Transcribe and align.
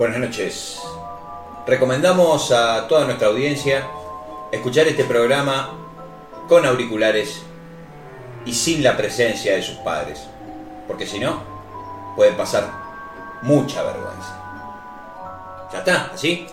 Buenas 0.00 0.18
noches. 0.18 0.80
Recomendamos 1.66 2.52
a 2.52 2.88
toda 2.88 3.04
nuestra 3.04 3.28
audiencia 3.28 3.86
escuchar 4.50 4.88
este 4.88 5.04
programa 5.04 5.74
con 6.48 6.64
auriculares 6.64 7.42
y 8.46 8.54
sin 8.54 8.82
la 8.82 8.96
presencia 8.96 9.54
de 9.56 9.62
sus 9.62 9.76
padres, 9.76 10.26
porque 10.88 11.06
si 11.06 11.18
no, 11.18 11.42
pueden 12.16 12.34
pasar 12.34 12.70
mucha 13.42 13.82
vergüenza. 13.82 15.68
Ya 15.70 15.80
está, 15.80 16.10
así. 16.14 16.46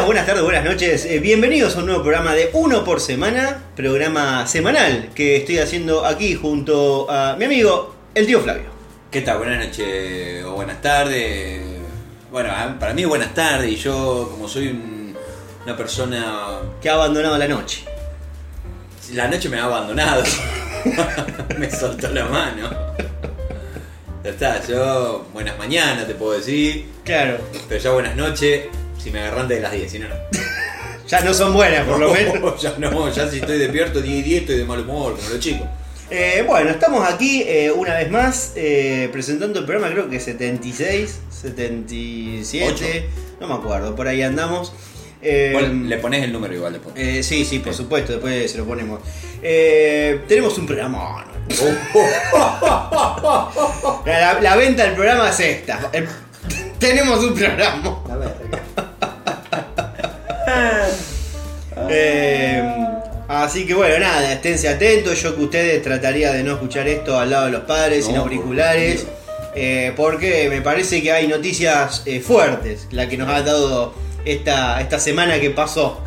Días, 0.00 0.06
buenas 0.06 0.26
tardes, 0.26 0.42
buenas 0.44 0.64
noches. 0.64 1.04
Eh, 1.04 1.18
bienvenidos 1.20 1.76
a 1.76 1.80
un 1.80 1.86
nuevo 1.86 2.02
programa 2.02 2.34
de 2.34 2.50
Uno 2.52 2.84
por 2.84 3.00
Semana, 3.00 3.62
programa 3.76 4.46
semanal 4.46 5.10
que 5.14 5.36
estoy 5.36 5.58
haciendo 5.58 6.04
aquí 6.06 6.34
junto 6.34 7.10
a 7.10 7.36
mi 7.36 7.44
amigo, 7.46 7.94
el 8.14 8.26
tío 8.26 8.40
Flavio. 8.40 8.64
¿Qué 9.10 9.20
tal? 9.22 9.38
Buenas 9.38 9.66
noches 9.66 10.44
o 10.44 10.52
buenas 10.52 10.80
tardes. 10.80 11.60
Bueno, 12.30 12.50
ah, 12.52 12.76
para 12.78 12.94
mí 12.94 13.04
buenas 13.04 13.34
tardes 13.34 13.70
y 13.70 13.76
yo 13.76 14.28
como 14.32 14.48
soy 14.48 14.68
un- 14.68 15.16
una 15.64 15.76
persona... 15.76 16.60
Que 16.80 16.88
ha 16.88 16.94
abandonado 16.94 17.36
la 17.36 17.48
noche. 17.48 17.84
La 19.12 19.28
noche 19.28 19.48
me 19.48 19.58
ha 19.58 19.64
abandonado. 19.64 20.22
me 21.58 21.70
soltó 21.70 22.08
la 22.10 22.24
mano. 22.26 22.70
Ya 24.24 24.30
está, 24.30 24.66
yo 24.66 25.26
buenas 25.32 25.58
mañanas 25.58 26.06
te 26.06 26.14
puedo 26.14 26.32
decir, 26.32 26.86
Claro, 27.04 27.38
pero 27.68 27.80
ya 27.80 27.90
buenas 27.90 28.16
noches 28.16 28.66
si 29.02 29.10
me 29.10 29.20
agarran 29.20 29.48
de 29.48 29.60
las 29.60 29.72
10, 29.72 29.90
si 29.90 29.98
no, 29.98 30.08
no. 30.08 30.14
ya 31.08 31.20
no 31.20 31.34
son 31.34 31.52
buenas 31.52 31.86
por 31.86 31.98
lo 31.98 32.12
menos. 32.12 32.60
ya 32.62 32.74
no, 32.78 33.12
ya 33.12 33.28
si 33.28 33.38
estoy 33.38 33.58
despierto 33.58 34.00
10 34.00 34.18
y 34.18 34.22
10 34.22 34.40
estoy 34.42 34.58
de 34.58 34.64
mal 34.64 34.80
humor, 34.80 35.16
como 35.16 35.28
los 35.28 35.40
chicos. 35.40 35.66
Eh, 36.12 36.42
bueno, 36.46 36.70
estamos 36.70 37.08
aquí 37.08 37.42
eh, 37.46 37.70
una 37.70 37.94
vez 37.94 38.10
más 38.10 38.52
eh, 38.56 39.08
presentando 39.12 39.60
el 39.60 39.64
programa, 39.64 39.92
creo 39.92 40.10
que 40.10 40.18
76, 40.18 41.20
77, 41.30 42.66
Ocho. 42.66 42.84
no 43.40 43.46
me 43.46 43.54
acuerdo, 43.54 43.94
por 43.94 44.08
ahí 44.08 44.20
andamos. 44.22 44.72
Eh, 45.22 45.50
Bueno, 45.52 45.84
le 45.86 45.98
pones 45.98 46.24
el 46.24 46.32
número 46.32 46.52
igual 46.54 46.72
después. 46.72 46.94
eh, 46.96 47.22
sí, 47.22 47.44
sí, 47.44 47.58
por 47.60 47.74
supuesto, 47.74 48.10
después 48.12 48.50
se 48.50 48.58
lo 48.58 48.64
ponemos. 48.64 48.98
Eh, 49.42 50.20
tenemos 50.26 50.56
un 50.58 50.66
programa. 50.66 51.26
La, 54.06 54.40
la 54.40 54.56
venta 54.56 54.84
del 54.84 54.94
programa 54.94 55.28
es 55.30 55.40
esta. 55.40 55.90
El- 55.92 56.08
tenemos 56.78 57.22
un 57.22 57.34
programa. 57.34 58.02
La 58.08 58.16
verga. 58.16 58.59
Eh, 61.92 62.62
así 63.28 63.66
que 63.66 63.74
bueno, 63.74 63.98
nada, 63.98 64.32
esténse 64.32 64.68
atentos. 64.68 65.20
Yo 65.22 65.34
que 65.34 65.42
ustedes 65.42 65.82
trataría 65.82 66.32
de 66.32 66.42
no 66.44 66.52
escuchar 66.52 66.86
esto 66.86 67.18
al 67.18 67.30
lado 67.30 67.46
de 67.46 67.52
los 67.52 67.62
padres, 67.62 68.04
sin 68.06 68.14
No, 68.14 68.22
auriculares. 68.22 69.02
por 69.02 69.12
eh, 69.56 69.92
porque 69.96 70.48
me 70.48 70.60
parece 70.62 71.02
que 71.02 71.10
hay 71.10 71.26
noticias 71.26 72.02
eh, 72.06 72.20
fuertes, 72.20 72.86
la 72.92 73.08
que 73.08 73.16
nos 73.16 73.28
ha 73.28 73.42
dado 73.42 73.92
esta, 74.24 74.80
esta 74.80 75.00
semana 75.00 75.40
que 75.40 75.50
pasó. 75.50 76.00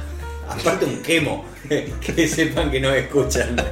Aparte 0.47 0.85
un 0.85 1.01
quemo. 1.01 1.43
que 2.15 2.27
sepan 2.27 2.69
que 2.71 2.79
nos 2.79 2.95
escuchan. 2.95 3.55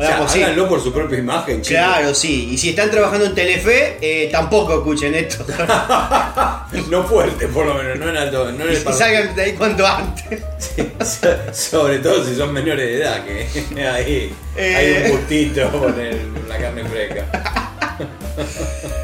O 0.00 0.02
sea, 0.02 0.16
pues 0.18 0.32
sí. 0.32 0.42
háganlo 0.42 0.66
por 0.66 0.82
su 0.82 0.90
propia 0.94 1.18
imagen, 1.18 1.60
chicos. 1.60 1.68
Claro, 1.82 2.14
sí. 2.14 2.48
Y 2.52 2.56
si 2.58 2.70
están 2.70 2.90
trabajando 2.90 3.26
en 3.26 3.34
Telefe, 3.34 3.98
eh, 4.00 4.30
tampoco 4.32 4.74
escuchen 4.78 5.14
esto. 5.14 5.44
No 6.88 7.04
fuerte, 7.04 7.46
por 7.48 7.66
lo 7.66 7.74
menos, 7.74 7.98
no 7.98 8.08
en 8.08 8.16
alto. 8.16 8.50
No 8.52 8.64
en 8.64 8.72
y 8.72 8.76
el 8.76 8.82
par- 8.82 8.94
salgan 8.94 9.34
de 9.36 9.42
ahí 9.42 9.52
cuanto 9.52 9.86
antes. 9.86 10.40
So- 11.06 11.52
Sobre 11.52 11.98
todo 11.98 12.24
si 12.24 12.34
son 12.34 12.52
menores 12.52 12.86
de 12.86 12.96
edad, 13.02 13.24
que 13.24 13.86
ahí 13.86 14.32
Eh. 14.56 14.74
hay 14.76 15.02
un 15.10 15.18
gustito 15.18 15.68
por 15.70 15.98
el- 16.00 16.32
la 16.48 16.56
carne 16.58 16.84
fresca. 16.84 17.26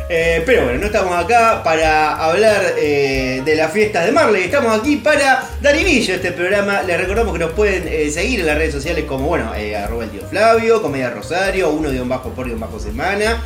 Eh, 0.09 0.43
pero 0.47 0.65
bueno, 0.65 0.79
no 0.79 0.87
estamos 0.87 1.13
acá 1.17 1.63
para 1.65 2.15
hablar 2.17 2.75
eh, 2.79 3.43
de 3.45 3.57
las 3.57 3.73
fiestas 3.73 4.07
de 4.07 4.13
Marley, 4.13 4.45
estamos 4.45 4.79
aquí 4.79 4.97
para 4.97 5.49
dar 5.61 5.77
inicio 5.77 6.15
a 6.15 6.17
este 6.19 6.31
programa. 6.31 6.83
Les 6.83 6.97
recordamos 7.01 7.33
que 7.33 7.41
nos 7.41 7.53
pueden 7.53 7.89
eh, 7.89 8.09
seguir 8.11 8.41
en 8.41 8.47
las 8.47 8.57
redes 8.57 8.73
sociales 8.73 9.05
como, 9.05 9.27
bueno, 9.27 9.53
arroba 9.53 10.05
el 10.05 10.11
tío 10.11 10.23
Flavio, 10.29 10.81
Comedia 10.81 11.11
Rosario, 11.11 11.71
uno 11.71 11.91
guion 11.91 12.09
bajo 12.09 12.31
por 12.31 12.47
guion 12.47 12.61
bajo 12.61 12.79
semana. 12.79 13.43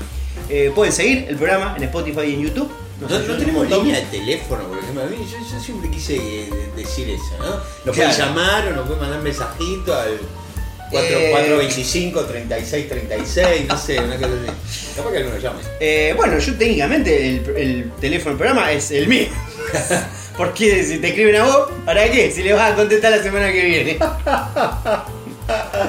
Pueden 0.75 0.93
seguir 0.93 1.27
el 1.29 1.37
programa 1.37 1.75
en 1.77 1.85
Spotify 1.85 2.23
y 2.27 2.35
en 2.35 2.43
YouTube. 2.43 2.71
No, 3.01 3.07
tenemos 3.09 3.63
un 3.63 3.71
línea 3.71 4.01
de 4.01 4.07
teléfono, 4.07 4.65
por 4.65 4.79
ejemplo. 4.79 5.03
A 5.05 5.07
mí, 5.07 5.17
yo, 5.17 5.39
yo 5.39 5.61
siempre 5.61 5.89
quise 5.91 6.21
decir 6.77 7.09
eso, 7.09 7.39
¿no? 7.39 7.57
Nos 7.85 7.97
pueden 7.97 8.13
llamar 8.13 8.67
o 8.67 8.71
nos 8.73 8.85
pueden 8.85 9.01
mandar 9.01 9.23
mensajito 9.23 9.95
al 9.95 10.19
4, 10.91 11.19
Eh. 11.19 11.29
425 11.31 12.25
36 12.25 12.89
36, 12.89 13.67
no 13.69 13.77
sé, 13.79 13.99
una 14.01 14.17
cosa 14.17 14.29
así. 14.29 14.97
Capaz 14.97 15.11
que 15.13 15.19
alguno 15.19 15.39
llame. 15.39 15.61
Eh, 15.79 16.15
bueno, 16.17 16.39
yo 16.39 16.55
técnicamente 16.57 17.27
el, 17.29 17.57
el 17.57 17.91
teléfono 18.01 18.31
del 18.31 18.39
programa 18.39 18.73
es 18.73 18.91
el 18.91 19.07
mío. 19.07 19.29
Porque 20.37 20.83
si 20.85 20.99
te 20.99 21.09
escriben 21.09 21.37
a 21.37 21.45
vos, 21.45 21.69
¿para 21.85 22.11
qué? 22.11 22.31
Si 22.31 22.43
le 22.43 22.53
vas 22.55 22.73
a 22.73 22.75
contestar 22.75 23.11
la 23.13 23.23
semana 23.23 23.53
que 23.53 23.63
viene. 23.65 23.99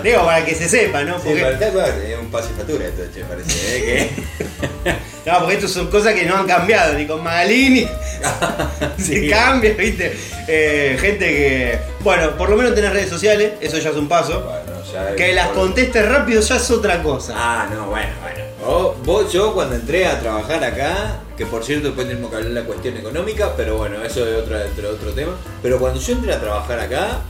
Digo, 0.03 0.25
para 0.25 0.43
que 0.43 0.55
se 0.55 0.67
sepa, 0.67 1.03
¿no? 1.03 1.17
Sí, 1.19 1.29
Porque- 1.29 1.65
es 2.13 2.19
un 2.19 2.31
pase 2.31 2.49
de 2.49 2.53
factura 2.55 2.85
esto, 2.87 3.03
che, 3.13 3.23
parece, 3.23 4.01
¿eh? 4.01 4.09
No, 5.25 5.37
porque 5.39 5.53
estas 5.55 5.69
son 5.71 5.87
cosas 5.91 6.15
que 6.15 6.25
no 6.25 6.35
han 6.35 6.47
cambiado, 6.47 6.93
ni 6.95 7.05
con 7.05 7.23
Magalini 7.23 7.85
Que... 8.97 9.03
se 9.03 9.29
cambia, 9.29 9.73
¿viste? 9.73 10.11
Eh, 10.47 10.97
gente 10.99 11.25
que. 11.27 11.77
Bueno, 12.03 12.35
por 12.37 12.49
lo 12.49 12.57
menos 12.57 12.73
tenés 12.73 12.91
redes 12.91 13.09
sociales, 13.09 13.51
eso 13.61 13.77
ya 13.77 13.91
es 13.91 13.95
un 13.95 14.07
paso. 14.09 14.41
Bueno, 14.41 14.70
ya- 14.91 15.15
Que 15.15 15.33
las 15.33 15.49
contestes 15.49 16.07
rápido 16.07 16.41
ya 16.41 16.55
es 16.55 16.71
otra 16.71 17.01
cosa. 17.03 17.33
Ah, 17.35 17.67
no, 17.73 17.87
bueno, 17.87 18.09
bueno. 18.21 18.41
Vos, 18.65 18.95
vos, 19.03 19.33
yo 19.33 19.53
cuando 19.53 19.75
entré 19.75 20.05
a 20.05 20.19
trabajar 20.19 20.63
acá, 20.63 21.19
que 21.35 21.45
por 21.47 21.63
cierto 21.63 21.87
después 21.87 22.07
tenemos 22.07 22.29
que 22.29 22.35
hablar 22.37 22.53
de 22.53 22.59
la 22.61 22.65
cuestión 22.67 22.95
económica, 22.97 23.53
pero 23.57 23.77
bueno, 23.77 24.03
eso 24.03 24.25
es 24.27 24.37
otro, 24.43 24.55
otro, 24.57 24.89
otro 24.91 25.11
tema. 25.13 25.35
Pero 25.63 25.79
cuando 25.79 25.99
yo 25.99 26.13
entré 26.13 26.33
a 26.33 26.39
trabajar 26.39 26.79
acá, 26.79 27.21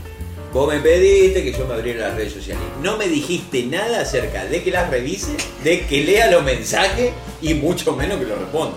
vos 0.52 0.72
me 0.72 0.80
pediste 0.80 1.42
que 1.42 1.52
yo 1.52 1.66
me 1.66 1.72
abriera 1.74 2.08
las 2.08 2.16
redes 2.16 2.34
sociales. 2.34 2.62
No 2.82 2.98
me 2.98 3.08
dijiste 3.08 3.62
nada 3.64 4.00
acerca 4.02 4.44
de 4.44 4.62
que 4.62 4.70
las 4.70 4.90
revise, 4.90 5.34
de 5.64 5.86
que 5.86 6.02
lea 6.04 6.30
los 6.30 6.42
mensajes 6.42 7.12
y 7.40 7.54
mucho 7.54 7.96
menos 7.96 8.18
que 8.18 8.26
los 8.26 8.38
responda. 8.38 8.74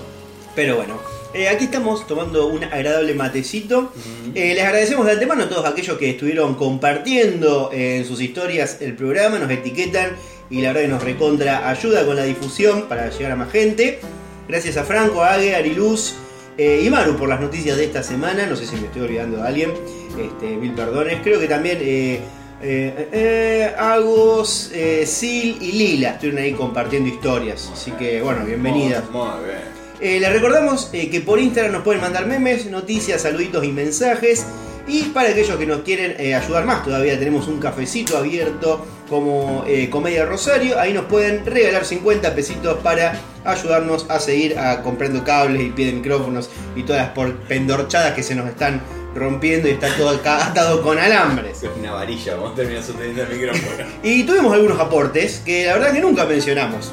Pero 0.55 0.77
bueno, 0.77 0.97
eh, 1.35 1.49
aquí 1.49 1.65
estamos 1.65 2.07
tomando 2.07 2.47
un 2.47 2.63
agradable 2.63 3.13
matecito. 3.13 3.91
Eh, 4.33 4.53
les 4.55 4.63
agradecemos 4.63 5.05
de 5.05 5.11
antemano 5.11 5.43
a 5.43 5.49
todos 5.49 5.65
aquellos 5.65 5.97
que 5.97 6.11
estuvieron 6.11 6.55
compartiendo 6.55 7.71
eh, 7.73 7.97
en 7.97 8.05
sus 8.05 8.21
historias 8.21 8.77
el 8.79 8.95
programa, 8.95 9.37
nos 9.37 9.51
etiquetan 9.51 10.11
y 10.49 10.61
la 10.61 10.69
verdad 10.69 10.81
que 10.81 10.87
nos 10.87 11.03
recontra 11.03 11.69
ayuda 11.69 12.05
con 12.05 12.15
la 12.15 12.23
difusión 12.23 12.83
para 12.87 13.09
llegar 13.09 13.33
a 13.33 13.35
más 13.35 13.51
gente. 13.51 13.99
Gracias 14.47 14.77
a 14.77 14.85
Franco, 14.85 15.23
a 15.23 15.33
Ague, 15.33 15.55
Ariluz 15.55 16.13
eh, 16.57 16.83
y 16.85 16.89
Maru 16.89 17.17
por 17.17 17.27
las 17.27 17.41
noticias 17.41 17.75
de 17.75 17.83
esta 17.83 18.01
semana. 18.01 18.45
No 18.45 18.55
sé 18.55 18.65
si 18.65 18.77
me 18.77 18.85
estoy 18.85 19.01
olvidando 19.01 19.37
de 19.37 19.43
alguien. 19.47 19.73
Este, 20.17 20.55
mil 20.55 20.71
perdones. 20.71 21.19
Creo 21.21 21.37
que 21.37 21.47
también 21.47 21.79
eh, 21.81 23.73
Agos, 23.77 24.71
Sil 25.03 25.59
y 25.59 25.71
Lila 25.73 26.11
estuvieron 26.11 26.41
ahí 26.41 26.53
compartiendo 26.53 27.09
historias. 27.09 27.69
Así 27.73 27.91
que 27.91 28.21
bueno, 28.21 28.45
bienvenidas. 28.45 29.03
Muy 29.11 29.27
bien. 29.43 29.74
Eh, 30.01 30.19
les 30.19 30.31
recordamos 30.31 30.89
eh, 30.93 31.09
que 31.09 31.21
por 31.21 31.39
Instagram 31.39 31.71
nos 31.73 31.83
pueden 31.83 32.01
mandar 32.01 32.25
memes, 32.27 32.65
noticias, 32.67 33.21
saluditos 33.21 33.63
y 33.63 33.71
mensajes. 33.71 34.45
Y 34.87 35.03
para 35.05 35.29
aquellos 35.29 35.57
que 35.57 35.65
nos 35.65 35.81
quieren 35.81 36.15
eh, 36.19 36.35
ayudar 36.35 36.65
más, 36.65 36.83
todavía 36.83 37.17
tenemos 37.17 37.47
un 37.47 37.59
cafecito 37.59 38.17
abierto 38.17 38.85
como 39.09 39.65
Comedia 39.89 40.25
Rosario. 40.25 40.79
Ahí 40.79 40.93
nos 40.93 41.05
pueden 41.05 41.43
regalar 41.45 41.85
50 41.85 42.35
pesitos 42.35 42.77
para 42.83 43.19
ayudarnos 43.45 44.05
a 44.09 44.19
seguir 44.19 44.59
a 44.59 44.83
comprando 44.83 45.23
cables 45.23 45.61
y 45.63 45.69
pie 45.69 45.87
de 45.87 45.93
micrófonos 45.93 46.49
y 46.75 46.83
todas 46.83 47.01
las 47.03 47.11
por- 47.13 47.35
pendorchadas 47.47 48.13
que 48.13 48.21
se 48.21 48.35
nos 48.35 48.47
están 48.47 48.81
rompiendo 49.15 49.67
y 49.67 49.71
está 49.71 49.87
todo 49.95 50.09
acá 50.09 50.45
atado 50.51 50.81
con 50.83 50.99
alambres. 50.99 51.63
Es 51.63 51.69
una 51.79 51.93
varilla, 51.93 52.35
vamos 52.35 52.51
a 52.51 52.55
terminar 52.55 52.83
sosteniendo 52.83 53.23
el 53.23 53.29
micrófono. 53.39 53.85
Y 54.03 54.23
tuvimos 54.23 54.53
algunos 54.53 54.79
aportes 54.79 55.41
que 55.45 55.65
la 55.65 55.73
verdad 55.73 55.93
que 55.93 56.01
nunca 56.01 56.25
mencionamos. 56.25 56.91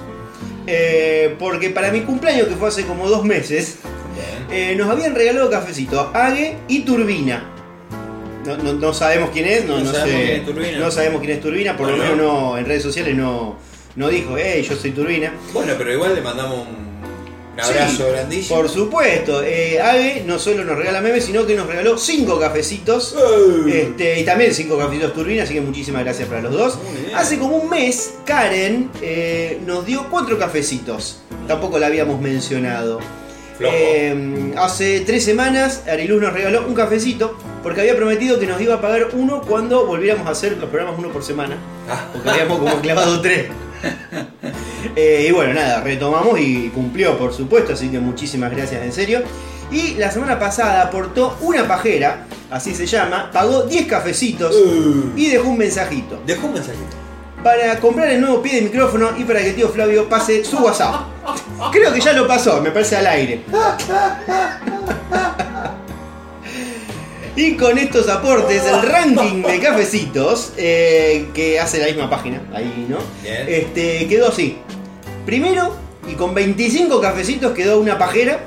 Eh, 0.67 1.35
porque 1.39 1.71
para 1.71 1.91
mi 1.91 2.03
cumpleaños, 2.03 2.47
que 2.49 2.55
fue 2.55 2.69
hace 2.69 2.85
como 2.85 3.09
dos 3.09 3.25
meses, 3.25 3.79
eh, 4.51 4.75
nos 4.77 4.89
habían 4.91 5.15
regalado 5.15 5.51
cafecito 5.51 6.11
Ague 6.15 6.57
y 6.69 6.81
Turbina. 6.81 7.49
No, 8.47 8.57
no- 8.57 8.73
no 8.75 8.93
sabemos 8.93 9.31
quién 9.33 9.47
es, 9.47 9.65
no, 9.65 9.79
sabemos 9.79 9.97
sé- 9.97 10.25
quién 10.25 10.31
es 10.41 10.45
Turbina. 10.47 10.79
no 10.79 10.91
sabemos 10.91 11.21
quién 11.21 11.33
es 11.33 11.41
Turbina, 11.41 11.77
por 11.77 11.89
lo 11.91 11.97
menos 11.97 12.17
no, 12.17 12.59
en 12.59 12.65
redes 12.67 12.83
sociales 12.83 13.15
no, 13.17 13.57
no 13.97 14.09
dijo, 14.09 14.37
hey, 14.37 14.67
yo 14.69 14.75
soy 14.77 14.91
Turbina. 14.91 15.33
Bueno, 15.53 15.75
pero 15.79 15.93
igual 15.93 16.15
le 16.15 16.21
mandamos 16.23 16.67
un 16.67 16.92
un 17.55 17.61
abrazo 17.61 18.07
Sí, 18.07 18.13
grandísimo. 18.13 18.57
Por 18.57 18.69
supuesto, 18.69 19.43
eh, 19.43 19.81
Age 19.81 20.25
no 20.27 20.39
solo 20.39 20.65
nos 20.65 20.77
regala 20.77 21.01
memes, 21.01 21.25
sino 21.25 21.47
que 21.47 21.55
nos 21.55 21.67
regaló 21.67 21.99
cinco 21.99 22.39
cafecitos. 22.41 23.15
Este, 23.67 24.21
y 24.21 24.25
también 24.25 24.55
cinco 24.55 24.79
cafecitos 24.79 25.13
turbina, 25.13 25.43
así 25.43 25.55
que 25.55 25.61
muchísimas 25.61 26.05
gracias 26.05 26.29
para 26.29 26.43
los 26.43 26.53
dos. 26.53 26.79
Hace 27.15 27.39
como 27.39 27.57
un 27.57 27.69
mes, 27.69 28.15
Karen 28.25 28.91
eh, 29.03 29.61
nos 29.67 29.85
dio 29.85 30.09
cuatro 30.11 30.39
cafecitos. 30.39 31.19
Tampoco 31.47 31.79
la 31.79 31.89
habíamos 31.89 32.21
mencionado. 32.21 33.01
Eh, 33.61 34.53
hace 34.57 35.01
tres 35.01 35.25
semanas 35.25 35.85
Ariluz 35.87 36.21
nos 36.21 36.33
regaló 36.33 36.67
un 36.67 36.75
cafecito 36.75 37.37
porque 37.63 37.83
había 37.83 37.95
prometido 37.95 38.41
que 38.41 38.47
nos 38.47 38.61
iba 38.61 38.75
a 38.75 38.81
pagar 38.81 39.11
uno 39.13 39.41
cuando 39.43 39.87
volviéramos 39.87 40.27
a 40.27 40.31
hacer 40.31 40.57
los 40.57 40.69
programas 40.69 40.99
uno 40.99 41.11
por 41.11 41.23
semana. 41.23 41.57
Ah. 41.89 42.07
Porque 42.13 42.31
habíamos 42.31 42.59
como 42.59 42.81
clavado 42.81 43.21
tres. 43.21 43.47
Eh, 44.97 45.27
y 45.29 45.33
bueno, 45.33 45.55
nada, 45.55 45.81
retomamos 45.81 46.39
y 46.41 46.69
cumplió, 46.71 47.17
por 47.17 47.33
supuesto, 47.33 47.73
así 47.73 47.89
que 47.89 47.99
muchísimas 48.01 48.51
gracias, 48.51 48.83
en 48.83 48.93
serio. 48.93 49.23
Y 49.71 49.95
la 49.95 50.11
semana 50.11 50.39
pasada 50.39 50.83
aportó 50.83 51.39
una 51.41 51.67
pajera, 51.67 52.27
así 52.51 52.75
se 52.75 52.85
llama, 52.87 53.31
pagó 53.33 53.63
10 53.63 53.87
cafecitos 53.87 54.55
Uh. 54.55 55.13
y 55.17 55.31
dejó 55.31 55.49
un 55.49 55.57
mensajito 55.59 56.21
Dejó 56.27 56.49
un 56.49 56.55
mensajito. 56.55 56.97
para 57.43 57.79
comprar 57.81 58.11
el 58.11 58.21
nuevo 58.21 58.43
pie 58.43 58.57
de 58.57 58.63
micrófono 58.63 59.11
y 59.17 59.25
para 59.25 59.41
que 59.41 59.53
tío 59.53 59.69
Flavio 59.71 60.09
pase 60.09 60.45
su 60.45 60.59
WhatsApp. 60.59 61.07
Creo 61.73 61.93
que 61.93 62.01
ya 62.01 62.13
lo 62.13 62.27
pasó, 62.27 62.61
me 62.61 62.71
parece 62.73 62.97
al 62.97 63.07
aire. 63.07 63.45
Y 67.35 67.57
con 67.57 67.79
estos 67.79 68.09
aportes, 68.09 68.63
el 68.67 68.83
ranking 68.83 69.43
de 69.43 69.59
cafecitos, 69.59 70.53
eh, 70.59 71.29
que 71.33 71.59
hace 71.59 71.79
la 71.79 71.87
misma 71.87 72.11
página, 72.11 72.43
ahí, 72.53 72.87
¿no? 72.89 72.99
Bien. 73.23 73.47
Este, 73.49 74.07
quedó 74.07 74.29
así. 74.29 74.59
Primero, 75.25 75.75
y 76.07 76.15
con 76.15 76.35
25 76.35 77.01
cafecitos 77.01 77.53
quedó 77.53 77.81
una 77.81 77.97
pajera. 77.97 78.45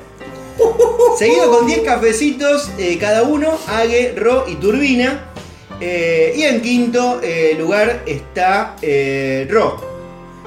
Seguido 1.17 1.49
con 1.49 1.65
10 1.65 1.81
cafecitos 1.81 2.69
eh, 2.77 2.97
cada 2.99 3.23
uno, 3.23 3.57
Ague, 3.67 4.13
Ro 4.15 4.45
y 4.47 4.55
Turbina. 4.55 5.31
Eh, 5.81 6.33
y 6.35 6.43
en 6.43 6.61
quinto 6.61 7.19
eh, 7.23 7.55
lugar 7.57 8.03
está 8.05 8.75
Ro. 9.49 9.81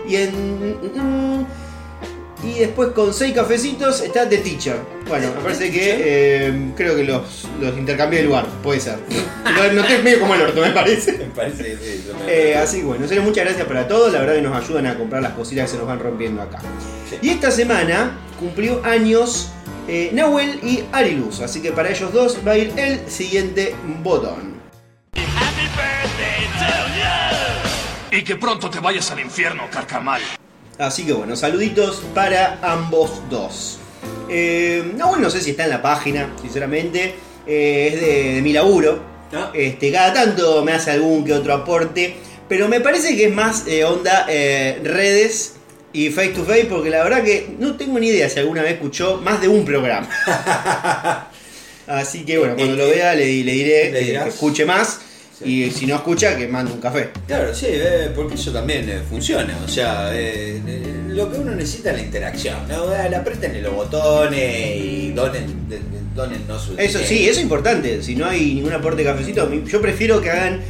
Y 0.07 0.17
en. 0.17 0.77
mm, 0.95 1.47
y 2.45 2.61
después 2.61 2.91
con 2.91 3.13
6 3.13 3.35
cafecitos 3.35 4.01
está 4.01 4.29
The 4.29 4.39
Teacher. 4.39 4.77
Bueno, 5.09 5.33
me 5.37 5.43
parece 5.43 5.71
que 5.73 5.97
eh, 5.99 6.73
creo 6.77 6.95
que 6.95 7.03
los, 7.05 7.49
los 7.61 7.77
intercambié 7.77 8.21
de 8.21 8.27
lugar, 8.27 8.47
puede 8.63 8.81
ser. 8.81 8.99
Lo 9.57 9.73
noté 9.73 9.99
medio 10.03 10.21
como 10.21 10.35
el 10.35 10.43
orto, 10.43 10.61
me 10.61 10.71
parece. 10.71 11.13
Me 11.19 11.25
parece 11.27 11.65
que 11.65 11.77
sí. 11.77 12.05
me- 12.27 12.33
Eh, 12.33 12.57
así 12.57 12.79
que 12.81 12.85
bueno, 12.85 13.09
serio, 13.09 13.23
muchas 13.23 13.45
gracias 13.45 13.67
para 13.67 13.89
todos. 13.89 14.13
La 14.13 14.21
verdad 14.21 14.35
que 14.35 14.43
nos 14.43 14.63
ayudan 14.65 14.87
a 14.87 14.97
comprar 14.97 15.23
las 15.23 15.33
cositas 15.33 15.65
que 15.67 15.73
se 15.73 15.79
nos 15.79 15.87
van 15.87 15.99
rompiendo 15.99 16.41
acá. 16.43 16.59
Y 17.23 17.31
esta 17.31 17.51
semana 17.51 18.19
cumplió 18.39 18.85
años 18.85 19.49
eh, 19.89 20.11
Nahuel 20.13 20.61
y 20.63 20.85
Ariluz. 20.93 21.41
Así 21.41 21.61
que 21.61 21.73
para 21.73 21.91
ellos 21.91 22.13
dos 22.13 22.39
va 22.47 22.53
a 22.53 22.59
ir 22.59 22.73
el 22.77 23.01
siguiente 23.11 23.75
botón. 24.05 24.59
Y 28.11 28.23
que 28.23 28.37
pronto 28.37 28.71
te 28.71 28.79
vayas 28.81 29.11
al 29.11 29.21
infierno, 29.21 29.65
carcamal. 29.71 30.21
Así 30.79 31.05
que 31.05 31.13
bueno, 31.13 31.35
saluditos 31.37 32.03
para 32.15 32.59
ambos 32.63 33.21
dos. 33.31 33.79
Eh, 34.31 34.93
Nahuel 34.97 35.21
no 35.21 35.31
sé 35.31 35.41
si 35.41 35.51
está 35.51 35.65
en 35.65 35.71
la 35.71 35.83
página, 35.83 36.33
sinceramente. 36.41 37.15
Eh, 37.47 37.91
es 37.95 38.01
de, 38.01 38.35
de 38.35 38.43
mi 38.43 38.53
laburo. 38.53 39.01
Ah. 39.33 39.51
Este, 39.55 39.91
cada 39.91 40.13
tanto 40.13 40.65
me 40.65 40.73
hace 40.73 40.91
algún 40.93 41.25
que 41.25 41.33
otro 41.33 41.53
aporte. 41.55 42.17
Pero 42.49 42.69
me 42.69 42.81
parece 42.81 43.17
que 43.17 43.27
es 43.27 43.35
más 43.35 43.65
eh, 43.67 43.85
onda 43.85 44.25
redes 44.27 45.55
y 45.93 46.11
face 46.11 46.29
to 46.29 46.45
face. 46.45 46.67
Porque 46.67 46.91
la 46.91 47.03
verdad 47.03 47.25
que 47.25 47.49
no 47.59 47.77
tengo 47.77 47.99
ni 47.99 48.09
idea 48.09 48.29
si 48.29 48.39
alguna 48.39 48.63
vez 48.63 48.75
escuchó 48.75 49.17
más 49.23 49.41
de 49.41 49.49
un 49.49 49.65
programa. 49.65 50.09
Así 51.87 52.25
que 52.25 52.39
bueno, 52.39 52.55
cuando 52.55 52.77
lo 52.77 52.87
vea 52.89 53.15
le, 53.15 53.25
le 53.43 53.53
diré 53.53 53.91
¿Le 53.91 53.99
que- 53.99 54.05
dirás? 54.05 54.25
que 54.25 54.31
escuche 54.31 54.65
más. 54.67 55.01
Sí. 55.39 55.65
Y 55.67 55.71
si 55.71 55.87
no 55.87 55.95
escucha, 55.97 56.37
que 56.37 56.49
mande 56.49 56.73
un 56.73 56.81
café. 56.81 57.11
Claro, 57.27 57.55
sí, 57.55 57.67
eh, 57.69 58.11
porque 58.15 58.35
eso 58.35 58.51
también 58.53 58.89
eh, 58.89 59.01
funciona. 59.09 59.57
O 59.65 59.69
sea, 59.69 60.11
eh, 60.13 60.61
eh, 60.67 60.83
lo 61.09 61.31
que 61.31 61.39
uno 61.39 61.55
necesita 61.55 61.91
es 61.91 61.97
la 61.99 62.03
interacción. 62.03 62.57
¿no? 62.69 62.93
Eh, 62.93 63.15
Aprieten 63.15 63.63
los 63.63 63.73
botones 63.75 64.77
y 64.77 65.13
donen, 65.13 65.69
de- 65.69 65.79
donen 66.15 66.41
no 66.49 66.59
su 66.59 66.77
Eso 66.77 66.99
sí, 66.99 67.25
eso 67.29 67.39
es 67.39 67.43
importante. 67.43 68.03
Si 68.03 68.17
no 68.17 68.27
hay 68.27 68.55
ningún 68.55 68.73
aporte 68.73 69.03
de 69.05 69.11
cafecito, 69.11 69.49
yo 69.65 69.81
prefiero 69.81 70.21
que 70.21 70.31
hagan 70.31 70.61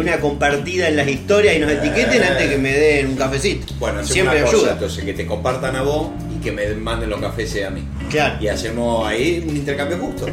una 0.00 0.20
compartida 0.20 0.86
en 0.88 0.96
las 0.96 1.08
historias 1.08 1.56
y 1.56 1.58
nos 1.58 1.70
etiqueten 1.72 2.22
antes 2.22 2.48
que 2.50 2.58
me 2.58 2.72
den 2.72 3.06
un 3.08 3.16
cafecito. 3.16 3.72
Bueno, 3.80 4.04
siempre 4.04 4.36
una 4.36 4.44
cosa, 4.44 4.56
ayuda. 4.58 4.72
entonces 4.74 5.04
que 5.04 5.14
te 5.14 5.26
compartan 5.26 5.74
a 5.76 5.82
vos 5.82 6.10
y 6.36 6.40
que 6.42 6.52
me 6.52 6.68
manden 6.74 7.08
los 7.10 7.20
cafés 7.20 7.64
a 7.66 7.70
mí. 7.70 7.82
Claro. 8.10 8.36
Y 8.40 8.48
hacemos 8.48 9.04
ahí 9.08 9.42
un 9.48 9.56
intercambio 9.56 9.96
justo. 9.98 10.26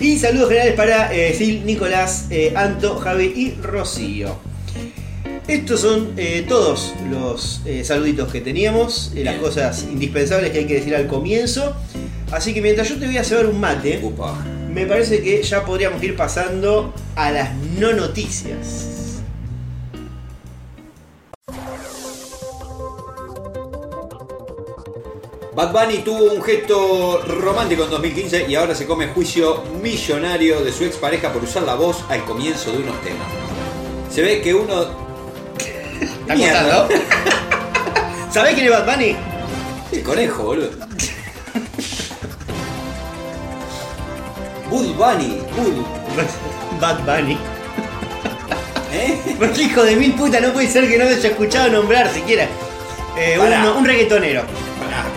Y 0.00 0.18
saludos 0.18 0.48
generales 0.48 0.76
para 0.76 1.14
eh, 1.14 1.34
Sil, 1.36 1.60
Nicolás, 1.66 2.26
eh, 2.30 2.54
Anto, 2.56 2.96
Javi 2.96 3.34
y 3.36 3.60
Rocío. 3.60 4.34
Estos 5.46 5.80
son 5.80 6.14
eh, 6.16 6.46
todos 6.48 6.94
los 7.10 7.60
eh, 7.66 7.84
saluditos 7.84 8.32
que 8.32 8.40
teníamos, 8.40 9.12
las 9.14 9.36
cosas 9.36 9.82
indispensables 9.82 10.52
que 10.52 10.60
hay 10.60 10.66
que 10.66 10.74
decir 10.74 10.96
al 10.96 11.06
comienzo. 11.06 11.76
Así 12.32 12.54
que 12.54 12.62
mientras 12.62 12.88
yo 12.88 12.98
te 12.98 13.06
voy 13.06 13.18
a 13.18 13.24
cebar 13.24 13.44
un 13.44 13.60
mate, 13.60 14.00
me 14.72 14.86
parece 14.86 15.20
que 15.20 15.42
ya 15.42 15.66
podríamos 15.66 16.02
ir 16.02 16.16
pasando 16.16 16.94
a 17.14 17.30
las 17.30 17.54
no 17.78 17.92
noticias. 17.92 18.89
Bad 25.60 25.72
Bunny 25.72 25.98
tuvo 25.98 26.32
un 26.32 26.42
gesto 26.42 27.20
romántico 27.26 27.84
en 27.84 27.90
2015 27.90 28.46
y 28.48 28.54
ahora 28.54 28.74
se 28.74 28.86
come 28.86 29.08
juicio 29.08 29.62
millonario 29.82 30.64
de 30.64 30.72
su 30.72 30.86
expareja 30.86 31.30
por 31.30 31.44
usar 31.44 31.64
la 31.64 31.74
voz 31.74 32.02
al 32.08 32.24
comienzo 32.24 32.72
de 32.72 32.78
unos 32.78 32.98
temas. 33.02 33.26
Se 34.10 34.22
ve 34.22 34.40
que 34.40 34.54
uno. 34.54 34.86
¿Está 36.00 36.34
Mierda. 36.34 36.86
contando? 36.86 37.04
¿Sabés 38.32 38.54
quién 38.54 38.68
es 38.68 38.72
Bad 38.72 38.86
Bunny? 38.86 39.16
El 39.92 40.02
conejo, 40.02 40.44
boludo. 40.44 40.70
Bud 44.70 44.94
Bunny, 44.94 45.42
Bud. 45.58 45.84
Bad 46.80 47.00
Bunny. 47.04 47.36
¿Eh? 48.94 49.36
Porque 49.38 49.64
hijo 49.64 49.82
de 49.82 49.94
mil 49.94 50.14
puta, 50.14 50.40
no 50.40 50.54
puede 50.54 50.68
ser 50.68 50.88
que 50.88 50.96
no 50.96 51.04
me 51.04 51.10
haya 51.10 51.28
escuchado 51.28 51.68
nombrar 51.68 52.10
siquiera. 52.10 52.48
Eh, 53.18 53.38
un 53.76 53.84
reggaetonero. 53.84 54.69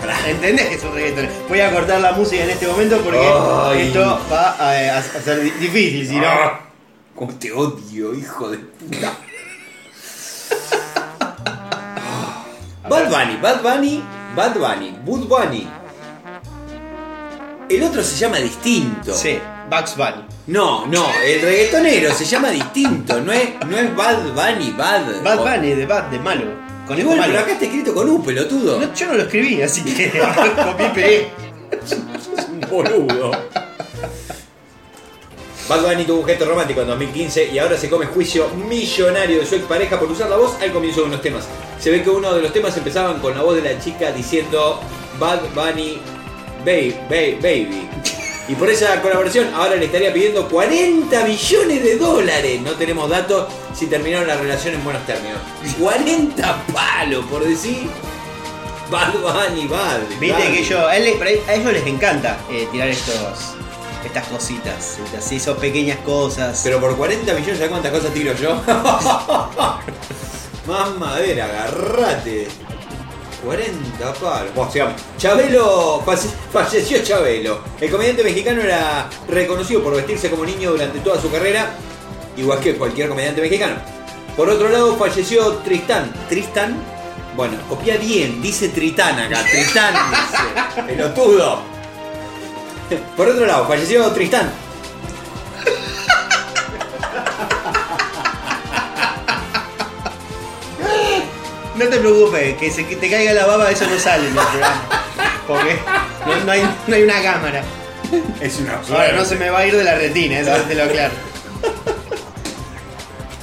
¿Entendés 0.26 0.68
que 0.68 0.74
es 0.74 0.84
un 0.84 0.94
reggaetonero? 0.94 1.32
Voy 1.48 1.60
a 1.60 1.70
cortar 1.72 2.00
la 2.00 2.12
música 2.12 2.44
en 2.44 2.50
este 2.50 2.66
momento 2.66 2.98
porque 3.02 3.18
Ay. 3.20 3.88
esto 3.88 4.20
va 4.30 4.50
a, 4.58 4.98
a 4.98 5.02
ser 5.02 5.40
di- 5.42 5.50
difícil, 5.52 6.06
si 6.08 6.16
no. 6.16 6.26
Ah, 6.26 6.60
Cómo 7.14 7.32
te 7.36 7.52
odio, 7.52 8.12
hijo 8.14 8.50
de 8.50 8.58
puta. 8.58 9.12
Bad 12.88 13.08
Bunny, 13.08 13.36
Bad 13.40 13.62
Bunny, 13.62 14.02
Bad 14.36 14.54
Bunny, 14.58 14.94
Bud 15.04 15.26
Bunny. 15.28 15.66
El 17.70 17.82
otro 17.82 18.02
se 18.02 18.16
llama 18.18 18.36
distinto. 18.38 19.14
Sí, 19.14 19.38
Bugs 19.70 19.96
Bunny. 19.96 20.24
No, 20.48 20.86
no, 20.86 21.06
el 21.24 21.40
reggaetonero 21.40 22.12
se 22.12 22.26
llama 22.26 22.50
distinto, 22.50 23.20
no 23.22 23.32
es, 23.32 23.50
no 23.66 23.78
es 23.78 23.96
Bad 23.96 24.18
Bunny, 24.34 24.72
Bad. 24.76 25.22
Bad 25.22 25.38
Bunny, 25.38 25.70
de 25.74 25.86
Bad, 25.86 26.04
de 26.10 26.18
malo. 26.18 26.44
Con 26.86 26.98
Igual, 26.98 27.20
pero 27.26 27.38
acá 27.40 27.52
está 27.52 27.64
escrito 27.64 27.94
con 27.94 28.08
U, 28.10 28.22
pelotudo. 28.22 28.78
No, 28.78 28.94
yo 28.94 29.06
no 29.06 29.14
lo 29.14 29.22
escribí, 29.22 29.62
así 29.62 29.82
que 29.82 30.10
copié 30.64 30.88
pegué. 30.90 31.28
un 32.48 32.60
boludo. 32.68 33.30
Bad 35.66 35.80
Bunny 35.80 36.04
tuvo 36.04 36.20
un 36.20 36.26
gesto 36.26 36.44
romántico 36.44 36.82
en 36.82 36.88
2015 36.88 37.46
y 37.46 37.58
ahora 37.58 37.78
se 37.78 37.88
come 37.88 38.04
juicio 38.04 38.48
millonario 38.68 39.40
de 39.40 39.46
su 39.46 39.54
expareja 39.54 39.98
por 39.98 40.10
usar 40.10 40.28
la 40.28 40.36
voz 40.36 40.60
al 40.60 40.70
comienzo 40.72 41.00
de 41.00 41.06
unos 41.06 41.22
temas. 41.22 41.44
Se 41.80 41.90
ve 41.90 42.02
que 42.02 42.10
uno 42.10 42.34
de 42.34 42.42
los 42.42 42.52
temas 42.52 42.76
empezaban 42.76 43.18
con 43.20 43.34
la 43.34 43.42
voz 43.42 43.56
de 43.56 43.62
la 43.62 43.80
chica 43.80 44.12
diciendo 44.12 44.78
Bad 45.18 45.40
Bunny 45.54 45.98
Baby, 46.66 47.38
Baby. 47.40 47.88
Y 48.46 48.54
por 48.56 48.68
esa 48.68 49.00
colaboración 49.00 49.54
ahora 49.54 49.74
le 49.76 49.86
estaría 49.86 50.12
pidiendo 50.12 50.46
40 50.48 51.24
millones 51.24 51.82
de 51.82 51.96
dólares. 51.96 52.60
No 52.60 52.72
tenemos 52.72 53.08
datos 53.08 53.46
si 53.74 53.86
terminaron 53.86 54.28
la 54.28 54.36
relación 54.36 54.74
en 54.74 54.84
buenos 54.84 55.04
términos. 55.06 55.38
40 55.80 56.62
palos 56.72 57.24
por 57.26 57.42
decir 57.44 57.88
Bad 58.90 59.14
Bunny, 59.14 59.66
Bad. 59.66 60.00
Viste 60.20 60.42
Bad. 60.42 60.52
que 60.52 60.62
yo, 60.64 60.86
a, 60.86 60.94
él- 60.96 61.18
a 61.48 61.54
ellos 61.54 61.72
les 61.72 61.86
encanta 61.86 62.36
eh, 62.50 62.68
tirar 62.70 62.88
estos, 62.88 63.54
estas 64.04 64.26
cositas, 64.28 64.98
así, 65.16 65.36
esas 65.36 65.56
pequeñas 65.56 65.98
cosas. 66.00 66.60
Pero 66.62 66.80
por 66.80 66.94
40 66.98 67.32
millones, 67.32 67.56
¿sabes 67.56 67.70
cuántas 67.70 67.92
cosas 67.92 68.12
tiro 68.12 68.34
yo? 68.34 68.60
Más 70.66 70.96
madera, 70.98 71.46
agarrate. 71.46 72.48
40 73.44 74.12
palos. 74.14 74.54
Bueno, 74.54 74.70
sigamos. 74.70 74.94
Chabelo, 75.18 76.02
falle- 76.04 76.30
falleció 76.52 77.02
Chabelo. 77.02 77.60
El 77.80 77.90
comediante 77.90 78.22
mexicano 78.24 78.62
era 78.62 79.08
reconocido 79.28 79.82
por 79.82 79.94
vestirse 79.94 80.30
como 80.30 80.44
niño 80.44 80.72
durante 80.72 80.98
toda 81.00 81.20
su 81.20 81.30
carrera, 81.30 81.70
igual 82.36 82.60
que 82.60 82.74
cualquier 82.76 83.08
comediante 83.08 83.40
mexicano. 83.40 83.76
Por 84.36 84.48
otro 84.48 84.68
lado, 84.68 84.96
falleció 84.96 85.52
Tristán. 85.64 86.12
¿Tristan? 86.28 86.76
Bueno, 87.36 87.56
copia 87.68 87.96
bien, 87.96 88.40
dice 88.42 88.68
Tritán 88.68 89.18
acá. 89.18 89.42
Tristán 89.50 89.94
dice. 90.10 90.82
Pelotudo. 90.94 91.62
Por 93.16 93.28
otro 93.28 93.46
lado, 93.46 93.66
falleció 93.66 94.06
Tristán. 94.12 94.52
No 101.76 101.86
te 101.86 101.98
preocupes, 101.98 102.56
que 102.56 102.70
se 102.70 102.86
que 102.86 102.96
te 102.96 103.10
caiga 103.10 103.32
la 103.32 103.46
baba, 103.46 103.70
eso 103.70 103.86
no 103.86 103.98
sale 103.98 104.28
en 104.28 104.38
el 104.38 104.44
programa. 104.44 104.82
Porque 105.46 105.78
No, 106.26 106.44
no 106.44 106.52
hay, 106.52 106.62
no 106.86 106.94
hay 106.94 107.02
una 107.02 107.22
cámara. 107.22 107.62
Es 108.40 108.58
una 108.60 108.80
Ahora 108.88 109.12
no 109.12 109.24
se 109.24 109.36
me 109.36 109.50
va 109.50 109.60
a 109.60 109.66
ir 109.66 109.76
de 109.76 109.82
la 109.82 109.96
retina, 109.96 110.38
eso 110.38 110.52
te 110.68 110.74
lo 110.74 110.84
aclaro. 110.84 111.14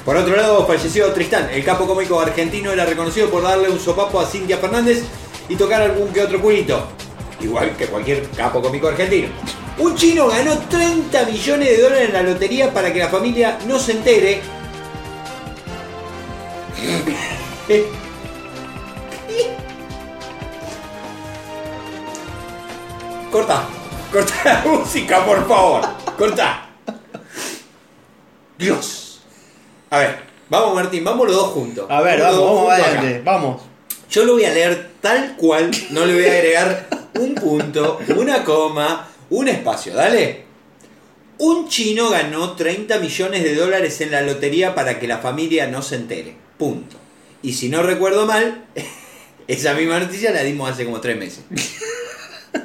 Por 0.05 0.15
otro 0.15 0.35
lado, 0.35 0.65
falleció 0.65 1.11
Tristán. 1.11 1.49
El 1.51 1.63
capo 1.63 1.85
cómico 1.85 2.19
argentino 2.19 2.71
era 2.71 2.85
reconocido 2.85 3.29
por 3.29 3.43
darle 3.43 3.69
un 3.69 3.79
sopapo 3.79 4.19
a 4.19 4.25
Cintia 4.25 4.57
Fernández 4.57 5.03
y 5.47 5.55
tocar 5.55 5.81
algún 5.81 6.11
que 6.11 6.21
otro 6.21 6.41
culito. 6.41 6.87
Igual 7.39 7.75
que 7.75 7.87
cualquier 7.87 8.27
capo 8.29 8.61
cómico 8.61 8.87
argentino. 8.87 9.27
Un 9.77 9.95
chino 9.95 10.27
ganó 10.27 10.57
30 10.57 11.25
millones 11.25 11.69
de 11.69 11.81
dólares 11.81 12.07
en 12.07 12.13
la 12.13 12.23
lotería 12.23 12.73
para 12.73 12.91
que 12.91 12.99
la 12.99 13.09
familia 13.09 13.57
no 13.67 13.77
se 13.77 13.91
entere. 13.93 14.41
Corta, 23.31 23.65
corta 24.11 24.43
la 24.43 24.61
música, 24.65 25.25
por 25.25 25.47
favor. 25.47 25.81
Corta. 26.17 26.69
Dios. 28.57 29.21
A 29.89 29.99
ver, 29.99 30.19
vamos 30.49 30.75
Martín, 30.75 31.05
vamos 31.05 31.27
los 31.27 31.35
dos 31.37 31.47
juntos. 31.51 31.85
A 31.89 32.01
ver, 32.01 32.19
vamos, 32.19 32.39
vamos 32.41 32.71
acá. 32.73 32.83
adelante, 32.83 33.21
vamos. 33.23 33.61
Yo 34.09 34.25
lo 34.25 34.33
voy 34.33 34.43
a 34.43 34.53
leer 34.53 34.91
tal 34.99 35.37
cual, 35.37 35.71
no 35.91 36.05
le 36.05 36.13
voy 36.13 36.25
a 36.25 36.31
agregar 36.33 36.87
un 37.17 37.33
punto, 37.35 37.99
una 38.17 38.43
coma, 38.43 39.07
un 39.29 39.47
espacio, 39.47 39.93
dale. 39.93 40.43
Un 41.37 41.69
chino 41.69 42.09
ganó 42.09 42.51
30 42.57 42.99
millones 42.99 43.43
de 43.43 43.55
dólares 43.55 44.01
en 44.01 44.11
la 44.11 44.21
lotería 44.21 44.75
para 44.75 44.99
que 44.99 45.07
la 45.07 45.19
familia 45.19 45.67
no 45.67 45.81
se 45.81 45.95
entere. 45.95 46.35
Punto. 46.57 46.97
Y 47.41 47.53
si 47.53 47.69
no 47.69 47.81
recuerdo 47.81 48.25
mal, 48.25 48.65
esa 49.47 49.73
misma 49.73 49.99
noticia 49.99 50.31
la 50.31 50.43
dimos 50.43 50.69
hace 50.69 50.83
como 50.83 50.99
tres 50.99 51.17
meses. 51.17 51.45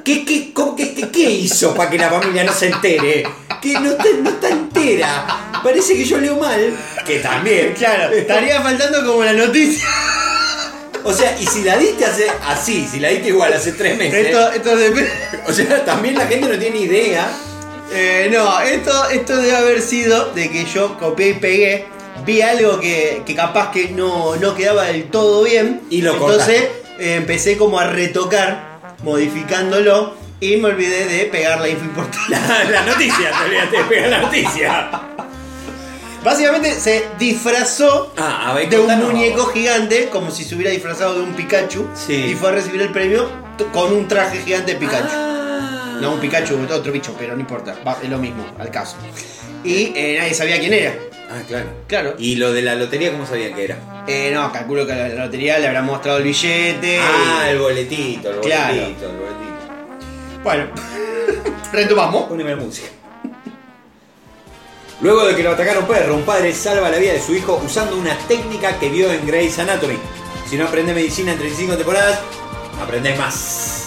¿Qué, 0.03 0.25
qué, 0.25 0.51
cómo- 0.53 0.75
qué- 0.75 0.93
qué- 0.93 1.29
hizo 1.31 1.73
para 1.73 1.89
que 1.89 1.97
la 1.97 2.09
familia 2.09 2.43
no 2.43 2.53
se 2.53 2.67
entere? 2.67 3.25
Que 3.61 3.73
no 3.73 3.91
está, 3.91 4.05
no 4.21 4.29
está 4.29 4.49
entera. 4.49 5.25
Parece 5.63 5.95
que 5.95 6.05
yo 6.05 6.17
leo 6.19 6.35
mal. 6.37 6.75
Que 7.05 7.19
también. 7.19 7.73
Claro, 7.73 8.13
estaría 8.13 8.61
faltando 8.61 9.05
como 9.05 9.23
la 9.23 9.33
noticia. 9.33 9.87
O 11.03 11.13
sea, 11.13 11.37
y 11.39 11.45
si 11.45 11.63
la 11.63 11.77
diste 11.77 12.03
hace 12.05 12.27
así, 12.47 12.85
si 12.89 12.99
la 12.99 13.07
diste 13.09 13.29
igual 13.29 13.53
hace 13.53 13.71
tres 13.71 13.97
meses. 13.97 14.27
Esto, 14.27 14.51
esto 14.51 14.77
dep- 14.77 15.09
O 15.47 15.53
sea, 15.53 15.85
también 15.85 16.15
la 16.15 16.27
gente 16.27 16.47
no 16.49 16.59
tiene 16.59 16.79
idea. 16.79 17.29
Eh, 17.93 18.29
no, 18.31 18.59
esto, 18.59 19.09
esto 19.09 19.37
debe 19.37 19.55
haber 19.55 19.81
sido 19.81 20.33
de 20.33 20.49
que 20.51 20.65
yo 20.65 20.97
copié 20.99 21.29
y 21.29 21.33
pegué, 21.35 21.85
vi 22.25 22.41
algo 22.41 22.81
que, 22.81 23.21
que 23.25 23.33
capaz 23.35 23.71
que 23.71 23.89
no, 23.89 24.35
no 24.35 24.53
quedaba 24.53 24.83
del 24.85 25.05
todo 25.05 25.43
bien. 25.43 25.81
Y 25.89 26.01
lo 26.01 26.13
Entonces 26.13 26.63
eh, 26.99 27.15
empecé 27.15 27.57
como 27.57 27.79
a 27.79 27.87
retocar, 27.87 28.66
modificándolo, 29.03 30.15
y 30.39 30.57
me 30.57 30.69
olvidé 30.69 31.05
de 31.05 31.25
pegar 31.25 31.59
la 31.59 31.67
info 31.69 31.85
importante. 31.85 32.17
La, 32.29 32.63
la 32.65 32.81
noticia, 32.83 33.31
te 33.31 33.45
olvidaste 33.45 33.77
de 33.77 33.83
pegar 33.85 34.09
la 34.09 34.19
noticia. 34.21 34.89
Básicamente 36.23 36.71
se 36.79 37.05
disfrazó 37.17 38.13
Ah, 38.17 38.53
ver, 38.55 38.69
de 38.69 38.79
un 38.79 38.99
muñeco 38.99 39.45
gigante, 39.47 40.09
como 40.09 40.29
si 40.31 40.43
se 40.43 40.55
hubiera 40.55 40.71
disfrazado 40.71 41.15
de 41.15 41.21
un 41.21 41.33
Pikachu, 41.33 41.87
Sí. 41.95 42.13
y 42.31 42.35
fue 42.35 42.49
a 42.49 42.51
recibir 42.53 42.81
el 42.81 42.91
premio 42.91 43.29
con 43.73 43.93
un 43.93 44.07
traje 44.07 44.39
gigante 44.43 44.73
de 44.73 44.79
Pikachu. 44.79 45.07
Ah. 45.11 45.97
No 46.01 46.13
un 46.13 46.19
Pikachu, 46.19 46.55
otro 46.69 46.91
bicho, 46.91 47.15
pero 47.17 47.33
no 47.33 47.39
importa, 47.39 47.75
va, 47.87 47.97
es 48.03 48.09
lo 48.09 48.17
mismo, 48.17 48.45
al 48.59 48.69
caso. 48.69 48.95
Y 49.63 49.91
eh, 49.95 50.17
nadie 50.19 50.33
sabía 50.33 50.59
quién 50.59 50.73
era. 50.73 50.93
Ah, 51.29 51.41
claro. 51.47 51.65
Claro. 51.87 52.15
¿Y 52.17 52.35
lo 52.35 52.53
de 52.53 52.61
la 52.61 52.75
lotería 52.75 53.11
cómo 53.11 53.25
sabían 53.25 53.53
que 53.53 53.65
era? 53.65 54.03
Eh, 54.07 54.31
no, 54.33 54.51
calculo 54.51 54.85
que 54.85 54.93
a 54.93 55.07
la 55.09 55.25
lotería 55.25 55.59
le 55.59 55.67
habrá 55.67 55.81
mostrado 55.81 56.19
el 56.19 56.23
billete. 56.23 56.99
Ah, 57.01 57.45
y- 57.47 57.49
el 57.51 57.59
boletito, 57.59 58.31
el 58.31 58.39
Claro. 58.39 58.73
boletito, 58.75 59.09
el 59.09 59.17
boletito. 59.17 60.43
Bueno, 60.43 60.65
retomamos. 61.73 62.23
Poneme 62.29 62.51
la 62.51 62.55
música. 62.55 62.87
Luego 65.01 65.25
de 65.27 65.35
que 65.35 65.43
lo 65.43 65.51
atacara 65.51 65.79
un 65.79 65.85
perro, 65.87 66.15
un 66.15 66.23
padre 66.23 66.53
salva 66.53 66.89
la 66.89 66.97
vida 66.97 67.13
de 67.13 67.21
su 67.21 67.35
hijo 67.35 67.61
usando 67.63 67.95
una 67.97 68.17
técnica 68.27 68.79
que 68.79 68.89
vio 68.89 69.11
en 69.11 69.27
Grey's 69.27 69.59
Anatomy. 69.59 69.95
Si 70.49 70.55
no 70.57 70.65
aprendes 70.65 70.95
medicina 70.95 71.33
en 71.33 71.37
35 71.37 71.75
temporadas, 71.77 72.19
aprendes 72.81 73.17
más. 73.19 73.86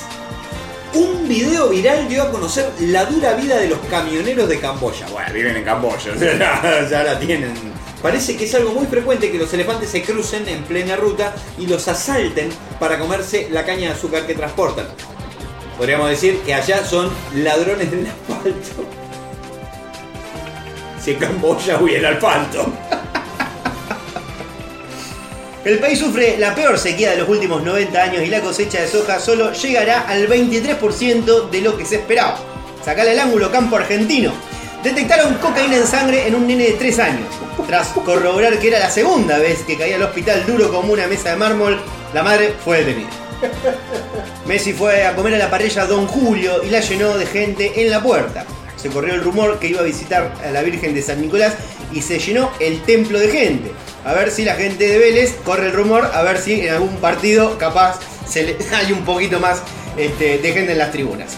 Un 0.93 1.29
video 1.29 1.69
viral 1.69 2.09
dio 2.09 2.23
a 2.25 2.31
conocer 2.33 2.69
la 2.81 3.05
dura 3.05 3.35
vida 3.35 3.57
de 3.59 3.69
los 3.69 3.79
camioneros 3.91 4.49
de 4.49 4.59
Camboya. 4.59 5.07
Bueno, 5.09 5.33
viven 5.33 5.57
en 5.57 5.65
Camboya, 5.65 6.17
ya, 6.91 7.05
la 7.05 7.19
tienen. 7.19 7.55
Parece 8.03 8.37
que 8.37 8.45
es 8.45 8.55
algo 8.55 8.73
muy 8.73 8.87
frecuente 8.87 9.31
que 9.31 9.39
los 9.39 9.53
elefantes 9.55 9.91
se 9.91 10.03
crucen 10.03 10.49
en 10.49 10.65
plena 10.65 10.97
ruta 10.97 11.35
y 11.59 11.67
los 11.67 11.87
asalten 11.87 12.49
para 12.81 12.99
comerse 12.99 13.49
la 13.53 13.65
caña 13.65 13.89
de 13.89 13.95
azúcar 13.95 14.27
que 14.27 14.35
transportan. 14.35 14.87
Podríamos 15.77 16.11
decir 16.11 16.41
que 16.41 16.55
allá 16.55 16.85
son 16.85 17.09
ladrones 17.37 17.91
del 17.91 18.07
asfalto. 18.07 18.85
Si 21.01 21.13
en 21.13 21.19
Camboya 21.19 21.81
hubiera 21.81 22.11
asfalto. 22.11 22.71
El 25.63 25.79
país 25.79 25.99
sufre 25.99 26.39
la 26.39 26.55
peor 26.55 26.79
sequía 26.79 27.11
de 27.11 27.19
los 27.19 27.29
últimos 27.29 27.63
90 27.63 28.03
años 28.03 28.23
y 28.23 28.29
la 28.29 28.41
cosecha 28.41 28.81
de 28.81 28.89
soja 28.89 29.21
solo 29.21 29.53
llegará 29.53 30.01
al 30.09 30.27
23% 30.27 31.51
de 31.51 31.61
lo 31.61 31.77
que 31.77 31.85
se 31.85 31.97
esperaba. 31.97 32.39
Sacale 32.83 33.13
el 33.13 33.19
ángulo 33.19 33.53
campo 33.53 33.77
argentino. 33.77 34.33
Detectaron 34.83 35.35
cocaína 35.35 35.77
en 35.77 35.87
sangre 35.87 36.27
en 36.27 36.35
un 36.35 36.47
nene 36.47 36.65
de 36.65 36.73
3 36.73 36.99
años. 37.01 37.29
Tras 37.67 37.89
corroborar 37.89 38.59
que 38.59 38.69
era 38.69 38.79
la 38.79 38.89
segunda 38.89 39.39
vez 39.39 39.63
que 39.65 39.77
caía 39.77 39.97
al 39.97 40.03
hospital 40.03 40.47
duro 40.47 40.73
como 40.73 40.95
una 40.95 41.07
mesa 41.07 41.33
de 41.33 41.37
mármol, 41.37 41.79
la 42.15 42.23
madre 42.23 42.55
fue 42.65 42.79
detenida. 42.79 43.11
Messi 44.47 44.73
fue 44.73 45.05
a 45.05 45.15
comer 45.15 45.35
a 45.35 45.39
la 45.39 45.51
parrilla 45.51 45.85
Don 45.85 46.07
Julio 46.07 46.65
y 46.65 46.71
la 46.71 46.81
llenó 46.81 47.19
de 47.19 47.27
gente 47.27 47.83
en 47.83 47.91
la 47.91 48.03
puerta. 48.03 48.47
Se 48.77 48.89
corrió 48.89 49.13
el 49.13 49.23
rumor 49.23 49.59
que 49.59 49.67
iba 49.67 49.81
a 49.81 49.85
visitar 49.85 50.33
a 50.43 50.51
la 50.51 50.63
Virgen 50.63 50.95
de 50.95 51.03
San 51.03 51.21
Nicolás 51.21 51.53
y 51.93 52.03
se 52.03 52.19
llenó 52.19 52.51
el 52.61 52.83
templo 52.83 53.19
de 53.19 53.29
gente. 53.29 53.73
A 54.05 54.15
ver 54.15 54.31
si 54.31 54.45
la 54.45 54.55
gente 54.55 54.87
de 54.89 54.99
Vélez 54.99 55.37
corre 55.45 55.67
el 55.67 55.73
rumor, 55.73 56.11
a 56.13 56.23
ver 56.23 56.39
si 56.39 56.61
en 56.61 56.75
algún 56.75 56.97
partido 56.97 57.59
capaz 57.59 57.99
se 58.27 58.43
le, 58.45 58.57
hay 58.75 58.93
un 58.93 59.05
poquito 59.05 59.41
más 59.41 59.63
este, 59.97 60.39
de 60.39 60.53
gente 60.53 60.73
en 60.73 60.79
las 60.79 60.91
tribunas. 60.93 61.37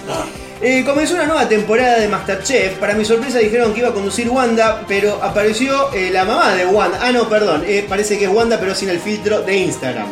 Eh, 0.60 0.84
comenzó 0.86 1.14
una 1.14 1.26
nueva 1.26 1.48
temporada 1.48 1.98
de 1.98 2.06
Masterchef. 2.06 2.74
Para 2.74 2.94
mi 2.94 3.04
sorpresa 3.04 3.38
dijeron 3.40 3.72
que 3.74 3.80
iba 3.80 3.88
a 3.88 3.92
conducir 3.92 4.28
Wanda, 4.30 4.84
pero 4.86 5.18
apareció 5.20 5.92
eh, 5.92 6.10
la 6.12 6.24
mamá 6.24 6.54
de 6.54 6.64
Wanda. 6.66 7.00
Ah, 7.02 7.10
no, 7.10 7.28
perdón. 7.28 7.64
eh, 7.66 7.84
parece 7.88 8.16
que 8.16 8.26
es 8.26 8.30
Wanda, 8.30 8.60
pero 8.60 8.72
sin 8.72 8.88
el 8.88 9.00
filtro 9.00 9.42
de 9.42 9.56
Instagram. 9.56 10.06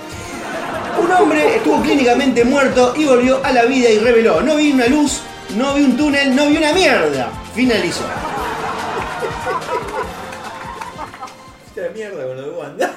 Un 1.00 1.12
hombre 1.12 1.56
estuvo 1.56 1.80
clínicamente 1.80 2.44
muerto 2.44 2.94
y 2.97 3.04
volvió 3.04 3.40
a 3.44 3.52
la 3.52 3.64
vida 3.64 3.88
y 3.90 3.99
reveló, 4.00 4.40
no 4.42 4.56
vi 4.56 4.73
una 4.73 4.87
luz, 4.87 5.20
no 5.56 5.75
vi 5.75 5.82
un 5.85 5.97
túnel, 5.97 6.35
no 6.35 6.47
vi 6.49 6.56
una 6.56 6.73
mierda. 6.73 7.30
Finalizó. 7.54 8.04
Mierda 12.00 12.26
con 12.26 12.37
lo 12.37 12.42
de 12.42 12.50
Wanda. 12.50 12.97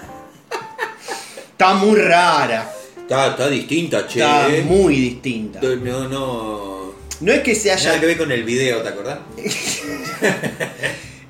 Está 1.52 1.74
muy 1.74 2.00
rara. 2.00 2.74
Está, 2.98 3.28
está 3.28 3.50
distinta, 3.50 4.08
che. 4.08 4.20
Está 4.20 4.48
muy 4.66 4.96
distinta. 4.96 5.60
No, 5.62 6.08
no. 6.08 6.94
No 7.20 7.32
es 7.32 7.42
que 7.42 7.54
se 7.54 7.70
Nada 7.70 7.82
que 7.82 7.90
haya... 7.90 8.02
ver 8.08 8.18
con 8.18 8.32
el 8.32 8.44
video, 8.44 8.82
¿te 8.82 8.90
acordás? 8.90 9.20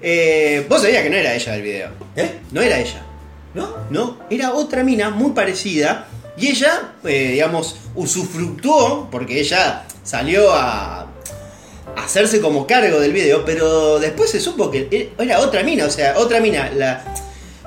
Eh, 0.05 0.65
Vos 0.67 0.81
sabías 0.81 1.01
que 1.01 1.09
no 1.09 1.15
era 1.15 1.33
ella 1.33 1.53
del 1.53 1.61
video. 1.61 1.89
¿Eh? 2.17 2.39
No 2.51 2.61
era 2.61 2.77
ella. 2.77 3.05
¿No? 3.53 3.73
No, 3.89 4.17
era 4.29 4.51
otra 4.51 4.83
mina 4.83 5.09
muy 5.09 5.31
parecida. 5.31 6.09
Y 6.35 6.49
ella, 6.49 6.95
eh, 7.05 7.29
digamos, 7.31 7.77
usufructuó, 7.95 9.07
porque 9.09 9.39
ella 9.39 9.85
salió 10.03 10.51
a 10.51 11.07
a 11.95 12.03
hacerse 12.03 12.41
como 12.41 12.67
cargo 12.67 12.99
del 12.99 13.13
video, 13.13 13.45
pero 13.45 13.97
después 13.99 14.29
se 14.29 14.41
supo 14.41 14.69
que 14.69 15.13
era 15.17 15.39
otra 15.39 15.63
mina, 15.63 15.85
o 15.85 15.89
sea, 15.89 16.15
otra 16.17 16.41
mina. 16.41 16.69
La, 16.75 17.05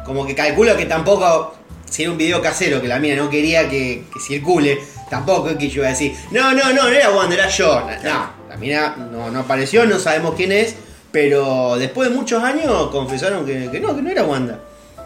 como 0.07 0.27
que 0.27 0.35
calculo 0.35 0.77
que 0.77 0.87
tampoco, 0.87 1.55
si 1.91 2.03
era 2.03 2.13
un 2.13 2.19
video 2.19 2.41
casero 2.41 2.81
que 2.81 2.89
la 2.89 2.99
mina 2.99 3.17
no 3.17 3.29
quería 3.29 3.69
que, 3.69 4.05
que 4.13 4.21
circule, 4.21 4.79
tampoco 5.11 5.51
es 5.51 5.57
que 5.57 5.69
yo 5.69 5.81
iba 5.83 5.89
a 5.89 5.91
decir, 5.91 6.15
no, 6.31 6.53
no, 6.55 6.73
no, 6.73 6.85
no 6.85 6.89
era 6.89 7.11
Wanda, 7.11 7.35
era 7.35 7.49
yo. 7.49 7.81
No, 8.05 8.31
la 8.49 8.57
mina 8.57 8.97
no, 9.11 9.31
no 9.31 9.41
apareció, 9.41 9.85
no 9.85 9.99
sabemos 9.99 10.35
quién 10.37 10.53
es, 10.53 10.75
pero 11.13 11.77
después 11.77 12.09
de 12.09 12.15
muchos 12.15 12.43
años 12.43 12.89
confesaron 12.91 13.45
que, 13.45 13.69
que 13.71 13.81
no, 13.81 13.95
que 13.95 14.03
no 14.03 14.11
era 14.11 14.25
Wanda. 14.25 14.61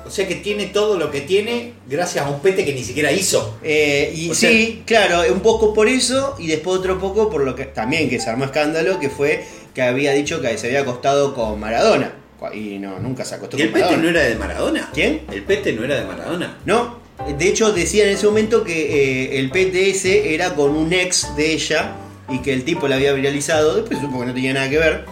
O 0.07 0.11
sea 0.11 0.27
que 0.27 0.37
tiene 0.37 0.67
todo 0.67 0.99
lo 0.99 1.11
que 1.11 1.21
tiene 1.21 1.75
gracias 1.87 2.25
a 2.25 2.31
un 2.31 2.41
pete 2.41 2.65
que 2.65 2.73
ni 2.73 2.83
siquiera 2.83 3.13
hizo. 3.13 3.59
Eh, 3.63 4.11
y 4.15 4.31
O 4.31 4.35
sea- 4.35 4.51
sí, 4.51 4.83
claro, 4.87 5.23
un 5.33 5.41
poco 5.41 5.73
por 5.75 5.89
eso 5.89 6.35
y 6.39 6.47
después 6.49 6.79
otro 6.79 6.99
poco 6.99 7.31
por 7.31 7.43
lo 7.45 7.55
que 7.55 7.67
también 7.67 8.09
que 8.09 8.19
se 8.19 8.29
armó 8.31 8.47
escándalo, 8.47 8.99
que 8.99 9.11
fue 9.11 9.45
que 9.75 9.83
había 9.83 10.13
dicho 10.13 10.41
que 10.41 10.57
se 10.59 10.67
había 10.69 10.81
acostado 10.81 11.35
con 11.35 11.61
Maradona. 11.61 12.15
Y 12.55 12.79
no, 12.79 12.99
nunca 12.99 13.25
se 13.25 13.35
acostó 13.35 13.59
¿Y 13.59 13.63
el 13.63 13.71
con 13.71 13.81
pete 13.81 13.85
Maradona. 13.97 14.03
no 14.13 14.19
era 14.19 14.29
de 14.29 14.35
Maradona? 14.37 14.91
¿Quién? 14.95 15.23
El 15.33 15.43
pete 15.43 15.73
no 15.73 15.85
era 15.85 15.97
de 16.01 16.05
Maradona. 16.07 16.59
No, 16.65 16.99
de 17.39 17.49
hecho 17.49 17.73
decía 17.73 18.05
en 18.05 18.11
ese 18.11 18.27
momento 18.27 18.65
que 18.65 19.35
eh, 19.35 19.39
el 19.39 19.51
PTS 19.51 20.05
era 20.07 20.55
con 20.55 20.71
un 20.75 20.93
ex 20.93 21.35
de 21.37 21.53
ella 21.53 21.93
y 22.31 22.39
que 22.39 22.53
el 22.53 22.65
tipo 22.65 22.89
la 22.89 22.97
había 22.97 23.13
viralizado, 23.13 23.75
después 23.77 23.99
supongo 24.01 24.21
que 24.21 24.27
no 24.29 24.35
tenía 24.35 24.55
nada 24.55 24.71
que 24.71 24.79
ver. 24.79 25.05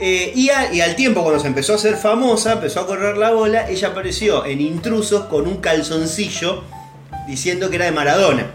Eh, 0.00 0.32
y, 0.34 0.48
a- 0.50 0.72
y 0.74 0.80
al 0.80 0.96
tiempo, 0.96 1.22
cuando 1.22 1.38
se 1.40 1.46
empezó 1.46 1.74
a 1.74 1.76
hacer 1.76 1.96
famosa, 1.96 2.54
empezó 2.54 2.80
a 2.80 2.86
correr 2.86 3.16
la 3.16 3.30
bola, 3.30 3.70
ella 3.70 3.88
apareció 3.88 4.44
en 4.44 4.60
Intrusos 4.60 5.26
con 5.26 5.46
un 5.46 5.58
calzoncillo 5.58 6.64
diciendo 7.28 7.70
que 7.70 7.76
era 7.76 7.84
de 7.84 7.92
Maradona. 7.92 8.50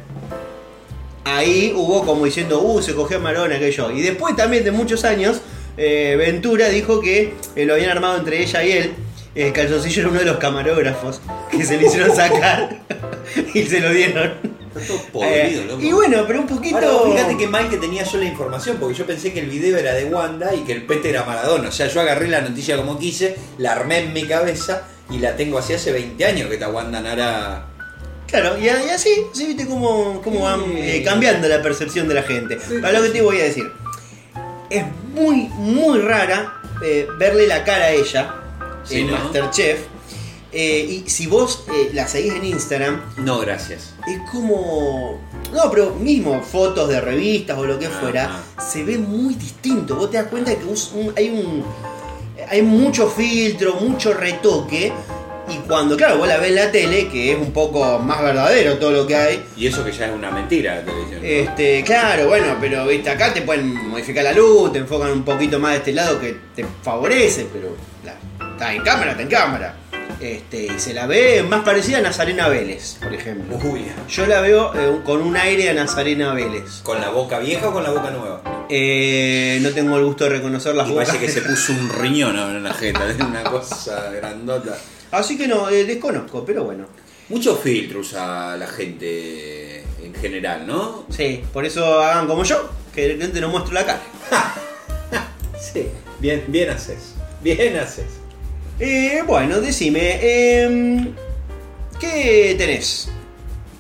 ahí 1.24 1.74
hubo 1.76 2.06
como 2.06 2.26
diciendo, 2.26 2.60
uh, 2.62 2.82
se 2.82 2.94
cogió 2.96 3.18
a 3.18 3.20
Marona, 3.20 3.56
aquello. 3.56 3.92
Y 3.92 4.02
después 4.02 4.36
también 4.36 4.64
de 4.64 4.72
muchos 4.72 5.06
años, 5.06 5.42
eh, 5.80 6.16
Ventura 6.18 6.70
dijo 6.70 7.02
que 7.02 7.34
eh, 7.56 7.66
lo 7.66 7.74
habían 7.74 7.90
armado 7.92 8.18
entre 8.18 8.42
ella 8.44 8.64
y 8.64 8.72
él. 8.74 8.94
El 9.36 9.54
calzoncillo 9.54 10.02
era 10.02 10.10
uno 10.10 10.20
de 10.20 10.26
los 10.26 10.38
camarógrafos 10.38 11.22
que 11.52 11.64
se 11.64 11.78
le 11.78 11.88
hicieron 11.88 12.14
sacar 12.16 12.80
y 13.54 13.64
se 13.64 13.80
lo 13.80 13.92
dieron. 13.92 14.34
Está 14.76 14.82
todo 14.94 15.02
podrido, 15.14 15.62
Eh, 15.62 15.66
loco. 15.68 15.82
y 15.82 15.92
bueno, 15.92 16.24
pero 16.28 16.42
un 16.42 16.48
poquito. 16.48 16.78
Ahora, 16.78 17.12
fíjate 17.16 17.38
que 17.38 17.48
mal 17.48 17.70
que 17.70 17.78
tenía 17.78 18.04
yo 18.04 18.18
la 18.18 18.26
información, 18.26 18.78
porque 18.80 18.96
yo 18.98 19.06
pensé 19.06 19.32
que 19.34 19.40
el 19.40 19.50
video 19.50 19.78
era 19.78 19.94
de 19.94 20.06
Wanda 20.06 20.54
y 20.54 20.60
que 20.60 20.74
el 20.74 20.84
pete 20.86 21.10
era 21.12 21.24
Maradona. 21.24 21.70
O 21.70 21.72
sea, 21.72 21.88
yo 21.88 22.02
agarré 22.02 22.28
la 22.28 22.42
noticia 22.42 22.76
como 22.78 23.00
quise, 23.00 23.36
la 23.58 23.72
armé 23.74 24.00
en 24.00 24.14
mi 24.14 24.26
cabeza 24.26 24.84
y 25.10 25.20
la 25.20 25.36
tengo 25.36 25.58
así 25.58 25.74
hace 25.74 25.92
20 25.92 26.24
años 26.26 26.48
que 26.50 26.56
está 26.56 26.70
Wanda 26.70 27.00
Nara. 27.02 27.66
Claro, 28.28 28.58
y, 28.60 28.66
y 28.66 28.70
así, 28.70 29.10
así 29.32 29.46
viste 29.48 29.66
cómo, 29.66 30.22
cómo 30.24 30.42
van 30.42 30.62
eh, 30.78 31.02
cambiando 31.04 31.48
la 31.48 31.62
percepción 31.64 32.08
de 32.08 32.14
la 32.16 32.24
gente. 32.24 32.58
Para 32.82 33.00
lo 33.00 33.04
que 33.06 33.10
te 33.10 33.22
voy 33.24 33.40
a 33.40 33.44
decir, 33.46 33.72
es 34.70 34.84
muy, 35.20 35.48
muy 35.58 36.00
rara 36.00 36.62
eh, 36.84 37.08
verle 37.18 37.46
la 37.48 37.64
cara 37.64 37.86
a 37.86 37.92
ella 37.92 38.36
Sí, 38.84 39.00
en 39.02 39.08
¿no? 39.08 39.14
Masterchef. 39.18 39.80
Eh, 40.52 41.04
y 41.06 41.10
si 41.10 41.28
vos 41.28 41.66
eh, 41.72 41.92
la 41.94 42.08
seguís 42.08 42.34
en 42.34 42.46
Instagram, 42.46 43.02
No, 43.18 43.38
gracias. 43.40 43.94
es 44.08 44.20
como. 44.32 45.20
No, 45.54 45.70
pero 45.70 45.92
mismo 45.94 46.42
fotos 46.42 46.90
de 46.90 47.00
revistas 47.02 47.56
o 47.58 47.66
lo 47.66 47.78
que 47.78 47.86
Ajá. 47.86 48.00
fuera, 48.00 48.40
se 48.72 48.84
ve 48.84 48.98
muy 48.98 49.36
distinto. 49.36 49.96
Vos 49.96 50.10
te 50.10 50.18
das 50.18 50.28
cuenta 50.28 50.56
que 50.58 50.66
un- 50.66 51.14
hay 51.16 51.30
un. 51.30 51.64
Hay 52.50 52.64
mucho 52.64 53.08
filtro, 53.10 53.76
mucho 53.76 54.12
retoque. 54.14 54.92
Y 55.50 55.58
cuando, 55.68 55.96
claro, 55.98 56.18
vos 56.18 56.28
la 56.28 56.38
ves 56.38 56.50
en 56.50 56.56
la 56.56 56.72
tele, 56.72 57.08
que 57.10 57.32
es 57.32 57.38
un 57.38 57.52
poco 57.52 58.00
más 58.00 58.22
verdadero 58.22 58.76
todo 58.78 58.92
lo 58.92 59.08
que 59.08 59.16
hay. 59.16 59.44
Y 59.58 59.68
eso 59.68 59.84
que 59.84 59.92
ya 59.92 60.08
es 60.08 60.14
una 60.14 60.32
mentira 60.32 60.76
la 60.76 60.82
televisión. 60.82 61.22
¿no? 61.22 61.28
Este, 61.28 61.84
claro, 61.84 62.28
bueno, 62.28 62.56
pero 62.62 62.86
viste, 62.88 63.10
acá 63.10 63.34
te 63.34 63.42
pueden 63.42 63.88
modificar 63.90 64.24
la 64.24 64.34
luz, 64.34 64.72
te 64.72 64.80
enfocan 64.80 65.12
un 65.12 65.24
poquito 65.24 65.60
más 65.60 65.72
de 65.72 65.78
este 65.80 65.94
lado 65.94 66.20
que 66.20 66.38
te 66.56 66.66
favorece, 66.84 67.48
pero 67.52 67.76
la- 68.06 68.50
está 68.52 68.74
en 68.74 68.82
cámara, 68.84 69.12
está 69.12 69.24
en 69.24 69.30
cámara. 69.30 69.76
Este, 70.20 70.66
y 70.66 70.80
se 70.80 70.94
la 70.94 71.08
ve 71.08 71.46
más 71.48 71.64
parecida 71.64 72.00
a 72.00 72.02
Nazarena 72.02 72.50
Vélez, 72.50 72.98
por 73.02 73.14
ejemplo. 73.14 73.58
Uy, 73.64 73.86
Yo 74.10 74.26
la 74.26 74.42
veo 74.42 74.74
eh, 74.76 75.00
con 75.06 75.22
un 75.22 75.38
aire 75.38 75.70
a 75.70 75.74
Nazarena 75.74 76.34
Vélez. 76.34 76.82
¿con 76.84 77.00
la 77.00 77.10
boca 77.10 77.40
vieja 77.40 77.70
o 77.70 77.72
con 77.72 77.84
la 77.84 77.90
boca 77.92 78.12
nueva? 78.12 78.42
Eh, 78.70 79.60
no 79.62 79.70
tengo 79.70 79.98
el 79.98 80.04
gusto 80.04 80.26
de 80.26 80.32
reconocer 80.32 80.76
las 80.76 80.90
Y 80.90 80.92
bocas. 80.92 81.08
parece 81.08 81.26
que 81.26 81.32
se 81.32 81.42
puso 81.42 81.72
un 81.72 81.88
riñón 81.90 82.38
en 82.38 82.62
la 82.64 82.74
jeta, 82.74 83.10
es 83.10 83.16
una 83.20 83.44
cosa 83.44 84.12
grandota. 84.12 84.76
Así 85.12 85.38
que 85.38 85.48
no, 85.48 85.70
eh, 85.70 85.86
desconozco, 85.86 86.46
pero 86.46 86.64
bueno. 86.64 86.86
Muchos 87.30 87.60
filtros 87.60 88.14
a 88.16 88.58
la 88.58 88.68
gente 88.68 89.84
en 90.04 90.14
general, 90.16 90.66
¿no? 90.66 91.06
Sí, 91.10 91.44
por 91.54 91.66
eso 91.66 92.02
hagan 92.02 92.28
como 92.28 92.44
yo, 92.44 92.70
que 92.94 93.02
de 93.04 93.08
repente 93.14 93.40
no 93.42 93.50
muestro 93.50 93.74
la 93.74 93.86
cara. 93.86 94.02
Sí, 95.60 95.88
bien, 96.20 96.46
bien 96.48 96.70
haces. 96.70 97.16
Bien 97.44 97.78
haces. 97.78 98.06
Eh, 98.80 99.22
bueno, 99.28 99.60
decime, 99.60 100.64
em, 100.64 101.14
¿qué 102.00 102.56
tenés 102.58 103.10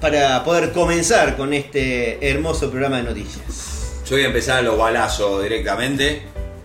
para 0.01 0.43
poder 0.43 0.73
comenzar 0.73 1.37
con 1.37 1.53
este 1.53 2.29
hermoso 2.29 2.69
programa 2.69 2.97
de 2.97 3.03
noticias? 3.03 4.01
Yo 4.05 4.17
voy 4.17 4.23
a 4.23 4.27
empezar 4.27 4.57
a 4.57 4.61
los 4.61 4.77
balazos 4.77 5.41
directamente. 5.41 6.23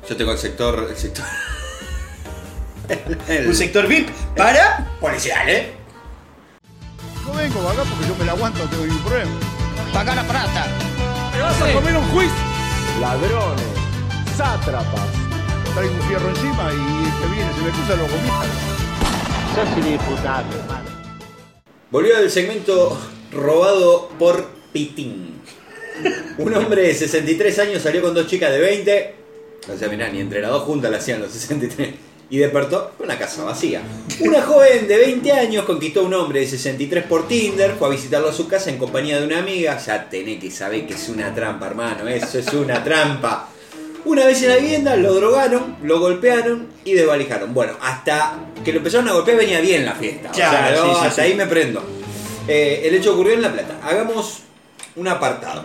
Yo 0.09 0.17
tengo 0.17 0.33
el 0.33 0.39
sector. 0.39 0.89
El 0.91 0.97
sector. 0.97 1.25
el- 3.29 3.49
Un 3.49 3.55
sector 3.55 3.87
VIP 3.87 4.09
para... 4.37 4.87
policial, 5.01 5.49
¿eh? 5.49 5.73
No 7.27 7.33
vengo 7.35 7.69
acá 7.69 7.83
porque 7.89 8.07
yo 8.09 8.15
me 8.17 8.25
la 8.25 8.33
aguanto, 8.33 8.63
tengo 8.69 8.85
ningún 8.85 9.03
problema. 9.03 9.31
Paga 9.93 10.15
la 10.15 10.25
plata. 10.25 10.67
¿Te 11.33 11.41
vas 11.41 11.63
a 11.63 11.73
comer 11.73 11.97
un 11.97 12.05
juicio? 12.11 12.35
ladrones, 13.01 13.65
sátrapas. 14.37 15.09
Traigo 15.75 15.95
un 15.95 16.01
fierro 16.03 16.29
encima 16.29 16.71
y 16.73 17.21
que 17.21 17.35
viene 17.35 17.53
se 17.55 17.61
me 17.63 17.71
cruza 17.71 17.97
los 17.97 18.11
gomitas. 18.11 18.49
Sos 19.55 19.79
inimputable, 19.85 20.57
hermano. 20.61 20.91
Volvió 21.91 22.19
el 22.19 22.31
segmento 22.31 22.97
robado 23.33 24.09
por 24.19 24.47
Pitín. 24.73 25.41
Un 26.39 26.55
hombre 26.55 26.83
de 26.83 26.95
63 26.95 27.59
años 27.61 27.83
salió 27.83 28.03
con 28.03 28.15
dos 28.15 28.27
chicas 28.29 28.51
de 28.53 28.59
20. 28.61 29.15
O 29.75 29.77
sea, 29.79 29.89
mirá, 29.89 30.09
ni 30.09 30.21
entre 30.21 30.41
las 30.41 30.51
dos 30.51 30.63
juntas 30.65 30.91
la 30.91 30.99
hacían 30.99 31.21
los 31.21 31.33
63. 31.33 31.95
Y 32.31 32.39
despertó 32.39 32.93
con 32.97 33.07
una 33.07 33.19
casa 33.19 33.45
vacía. 33.45 33.83
Una 34.21 34.43
joven 34.43 34.89
de 34.89 34.97
20 34.97 35.31
años 35.33 35.65
conquistó 35.65 36.01
a 36.01 36.03
un 36.05 36.15
hombre 36.15 36.41
de 36.41 36.47
63 36.49 37.05
por 37.05 37.29
Tinder. 37.29 37.75
Fue 37.79 37.89
a 37.89 37.91
visitarlo 37.91 38.29
a 38.31 38.33
su 38.33 38.49
casa 38.49 38.71
en 38.71 38.79
compañía 38.79 39.21
de 39.21 39.27
una 39.27 39.39
amiga. 39.39 39.79
Ya 39.79 40.09
tenés 40.09 40.41
que 40.41 40.51
saber 40.51 40.87
que 40.87 40.95
es 40.95 41.09
una 41.09 41.35
trampa, 41.35 41.67
hermano. 41.67 42.09
Eso 42.09 42.39
es 42.39 42.49
una 42.53 42.83
trampa. 42.83 43.49
Una 44.07 44.27
vez 44.27 44.43
en 44.43 44.49
la 44.51 44.57
vivienda 44.57 44.97
lo 44.97 45.15
drogaron, 45.15 45.77
lo 45.83 45.99
golpearon 46.01 46.69
y 46.85 46.93
desvalijaron. 46.93 47.55
Bueno, 47.55 47.75
hasta 47.81 48.35
que 48.65 48.73
lo 48.73 48.79
empezaron 48.79 49.09
a 49.09 49.13
golpear 49.13 49.39
venía 49.39 49.61
bien 49.61 49.85
la 49.85 49.95
fiesta. 49.95 50.31
O 50.31 50.35
sea, 50.35 50.51
Claro, 50.51 50.77
sí, 50.85 50.91
sí, 50.91 51.07
hasta 51.07 51.11
sí. 51.11 51.21
ahí 51.31 51.35
me 51.35 51.47
prendo. 51.47 51.83
Eh, 52.49 52.83
el 52.85 52.95
hecho 52.95 53.15
ocurrió 53.15 53.35
en 53.35 53.43
La 53.43 53.53
Plata. 53.53 53.79
Hagamos 53.83 54.41
un 54.97 55.09
apartado. 55.09 55.65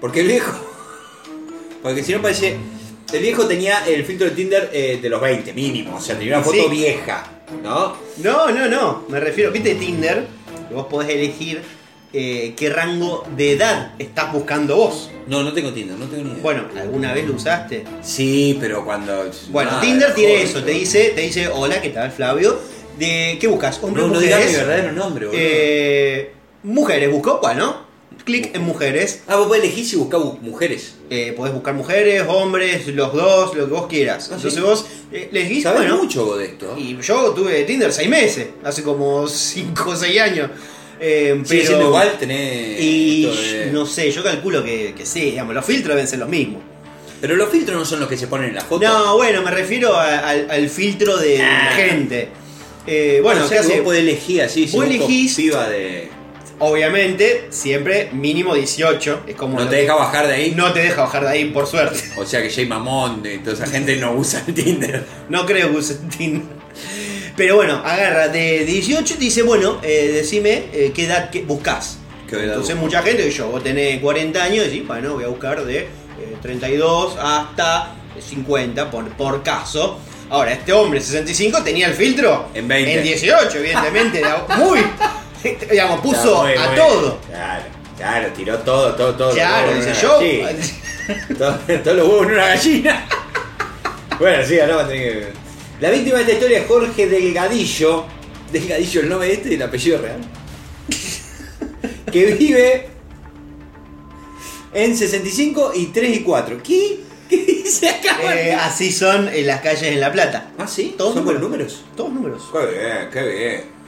Porque 0.00 0.20
el 0.20 0.28
viejo. 0.28 0.52
Porque 1.82 2.02
si 2.02 2.12
no 2.12 2.22
parece. 2.22 2.56
El 3.12 3.20
viejo 3.22 3.46
tenía 3.46 3.84
el 3.86 4.04
filtro 4.04 4.28
de 4.28 4.32
Tinder 4.36 4.70
eh, 4.72 4.98
de 5.02 5.08
los 5.08 5.20
20, 5.20 5.52
mínimo. 5.52 5.96
O 5.96 6.00
sea, 6.00 6.16
tenía 6.16 6.36
una 6.36 6.44
foto 6.44 6.62
Sí. 6.64 6.68
vieja. 6.70 7.24
¿No? 7.62 7.96
No, 8.18 8.50
no, 8.52 8.68
no, 8.68 9.04
me 9.08 9.18
refiero, 9.18 9.50
viste 9.50 9.74
Tinder, 9.74 10.24
que 10.68 10.74
vos 10.74 10.86
podés 10.86 11.10
elegir 11.10 11.60
eh, 12.12 12.54
qué 12.56 12.70
rango 12.70 13.26
de 13.36 13.52
edad 13.52 13.94
estás 13.98 14.32
buscando 14.32 14.76
vos. 14.76 15.10
No, 15.26 15.42
no 15.42 15.52
tengo 15.52 15.72
Tinder, 15.72 15.96
no 15.98 16.06
tengo 16.06 16.22
ni 16.24 16.30
idea. 16.30 16.42
Bueno, 16.42 16.64
¿alguna 16.78 17.12
vez 17.12 17.26
lo 17.26 17.34
usaste? 17.34 17.84
Sí, 18.02 18.56
pero 18.60 18.84
cuando. 18.84 19.28
Bueno, 19.48 19.70
nada, 19.72 19.82
Tinder 19.82 20.14
tiene 20.14 20.42
eso, 20.42 20.62
te 20.62 20.70
dice, 20.70 21.10
te 21.14 21.22
dice, 21.22 21.48
hola, 21.48 21.80
¿qué 21.80 21.88
tal, 21.90 22.12
Flavio? 22.12 22.56
De, 22.96 23.36
¿Qué 23.40 23.48
buscas? 23.48 23.80
¿Hombres, 23.82 24.06
No, 24.06 24.12
no 24.14 24.20
digas 24.20 24.38
mi 24.38 24.44
mujeres? 24.46 24.66
verdadero 24.68 24.92
nombre, 24.92 25.26
boludo. 25.26 25.40
Eh, 25.42 26.32
mujeres, 26.62 27.10
busco, 27.10 27.40
bueno, 27.42 27.86
clic 28.24 28.54
en 28.54 28.62
mujeres. 28.62 29.22
Ah, 29.26 29.36
vos 29.36 29.48
podés 29.48 29.62
elegir 29.64 29.84
si 29.86 29.96
buscás 29.96 30.20
bu- 30.20 30.38
mujeres. 30.40 30.94
Eh, 31.10 31.32
podés 31.36 31.52
buscar 31.54 31.74
mujeres, 31.74 32.24
hombres, 32.28 32.86
los 32.88 33.12
dos, 33.12 33.54
lo 33.54 33.66
que 33.66 33.72
vos 33.72 33.86
quieras. 33.86 34.28
Ah, 34.30 34.34
Entonces 34.36 34.54
sí. 34.54 34.60
vos 34.60 34.86
eh, 35.12 35.28
les 35.32 35.44
elegís, 35.46 35.62
Sabés 35.64 35.80
bueno, 35.80 35.96
mucho 36.02 36.24
vos 36.26 36.38
de 36.38 36.46
esto. 36.46 36.74
Y 36.78 36.96
yo 37.00 37.30
tuve 37.30 37.64
Tinder 37.64 37.92
seis 37.92 38.08
meses, 38.08 38.48
hace 38.62 38.82
como 38.82 39.26
5 39.26 39.90
o 39.90 39.96
6 39.96 40.20
años. 40.20 40.50
Eh, 41.00 41.34
Sigue 41.44 41.60
pero- 41.62 41.66
siendo 41.68 41.86
igual, 41.86 42.16
tenés. 42.18 42.80
Y 42.80 43.22
de- 43.26 43.70
no 43.72 43.86
sé, 43.86 44.10
yo 44.12 44.22
calculo 44.22 44.62
que, 44.62 44.94
que 44.96 45.06
sí, 45.06 45.22
digamos, 45.22 45.54
los 45.54 45.64
filtros 45.64 45.94
deben 45.96 46.06
ser 46.08 46.18
los 46.18 46.28
mismos. 46.28 46.62
Pero 47.22 47.36
los 47.36 47.48
filtros 47.50 47.76
no 47.78 47.84
son 47.84 48.00
los 48.00 48.08
que 48.08 48.16
se 48.16 48.26
ponen 48.26 48.50
en 48.50 48.54
la 48.56 48.60
foto. 48.62 48.86
No, 48.86 49.16
bueno, 49.16 49.42
me 49.42 49.50
refiero 49.50 49.94
a- 49.94 50.18
al, 50.28 50.50
al 50.50 50.68
filtro 50.68 51.16
de 51.16 51.42
Ah. 51.42 51.72
gente. 51.76 52.28
Eh, 52.86 53.20
bueno, 53.22 53.40
o 53.40 53.42
¿qué 53.44 53.54
sea, 53.56 53.60
hace? 53.60 53.74
vos 53.76 53.80
podés 53.84 54.00
elegir 54.00 54.42
así, 54.42 54.66
si 54.66 54.76
Vos 54.76 54.86
elegís- 54.86 55.36
de. 55.68 56.08
Obviamente, 56.60 57.46
siempre 57.50 58.10
mínimo 58.12 58.54
18. 58.54 59.22
Es 59.26 59.34
como 59.34 59.58
No 59.58 59.64
te 59.68 59.76
que- 59.76 59.82
deja 59.82 59.94
bajar 59.94 60.26
de 60.28 60.34
ahí. 60.34 60.54
No 60.54 60.72
te 60.72 60.80
deja 60.80 61.02
bajar 61.02 61.22
de 61.24 61.30
ahí, 61.30 61.44
por 61.46 61.66
suerte. 61.66 61.98
O 62.18 62.26
sea 62.26 62.42
que 62.42 62.50
Jay 62.50 62.66
Mamón 62.66 63.22
y 63.24 63.38
toda 63.38 63.54
esa 63.54 63.66
gente 63.66 63.96
no 63.96 64.12
usa 64.12 64.42
el 64.46 64.52
Tinder. 64.54 65.04
No 65.30 65.46
creo 65.46 65.70
que 65.70 65.76
use 65.78 65.94
Tinder. 66.16 66.42
Pero 67.36 67.56
bueno, 67.56 67.80
agarra 67.84 68.28
de 68.28 68.64
18 68.66 69.14
y 69.14 69.16
dice, 69.16 69.42
bueno, 69.42 69.78
eh, 69.82 70.10
decime 70.12 70.64
eh, 70.72 70.92
qué 70.94 71.06
edad 71.06 71.30
que 71.30 71.42
buscas. 71.42 71.96
¿Qué 72.28 72.36
edad 72.36 72.44
Entonces 72.44 72.76
buscas? 72.78 73.00
mucha 73.02 73.02
gente, 73.10 73.30
yo, 73.30 73.48
vos 73.48 73.62
tenés 73.62 73.98
40 74.00 74.42
años 74.42 74.66
y 74.66 74.68
decís, 74.68 74.86
bueno, 74.86 75.14
voy 75.14 75.24
a 75.24 75.28
buscar 75.28 75.64
de 75.64 75.78
eh, 75.78 75.88
32 76.42 77.16
hasta 77.18 77.94
50 78.20 78.90
por, 78.90 79.08
por 79.16 79.42
caso. 79.42 79.98
Ahora, 80.28 80.52
este 80.52 80.72
hombre, 80.74 81.00
65, 81.00 81.62
tenía 81.62 81.86
el 81.86 81.94
filtro 81.94 82.50
En 82.52 82.68
20. 82.68 82.98
En 82.98 83.02
18, 83.02 83.58
evidentemente. 83.58 84.18
era 84.18 84.44
muy, 84.58 84.80
digamos, 85.70 86.00
puso 86.00 86.42
Muy, 86.42 86.54
a 86.54 86.66
muy- 86.66 86.76
todo. 86.76 87.18
Claro, 87.28 87.64
claro, 87.96 88.28
tiró 88.34 88.58
todo, 88.58 88.94
todo, 88.94 89.14
todo. 89.14 89.32
Claro, 89.32 89.74
dice 89.74 89.92
yo. 90.00 90.18
todo- 91.38 91.58
todos 91.82 91.96
los 91.96 92.08
huevos 92.08 92.26
en 92.26 92.32
una 92.32 92.46
gallina. 92.48 93.06
bueno, 94.18 94.44
sí, 94.46 94.58
ahora 94.60 94.76
va 94.76 94.82
a 94.84 94.88
tener 94.88 95.12
que. 95.12 95.32
La 95.80 95.90
víctima 95.90 96.16
de 96.18 96.22
esta 96.22 96.34
historia 96.34 96.58
es 96.58 96.66
Jorge 96.66 97.06
Delgadillo. 97.08 98.04
Delgadillo 98.52 99.00
el 99.00 99.08
nombre 99.08 99.28
de 99.28 99.34
este 99.34 99.50
y 99.50 99.54
el 99.54 99.62
apellido 99.62 99.98
real. 100.02 100.20
que 102.12 102.26
vive 102.34 102.88
en 104.74 104.96
65 104.96 105.72
y 105.74 105.86
3 105.86 106.16
y 106.16 106.20
4. 106.20 106.62
¿Qué? 106.62 107.00
¿Qué 107.28 107.36
dice 107.44 107.88
acá? 107.88 108.18
Eh, 108.34 108.52
así 108.54 108.90
son 108.92 109.28
en 109.28 109.46
las 109.46 109.60
calles 109.60 109.84
en 109.84 110.00
La 110.00 110.10
Plata. 110.12 110.50
ah, 110.58 110.66
sí, 110.66 110.94
todos 110.98 111.14
son 111.14 111.24
buenos 111.24 111.42
números. 111.42 111.84
números. 111.84 111.96
Todos 111.96 112.12
números. 112.12 112.42
Qué 112.52 112.78
bien, 112.78 113.08
qué 113.12 113.22
bien. 113.38 113.79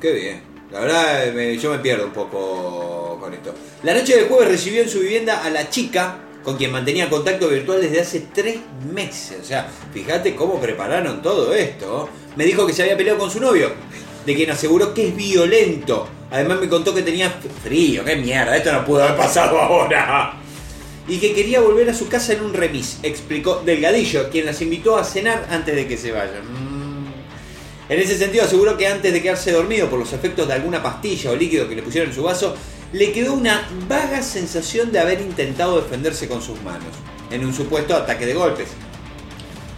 Qué 0.00 0.12
bien. 0.12 0.42
La 0.70 0.80
verdad, 0.80 1.32
yo 1.58 1.70
me 1.70 1.78
pierdo 1.78 2.06
un 2.06 2.12
poco 2.12 3.18
con 3.20 3.32
esto. 3.32 3.54
La 3.82 3.94
noche 3.94 4.16
del 4.16 4.26
jueves 4.26 4.48
recibió 4.48 4.82
en 4.82 4.88
su 4.88 5.00
vivienda 5.00 5.44
a 5.44 5.50
la 5.50 5.70
chica 5.70 6.18
con 6.42 6.56
quien 6.56 6.70
mantenía 6.70 7.10
contacto 7.10 7.48
virtual 7.48 7.80
desde 7.80 8.00
hace 8.00 8.26
tres 8.32 8.58
meses. 8.92 9.38
O 9.40 9.44
sea, 9.44 9.68
fíjate 9.92 10.36
cómo 10.36 10.60
prepararon 10.60 11.22
todo 11.22 11.52
esto. 11.54 12.08
Me 12.36 12.44
dijo 12.44 12.66
que 12.66 12.72
se 12.72 12.82
había 12.82 12.96
peleado 12.96 13.18
con 13.18 13.30
su 13.30 13.40
novio, 13.40 13.72
de 14.24 14.34
quien 14.34 14.50
aseguró 14.50 14.92
que 14.92 15.08
es 15.08 15.16
violento. 15.16 16.08
Además 16.30 16.60
me 16.60 16.68
contó 16.68 16.94
que 16.94 17.02
tenía 17.02 17.30
frío, 17.64 18.04
qué 18.04 18.16
mierda, 18.16 18.56
esto 18.56 18.72
no 18.72 18.84
pudo 18.84 19.02
haber 19.02 19.16
pasado 19.16 19.58
ahora. 19.60 20.34
Y 21.08 21.18
que 21.18 21.32
quería 21.32 21.60
volver 21.60 21.88
a 21.90 21.94
su 21.94 22.08
casa 22.08 22.32
en 22.32 22.42
un 22.42 22.52
remis, 22.52 22.98
explicó 23.02 23.62
Delgadillo, 23.64 24.28
quien 24.30 24.46
las 24.46 24.60
invitó 24.60 24.96
a 24.96 25.04
cenar 25.04 25.46
antes 25.50 25.74
de 25.74 25.86
que 25.86 25.96
se 25.96 26.12
vayan. 26.12 26.65
En 27.88 28.00
ese 28.00 28.18
sentido 28.18 28.44
aseguró 28.44 28.76
que 28.76 28.88
antes 28.88 29.12
de 29.12 29.22
quedarse 29.22 29.52
dormido 29.52 29.88
por 29.88 29.98
los 29.98 30.12
efectos 30.12 30.48
de 30.48 30.54
alguna 30.54 30.82
pastilla 30.82 31.30
o 31.30 31.36
líquido 31.36 31.68
que 31.68 31.76
le 31.76 31.82
pusieron 31.82 32.10
en 32.10 32.14
su 32.14 32.22
vaso, 32.22 32.56
le 32.92 33.12
quedó 33.12 33.34
una 33.34 33.68
vaga 33.88 34.22
sensación 34.22 34.90
de 34.90 34.98
haber 34.98 35.20
intentado 35.20 35.80
defenderse 35.80 36.26
con 36.26 36.42
sus 36.42 36.60
manos, 36.62 36.94
en 37.30 37.44
un 37.44 37.54
supuesto 37.54 37.94
ataque 37.94 38.26
de 38.26 38.34
golpes. 38.34 38.68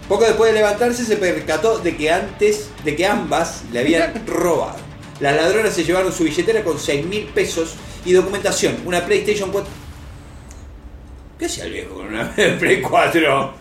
Poco 0.09 0.25
después 0.25 0.53
de 0.53 0.59
levantarse 0.59 1.05
se 1.05 1.17
percató 1.17 1.79
de 1.79 1.97
que 1.97 2.11
antes 2.11 2.71
de 2.83 2.97
que 2.97 3.07
ambas 3.07 3.65
le 3.73 3.81
habían 3.81 4.27
robado. 4.27 4.79
Las 5.21 5.37
ladronas 5.37 5.75
se 5.75 5.85
llevaron 5.85 6.13
su 6.13 6.25
billetera 6.25 6.65
con 6.65 6.79
6 6.79 7.05
mil 7.05 7.25
pesos 7.27 7.75
y 8.07 8.13
documentación, 8.13 8.77
una 8.87 9.05
PlayStation 9.05 9.51
4. 9.51 9.71
¿Qué 11.39 11.47
hacía 11.47 11.65
el 11.65 11.73
viejo 11.73 11.95
con 11.95 12.07
una 12.07 12.35
Play 12.59 12.81
4? 12.81 13.55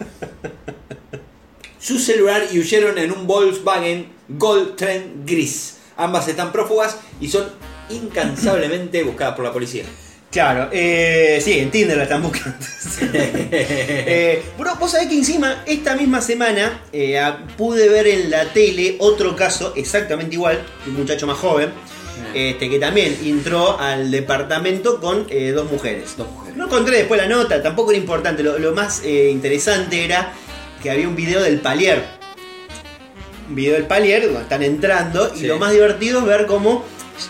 Su 1.79 1.99
celular 1.99 2.43
y 2.51 2.59
huyeron 2.59 2.97
en 2.97 3.11
un 3.11 3.27
Volkswagen 3.27 4.16
Gold 4.29 4.75
Trend 4.75 5.25
gris. 5.25 5.77
Ambas 5.95 6.27
están 6.27 6.51
prófugas 6.51 6.97
y 7.19 7.27
son 7.27 7.45
incansablemente 7.89 9.03
buscadas 9.03 9.35
por 9.35 9.45
la 9.45 9.53
policía. 9.53 9.83
Claro, 10.29 10.69
eh, 10.71 11.39
sí, 11.41 11.57
en 11.57 11.71
Tinder 11.71 11.97
la 11.97 12.03
están 12.03 12.21
buscando. 12.21 12.57
eh, 13.01 14.43
bro, 14.57 14.75
vos 14.75 14.91
sabés 14.91 15.07
que 15.07 15.15
encima, 15.15 15.63
esta 15.65 15.95
misma 15.95 16.21
semana, 16.21 16.83
eh, 16.91 17.19
pude 17.57 17.87
ver 17.87 18.07
en 18.07 18.29
la 18.29 18.45
tele 18.51 18.97
otro 18.99 19.35
caso 19.35 19.73
exactamente 19.75 20.35
igual, 20.35 20.63
un 20.85 20.95
muchacho 20.95 21.25
más 21.25 21.37
joven, 21.37 21.71
este, 22.33 22.69
que 22.69 22.77
también 22.77 23.17
entró 23.23 23.79
al 23.79 24.11
departamento 24.11 24.99
con 24.99 25.25
eh, 25.29 25.51
dos 25.51 25.71
mujeres. 25.71 26.15
Dos 26.17 26.29
mujeres. 26.29 26.57
No 26.57 26.65
encontré 26.65 26.97
después 26.97 27.19
la 27.19 27.27
nota, 27.27 27.61
tampoco 27.63 27.91
era 27.91 27.99
importante. 27.99 28.43
Lo, 28.43 28.59
lo 28.59 28.73
más 28.73 29.01
eh, 29.03 29.29
interesante 29.31 30.03
era 30.03 30.33
que 30.81 30.91
había 30.91 31.07
un 31.07 31.15
video 31.15 31.41
del 31.41 31.59
palier. 31.59 32.16
Video 33.49 33.73
del 33.75 33.85
palier 33.85 34.23
donde 34.25 34.41
están 34.41 34.63
entrando 34.63 35.31
y 35.35 35.39
Sí. 35.41 35.47
lo 35.47 35.57
más 35.57 35.71
divertido 35.71 36.19
es 36.19 36.25
ver 36.25 36.45
cómo 36.45 36.83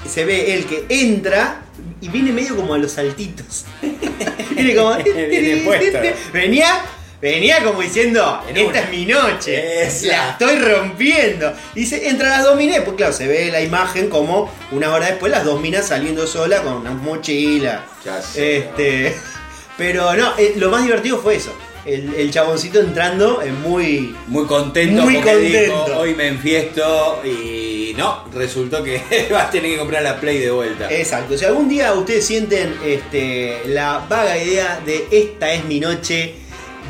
se 0.10 0.26
ve 0.26 0.54
el 0.56 0.66
que 0.66 0.86
entra 0.90 1.62
y 2.02 2.10
viene 2.10 2.32
medio 2.32 2.56
como 2.56 2.74
a 2.74 2.78
los 2.78 2.92
saltitos. 2.94 3.66
viene 4.52 4.76
como. 4.76 4.96
Viene 4.98 5.58
puesto. 5.64 6.00
venía. 6.34 6.82
Venía 7.20 7.64
como 7.64 7.82
diciendo, 7.82 8.44
En 8.48 8.56
esta 8.58 8.70
una. 8.70 8.80
es 8.82 8.90
mi 8.92 9.06
noche, 9.08 9.82
Esa. 9.88 10.06
la 10.08 10.30
estoy 10.34 10.56
rompiendo. 10.60 11.52
Y 11.74 11.80
dice, 11.80 12.10
entra 12.10 12.30
las 12.30 12.44
dos 12.44 12.56
minas, 12.56 12.82
pues 12.86 12.96
claro, 12.96 13.12
se 13.12 13.26
ve 13.26 13.50
la 13.52 13.60
imagen 13.60 14.08
como 14.08 14.52
una 14.72 14.94
hora 14.94 15.08
después 15.08 15.32
las 15.32 15.44
dos 15.44 15.60
minas 15.60 15.88
saliendo 15.88 16.28
sola 16.28 16.62
con 16.62 16.74
una 16.74 16.92
mochila. 16.92 17.84
Ya 18.06 18.22
sé, 18.22 18.58
Este, 18.58 19.16
pero 19.80 20.14
no, 20.16 20.38
eh, 20.38 20.54
lo 20.58 20.70
más 20.70 20.84
divertido 20.84 21.18
fue 21.20 21.38
eso. 21.38 21.52
El, 21.88 22.14
el 22.16 22.32
chaboncito 22.32 22.80
entrando 22.80 23.42
es 23.42 23.54
muy. 23.54 24.14
Muy 24.28 24.46
contento 24.46 25.04
Muy 25.04 25.16
porque 25.16 25.32
contento. 25.32 25.86
dijo, 25.86 26.00
hoy 26.00 26.14
me 26.16 26.28
enfiesto 26.28 27.22
y 27.26 27.94
no, 27.98 28.26
resultó 28.34 28.84
que 28.84 29.02
vas 29.32 29.46
a 29.46 29.50
tener 29.50 29.72
que 29.72 29.78
comprar 29.78 30.04
la 30.04 30.20
Play 30.20 30.40
de 30.40 30.52
vuelta. 30.52 30.92
Exacto. 30.92 31.38
Si 31.38 31.46
algún 31.46 31.70
día 31.70 31.94
ustedes 31.94 32.26
sienten 32.26 32.76
este, 32.84 33.62
la 33.68 34.06
vaga 34.10 34.38
idea 34.38 34.82
de 34.86 35.08
esta 35.10 35.54
es 35.54 35.64
mi 35.66 35.80
noche, 35.80 36.36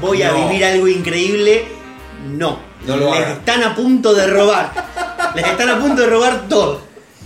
voy 0.01 0.23
a 0.23 0.31
vivir 0.33 0.65
algo 0.65 0.87
increíble, 0.87 1.65
no. 2.35 2.59
No 2.85 2.97
lo 2.97 3.11
Les 3.13 3.21
hagan. 3.23 3.31
están 3.37 3.63
a 3.63 3.75
punto 3.75 4.13
de 4.15 4.27
robar. 4.27 4.71
Les 5.35 5.45
están 5.45 5.69
a 5.69 5.79
punto 5.79 6.01
de 6.01 6.07
robar 6.07 6.47
todo. 6.49 6.81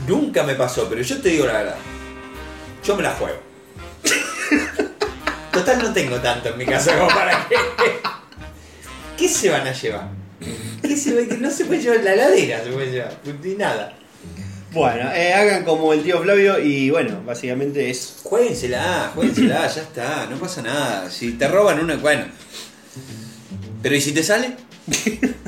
Nunca 0.08 0.44
me 0.44 0.56
pasó, 0.56 0.88
pero 0.90 1.02
yo 1.02 1.22
te 1.22 1.30
digo 1.30 1.46
la 1.46 1.54
verdad. 1.54 1.76
Yo 2.84 2.96
me 2.96 3.04
la 3.04 3.12
juego. 3.12 3.38
Total 5.52 5.78
no 5.84 5.94
tengo 5.94 6.18
tanto 6.18 6.50
en 6.50 6.58
mi 6.58 6.66
casa 6.66 6.96
como 6.98 7.10
para 7.10 7.48
que. 7.48 7.56
¿Qué 9.18 9.28
se 9.28 9.50
van 9.50 9.68
a 9.68 9.72
llevar? 9.74 10.08
¿Qué 10.82 10.96
se? 10.98 11.28
Que 11.28 11.38
no 11.38 11.52
se 11.52 11.66
puede 11.66 11.82
llevar 11.82 12.00
la 12.04 12.14
heladera, 12.14 12.64
se 12.64 12.70
puede 12.72 12.92
llevar. 12.92 13.14
Ni 13.44 13.56
nada. 13.56 13.94
Bueno, 14.72 15.12
eh, 15.14 15.34
hagan 15.34 15.66
como 15.66 15.92
el 15.92 16.02
tío 16.02 16.22
Flavio 16.22 16.58
y 16.60 16.90
bueno, 16.90 17.22
básicamente 17.26 17.90
es. 17.90 18.16
Juéguensela, 18.24 19.12
juéguensela, 19.14 19.68
ya 19.68 19.82
está, 19.82 20.26
no 20.28 20.38
pasa 20.38 20.62
nada. 20.62 21.10
Si 21.12 21.34
te 21.34 21.48
roban 21.48 21.80
una, 21.82 21.98
bueno. 21.98 22.24
Pero 23.84 23.96
¿y 23.96 24.02
si 24.02 24.14
te 24.14 24.24
sale? 24.24 24.56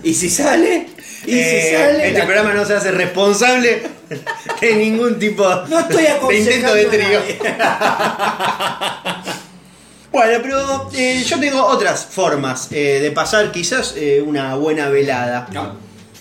¿Y 0.04 0.14
si 0.14 0.30
sale? 0.30 0.88
¿Y 1.26 1.40
Eh, 1.40 1.62
si 1.70 1.76
sale? 1.78 2.08
este 2.08 2.20
La- 2.20 2.26
programa 2.26 2.54
no 2.54 2.66
se 2.66 2.74
hace 2.74 2.92
responsable 2.92 3.82
de 4.62 4.76
ningún 4.76 5.18
tipo 5.18 5.44
No 5.70 5.80
estoy 5.80 6.04
de 6.04 6.38
intento 6.40 6.74
de 6.74 6.86
nadie. 6.86 7.40
Bueno, 10.14 10.40
pero 10.44 10.90
eh, 10.94 11.24
yo 11.26 11.40
tengo 11.40 11.66
otras 11.66 12.06
formas 12.06 12.68
eh, 12.72 13.00
de 13.02 13.10
pasar 13.12 13.52
quizás 13.52 13.96
eh, 13.98 14.22
una 14.26 14.54
buena 14.56 14.88
velada. 14.90 15.48
No. 15.52 15.74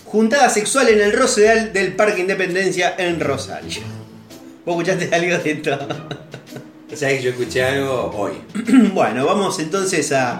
Juntada 0.07 0.49
sexual 0.49 0.89
en 0.89 1.01
el 1.03 1.13
Rosedal 1.13 1.73
del 1.75 1.95
Parque 1.95 2.23
Independencia 2.23 2.95
en 2.97 3.21
Rosario. 3.21 3.83
¿Vos 4.65 4.77
escuchaste 4.83 5.15
algo 5.15 5.37
de 5.43 5.51
esto? 5.53 5.79
¿Sabes 6.97 7.19
que 7.19 7.23
yo 7.23 7.31
escuché 7.33 7.63
algo 7.65 8.11
hoy? 8.17 8.33
bueno, 8.95 9.27
vamos 9.27 9.59
entonces 9.59 10.11
a, 10.13 10.39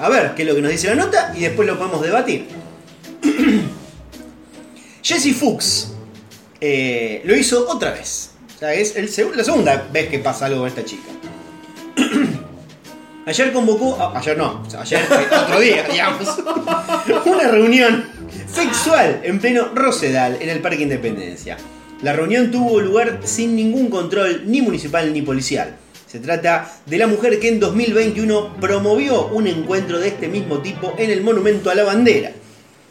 a 0.00 0.08
ver 0.10 0.34
qué 0.34 0.42
es 0.42 0.48
lo 0.48 0.54
que 0.54 0.60
nos 0.62 0.70
dice 0.70 0.88
la 0.88 0.94
nota 0.96 1.32
y 1.34 1.40
después 1.40 1.66
lo 1.66 1.78
podemos 1.78 2.02
debatir. 2.02 2.46
Jesse 5.02 5.34
Fuchs 5.34 5.88
lo 6.60 7.34
hizo 7.36 7.66
otra 7.68 7.92
vez. 7.92 8.30
O 8.56 8.58
sea, 8.58 8.74
es 8.74 8.94
el 8.96 9.08
seg- 9.10 9.34
la 9.34 9.42
segunda 9.44 9.86
vez 9.90 10.08
que 10.08 10.18
pasa 10.18 10.46
algo 10.46 10.60
con 10.60 10.68
esta 10.68 10.84
chica. 10.84 11.08
Ayer 13.26 13.52
convocó, 13.54 14.12
ayer 14.14 14.36
no, 14.36 14.62
ayer 14.78 15.00
eh, 15.00 15.34
otro 15.34 15.60
día, 15.60 15.88
digamos, 15.90 16.28
una 17.24 17.48
reunión 17.48 18.04
sexual 18.46 19.22
en 19.24 19.40
pleno 19.40 19.70
Rosedal 19.74 20.36
en 20.40 20.50
el 20.50 20.60
Parque 20.60 20.82
Independencia. 20.82 21.56
La 22.02 22.12
reunión 22.12 22.50
tuvo 22.50 22.80
lugar 22.80 23.20
sin 23.24 23.56
ningún 23.56 23.88
control 23.88 24.42
ni 24.44 24.60
municipal 24.60 25.10
ni 25.10 25.22
policial. 25.22 25.74
Se 26.06 26.18
trata 26.18 26.70
de 26.84 26.98
la 26.98 27.06
mujer 27.06 27.40
que 27.40 27.48
en 27.48 27.60
2021 27.60 28.56
promovió 28.60 29.28
un 29.28 29.46
encuentro 29.46 29.98
de 29.98 30.08
este 30.08 30.28
mismo 30.28 30.58
tipo 30.58 30.94
en 30.98 31.10
el 31.10 31.22
Monumento 31.22 31.70
a 31.70 31.74
la 31.74 31.84
Bandera. 31.84 32.32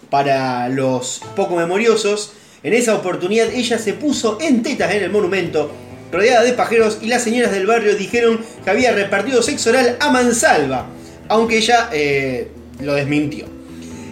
Para 0.09 0.67
los 0.67 1.21
poco 1.35 1.55
memoriosos, 1.55 2.33
en 2.63 2.73
esa 2.73 2.95
oportunidad 2.95 3.53
ella 3.53 3.77
se 3.77 3.93
puso 3.93 4.39
en 4.41 4.63
tetas 4.63 4.93
en 4.93 5.03
el 5.03 5.11
monumento, 5.11 5.71
rodeada 6.13 6.43
de 6.43 6.53
pajeros 6.53 6.99
y 7.01 7.07
las 7.07 7.23
señoras 7.23 7.51
del 7.51 7.65
barrio 7.65 7.95
dijeron 7.95 8.39
que 8.63 8.69
había 8.69 8.91
repartido 8.91 9.41
sexo 9.41 9.71
oral 9.71 9.97
a 9.99 10.11
mansalva, 10.11 10.87
aunque 11.27 11.57
ella 11.57 11.89
eh, 11.91 12.49
lo 12.79 12.93
desmintió. 12.93 13.45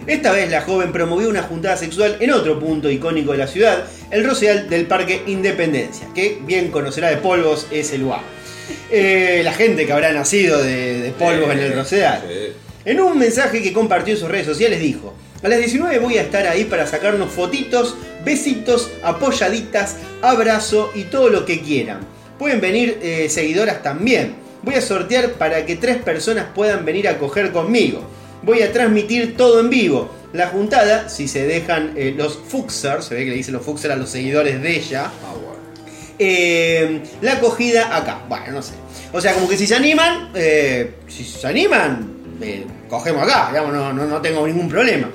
Esta 0.06 0.32
vez 0.32 0.50
la 0.50 0.62
joven 0.62 0.90
promovió 0.90 1.28
una 1.28 1.42
juntada 1.42 1.76
sexual 1.76 2.16
en 2.18 2.32
otro 2.32 2.58
punto 2.58 2.90
icónico 2.90 3.30
de 3.32 3.38
la 3.38 3.46
ciudad, 3.46 3.84
el 4.10 4.24
Rosedal 4.24 4.68
del 4.68 4.86
Parque 4.86 5.22
Independencia, 5.28 6.08
que 6.12 6.38
bien 6.44 6.72
conocerá 6.72 7.08
de 7.08 7.18
polvos 7.18 7.68
es 7.70 7.92
el 7.92 8.00
lugar. 8.00 8.20
Eh, 8.90 9.42
la 9.44 9.52
gente 9.52 9.86
que 9.86 9.92
habrá 9.92 10.12
nacido 10.12 10.60
de, 10.60 11.02
de 11.02 11.10
polvos 11.12 11.52
en 11.52 11.58
el 11.60 11.74
Rosedal. 11.74 12.20
Sí. 12.28 12.52
En 12.84 13.00
un 13.00 13.16
mensaje 13.16 13.62
que 13.62 13.72
compartió 13.72 14.12
en 14.12 14.18
sus 14.18 14.28
redes 14.28 14.46
sociales 14.46 14.80
dijo, 14.80 15.14
a 15.40 15.48
las 15.48 15.58
19 15.58 16.00
voy 16.00 16.18
a 16.18 16.22
estar 16.22 16.46
ahí 16.48 16.64
para 16.64 16.86
sacarnos 16.86 17.30
fotitos, 17.30 17.96
besitos, 18.24 18.90
apoyaditas, 19.02 19.96
abrazo 20.20 20.90
y 20.94 21.04
todo 21.04 21.28
lo 21.28 21.44
que 21.44 21.60
quieran. 21.60 22.00
Pueden 22.38 22.60
venir 22.60 22.98
eh, 23.02 23.28
seguidoras 23.28 23.82
también. 23.82 24.34
Voy 24.62 24.74
a 24.74 24.80
sortear 24.80 25.32
para 25.32 25.66
que 25.66 25.76
tres 25.76 25.98
personas 25.98 26.46
puedan 26.54 26.84
venir 26.84 27.08
a 27.08 27.18
coger 27.18 27.52
conmigo. 27.52 28.02
Voy 28.42 28.62
a 28.62 28.72
transmitir 28.72 29.36
todo 29.36 29.60
en 29.60 29.70
vivo. 29.70 30.10
La 30.32 30.48
juntada, 30.48 31.08
si 31.08 31.28
se 31.28 31.46
dejan 31.46 31.92
eh, 31.96 32.14
los 32.16 32.38
Fuxers, 32.48 33.04
se 33.04 33.14
ve 33.14 33.24
que 33.24 33.30
le 33.30 33.36
dicen 33.36 33.54
los 33.54 33.64
Fuxers 33.64 33.94
a 33.94 33.96
los 33.96 34.10
seguidores 34.10 34.62
de 34.62 34.76
ella, 34.76 35.10
Ah, 35.24 35.34
eh, 36.18 37.02
la 37.20 37.32
acogida 37.34 37.96
acá. 37.96 38.20
Bueno, 38.28 38.52
no 38.52 38.62
sé. 38.62 38.74
O 39.12 39.20
sea, 39.20 39.34
como 39.34 39.48
que 39.48 39.56
si 39.56 39.66
se 39.66 39.74
animan, 39.74 40.30
eh, 40.34 40.94
si 41.08 41.24
se 41.24 41.46
animan, 41.46 42.38
eh, 42.40 42.64
cogemos 42.88 43.22
acá, 43.22 43.48
digamos, 43.48 43.72
no, 43.72 43.92
no, 43.92 44.06
no 44.06 44.20
tengo 44.20 44.46
ningún 44.46 44.68
problema. 44.68 45.10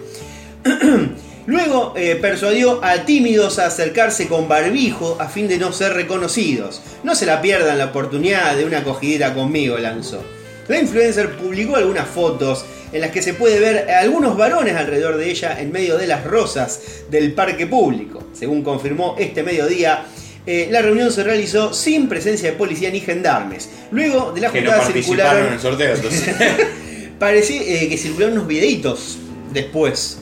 Luego 1.47 1.93
eh, 1.95 2.17
persuadió 2.21 2.83
a 2.83 3.05
tímidos 3.05 3.57
a 3.57 3.67
acercarse 3.67 4.27
con 4.27 4.49
barbijo 4.49 5.15
a 5.17 5.29
fin 5.29 5.47
de 5.47 5.57
no 5.57 5.71
ser 5.71 5.93
reconocidos. 5.93 6.81
No 7.03 7.15
se 7.15 7.25
la 7.25 7.41
pierdan 7.41 7.77
la 7.77 7.85
oportunidad 7.85 8.57
de 8.57 8.65
una 8.65 8.79
acogidita 8.79 9.33
conmigo, 9.33 9.77
lanzó. 9.77 10.21
La 10.67 10.77
influencer 10.77 11.37
publicó 11.37 11.77
algunas 11.77 12.05
fotos 12.05 12.65
en 12.91 12.99
las 12.99 13.11
que 13.11 13.21
se 13.21 13.33
puede 13.33 13.61
ver 13.61 13.89
a 13.89 14.01
algunos 14.01 14.35
varones 14.35 14.75
alrededor 14.75 15.15
de 15.15 15.31
ella 15.31 15.57
en 15.57 15.71
medio 15.71 15.97
de 15.97 16.07
las 16.07 16.25
rosas 16.25 16.81
del 17.09 17.31
parque 17.31 17.65
público. 17.65 18.27
Según 18.33 18.61
confirmó 18.61 19.15
este 19.17 19.41
mediodía, 19.41 20.03
eh, 20.45 20.67
la 20.69 20.81
reunión 20.81 21.11
se 21.11 21.23
realizó 21.23 21.73
sin 21.73 22.09
presencia 22.09 22.51
de 22.51 22.57
policía 22.57 22.91
ni 22.91 22.99
gendarmes. 22.99 23.69
Luego 23.91 24.33
de 24.33 24.41
la 24.41 24.51
Que 24.51 24.61
no 24.61 24.71
juntada 24.71 24.87
en 24.87 24.93
circularon 24.93 25.53
el 25.53 25.59
sorteo, 25.61 25.95
entonces. 25.95 26.35
Parecía 27.19 27.61
eh, 27.61 27.87
que 27.87 27.97
circularon 27.97 28.33
unos 28.33 28.47
videitos 28.47 29.17
después. 29.53 30.19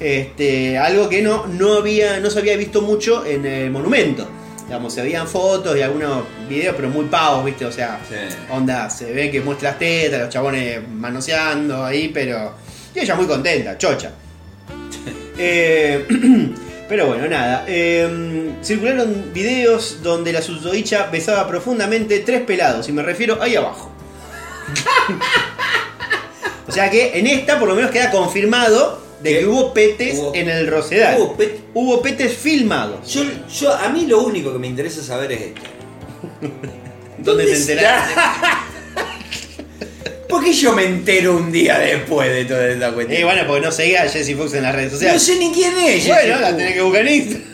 Este, 0.00 0.76
algo 0.78 1.08
que 1.08 1.22
no, 1.22 1.46
no, 1.46 1.74
había, 1.74 2.18
no 2.20 2.28
se 2.30 2.38
había 2.40 2.56
visto 2.56 2.82
mucho 2.82 3.24
en 3.24 3.46
el 3.46 3.70
monumento. 3.70 4.26
digamos, 4.66 4.92
se 4.94 5.02
veían 5.02 5.28
fotos 5.28 5.76
y 5.76 5.82
algunos 5.82 6.24
videos, 6.48 6.74
pero 6.74 6.88
muy 6.88 7.04
pavos, 7.06 7.44
¿viste? 7.44 7.64
O 7.66 7.72
sea, 7.72 8.00
Sí. 8.08 8.14
onda, 8.50 8.88
se 8.90 9.12
ve 9.12 9.30
que 9.30 9.40
muestra 9.40 9.70
las 9.70 9.78
tetas, 9.78 10.20
los 10.20 10.28
chabones 10.30 10.80
manoseando 10.88 11.84
ahí, 11.84 12.08
pero. 12.12 12.52
Y 12.94 13.00
ella 13.00 13.14
muy 13.14 13.26
contenta, 13.26 13.76
chocha. 13.78 14.10
Eh, 15.36 16.06
pero 16.88 17.08
bueno, 17.08 17.26
nada. 17.26 17.64
eh, 17.66 18.52
circularon 18.62 19.32
videos 19.34 19.98
donde 20.02 20.32
la 20.32 20.40
susodicha 20.40 21.06
besaba 21.10 21.48
profundamente 21.48 22.20
tres 22.20 22.42
pelados, 22.42 22.88
y 22.88 22.92
me 22.92 23.02
refiero 23.02 23.42
ahí 23.42 23.56
abajo. 23.56 23.90
o 26.68 26.72
sea 26.72 26.90
que 26.90 27.18
en 27.18 27.26
esta 27.26 27.58
por 27.58 27.68
lo 27.68 27.74
menos 27.74 27.90
queda 27.90 28.10
confirmado 28.10 29.02
de 29.22 29.30
¿Qué? 29.30 29.38
que 29.40 29.46
hubo 29.46 29.72
petes 29.74 30.16
Hubo- 30.18 30.34
en 30.34 30.48
el 30.48 30.66
Rosedal. 30.66 31.16
Hubo 31.20 31.36
pet- 31.36 31.60
Hubo 31.74 32.02
petes 32.02 32.36
filmados. 32.36 33.10
Yo, 33.12 33.22
yo, 33.60 33.72
a 33.74 33.88
mí 33.88 34.06
lo 34.06 34.22
único 34.22 34.52
que 34.52 34.58
me 34.58 34.66
interesa 34.66 35.02
saber 35.02 35.32
es 35.32 35.40
esto. 35.42 35.60
¿Dónde 37.18 37.44
te 37.46 37.56
enteraste? 37.56 38.14
¿Por 40.34 40.42
qué 40.42 40.52
yo 40.52 40.72
me 40.72 40.84
entero 40.84 41.36
un 41.36 41.52
día 41.52 41.78
después 41.78 42.28
de 42.28 42.44
toda 42.44 42.68
esta 42.68 42.90
cuestión? 42.90 43.20
Eh, 43.20 43.24
bueno, 43.24 43.42
porque 43.46 43.64
no 43.64 43.70
seguía 43.70 44.02
a 44.02 44.08
Jesse 44.08 44.36
Fox 44.36 44.52
en 44.54 44.64
las 44.64 44.74
redes 44.74 44.90
no 44.92 44.98
sociales. 44.98 45.22
sé 45.22 45.36
ni 45.36 45.52
quién 45.52 45.78
es. 45.78 46.08
bueno, 46.08 46.22
Jesse 46.34 46.40
la 46.40 46.56
tenés 46.56 46.74
que 46.74 46.80
buscar 46.80 47.06
en 47.06 47.14
Instagram. 47.14 47.44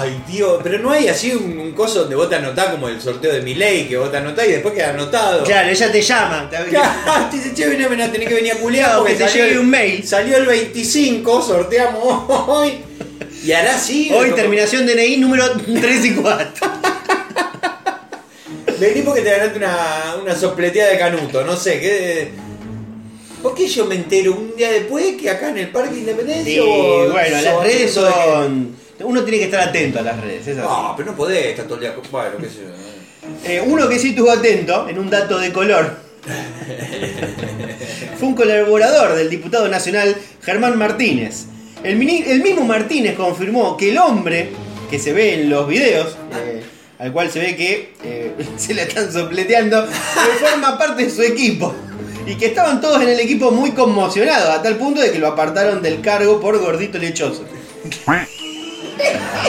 Ay, 0.00 0.22
tío, 0.26 0.60
pero 0.62 0.78
no 0.78 0.90
hay 0.92 1.08
así 1.08 1.32
un, 1.32 1.58
un 1.58 1.72
coso 1.72 2.00
donde 2.00 2.16
vos 2.16 2.30
te 2.30 2.36
anotás 2.36 2.68
como 2.68 2.88
el 2.88 3.00
sorteo 3.02 3.34
de 3.34 3.42
mi 3.42 3.54
ley, 3.54 3.84
que 3.86 3.98
vos 3.98 4.10
te 4.10 4.16
anotás 4.16 4.48
y 4.48 4.52
después 4.52 4.72
queda 4.72 4.90
anotado. 4.90 5.44
Claro, 5.44 5.68
ella 5.68 5.92
te 5.92 6.00
llama. 6.00 6.48
te- 6.50 6.64
Claro, 6.70 6.90
te 7.30 7.36
dice, 7.36 7.52
che, 7.54 7.66
vení, 7.68 7.84
vení, 7.84 8.08
tenés 8.08 8.28
que 8.28 8.34
venir 8.34 8.52
a 8.52 8.56
culiar 8.56 8.84
Claro, 8.86 8.98
porque 9.00 9.12
que 9.12 9.18
te 9.24 9.28
salió 9.28 9.44
llegue 9.44 9.54
el- 9.56 9.60
un 9.60 9.70
mail. 9.70 10.06
Salió 10.08 10.36
el 10.38 10.46
25, 10.46 11.42
sorteamos 11.42 12.24
hoy. 12.48 12.72
Y 13.44 13.52
hará 13.52 13.74
así. 13.76 14.10
Hoy 14.10 14.30
terminación 14.30 14.86
DNI 14.86 15.18
número 15.18 15.50
3 15.52 16.04
y 16.06 16.10
4. 16.14 16.66
Vení 18.80 19.02
porque 19.02 19.20
te 19.22 19.30
ganaste 19.30 19.58
una, 19.58 20.16
una 20.22 20.34
sopleteada 20.34 20.90
de 20.92 20.98
canuto, 20.98 21.44
no 21.44 21.56
sé, 21.56 21.80
¿qué? 21.80 22.28
¿Por 23.42 23.54
qué 23.54 23.66
yo 23.68 23.84
me 23.86 23.94
entero 23.94 24.32
un 24.32 24.56
día 24.56 24.70
después 24.72 25.16
que 25.20 25.28
acá 25.30 25.50
en 25.50 25.58
el 25.58 25.68
Parque 25.68 25.98
Independencia? 25.98 26.62
O- 26.64 27.10
bueno, 27.10 27.40
las 27.42 27.62
redes 27.62 27.92
son. 27.92 28.74
Uno 29.00 29.22
tiene 29.22 29.38
que 29.38 29.44
estar 29.44 29.60
atento 29.68 29.98
a 29.98 30.02
las 30.02 30.20
redes, 30.20 30.46
es 30.46 30.56
así. 30.58 30.66
No, 30.66 30.94
pero 30.96 31.10
no 31.10 31.16
podés 31.16 31.46
estar 31.46 31.64
todo 31.66 31.74
el 31.74 31.80
día. 31.80 31.94
Bueno, 32.10 32.36
qué 32.40 32.46
sé 32.48 32.54
yo. 32.62 33.50
Eh, 33.50 33.60
uno 33.66 33.88
que 33.88 33.98
sí 33.98 34.10
estuvo 34.10 34.30
atento 34.30 34.88
en 34.88 34.98
un 34.98 35.10
dato 35.10 35.38
de 35.38 35.52
color 35.52 35.96
fue 38.18 38.28
un 38.28 38.34
colaborador 38.34 39.14
del 39.14 39.28
diputado 39.30 39.68
nacional 39.68 40.14
Germán 40.42 40.78
Martínez. 40.78 41.44
El 41.82 41.96
mismo 41.96 42.64
Martínez 42.64 43.14
confirmó 43.14 43.76
que 43.76 43.90
el 43.90 43.98
hombre 43.98 44.50
que 44.90 44.98
se 44.98 45.12
ve 45.12 45.34
en 45.34 45.50
los 45.50 45.66
videos, 45.68 46.16
eh, 46.34 46.62
al 47.04 47.12
cual 47.12 47.30
se 47.30 47.38
ve 47.38 47.54
que 47.54 47.92
eh, 48.02 48.32
se 48.56 48.72
le 48.72 48.82
están 48.82 49.12
sopleteando, 49.12 49.86
que 49.86 50.46
forma 50.46 50.78
parte 50.78 51.04
de 51.04 51.10
su 51.10 51.22
equipo. 51.22 51.74
Y 52.26 52.36
que 52.36 52.46
estaban 52.46 52.80
todos 52.80 53.02
en 53.02 53.10
el 53.10 53.20
equipo 53.20 53.50
muy 53.50 53.72
conmocionados, 53.72 54.48
a 54.48 54.62
tal 54.62 54.76
punto 54.76 55.02
de 55.02 55.12
que 55.12 55.18
lo 55.18 55.28
apartaron 55.28 55.82
del 55.82 56.00
cargo 56.00 56.40
por 56.40 56.58
gordito 56.58 56.96
lechoso. 56.96 57.44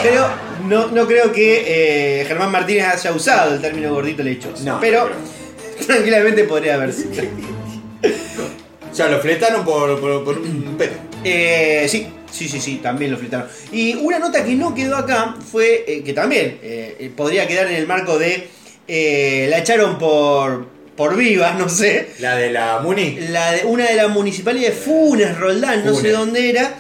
Pero 0.04 0.28
no, 0.68 0.88
no 0.88 1.08
creo 1.08 1.32
que 1.32 2.20
eh, 2.22 2.26
Germán 2.26 2.52
Martínez 2.52 2.88
haya 2.88 3.14
usado 3.14 3.54
el 3.54 3.62
término 3.62 3.94
gordito 3.94 4.22
lechoso. 4.22 4.62
No, 4.66 4.78
pero 4.82 5.10
tranquilamente 5.88 6.44
podría 6.44 6.76
haber 6.76 6.92
sido. 6.92 7.24
O 8.92 8.98
sea, 8.98 9.10
lo 9.10 9.20
fletaron 9.20 9.66
por, 9.66 10.00
por, 10.00 10.24
por 10.24 10.38
un 10.38 10.76
pedo. 10.78 10.94
Eh, 11.22 11.86
sí, 11.90 12.08
sí, 12.36 12.50
sí, 12.50 12.60
sí, 12.60 12.80
también 12.84 13.12
lo 13.12 13.18
fletaron. 13.18 13.48
Y 13.72 13.96
una 13.96 14.20
nota 14.20 14.44
que 14.44 14.56
no 14.56 14.76
quedó 14.76 14.98
acá 14.98 15.36
fue 15.52 15.86
eh, 15.88 16.04
que 16.04 16.14
también 16.14 16.60
eh, 16.62 16.98
eh, 17.00 17.12
podría 17.16 17.48
quedar 17.48 17.68
en 17.68 17.76
el 17.76 17.88
marco 17.88 18.18
de 18.18 18.48
eh, 18.88 19.48
la 19.50 19.60
echaron 19.60 19.98
por, 19.98 20.68
por 20.96 21.16
viva, 21.16 21.54
no 21.58 21.70
sé. 21.70 22.10
La 22.20 22.36
de 22.36 22.52
la 22.52 22.80
Muni. 22.80 23.18
La 23.30 23.52
de, 23.54 23.66
una 23.66 23.86
de 23.86 23.96
las 23.96 24.10
municipalidades 24.10 24.76
de 24.76 24.82
Funes, 24.82 25.38
Roldán, 25.38 25.86
no 25.86 25.96
sé 25.96 26.12
dónde 26.12 26.50
era. 26.50 26.76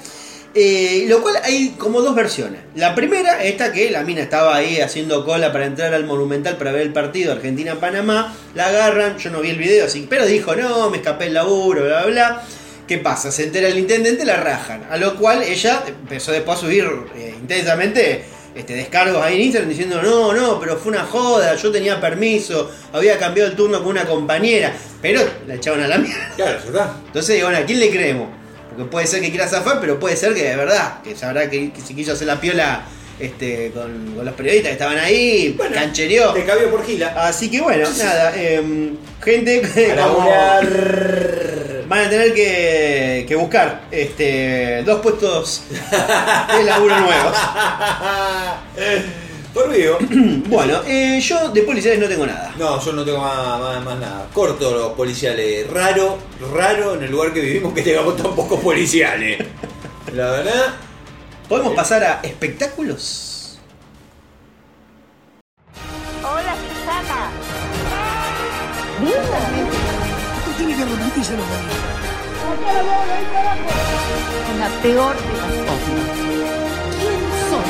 Eh, 0.57 1.05
lo 1.09 1.21
cual 1.21 1.35
hay 1.43 1.75
como 1.77 1.99
dos 1.99 2.15
versiones. 2.15 2.61
La 2.75 2.95
primera, 2.95 3.43
esta 3.43 3.73
que 3.73 3.91
la 3.91 4.03
mina 4.03 4.21
estaba 4.21 4.55
ahí 4.55 4.79
haciendo 4.79 5.25
cola 5.25 5.51
para 5.51 5.65
entrar 5.65 5.93
al 5.93 6.05
Monumental 6.05 6.55
para 6.55 6.71
ver 6.71 6.83
el 6.83 6.93
partido 6.93 7.33
Argentina-Panamá. 7.33 8.33
La 8.53 8.67
agarran, 8.67 9.17
yo 9.17 9.31
no 9.31 9.41
vi 9.41 9.49
el 9.49 9.57
video, 9.57 9.85
así, 9.85 10.07
pero 10.09 10.25
dijo, 10.25 10.55
no, 10.55 10.89
me 10.89 10.97
escapé 10.97 11.25
el 11.25 11.33
laburo, 11.33 11.83
bla, 11.83 12.05
bla, 12.05 12.11
bla. 12.11 12.43
¿Qué 12.87 12.99
pasa? 12.99 13.31
Se 13.31 13.43
entera 13.43 13.67
el 13.67 13.77
intendente, 13.79 14.25
la 14.25 14.37
rajan. 14.37 14.85
A 14.89 14.97
lo 14.97 15.15
cual 15.15 15.41
ella 15.43 15.83
empezó 15.87 16.31
después 16.31 16.57
a 16.57 16.61
subir 16.61 16.87
eh, 17.15 17.33
intensamente 17.39 18.23
este, 18.55 18.75
descargos 18.75 19.23
ahí 19.23 19.35
en 19.35 19.41
Instagram 19.41 19.69
diciendo, 19.69 20.01
no, 20.01 20.33
no, 20.33 20.59
pero 20.59 20.77
fue 20.77 20.91
una 20.91 21.03
joda, 21.03 21.55
yo 21.55 21.71
tenía 21.71 21.99
permiso, 21.99 22.71
había 22.93 23.17
cambiado 23.17 23.49
el 23.49 23.55
turno 23.55 23.79
con 23.79 23.89
una 23.89 24.05
compañera, 24.05 24.71
pero 25.01 25.21
la 25.47 25.55
echaron 25.55 25.81
a 25.81 25.87
la 25.87 25.97
mierda. 25.97 26.31
Claro, 26.35 26.59
ya 26.59 26.65
está. 26.65 26.93
Entonces, 27.07 27.41
bueno, 27.43 27.57
¿a 27.57 27.61
quién 27.61 27.79
le 27.79 27.89
creemos? 27.89 28.29
Porque 28.69 28.85
puede 28.85 29.07
ser 29.07 29.21
que 29.21 29.29
quiera 29.29 29.47
zafar, 29.47 29.79
pero 29.81 29.99
puede 29.99 30.15
ser 30.15 30.33
que 30.33 30.43
de 30.43 30.55
verdad, 30.55 31.01
que 31.01 31.15
sabrá 31.15 31.49
que, 31.49 31.71
que 31.73 31.81
si 31.81 31.95
quiso 31.95 32.13
hacer 32.13 32.27
la 32.27 32.39
piola 32.39 32.85
este, 33.19 33.71
con, 33.71 34.13
con 34.15 34.25
los 34.25 34.33
periodistas 34.35 34.69
que 34.69 34.73
estaban 34.73 34.97
ahí, 34.99 35.53
Bueno, 35.57 35.73
canchereó. 35.73 36.33
Te 36.33 36.45
cabió 36.45 36.69
por 36.69 36.85
gila. 36.85 37.27
Así 37.27 37.49
que 37.49 37.61
bueno, 37.61 37.87
nada, 37.97 38.33
em, 38.35 38.95
gente 39.23 39.61
como-. 39.97 40.29
Van 41.87 42.05
a 42.05 42.09
tener 42.09 42.33
que, 42.33 43.25
que 43.27 43.35
buscar 43.35 43.83
este, 43.91 44.83
dos 44.83 45.01
puestos 45.01 45.63
de 45.69 46.63
laburo 46.63 46.99
nuevos. 46.99 47.37
Por 49.53 49.69
vivo. 49.73 49.97
Bueno, 50.49 50.81
eh, 50.85 51.19
yo 51.21 51.49
de 51.49 51.61
policiales 51.63 51.99
no 51.99 52.07
tengo 52.07 52.25
nada. 52.25 52.53
No, 52.57 52.79
yo 52.79 52.91
no 52.91 53.05
tengo 53.05 53.19
más, 53.19 53.59
más, 53.59 53.83
más 53.83 53.99
nada. 53.99 54.27
Corto 54.33 54.71
los 54.71 54.91
policiales. 54.93 55.69
Raro, 55.71 56.17
raro 56.53 56.95
en 56.95 57.03
el 57.03 57.11
lugar 57.11 57.33
que 57.33 57.39
vivimos 57.39 57.73
que 57.73 57.81
tengamos 57.81 58.17
tan 58.17 58.35
pocos 58.35 58.59
policiales. 58.59 59.39
La 60.13 60.31
verdad. 60.31 60.75
¿Podemos 61.47 61.73
pasar 61.73 62.03
a 62.03 62.19
espectáculos? 62.23 63.59
Hola, 66.21 66.55
Susana. 66.55 67.31
Con 70.85 70.93
la 74.59 74.69
peor 74.83 75.15
de 75.15 75.33
las 75.33 75.53
cosas. 75.65 75.99
¿Quién 76.99 77.19
sos? 77.49 77.69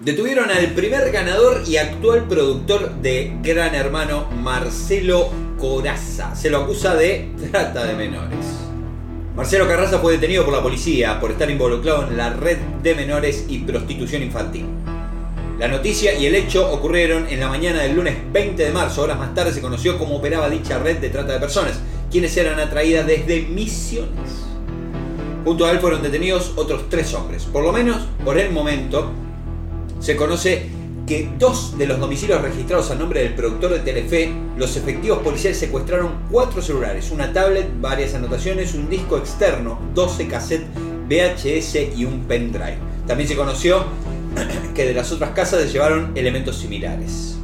Detuvieron 0.00 0.50
al 0.50 0.68
primer 0.68 1.10
ganador 1.10 1.64
y 1.66 1.76
actual 1.76 2.24
productor 2.28 2.94
de 3.02 3.36
Gran 3.42 3.74
Hermano, 3.74 4.30
Marcelo 4.30 5.28
Coraza. 5.58 6.34
Se 6.34 6.48
lo 6.48 6.62
acusa 6.62 6.94
de 6.94 7.30
trata 7.50 7.84
de 7.84 7.94
menores. 7.94 8.46
Marcelo 9.36 9.68
Carraza 9.68 9.98
fue 9.98 10.14
detenido 10.14 10.46
por 10.46 10.54
la 10.54 10.62
policía 10.62 11.20
por 11.20 11.32
estar 11.32 11.50
involucrado 11.50 12.08
en 12.08 12.16
la 12.16 12.30
red 12.30 12.56
de 12.82 12.94
menores 12.94 13.44
y 13.48 13.58
prostitución 13.58 14.22
infantil. 14.22 14.64
La 15.58 15.66
noticia 15.66 16.16
y 16.16 16.24
el 16.24 16.36
hecho 16.36 16.70
ocurrieron 16.70 17.26
en 17.28 17.40
la 17.40 17.48
mañana 17.48 17.82
del 17.82 17.96
lunes 17.96 18.16
20 18.32 18.64
de 18.64 18.70
marzo. 18.70 19.02
Horas 19.02 19.18
más 19.18 19.34
tarde 19.34 19.52
se 19.52 19.60
conoció 19.60 19.98
cómo 19.98 20.18
operaba 20.18 20.48
dicha 20.48 20.78
red 20.78 20.98
de 20.98 21.08
trata 21.08 21.32
de 21.32 21.40
personas, 21.40 21.80
quienes 22.12 22.36
eran 22.36 22.60
atraídas 22.60 23.04
desde 23.08 23.42
Misiones. 23.42 24.46
Junto 25.44 25.66
a 25.66 25.72
él 25.72 25.80
fueron 25.80 26.00
detenidos 26.00 26.52
otros 26.54 26.88
tres 26.88 27.12
hombres. 27.12 27.42
Por 27.42 27.64
lo 27.64 27.72
menos, 27.72 28.06
por 28.24 28.38
el 28.38 28.52
momento, 28.52 29.10
se 29.98 30.14
conoce 30.14 30.68
que 31.08 31.28
dos 31.36 31.76
de 31.76 31.88
los 31.88 31.98
domicilios 31.98 32.40
registrados 32.40 32.92
a 32.92 32.94
nombre 32.94 33.24
del 33.24 33.34
productor 33.34 33.72
de 33.72 33.80
Telefe, 33.80 34.32
los 34.56 34.76
efectivos 34.76 35.18
policiales 35.24 35.58
secuestraron 35.58 36.20
cuatro 36.30 36.62
celulares, 36.62 37.10
una 37.10 37.32
tablet, 37.32 37.66
varias 37.80 38.14
anotaciones, 38.14 38.74
un 38.74 38.88
disco 38.88 39.16
externo, 39.16 39.80
12 39.92 40.28
cassettes 40.28 40.68
VHS 41.08 41.98
y 41.98 42.04
un 42.04 42.26
pendrive. 42.28 42.78
También 43.08 43.28
se 43.28 43.34
conoció 43.34 43.86
que 44.74 44.84
de 44.86 44.94
las 44.94 45.10
otras 45.12 45.30
casas 45.30 45.62
se 45.62 45.68
llevaron 45.68 46.12
elementos 46.14 46.56
similares. 46.56 47.36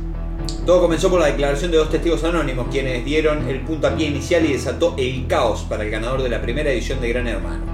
Todo 0.67 0.81
comenzó 0.81 1.11
por 1.11 1.21
la 1.21 1.27
declaración 1.27 1.71
de 1.71 1.77
dos 1.77 1.91
testigos 1.91 2.25
anónimos, 2.25 2.69
quienes 2.71 3.05
dieron 3.05 3.49
el 3.49 3.61
puntapié 3.61 4.07
inicial 4.09 4.45
y 4.47 4.53
desató 4.55 4.95
el 4.97 5.27
caos 5.27 5.67
para 5.69 5.85
el 5.85 5.91
ganador 5.91 6.23
de 6.23 6.31
la 6.31 6.41
primera 6.41 6.71
edición 6.71 7.01
de 7.01 7.09
Gran 7.11 7.27
Hermano. 7.27 7.65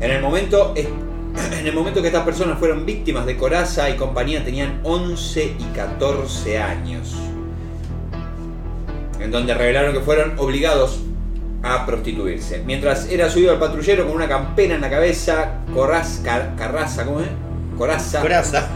En 0.00 0.10
el 0.10 0.20
momento, 0.20 0.74
en 0.76 1.66
el 1.66 1.72
momento 1.74 2.02
que 2.02 2.08
estas 2.08 2.24
personas 2.24 2.58
fueron 2.58 2.84
víctimas 2.84 3.24
de 3.26 3.36
Coraza 3.36 3.88
y 3.88 3.96
compañía 3.96 4.44
tenían 4.44 4.80
11 4.82 5.44
y 5.58 5.64
14 5.74 6.58
años. 6.58 7.14
En 9.20 9.30
donde 9.30 9.54
revelaron 9.54 9.94
que 9.94 10.00
fueron 10.00 10.38
obligados 10.38 11.00
a 11.62 11.86
prostituirse. 11.86 12.62
Mientras 12.66 13.08
era 13.10 13.30
subido 13.30 13.52
al 13.52 13.58
patrullero 13.58 14.04
con 14.06 14.14
una 14.14 14.28
campera 14.28 14.74
en 14.74 14.82
la 14.82 14.90
cabeza, 14.90 15.60
Coraz, 15.74 16.20
Car- 16.22 16.54
Carraza, 16.56 17.06
¿cómo 17.06 17.20
es? 17.20 17.28
Coraza 17.76 18.20
Coraza. 18.20 18.68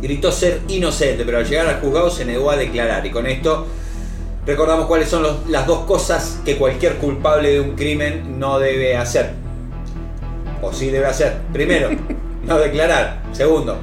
gritó 0.00 0.30
ser 0.32 0.60
inocente, 0.68 1.24
pero 1.24 1.38
al 1.38 1.46
llegar 1.46 1.66
al 1.66 1.80
juzgado 1.80 2.10
se 2.10 2.24
negó 2.24 2.50
a 2.50 2.56
declarar. 2.56 3.04
Y 3.06 3.10
con 3.10 3.26
esto 3.26 3.66
recordamos 4.46 4.86
cuáles 4.86 5.08
son 5.08 5.22
los- 5.22 5.48
las 5.48 5.66
dos 5.66 5.80
cosas 5.86 6.38
que 6.44 6.56
cualquier 6.56 6.96
culpable 6.96 7.52
de 7.52 7.60
un 7.60 7.72
crimen 7.76 8.38
no 8.38 8.58
debe 8.58 8.96
hacer. 8.96 9.30
O 10.62 10.72
sí 10.72 10.90
debe 10.90 11.06
hacer. 11.06 11.38
Primero, 11.52 11.90
no 12.44 12.58
declarar. 12.58 13.22
Segundo, 13.32 13.78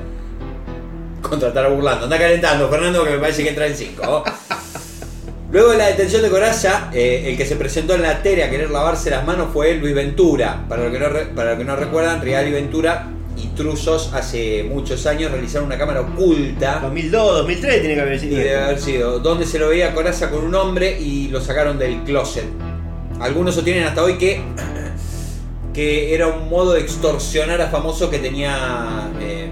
contratar 1.22 1.66
a 1.66 1.70
Burlando. 1.70 2.06
Anda 2.06 2.18
calentando, 2.18 2.70
Fernando, 2.70 3.04
que 3.04 3.12
me 3.12 3.18
parece 3.20 3.44
que 3.44 3.50
entra 3.50 3.66
en 3.68 3.76
5. 3.76 4.24
Luego 5.52 5.72
de 5.72 5.78
la 5.80 5.88
detención 5.88 6.22
de 6.22 6.30
Coraza, 6.30 6.90
eh, 6.94 7.26
el 7.28 7.36
que 7.38 7.46
se 7.46 7.58
presentó 7.58 7.94
en 7.96 8.04
la 8.04 8.22
tele 8.24 8.44
a 8.44 8.50
querer 8.50 8.70
lavarse 8.72 9.10
las 9.10 9.26
manos 9.26 9.50
fue 9.52 9.74
Luis 9.76 9.94
Ventura. 9.94 10.64
Para 10.70 10.84
los 10.84 10.94
que 10.94 11.00
no, 11.00 11.08
para 11.36 11.50
los 11.52 11.58
que 11.60 11.66
no 11.66 11.76
recuerdan, 11.76 12.22
Real 12.22 12.48
y 12.48 12.52
Ventura, 12.52 13.08
intrusos, 13.38 14.12
hace 14.14 14.64
muchos 14.64 15.06
años 15.06 15.32
realizaron 15.32 15.68
una 15.68 15.78
cámara 15.78 16.02
oculta. 16.02 16.80
2002, 16.82 17.38
2003 17.40 17.80
tiene 17.82 17.96
que 17.96 18.02
haber 18.02 18.16
Y 18.16 18.20
sido. 18.20 18.38
debe 18.38 18.58
haber 18.58 18.80
sido, 18.80 19.20
donde 19.20 19.46
se 19.46 19.60
lo 19.60 19.70
veía 19.70 19.94
Coraza 19.94 20.30
con 20.30 20.44
un 20.44 20.56
hombre 20.56 21.00
y 21.00 21.28
lo 21.30 21.42
sacaron 21.42 21.78
del 21.80 22.04
closet. 22.04 22.46
Algunos 23.20 23.56
sostienen 23.56 23.84
hasta 23.84 24.04
hoy 24.04 24.18
que, 24.18 24.42
que 25.74 26.14
era 26.14 26.28
un 26.28 26.50
modo 26.50 26.74
de 26.74 26.82
extorsionar 26.82 27.62
a 27.62 27.68
famosos 27.68 28.10
que 28.10 28.20
tenía 28.20 29.10
eh, 29.20 29.50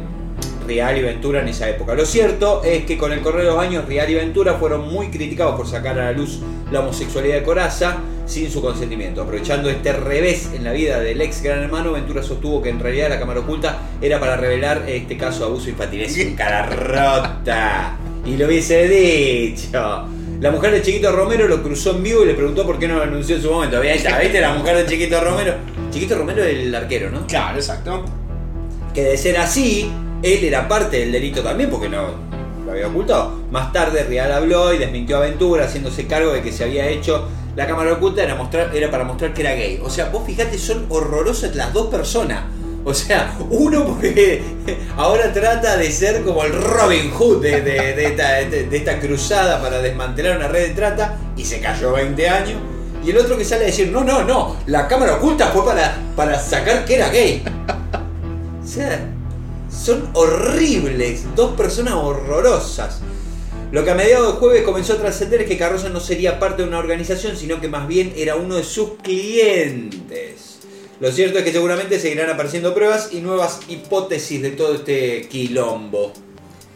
Real 0.70 0.96
y 0.96 1.02
Ventura 1.02 1.42
en 1.42 1.48
esa 1.48 1.68
época. 1.68 1.96
Lo 1.96 2.06
cierto 2.06 2.62
es 2.64 2.86
que 2.86 2.96
con 2.96 3.12
el 3.12 3.22
correr 3.22 3.42
de 3.42 3.48
los 3.48 3.58
años, 3.58 3.86
Real 3.88 4.08
y 4.08 4.14
Ventura 4.14 4.54
fueron 4.54 4.88
muy 4.88 5.08
criticados 5.08 5.56
por 5.56 5.68
sacar 5.68 6.00
a 6.00 6.06
la 6.06 6.12
luz 6.12 6.42
la 6.72 6.82
homosexualidad 6.82 7.38
de 7.38 7.44
Coraza 7.44 7.98
sin 8.28 8.52
su 8.52 8.62
consentimiento. 8.62 9.24
Aprovechando 9.24 9.68
este 9.68 9.94
revés 9.94 10.52
en 10.54 10.64
la 10.64 10.72
vida 10.72 11.00
del 11.00 11.20
ex 11.22 11.42
gran 11.42 11.64
hermano, 11.64 11.94
Ventura 11.94 12.22
sostuvo 12.22 12.62
que 12.62 12.70
en 12.70 12.80
realidad 12.80 13.10
la 13.10 13.20
cámara 13.20 13.40
oculta 13.40 13.80
era 14.00 14.20
para 14.20 14.38
revelar 14.38 14.84
este 14.88 15.18
caso 15.18 15.40
de 15.40 15.46
abuso 15.46 15.72
infantil. 15.72 16.02
Es 16.02 16.16
un 16.18 16.36
cara 16.36 16.68
rota. 16.68 17.98
Y 18.24 18.38
lo 18.38 18.46
hubiese 18.46 18.88
dicho. 18.88 20.06
La 20.40 20.52
mujer 20.52 20.72
de 20.72 20.84
Chiquito 20.84 21.12
Romero 21.12 21.48
lo 21.48 21.64
cruzó 21.64 21.96
en 21.96 22.04
vivo 22.04 22.24
y 22.24 22.28
le 22.28 22.36
preguntó 22.36 22.64
por 22.64 22.78
qué 22.78 22.88
no 22.88 22.98
lo 22.98 23.04
anunció 23.04 23.38
en 23.38 23.42
su 23.42 23.50
momento. 23.52 23.80
Ahí 23.82 23.90
está, 23.90 24.20
¿viste? 24.20 24.40
La 24.40 24.54
mujer 24.54 24.78
de 24.78 24.86
Chiquito 24.86 25.20
Romero. 25.20 25.56
Chiquito 25.90 26.16
Romero 26.16 26.44
es 26.44 26.54
el 26.60 26.76
arquero, 26.76 27.10
¿no? 27.10 27.26
Claro, 27.26 27.58
exacto. 27.58 28.06
que 28.94 29.04
de 29.04 29.18
ser 29.18 29.38
así, 29.38 29.90
él 30.24 30.44
era 30.44 30.68
parte 30.68 30.98
del 31.00 31.12
delito 31.12 31.42
también, 31.42 31.70
porque 31.70 31.90
no 31.90 32.08
lo 32.66 32.72
había 32.72 32.88
ocultado. 32.88 33.34
Más 33.52 33.72
tarde 33.72 34.04
Real 34.04 34.32
habló 34.32 34.74
y 34.74 34.78
desmintió 34.78 35.18
a 35.18 35.22
Ventura, 35.22 35.66
haciéndose 35.66 36.08
cargo 36.08 36.32
de 36.34 36.42
que 36.42 36.52
se 36.52 36.64
había 36.64 36.88
hecho 36.88 37.28
la 37.56 37.66
cámara 37.68 37.94
oculta 37.94 38.24
era, 38.24 38.36
mostrar, 38.36 38.74
era 38.76 38.90
para 38.92 39.04
mostrar 39.04 39.34
que 39.34 39.42
era 39.42 39.54
gay. 39.54 39.82
O 39.84 39.90
sea, 39.90 40.10
vos 40.10 40.24
fijate, 40.26 40.58
son 40.58 40.86
horrorosas 40.90 41.56
las 41.56 41.74
dos 41.74 41.88
personas. 41.88 42.44
O 42.86 42.94
sea, 42.94 43.36
uno 43.50 43.84
porque 43.86 44.42
ahora 44.96 45.34
trata 45.34 45.76
de 45.76 45.92
ser 45.92 46.24
como 46.24 46.44
el 46.46 46.54
Robin 46.54 47.12
Hood 47.12 47.42
de, 47.42 47.62
de- 47.62 47.94
de 47.96 48.06
esta, 48.06 48.34
de- 48.36 48.68
de 48.68 48.78
esta 48.78 49.00
cruzada 49.00 49.62
para 49.62 49.82
desmantelar 49.82 50.38
una 50.38 50.48
red 50.48 50.70
de 50.70 50.74
trata 50.76 51.18
y 51.36 51.44
se 51.44 51.60
cayó 51.60 51.92
20 51.92 52.30
años. 52.30 52.60
Y 53.04 53.10
el 53.12 53.18
otro 53.18 53.38
que 53.38 53.44
sale 53.46 53.64
a 53.64 53.68
decir, 53.68 53.90
no, 53.92 54.04
no, 54.04 54.24
no, 54.24 54.56
la 54.68 54.88
cámara 54.88 55.16
oculta 55.16 55.48
fue 55.48 55.66
para, 55.66 55.98
para 56.16 56.40
sacar 56.40 56.86
que 56.86 56.96
era 56.96 57.10
gay. 57.10 57.44
O 58.64 58.68
sea, 58.72 59.00
son 59.70 60.10
horribles, 60.14 61.24
dos 61.36 61.56
personas 61.56 61.94
horrorosas. 61.96 63.00
Lo 63.72 63.84
que 63.84 63.92
a 63.92 63.96
mediados 63.96 64.34
de 64.34 64.40
jueves 64.40 64.64
comenzó 64.64 64.94
a 64.94 64.98
trascender 64.98 65.42
es 65.42 65.48
que 65.48 65.58
Carroza 65.58 65.90
no 65.90 66.00
sería 66.00 66.40
parte 66.40 66.64
de 66.64 66.68
una 66.68 66.80
organización, 66.80 67.38
sino 67.38 67.62
que 67.62 67.68
más 67.68 67.88
bien 67.88 68.14
era 68.18 68.36
uno 68.36 68.56
de 68.56 68.64
sus 68.64 68.96
clientes. 69.04 70.60
Lo 71.00 71.12
cierto 71.12 71.38
es 71.38 71.44
que 71.44 71.52
seguramente 71.52 72.00
seguirán 72.00 72.32
apareciendo 72.32 72.74
pruebas 72.74 73.10
y 73.12 73.22
nuevas 73.22 73.60
hipótesis 73.70 74.42
de 74.42 74.52
todo 74.52 74.74
este 74.76 75.28
quilombo. 75.30 76.14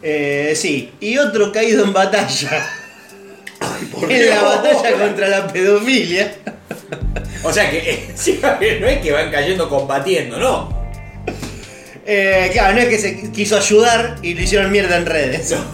Eh, 0.02 0.52
sí, 0.54 0.92
y 1.00 1.18
otro 1.18 1.50
caído 1.50 1.82
en 1.82 1.92
batalla. 1.92 2.70
por 3.90 4.10
en 4.10 4.30
la 4.30 4.42
batalla 4.42 4.92
contra 4.92 5.28
la 5.28 5.52
pedofilia. 5.52 6.36
O 7.42 7.52
sea 7.52 7.70
que 7.70 8.14
que 8.60 8.80
no 8.80 8.86
es 8.86 8.98
que 9.00 9.12
van 9.12 9.32
cayendo 9.32 9.68
combatiendo, 9.68 10.38
¿no? 10.38 10.83
Eh, 12.06 12.50
claro, 12.52 12.74
no 12.74 12.80
es 12.82 12.88
que 12.88 12.98
se 12.98 13.30
quiso 13.30 13.56
ayudar 13.56 14.16
y 14.22 14.34
lo 14.34 14.42
hicieron 14.42 14.70
mierda 14.70 14.96
en 14.96 15.06
redes. 15.06 15.54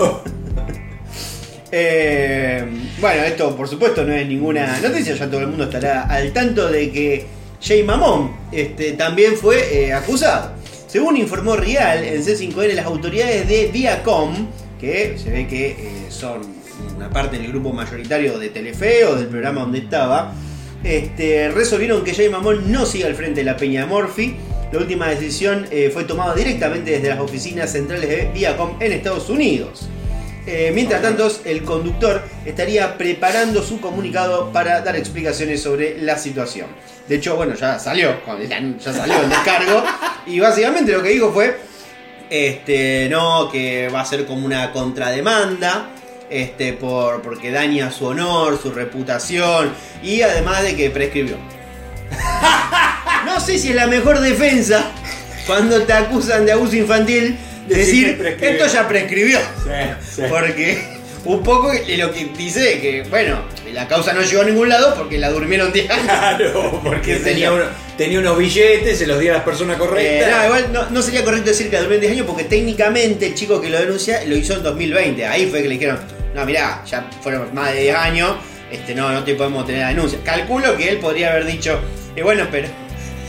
Eh, 1.73 2.65
bueno, 3.01 3.23
esto 3.23 3.55
por 3.57 3.69
supuesto 3.69 4.03
no 4.03 4.13
es 4.13 4.27
ninguna 4.27 4.81
noticia, 4.81 5.15
ya 5.15 5.31
todo 5.31 5.41
el 5.41 5.47
mundo 5.47 5.65
estará 5.65 6.03
al 6.03 6.33
tanto 6.33 6.69
de 6.69 6.91
que 6.91 7.27
Jay 7.63 7.83
Mamón 7.83 8.33
este, 8.51 8.95
también 8.95 9.37
fue 9.37 9.85
eh, 9.85 9.93
acusado. 9.93 10.53
Según 10.87 11.17
informó 11.17 11.55
Real 11.57 12.03
en 12.03 12.25
C5N, 12.25 12.73
las 12.73 12.87
autoridades 12.87 13.47
de 13.47 13.71
Viacom, 13.73 14.49
que 14.81 15.17
se 15.17 15.31
ve 15.31 15.47
que 15.47 15.71
eh, 15.71 15.77
son 16.09 16.41
una 16.97 17.11
parte 17.11 17.39
del 17.39 17.49
grupo 17.49 17.73
mayoritario 17.73 18.39
de 18.39 18.49
Telefe 18.49 19.05
o 19.05 19.15
del 19.15 19.29
programa 19.29 19.61
donde 19.61 19.79
estaba, 19.79 20.33
este, 20.83 21.51
resolvieron 21.51 22.03
que 22.03 22.15
Jay 22.15 22.29
Mamón 22.29 22.73
no 22.73 22.87
siga 22.87 23.07
al 23.07 23.15
frente 23.15 23.41
de 23.41 23.45
la 23.45 23.57
Peña 23.57 23.87
Morphy. 23.87 24.35
La 24.73 24.79
última 24.79 25.09
decisión 25.09 25.67
eh, 25.71 25.91
fue 25.93 26.05
tomada 26.05 26.35
directamente 26.35 26.93
desde 26.93 27.09
las 27.09 27.19
oficinas 27.19 27.73
centrales 27.73 28.09
de 28.09 28.31
Viacom 28.33 28.81
en 28.81 28.93
Estados 28.93 29.29
Unidos. 29.29 29.89
Eh, 30.47 30.71
mientras 30.75 31.03
tanto, 31.03 31.31
el 31.45 31.65
conductor 31.65 32.23
estaría 32.45 32.97
preparando 32.97 33.63
su 33.63 33.81
comunicado 33.81 34.53
para 34.53 34.81
dar 34.81 34.97
explicaciones 34.97 35.63
sobre 35.63 36.01
la 36.01 36.17
situación. 36.17 36.69
De 37.09 37.17
hecho, 37.17 37.37
bueno, 37.37 37.55
ya 37.55 37.79
salió, 37.79 38.15
ya 38.27 38.93
salió 38.93 39.21
el 39.21 39.29
descargo. 39.29 39.83
Y 40.27 40.39
básicamente 40.39 40.93
lo 40.93 41.03
que 41.03 41.11
dijo 41.11 41.33
fue, 41.33 41.57
este, 42.31 43.09
no, 43.11 43.51
que 43.51 43.89
va 43.89 44.01
a 44.03 44.05
ser 44.05 44.25
como 44.25 44.47
una 44.47 44.71
contrademanda, 44.71 45.91
este, 46.31 46.75
por, 46.75 47.23
porque 47.23 47.51
daña 47.51 47.91
su 47.91 48.07
honor, 48.07 48.59
su 48.63 48.71
reputación 48.71 49.73
y 50.03 50.23
además 50.23 50.63
de 50.63 50.77
que 50.77 50.91
prescribió. 50.91 51.37
No 53.41 53.47
sé 53.47 53.57
si 53.59 53.71
es 53.71 53.75
la 53.75 53.87
mejor 53.87 54.21
defensa 54.21 54.93
cuando 55.47 55.81
te 55.85 55.95
acusan 55.95 56.45
de 56.45 56.53
abuso 56.53 56.77
infantil 56.77 57.39
Decir 57.67 58.19
decir, 58.19 58.37
esto 58.45 58.67
ya 58.67 58.87
prescribió. 58.87 59.39
sí. 60.15 60.23
Porque 60.29 60.79
un 61.25 61.43
poco 61.43 61.73
lo 61.73 62.13
que 62.13 62.25
dice 62.37 62.79
que, 62.83 63.03
bueno, 63.09 63.41
la 63.73 63.89
causa 63.89 64.13
no 64.13 64.21
llegó 64.21 64.43
a 64.43 64.45
ningún 64.45 64.69
lado 64.69 64.95
porque 64.95 65.17
la 65.17 65.31
durmieron 65.31 65.73
10 65.73 65.89
años. 65.91 66.05
Claro, 66.05 66.81
porque 66.85 67.17
tenía, 67.17 67.51
uno- 67.51 67.65
tenía 67.97 68.19
unos 68.19 68.37
billetes, 68.37 68.99
se 68.99 69.07
los 69.07 69.19
dio 69.19 69.31
a 69.33 69.37
las 69.37 69.45
personas 69.45 69.77
Eh, 69.77 69.79
correctas. 69.79 70.31
no, 70.39 70.45
igual 70.45 70.73
no, 70.75 70.91
no 70.91 71.01
sería 71.03 71.25
correcto 71.25 71.49
decir 71.49 71.71
que 71.71 71.77
la 71.77 71.81
durmieron 71.81 72.03
10 72.03 72.13
años 72.13 72.27
porque 72.27 72.45
técnicamente 72.45 73.25
el 73.29 73.35
chico 73.35 73.59
que 73.59 73.71
lo 73.71 73.79
denuncia 73.81 74.23
lo 74.27 74.37
hizo 74.37 74.53
en 74.53 74.63
2020. 74.63 75.25
Ahí 75.27 75.47
fue 75.47 75.63
que 75.63 75.69
le 75.69 75.75
dijeron, 75.77 75.99
no, 76.35 76.45
mirá, 76.45 76.85
ya 76.87 77.09
fueron 77.23 77.55
más 77.55 77.73
de 77.73 77.81
10 77.85 77.97
años, 77.97 78.37
este, 78.71 78.95
no, 78.95 79.11
no 79.11 79.25
te 79.25 79.35
podemos 79.35 79.65
tener 79.65 79.81
la 79.81 79.89
denuncia. 79.89 80.19
Calculo 80.23 80.77
que 80.77 80.91
él 80.91 80.99
podría 80.99 81.31
haber 81.31 81.47
dicho, 81.47 81.81
eh, 82.15 82.23
bueno, 82.23 82.47
pero 82.51 82.69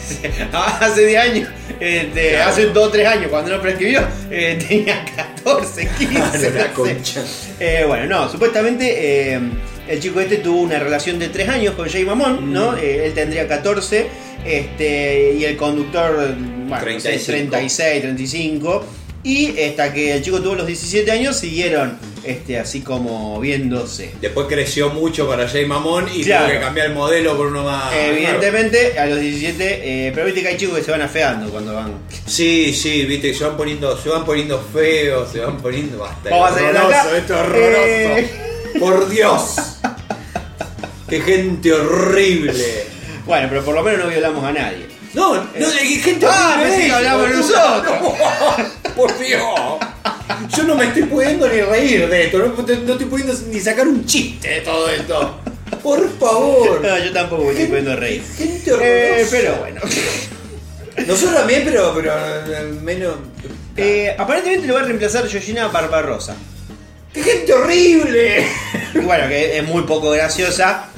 hace 0.82 1.06
10 1.06 1.22
años, 1.22 1.50
este, 1.80 2.30
Claro. 2.32 2.50
hace 2.52 2.66
2 2.68 2.88
o 2.88 2.90
3 2.90 3.08
años, 3.08 3.28
cuando 3.30 3.56
no 3.56 3.62
prescribió, 3.62 4.02
eh, 4.32 4.58
tenía 4.68 5.04
14, 5.16 5.90
15. 5.98 6.14
Claro, 6.14 6.50
la 6.58 6.74
concha. 6.74 7.24
Eh, 7.60 7.84
bueno, 7.88 8.06
no, 8.08 8.30
supuestamente 8.32 9.34
eh, 9.34 9.40
el 9.88 10.00
chico 10.00 10.20
este 10.22 10.38
tuvo 10.38 10.62
una 10.62 10.80
relación 10.80 11.20
de 11.20 11.30
3 11.30 11.50
años 11.50 11.76
con 11.76 11.90
Jay 11.90 12.04
Mamón, 12.06 12.50
Mm. 12.50 12.54
¿no? 12.54 12.78
Eh, 12.78 13.06
él 13.08 13.14
tendría 13.14 13.48
14 13.48 14.08
este, 14.46 15.34
y 15.38 15.46
el 15.46 15.56
conductor, 15.58 16.36
bueno, 16.68 16.86
no 16.94 17.00
sé, 17.00 17.10
35. 17.20 17.52
36, 17.52 18.02
35. 18.02 18.86
Y 19.24 19.60
hasta 19.62 19.94
que 19.94 20.16
el 20.16 20.24
chico 20.24 20.42
tuvo 20.42 20.56
los 20.56 20.66
17 20.68 21.12
años 21.12 21.38
siguieron 21.38 21.98
este, 22.24 22.58
así 22.60 22.82
como 22.82 23.40
viéndose. 23.40 24.14
Después 24.22 24.48
creció 24.48 24.90
mucho 24.90 25.28
para 25.28 25.48
Jay 25.48 25.66
Mamón 25.66 26.08
y 26.14 26.24
Claro. 26.24 26.46
tuvo 26.46 26.54
que 26.54 26.60
cambiar 26.60 26.88
el 26.88 26.94
modelo 26.94 27.38
por 27.38 27.48
uno 27.48 27.64
más. 27.64 27.94
Evidentemente, 27.94 28.98
a 29.00 29.06
los 29.06 29.20
17, 29.20 30.08
eh, 30.08 30.12
pero 30.14 30.26
viste 30.26 30.42
que 30.42 30.48
hay 30.50 30.58
chicos 30.58 30.78
que 30.78 30.84
se 30.84 30.92
van 30.92 31.02
afeando 31.02 31.50
cuando 31.52 31.74
van. 31.74 31.94
Sí, 32.26 32.74
sí, 32.74 33.06
viste, 33.06 33.34
se 33.34 33.44
van 33.44 33.58
poniendo, 33.58 33.96
se 34.02 34.10
van 34.10 34.26
poniendo 34.26 34.60
feos, 34.74 35.32
se 35.32 35.40
van 35.40 35.58
poniendo 35.58 36.00
basta. 36.00 36.30
Vamos 36.30 36.52
a 36.52 36.54
salir 36.56 36.72
de 36.72 36.80
horroroso, 36.80 37.16
esto 37.16 37.34
es 37.36 37.40
horroroso. 37.40 37.78
Eh. 37.88 38.30
Por 38.80 39.10
Dios. 39.10 39.56
Qué 41.10 41.22
gente 41.22 41.74
horrible. 41.74 42.54
Bueno, 43.26 43.48
pero 43.50 43.64
por 43.64 43.76
lo 43.76 43.84
menos 43.84 44.00
no 44.06 44.08
violamos 44.10 44.44
a 44.44 44.52
nadie. 44.54 44.88
No, 45.14 45.36
no, 45.36 45.44
hay 45.80 45.96
gente 46.00 46.26
Ah, 46.30 46.54
horrible. 46.56 46.72
pensé 46.72 46.88
que 46.88 46.94
hablamos 46.94 47.30
nosotros. 47.30 48.14
Por 48.96 49.18
Dios. 49.18 49.80
Yo 50.56 50.64
no 50.64 50.76
me 50.76 50.86
estoy 50.86 51.04
pudiendo 51.04 51.48
ni 51.48 51.62
reír 51.62 52.08
de 52.08 52.26
esto, 52.26 52.40
no, 52.40 52.48
no 52.48 52.92
estoy 52.94 53.06
pudiendo 53.06 53.34
ni 53.50 53.60
sacar 53.60 53.88
un 53.88 54.06
chiste 54.06 54.48
de 54.48 54.62
todo 54.62 54.90
esto. 54.90 55.40
Por 55.82 56.10
favor. 56.20 56.82
No, 56.86 56.98
yo 56.98 57.12
tampoco 57.14 57.44
me 57.44 57.52
estoy 57.52 57.68
pudiendo 57.68 57.96
reír. 57.96 58.24
Gente 58.38 58.72
Eh, 58.82 59.26
pero 59.30 59.56
bueno. 59.58 59.82
Nosotros 61.08 61.36
también, 61.36 61.64
pero, 61.66 61.94
pero 61.96 62.14
eh, 62.14 62.74
menos. 62.82 63.16
Eh, 63.78 64.14
aparentemente 64.18 64.68
lo 64.68 64.74
va 64.74 64.82
a 64.82 64.84
reemplazar 64.84 65.28
Georgina 65.28 65.68
Barbarosa. 65.68 66.36
¡Qué 67.14 67.24
gente 67.24 67.54
horrible! 67.54 68.46
Bueno, 69.04 69.28
que 69.28 69.58
es 69.58 69.64
muy 69.64 69.84
poco 69.84 70.12
graciosa. 70.12 70.90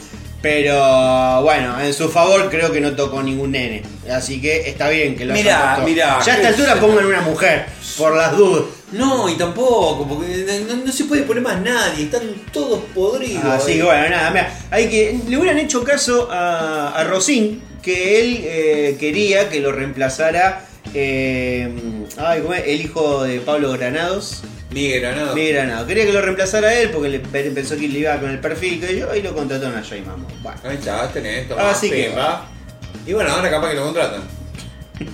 Pero 0.44 1.42
bueno, 1.42 1.80
en 1.80 1.94
su 1.94 2.10
favor 2.10 2.50
creo 2.50 2.70
que 2.70 2.82
no 2.82 2.94
tocó 2.94 3.24
ningún 3.24 3.52
nene. 3.52 3.82
Así 4.12 4.42
que 4.42 4.68
está 4.68 4.90
bien 4.90 5.16
que 5.16 5.24
lo 5.24 5.34
Mirá, 5.34 5.82
mirá, 5.86 6.20
Ya 6.22 6.34
a 6.34 6.36
esta 6.36 6.50
altura 6.50 6.82
pongan 6.82 7.06
una 7.06 7.22
mujer, 7.22 7.66
por 7.98 8.14
las 8.14 8.36
dudas. 8.36 8.66
No, 8.92 9.30
y 9.30 9.38
tampoco, 9.38 10.06
porque 10.06 10.46
no, 10.68 10.86
no 10.86 10.92
se 10.92 11.06
puede 11.06 11.24
poner 11.24 11.42
más 11.42 11.62
nadie, 11.62 12.04
están 12.04 12.24
todos 12.52 12.82
podridos. 12.94 13.46
Así 13.46 13.76
que 13.76 13.84
bueno, 13.84 14.10
nada, 14.10 14.32
mira, 14.32 14.54
hay 14.70 14.90
que. 14.90 15.18
Le 15.30 15.38
hubieran 15.38 15.60
hecho 15.60 15.82
caso 15.82 16.28
a, 16.30 16.90
a 16.90 17.06
Rosín, 17.06 17.62
que 17.82 18.20
él 18.20 18.42
eh, 18.44 18.98
quería 19.00 19.48
que 19.48 19.62
lo 19.62 19.72
reemplazara 19.72 20.66
eh, 20.94 21.70
ay, 22.18 22.42
¿cómo 22.42 22.54
es? 22.54 22.64
el 22.68 22.82
hijo 22.82 23.24
de 23.24 23.40
Pablo 23.42 23.72
Granados. 23.74 24.44
Miguel 24.72 25.02
Granado. 25.02 25.36
Miguel. 25.36 25.86
Quería 25.88 26.06
que 26.06 26.14
lo 26.14 26.22
reemplazara 26.22 26.74
él 26.74 26.90
porque 26.90 27.10
le 27.10 27.20
pensó 27.20 27.76
que 27.78 27.88
le 27.88 28.00
iba 28.00 28.20
con 28.20 28.30
el 28.30 28.40
perfil 28.40 28.80
que 28.80 28.98
yo 28.98 29.14
y 29.16 29.22
lo 29.22 29.34
contrataron 29.36 29.78
a 29.78 29.84
Jay 29.84 30.02
Mamo. 30.02 30.28
Bueno. 30.42 30.60
Ahí 30.64 30.76
está, 30.78 31.08
tenés 31.12 31.44
esto. 31.44 31.60
Así 31.60 31.90
que- 31.92 32.10
va. 32.10 32.48
Y 33.06 33.14
bueno, 33.14 33.32
ahora 33.32 33.50
capaz 33.52 33.70
que 33.70 33.76
lo 33.76 33.84
contratan. 33.86 34.22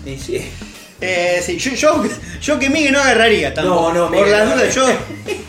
Y 0.06 0.18
sí. 0.18 0.50
Eh, 1.02 1.42
sí, 1.42 1.58
yo, 1.58 1.72
yo, 1.76 2.04
yo 2.42 2.60
que 2.60 2.70
Miguel 2.70 2.92
no 2.92 3.00
agarraría 3.00 3.54
tampoco. 3.54 3.94
No, 3.94 3.94
no, 3.94 4.08
Por 4.10 4.18
Miguel 4.18 4.32
las 4.32 4.50
no 4.50 4.56
dudas, 4.58 4.76
yo 4.76 4.86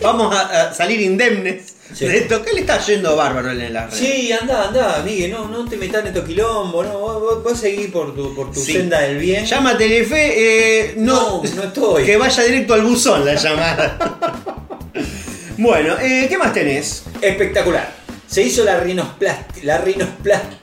vamos 0.01 0.33
a, 0.33 0.68
a 0.68 0.72
salir 0.72 1.01
indemnes 1.01 1.74
Sí. 1.93 2.07
¿Qué 2.07 2.53
le 2.55 2.61
está 2.61 2.78
yendo 2.80 3.16
bárbaro 3.16 3.51
en 3.51 3.72
las 3.72 3.91
redes? 3.91 3.99
Sí, 3.99 4.32
anda, 4.32 4.68
anda, 4.68 5.03
Miguel, 5.05 5.32
no, 5.32 5.49
no 5.49 5.64
te 5.68 5.76
metas 5.76 6.01
en 6.03 6.07
estos 6.09 6.24
quilombos, 6.24 6.86
no, 6.86 6.99
vos, 6.99 7.20
vos- 7.20 7.43
vos 7.43 7.59
seguís 7.59 7.91
por 7.91 8.14
tu, 8.14 8.34
por 8.34 8.51
tu 8.53 8.61
Sí. 8.61 8.72
senda 8.74 9.01
del 9.01 9.18
bien. 9.18 9.45
Llama 9.45 9.70
a 9.70 9.76
Telefe, 9.78 10.34
eh, 10.91 10.95
no, 10.97 11.43
No, 11.43 11.55
no 11.55 11.62
estoy. 11.64 12.05
Que 12.05 12.16
vaya 12.16 12.43
directo 12.45 12.74
al 12.74 12.82
buzón 12.82 13.24
la 13.24 13.34
llamada. 13.34 13.99
bueno, 15.59 15.97
eh, 16.01 16.26
¿qué 16.28 16.38
más 16.38 16.53
tenés? 16.53 17.03
Espectacular. 17.20 17.93
Se 18.26 18.43
hizo 18.43 18.64
la 18.64 18.78
rinosplastia. 18.80 19.64
La 19.64 19.78
rinosplastia. 19.78 20.59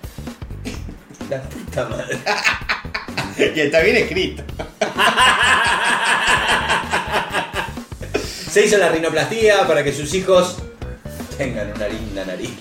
La 1.29 1.41
puta 1.41 1.85
madre. 1.89 2.17
Y 3.55 3.59
está 3.59 3.81
bien 3.81 3.97
escrito. 3.97 4.41
Se 8.51 8.65
hizo 8.65 8.77
la 8.79 8.89
rinoplastía 8.89 9.67
para 9.67 9.83
que 9.83 9.93
sus 9.93 10.11
hijos 10.15 10.57
tengan 11.37 11.71
una 11.73 11.87
linda 11.87 12.25
nariz. 12.25 12.51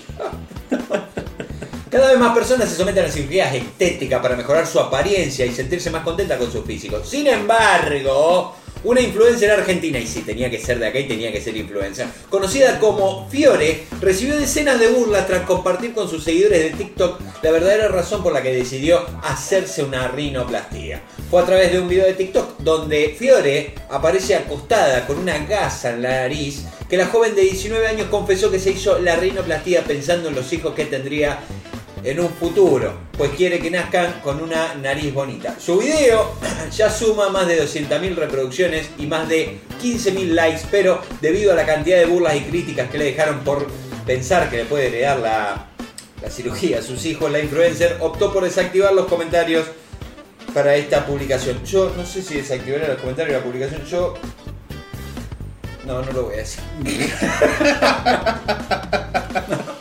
Cada 1.89 2.09
vez 2.09 2.19
más 2.19 2.35
personas 2.35 2.69
se 2.69 2.75
someten 2.75 3.05
a 3.05 3.09
cirugías 3.09 3.53
estéticas 3.53 4.21
para 4.21 4.35
mejorar 4.35 4.67
su 4.67 4.79
apariencia 4.79 5.45
y 5.45 5.53
sentirse 5.53 5.89
más 5.89 6.03
contenta 6.03 6.37
con 6.37 6.51
su 6.51 6.63
físico. 6.63 7.03
Sin 7.03 7.27
embargo, 7.27 8.55
una 8.83 9.01
influencer 9.01 9.51
argentina, 9.51 9.99
y 9.99 10.07
sí, 10.07 10.21
tenía 10.21 10.49
que 10.49 10.59
ser 10.59 10.79
de 10.79 10.87
acá 10.87 10.99
y 10.99 11.07
tenía 11.07 11.31
que 11.31 11.41
ser 11.41 11.55
influencer, 11.57 12.07
conocida 12.29 12.79
como 12.79 13.27
Fiore, 13.29 13.85
recibió 13.99 14.37
decenas 14.37 14.79
de 14.79 14.87
burlas 14.87 15.27
tras 15.27 15.45
compartir 15.45 15.93
con 15.93 16.09
sus 16.09 16.23
seguidores 16.23 16.63
de 16.63 16.69
TikTok 16.77 17.19
la 17.41 17.51
verdadera 17.51 17.87
razón 17.87 18.23
por 18.23 18.33
la 18.33 18.41
que 18.41 18.53
decidió 18.53 19.05
hacerse 19.23 19.83
una 19.83 20.07
rinoplastía. 20.07 21.01
Fue 21.29 21.41
a 21.41 21.45
través 21.45 21.71
de 21.71 21.79
un 21.79 21.89
video 21.89 22.05
de 22.05 22.13
TikTok 22.13 22.59
donde 22.59 23.15
Fiore 23.17 23.73
aparece 23.89 24.35
acostada 24.35 25.05
con 25.05 25.17
una 25.17 25.37
gasa 25.45 25.91
en 25.91 26.01
la 26.01 26.21
nariz 26.21 26.63
que 26.89 26.97
la 26.97 27.07
joven 27.07 27.35
de 27.35 27.41
19 27.41 27.85
años 27.87 28.07
confesó 28.09 28.49
que 28.49 28.59
se 28.59 28.71
hizo 28.71 28.99
la 28.99 29.15
rinoplastía 29.17 29.83
pensando 29.83 30.29
en 30.29 30.35
los 30.35 30.51
hijos 30.53 30.73
que 30.73 30.85
tendría 30.85 31.39
en 32.03 32.19
un 32.19 32.29
futuro, 32.29 32.93
pues 33.17 33.31
quiere 33.31 33.59
que 33.59 33.71
nazcan 33.71 34.19
con 34.23 34.41
una 34.41 34.75
nariz 34.75 35.13
bonita. 35.13 35.55
Su 35.59 35.79
video 35.79 36.33
ya 36.71 36.89
suma 36.89 37.29
más 37.29 37.47
de 37.47 37.63
200.000 37.63 38.15
reproducciones 38.15 38.89
y 38.97 39.07
más 39.07 39.27
de 39.27 39.59
15.000 39.81 40.29
likes, 40.29 40.61
pero 40.69 41.01
debido 41.21 41.51
a 41.51 41.55
la 41.55 41.65
cantidad 41.65 41.97
de 41.97 42.05
burlas 42.05 42.35
y 42.35 42.41
críticas 42.41 42.89
que 42.89 42.97
le 42.97 43.05
dejaron 43.05 43.39
por 43.39 43.67
pensar 44.05 44.49
que 44.49 44.57
le 44.57 44.65
puede 44.65 44.87
heredar 44.87 45.19
la, 45.19 45.67
la 46.21 46.29
cirugía 46.29 46.79
a 46.79 46.81
sus 46.81 47.05
hijos, 47.05 47.31
la 47.31 47.39
influencer 47.39 47.97
optó 47.99 48.31
por 48.31 48.43
desactivar 48.43 48.93
los 48.93 49.07
comentarios 49.07 49.65
para 50.53 50.75
esta 50.75 51.05
publicación. 51.05 51.63
Yo 51.65 51.91
no 51.95 52.05
sé 52.05 52.21
si 52.21 52.35
desactivaré 52.35 52.87
los 52.87 52.97
comentarios 52.97 53.33
de 53.33 53.39
la 53.39 53.45
publicación, 53.45 53.85
yo... 53.85 54.13
No, 55.85 56.01
no 56.01 56.11
lo 56.11 56.23
voy 56.23 56.33
a 56.33 56.37
decir. 56.37 56.61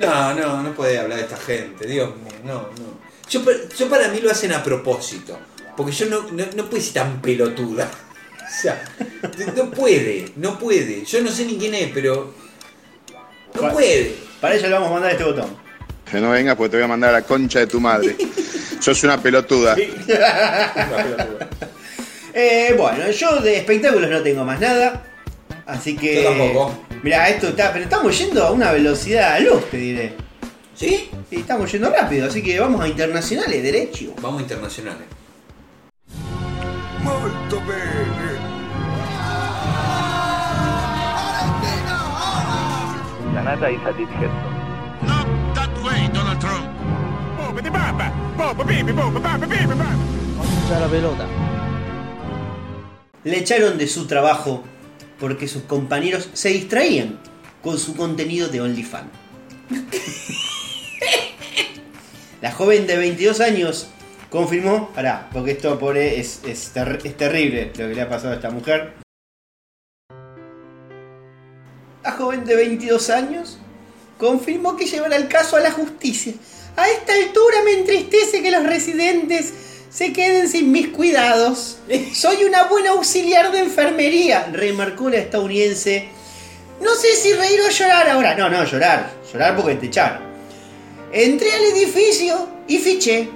No, 0.00 0.34
no, 0.34 0.62
no 0.62 0.74
puede 0.74 0.98
hablar 0.98 1.18
de 1.18 1.24
esta 1.24 1.36
gente, 1.36 1.86
Dios 1.86 2.08
mío, 2.16 2.32
no, 2.42 2.54
no. 2.54 3.00
Yo, 3.28 3.42
yo 3.76 3.88
para 3.88 4.08
mí 4.08 4.20
lo 4.20 4.30
hacen 4.30 4.52
a 4.52 4.62
propósito, 4.62 5.38
porque 5.76 5.92
yo 5.92 6.06
no, 6.06 6.22
no, 6.32 6.44
no 6.56 6.70
puede 6.70 6.82
ser 6.82 6.94
tan 6.94 7.20
pelotuda. 7.20 7.88
O 8.50 8.62
sea, 8.62 8.82
no 9.54 9.70
puede, 9.70 10.32
no 10.34 10.58
puede. 10.58 11.04
Yo 11.04 11.22
no 11.22 11.30
sé 11.30 11.44
ni 11.44 11.56
quién 11.56 11.72
es, 11.72 11.92
pero 11.94 12.34
no 13.54 13.72
puede. 13.72 14.16
Para 14.40 14.56
ella 14.56 14.66
le 14.66 14.74
vamos 14.74 14.90
a 14.90 14.94
mandar 14.94 15.12
este 15.12 15.22
botón. 15.22 15.56
Que 16.10 16.20
no 16.20 16.30
vengas 16.30 16.56
porque 16.56 16.70
te 16.70 16.76
voy 16.78 16.84
a 16.84 16.88
mandar 16.88 17.10
a 17.10 17.20
la 17.20 17.22
concha 17.22 17.60
de 17.60 17.68
tu 17.68 17.78
madre. 17.78 18.16
Sos 18.80 19.04
una 19.04 19.22
pelotuda. 19.22 19.76
Eh, 22.32 22.74
bueno, 22.78 23.10
yo 23.10 23.40
de 23.40 23.56
espectáculos 23.56 24.08
no 24.08 24.22
tengo 24.22 24.44
más 24.44 24.60
nada. 24.60 25.09
Así 25.70 25.96
que. 25.96 26.22
Yo 26.22 26.30
tampoco. 26.30 26.72
Mira, 27.02 27.28
esto 27.28 27.48
está. 27.48 27.72
Pero 27.72 27.84
estamos 27.84 28.18
yendo 28.18 28.44
a 28.44 28.50
una 28.50 28.72
velocidad 28.72 29.34
a 29.34 29.40
luz, 29.40 29.64
te 29.70 29.76
diré. 29.76 30.14
¿Sí? 30.74 31.10
Y 31.30 31.40
estamos 31.40 31.70
yendo 31.70 31.90
rápido, 31.90 32.26
así 32.26 32.42
que 32.42 32.58
vamos 32.58 32.80
a 32.80 32.88
internacionales, 32.88 33.62
derecho. 33.62 34.14
Vamos 34.22 34.42
internacionales. 34.42 35.06
Molto 37.02 37.60
bene. 37.66 38.40
Sanata 43.34 43.70
y 43.70 43.76
satisfecho. 43.76 44.30
Not 45.02 45.26
that 45.54 45.84
way, 45.84 46.08
Donald 46.12 46.40
Trump. 46.40 46.80
Le 53.24 53.38
echaron 53.38 53.76
de 53.76 53.86
su 53.86 54.06
trabajo 54.06 54.64
porque 55.20 55.46
sus 55.46 55.62
compañeros 55.64 56.28
se 56.32 56.48
distraían 56.48 57.20
con 57.62 57.78
su 57.78 57.94
contenido 57.94 58.48
de 58.48 58.60
OnlyFans. 58.62 59.10
La 62.40 62.50
joven 62.52 62.86
de 62.86 62.96
22 62.96 63.40
años 63.40 63.88
confirmó, 64.30 64.90
pará, 64.94 65.28
porque 65.32 65.50
esto 65.52 65.78
pobre 65.78 66.18
es, 66.18 66.40
es, 66.46 66.70
ter- 66.70 67.00
es 67.04 67.16
terrible 67.16 67.66
lo 67.66 67.88
que 67.88 67.94
le 67.94 68.00
ha 68.00 68.08
pasado 68.08 68.32
a 68.32 68.36
esta 68.36 68.50
mujer. 68.50 68.94
La 72.02 72.12
joven 72.12 72.44
de 72.46 72.56
22 72.56 73.10
años 73.10 73.58
confirmó 74.18 74.76
que 74.76 74.86
llevará 74.86 75.16
el 75.16 75.28
caso 75.28 75.56
a 75.56 75.60
la 75.60 75.70
justicia. 75.70 76.32
A 76.76 76.88
esta 76.88 77.12
altura 77.12 77.56
me 77.64 77.72
entristece 77.72 78.42
que 78.42 78.50
los 78.50 78.64
residentes 78.64 79.52
se 79.90 80.12
queden 80.12 80.48
sin 80.48 80.72
mis 80.72 80.88
cuidados. 80.88 81.78
Soy 82.14 82.44
una 82.44 82.64
buena 82.64 82.90
auxiliar 82.90 83.52
de 83.52 83.58
enfermería, 83.58 84.48
remarcó 84.52 85.10
la 85.10 85.18
estadounidense. 85.18 86.08
No 86.80 86.94
sé 86.94 87.14
si 87.16 87.32
reír 87.34 87.60
o 87.60 87.68
llorar 87.70 88.08
ahora. 88.08 88.34
No, 88.34 88.48
no, 88.48 88.64
llorar. 88.64 89.10
Llorar 89.30 89.56
porque 89.56 89.74
te 89.74 89.86
echaron. 89.86 90.20
Entré 91.12 91.52
al 91.52 91.64
edificio 91.76 92.48
y 92.68 92.78
fiché. 92.78 93.28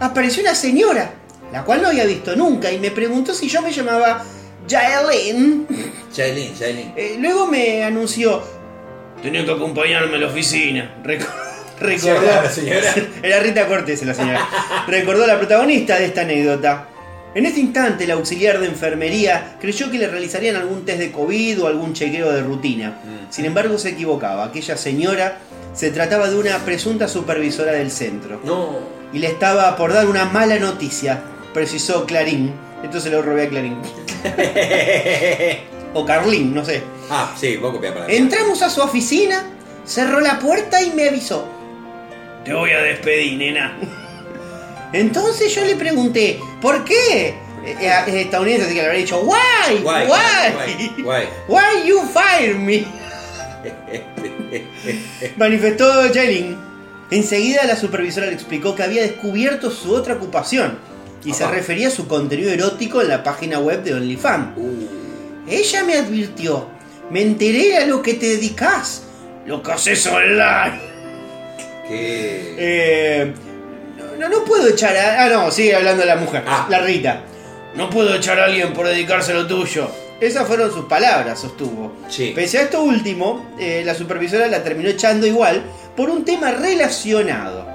Apareció 0.00 0.42
una 0.42 0.54
señora, 0.54 1.10
la 1.52 1.64
cual 1.64 1.82
no 1.82 1.88
había 1.88 2.04
visto 2.04 2.36
nunca, 2.36 2.70
y 2.70 2.78
me 2.78 2.90
preguntó 2.90 3.34
si 3.34 3.48
yo 3.48 3.60
me 3.62 3.72
llamaba 3.72 4.24
Jaelin. 4.68 5.66
Jailin, 6.14 6.54
Jailin. 6.56 6.92
Eh, 6.96 7.16
luego 7.18 7.46
me 7.46 7.82
anunció, 7.82 8.42
tenía 9.22 9.44
que 9.44 9.50
acompañarme 9.52 10.16
a 10.16 10.18
la 10.20 10.26
oficina. 10.26 11.00
Reco- 11.02 11.26
recordó, 11.80 12.26
La 12.26 12.50
señora. 12.50 12.94
era 13.22 13.40
Rita 13.40 13.66
Cortés 13.66 14.04
la 14.04 14.14
señora. 14.14 14.48
Recordó 14.86 15.26
la 15.26 15.38
protagonista 15.38 15.98
de 15.98 16.06
esta 16.06 16.22
anécdota. 16.22 16.88
En 17.34 17.44
este 17.44 17.60
instante, 17.60 18.04
el 18.04 18.12
auxiliar 18.12 18.58
de 18.58 18.66
enfermería 18.66 19.56
creyó 19.60 19.90
que 19.90 19.98
le 19.98 20.08
realizarían 20.08 20.56
algún 20.56 20.86
test 20.86 20.98
de 20.98 21.12
COVID 21.12 21.62
o 21.62 21.66
algún 21.66 21.92
chequeo 21.92 22.32
de 22.32 22.42
rutina. 22.42 22.98
Sin 23.28 23.44
embargo, 23.44 23.76
se 23.76 23.90
equivocaba. 23.90 24.46
Aquella 24.46 24.76
señora 24.76 25.36
se 25.74 25.90
trataba 25.90 26.30
de 26.30 26.36
una 26.38 26.56
presunta 26.64 27.08
supervisora 27.08 27.72
del 27.72 27.90
centro. 27.90 28.40
No. 28.42 28.78
Y 29.12 29.18
le 29.18 29.26
estaba 29.26 29.76
por 29.76 29.92
dar 29.92 30.06
una 30.06 30.24
mala 30.24 30.58
noticia, 30.58 31.20
precisó 31.52 32.06
Clarín. 32.06 32.54
Entonces 32.82 33.12
lo 33.12 33.20
robé 33.20 33.44
a 33.44 33.48
Clarín. 33.50 33.76
o 35.94 36.04
Carlín, 36.06 36.54
no 36.54 36.64
sé. 36.64 36.82
Ah, 37.10 37.34
sí, 37.38 37.56
vos 37.58 37.72
copiás 37.74 37.92
para 37.92 38.06
Entramos 38.12 38.62
a 38.62 38.70
su 38.70 38.80
oficina, 38.80 39.44
cerró 39.84 40.20
la 40.20 40.38
puerta 40.38 40.80
y 40.82 40.90
me 40.92 41.08
avisó. 41.08 41.46
Te 42.46 42.54
voy 42.54 42.70
a 42.70 42.80
despedir, 42.80 43.36
nena. 43.36 43.76
Entonces 44.92 45.52
yo 45.54 45.64
le 45.64 45.74
pregunté, 45.74 46.38
¿por 46.62 46.84
qué? 46.84 47.34
Eh, 47.64 47.76
eh, 47.80 47.92
Es 48.06 48.14
estadounidense, 48.14 48.66
así 48.66 48.74
que 48.74 48.80
le 48.80 48.86
habría 48.86 49.00
dicho, 49.00 49.20
why, 49.22 49.82
why, 49.82 50.06
why 51.48 51.82
you 51.86 52.00
fire 52.14 52.54
me? 52.56 52.84
Manifestó 55.36 55.92
Jailin. 56.14 56.56
Enseguida 57.10 57.64
la 57.64 57.76
supervisora 57.76 58.26
le 58.26 58.34
explicó 58.34 58.74
que 58.74 58.84
había 58.84 59.02
descubierto 59.02 59.70
su 59.70 59.92
otra 59.92 60.14
ocupación 60.14 60.78
y 61.24 61.32
se 61.34 61.46
refería 61.48 61.88
a 61.88 61.90
su 61.90 62.06
contenido 62.06 62.50
erótico 62.50 63.02
en 63.02 63.08
la 63.08 63.22
página 63.24 63.58
web 63.58 63.82
de 63.82 63.94
OnlyFans. 63.94 64.56
Uh, 64.56 64.86
Ella 65.48 65.84
me 65.84 65.94
advirtió, 65.94 66.68
me 67.10 67.22
enteré 67.22 67.76
a 67.78 67.86
lo 67.86 68.02
que 68.02 68.14
te 68.14 68.26
dedicas, 68.26 69.02
lo 69.46 69.62
que 69.62 69.72
haces 69.72 70.06
online. 70.06 70.80
Qué. 71.88 72.54
Eh, 72.58 73.32
no, 74.18 74.28
no 74.28 74.44
puedo 74.44 74.68
echar 74.68 74.96
a... 74.96 75.24
Ah, 75.24 75.28
no, 75.28 75.50
sigue 75.50 75.74
hablando 75.74 76.04
la 76.04 76.16
mujer, 76.16 76.42
Ah. 76.46 76.66
la 76.70 76.80
Rita. 76.80 77.22
No 77.74 77.90
puedo 77.90 78.14
echar 78.14 78.38
a 78.40 78.44
alguien 78.46 78.72
por 78.72 78.86
dedicarse 78.86 79.32
a 79.32 79.34
lo 79.36 79.46
tuyo. 79.46 79.90
Esas 80.20 80.46
fueron 80.46 80.72
sus 80.72 80.86
palabras, 80.86 81.38
sostuvo. 81.38 81.92
Sí. 82.08 82.32
Pese 82.34 82.58
a 82.58 82.62
esto 82.62 82.82
último, 82.82 83.50
eh, 83.58 83.82
la 83.84 83.94
supervisora 83.94 84.46
la 84.46 84.62
terminó 84.64 84.88
echando 84.88 85.26
igual 85.26 85.62
por 85.94 86.08
un 86.08 86.24
tema 86.24 86.52
relacionado. 86.52 87.66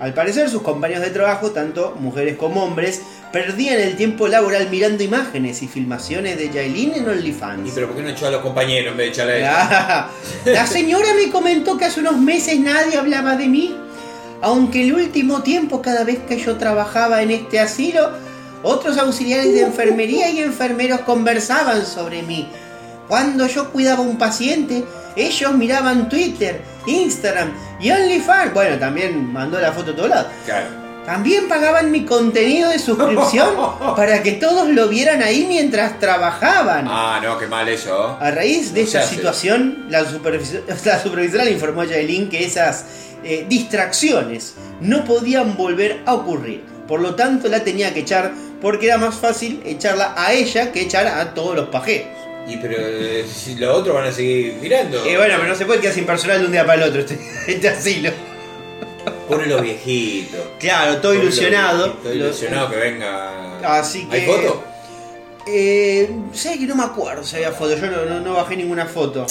Al 0.00 0.14
parecer 0.14 0.48
sus 0.48 0.62
compañeros 0.62 1.04
de 1.04 1.10
trabajo, 1.10 1.50
tanto 1.50 1.94
mujeres 2.00 2.38
como 2.38 2.64
hombres, 2.64 3.02
perdían 3.32 3.78
el 3.78 3.96
tiempo 3.96 4.28
laboral 4.28 4.68
mirando 4.70 5.02
imágenes 5.04 5.62
y 5.62 5.68
filmaciones 5.68 6.38
de 6.38 6.48
Yailin 6.50 6.94
en 6.94 7.04
¿Y 7.04 7.08
OnlyFans. 7.08 7.70
pero 7.74 7.88
por 7.88 7.96
qué 7.96 8.02
no 8.02 8.08
echó 8.08 8.26
a 8.26 8.30
los 8.30 8.40
compañeros 8.40 8.92
en 8.92 8.96
vez 8.96 9.06
de 9.08 9.12
echarle 9.12 9.32
a 9.34 9.38
ella? 9.38 10.08
La 10.46 10.66
señora 10.66 11.08
me 11.14 11.30
comentó 11.30 11.76
que 11.76 11.84
hace 11.84 12.00
unos 12.00 12.16
meses 12.16 12.58
nadie 12.58 12.96
hablaba 12.96 13.36
de 13.36 13.46
mí. 13.48 13.76
Aunque 14.40 14.84
el 14.84 14.94
último 14.94 15.42
tiempo, 15.42 15.82
cada 15.82 16.02
vez 16.02 16.18
que 16.26 16.38
yo 16.40 16.56
trabajaba 16.56 17.20
en 17.22 17.30
este 17.30 17.60
asilo, 17.60 18.10
otros 18.62 18.96
auxiliares 18.96 19.52
de 19.52 19.60
enfermería 19.60 20.30
y 20.30 20.40
enfermeros 20.40 21.00
conversaban 21.00 21.84
sobre 21.84 22.22
mí. 22.22 22.48
Cuando 23.06 23.46
yo 23.48 23.70
cuidaba 23.70 23.98
a 23.98 24.06
un 24.06 24.16
paciente, 24.16 24.82
ellos 25.16 25.52
miraban 25.54 26.08
Twitter, 26.08 26.60
Instagram 26.86 27.52
y 27.80 27.90
OnlyFans. 27.90 28.52
Bueno, 28.54 28.78
también 28.78 29.32
mandó 29.32 29.60
la 29.60 29.72
foto 29.72 29.92
a 29.92 29.96
todos 29.96 30.10
lados. 30.10 30.26
Claro. 30.44 30.80
También 31.06 31.48
pagaban 31.48 31.90
mi 31.90 32.04
contenido 32.04 32.68
de 32.68 32.78
suscripción 32.78 33.48
para 33.96 34.22
que 34.22 34.32
todos 34.32 34.68
lo 34.68 34.86
vieran 34.88 35.22
ahí 35.22 35.46
mientras 35.48 35.98
trabajaban. 35.98 36.86
Ah, 36.88 37.20
no, 37.22 37.38
qué 37.38 37.46
mal 37.46 37.68
eso. 37.68 38.16
A 38.20 38.30
raíz 38.30 38.72
de 38.74 38.82
No 38.84 38.88
hace. 39.00 39.14
situación, 39.16 39.86
la, 39.88 40.02
supervis- 40.04 40.60
la 40.84 41.02
supervisora 41.02 41.44
le 41.44 41.52
informó 41.52 41.80
a 41.80 41.86
Yailin 41.86 42.28
que 42.28 42.44
esas 42.44 42.84
eh, 43.24 43.46
distracciones 43.48 44.54
no 44.80 45.04
podían 45.04 45.56
volver 45.56 46.02
a 46.06 46.14
ocurrir. 46.14 46.62
Por 46.86 47.00
lo 47.00 47.14
tanto, 47.14 47.48
la 47.48 47.60
tenía 47.64 47.94
que 47.94 48.00
echar 48.00 48.32
porque 48.60 48.86
era 48.86 48.98
más 48.98 49.14
fácil 49.16 49.62
echarla 49.64 50.14
a 50.16 50.32
ella 50.34 50.70
que 50.70 50.82
echar 50.82 51.06
a 51.06 51.32
todos 51.34 51.56
los 51.56 51.68
pajeros. 51.70 52.08
Y 52.48 52.56
pero 52.56 52.74
eh, 52.78 53.24
si 53.32 53.54
los 53.56 53.76
otros 53.76 53.94
van 53.94 54.06
a 54.06 54.12
seguir 54.12 54.54
mirando. 54.60 54.98
Y 55.08 55.14
bueno, 55.16 55.34
pero 55.36 55.48
no 55.48 55.54
se 55.54 55.66
puede 55.66 55.80
quedar 55.80 55.94
sin 55.94 56.04
personal 56.06 56.40
de 56.40 56.46
un 56.46 56.52
día 56.52 56.66
para 56.66 56.82
el 56.82 56.88
otro 56.88 57.00
este, 57.00 57.18
este 57.46 57.68
asilo. 57.68 58.10
Pobre 59.28 59.46
los 59.46 59.62
viejitos. 59.62 60.40
Claro, 60.58 60.96
todo 60.98 61.12
Pobre 61.12 61.24
ilusionado. 61.26 61.92
Todo 61.94 62.12
ilusionado 62.12 62.70
que 62.70 62.76
venga. 62.76 63.78
Así 63.78 64.06
que- 64.06 64.16
¿Hay 64.16 64.26
foto? 64.26 64.64
Eh, 65.46 66.10
sé 66.32 66.58
que 66.58 66.66
no 66.66 66.74
me 66.76 66.84
acuerdo 66.84 67.24
si 67.24 67.36
había 67.36 67.52
foto, 67.52 67.76
yo 67.76 67.86
no, 67.90 68.04
no- 68.04 68.20
no 68.20 68.34
bajé 68.34 68.56
ninguna 68.56 68.86
foto 68.86 69.26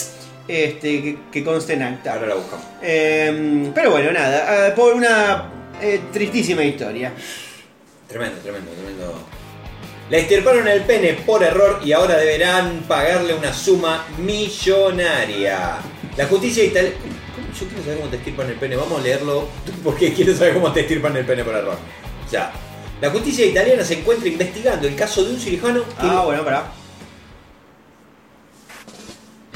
este, 0.47 1.01
que, 1.03 1.18
que 1.32 1.43
conste 1.43 1.74
en 1.74 1.84
acta. 1.84 2.14
Ahora 2.14 2.28
la 2.28 2.36
buscamos. 2.36 2.66
Eh, 2.82 3.72
pero 3.76 3.91
bueno, 3.91 4.12
nada, 4.12 4.68
eh, 4.68 4.72
por 4.72 4.93
una 4.93 5.49
eh, 5.82 5.99
tristísima 6.12 6.64
historia. 6.64 7.12
Tremendo, 8.07 8.39
tremendo, 8.41 8.72
tremendo. 8.72 9.14
Le 10.10 10.22
extirparon 10.22 10.68
el 10.68 10.82
pene 10.82 11.14
por 11.14 11.43
error 11.43 11.82
y 11.86 11.91
ahora 11.91 12.18
deberán 12.18 12.80
pagarle 12.88 13.36
una 13.36 13.53
suma 13.53 14.07
millonaria. 14.18 15.78
La 16.18 16.26
justicia 16.26 16.64
italiana. 16.64 16.97
Yo 17.60 17.68
quiero 17.68 17.84
saber 17.84 17.99
cómo 17.99 18.10
te 18.10 18.16
extirpan 18.16 18.49
el 18.49 18.55
pene. 18.55 18.76
Vamos 18.76 18.99
a 18.99 19.03
leerlo 19.03 19.47
porque 19.84 20.12
quiero 20.14 20.36
saber 20.36 20.55
cómo 20.55 20.74
te 20.74 20.80
extirpan 20.80 21.16
el 21.16 21.26
pene 21.26 21.43
por 21.43 21.53
error. 21.55 21.78
Ya. 22.32 22.51
La 23.01 23.12
justicia 23.12 23.45
italiana 23.45 23.84
se 23.84 23.99
encuentra 23.99 24.28
investigando 24.28 24.88
el 24.88 24.95
caso 24.95 25.24
de 25.24 25.30
un 25.32 25.39
cirujano 25.39 25.84
que. 25.84 25.93
Ah, 25.99 26.24
bueno, 26.26 26.43
pará. 26.43 26.72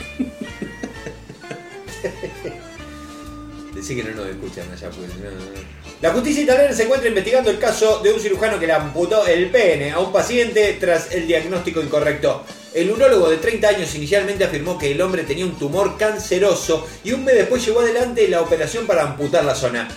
Decí 3.73 3.95
que 3.95 4.03
no 4.03 4.11
nos 4.11 4.27
escuchan 4.27 4.71
allá, 4.71 4.91
pues. 4.91 5.09
no, 5.17 5.31
no. 5.31 5.82
La 6.03 6.11
justicia 6.11 6.43
italiana 6.43 6.73
se 6.73 6.83
encuentra 6.83 7.07
investigando 7.07 7.49
el 7.49 7.57
caso 7.57 7.99
de 7.99 8.11
un 8.11 8.19
cirujano 8.19 8.59
que 8.59 8.67
le 8.67 8.73
amputó 8.73 9.25
el 9.25 9.49
pene 9.49 9.93
a 9.93 9.99
un 9.99 10.11
paciente 10.11 10.75
tras 10.77 11.13
el 11.13 11.25
diagnóstico 11.25 11.81
incorrecto. 11.81 12.43
El 12.73 12.91
urólogo 12.91 13.29
de 13.29 13.37
30 13.37 13.69
años 13.69 13.95
inicialmente 13.95 14.43
afirmó 14.43 14.77
que 14.77 14.91
el 14.91 15.01
hombre 15.01 15.23
tenía 15.23 15.45
un 15.45 15.57
tumor 15.57 15.97
canceroso 15.97 16.85
y 17.05 17.13
un 17.13 17.23
mes 17.23 17.35
después 17.35 17.65
llevó 17.65 17.79
adelante 17.79 18.27
la 18.27 18.41
operación 18.41 18.85
para 18.85 19.03
amputar 19.03 19.45
la 19.45 19.55
zona. 19.55 19.87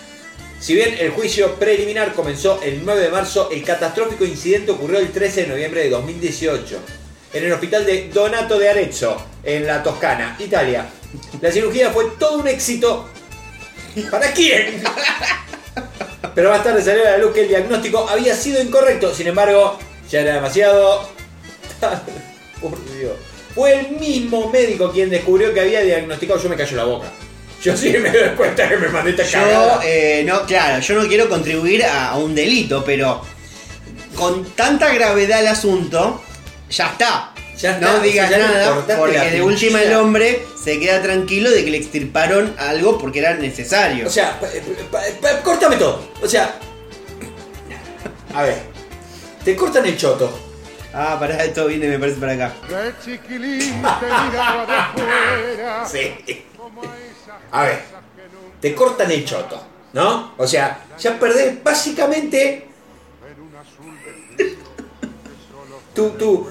Si 0.60 0.76
bien 0.76 0.94
el 0.96 1.10
juicio 1.10 1.56
preliminar 1.56 2.12
comenzó 2.12 2.62
el 2.62 2.84
9 2.84 3.00
de 3.00 3.08
marzo, 3.08 3.50
el 3.50 3.64
catastrófico 3.64 4.24
incidente 4.24 4.70
ocurrió 4.70 5.00
el 5.00 5.10
13 5.10 5.42
de 5.42 5.48
noviembre 5.48 5.82
de 5.82 5.90
2018 5.90 6.78
en 7.32 7.44
el 7.46 7.52
hospital 7.52 7.84
de 7.84 8.10
Donato 8.10 8.60
de 8.60 8.68
Arezzo, 8.68 9.26
en 9.42 9.66
la 9.66 9.82
Toscana, 9.82 10.36
Italia. 10.38 10.86
La 11.40 11.50
cirugía 11.50 11.90
fue 11.90 12.12
todo 12.16 12.38
un 12.38 12.46
éxito. 12.46 13.08
¿Para 14.08 14.30
quién? 14.30 14.84
Pero 16.34 16.50
más 16.50 16.62
tarde 16.64 16.82
salió 16.82 17.06
a 17.06 17.12
la 17.12 17.18
luz 17.18 17.32
que 17.32 17.42
el 17.42 17.48
diagnóstico 17.48 18.08
había 18.08 18.34
sido 18.34 18.60
incorrecto. 18.62 19.14
Sin 19.14 19.26
embargo, 19.26 19.78
ya 20.10 20.20
era 20.20 20.34
demasiado. 20.34 21.08
Por 22.60 22.72
Dios. 22.96 23.12
Fue 23.54 23.78
el 23.80 23.90
mismo 23.98 24.50
médico 24.50 24.90
quien 24.92 25.08
descubrió 25.10 25.52
que 25.54 25.60
había 25.60 25.80
diagnosticado. 25.82 26.42
Yo 26.42 26.48
me 26.48 26.56
callo 26.56 26.76
la 26.76 26.84
boca. 26.84 27.08
Yo 27.62 27.76
sí 27.76 27.90
me 27.90 28.10
doy 28.10 28.28
cuenta 28.36 28.68
que 28.68 28.76
me 28.76 28.88
mandé 28.88 29.10
esta 29.10 29.22
Yo, 29.24 29.32
cagada. 29.32 29.80
eh, 29.84 30.22
no, 30.26 30.42
claro, 30.44 30.80
yo 30.80 30.94
no 31.02 31.08
quiero 31.08 31.28
contribuir 31.28 31.84
a, 31.84 32.10
a 32.10 32.16
un 32.18 32.34
delito, 32.34 32.84
pero 32.84 33.22
con 34.14 34.44
tanta 34.50 34.92
gravedad 34.92 35.40
el 35.40 35.48
asunto, 35.48 36.22
ya 36.70 36.88
está. 36.88 37.32
Ya 37.58 37.70
está, 37.72 37.92
no 37.92 37.98
o 37.98 38.00
digas 38.00 38.28
sea, 38.28 38.38
ya 38.38 38.46
le 38.48 38.52
nada, 38.54 38.96
porque 38.98 39.30
de 39.30 39.42
última 39.42 39.82
el 39.82 39.94
hombre 39.94 40.44
se 40.62 40.78
queda 40.78 41.00
tranquilo 41.00 41.50
de 41.50 41.64
que 41.64 41.70
le 41.70 41.78
extirparon 41.78 42.54
algo 42.58 42.98
porque 42.98 43.20
era 43.20 43.34
necesario. 43.34 44.06
O 44.06 44.10
sea, 44.10 44.38
pa- 44.38 44.48
pa- 44.90 45.00
pa- 45.22 45.40
córtame 45.42 45.76
todo. 45.76 46.06
O 46.22 46.28
sea. 46.28 46.54
A 48.34 48.42
ver. 48.42 48.58
Te 49.44 49.56
cortan 49.56 49.86
el 49.86 49.96
choto. 49.96 50.38
ah, 50.92 51.16
pará, 51.18 51.42
esto 51.44 51.66
viene, 51.66 51.88
me 51.88 51.98
parece 51.98 52.18
para 52.20 52.32
acá. 52.34 52.52
Sí. 55.90 56.44
A 57.52 57.62
ver. 57.62 57.80
Te 58.60 58.74
cortan 58.74 59.10
el 59.10 59.24
choto. 59.24 59.62
¿No? 59.92 60.34
O 60.36 60.46
sea, 60.46 60.78
ya 60.98 61.18
perdés 61.18 61.62
básicamente. 61.64 62.66
Tú, 65.94 66.10
tú. 66.18 66.48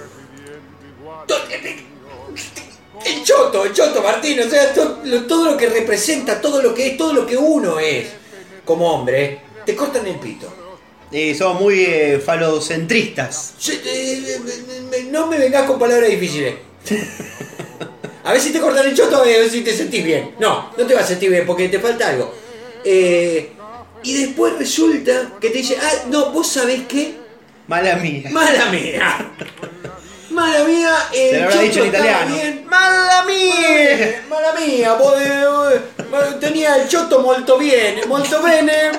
El 3.06 3.24
choto, 3.24 3.66
el 3.66 3.74
choto, 3.74 4.02
Martín. 4.02 4.40
O 4.40 4.50
sea, 4.50 4.74
todo 4.74 5.46
lo 5.52 5.58
que 5.58 5.68
representa, 5.70 6.42
todo 6.42 6.62
lo 6.62 6.74
que 6.74 6.88
es, 6.88 6.98
todo 6.98 7.14
lo 7.14 7.26
que 7.26 7.38
uno 7.38 7.80
es 7.80 8.08
como 8.64 8.92
hombre, 8.92 9.42
te 9.66 9.76
cortan 9.76 10.06
el 10.08 10.16
pito. 10.16 10.52
Eh, 11.12 11.36
somos 11.36 11.62
muy 11.62 11.82
eh, 11.82 12.20
falocentristas. 12.24 13.54
Yo, 13.62 13.74
eh, 13.74 13.80
eh, 13.86 14.40
eh, 14.94 15.08
no 15.12 15.28
me 15.28 15.38
vengas 15.38 15.64
con 15.68 15.78
palabras 15.78 16.10
difíciles. 16.10 16.56
A 18.24 18.32
ver 18.32 18.42
si 18.42 18.52
te 18.52 18.60
cortan 18.60 18.88
el 18.88 18.96
choto, 18.96 19.18
a 19.18 19.24
ver 19.24 19.48
si 19.50 19.62
te 19.62 19.72
sentís 19.72 20.04
bien. 20.04 20.36
No, 20.40 20.72
no 20.76 20.86
te 20.86 20.94
vas 20.96 21.04
a 21.04 21.08
sentir 21.10 21.30
bien 21.30 21.46
porque 21.46 21.70
te 21.70 21.80
falta 21.80 22.10
algo. 22.10 22.34
Eh, 22.84 23.52
y 24.04 24.18
después 24.26 24.58
resulta 24.58 25.34
que 25.40 25.50
te 25.52 25.60
dice, 25.60 25.78
ah, 25.80 26.06
no, 26.10 26.32
vos 26.32 26.48
sabés 26.48 26.82
qué, 26.88 27.16
Mala 27.68 27.96
mía. 27.98 28.30
mala 28.32 28.66
mía. 28.72 29.32
Mala 30.36 30.64
mía, 30.66 30.96
el 31.14 31.30
Se 31.30 31.38
lo 31.38 31.44
habrá 31.44 31.52
choto 31.54 31.64
dicho 31.64 31.80
en 31.80 31.86
estaba 31.86 32.06
italiano. 32.06 32.36
bien. 32.36 32.66
¡Mala 32.68 32.98
Mala 32.98 33.24
mía! 33.26 34.24
Mala 34.30 34.52
mía, 34.54 34.94
vos, 34.94 35.14
eh, 35.22 35.46
eh, 35.98 36.38
tenía 36.42 36.76
el 36.76 36.88
choto 36.90 37.22
molto 37.22 37.58
bien, 37.58 38.02
molto 38.10 38.42
bene, 38.44 38.92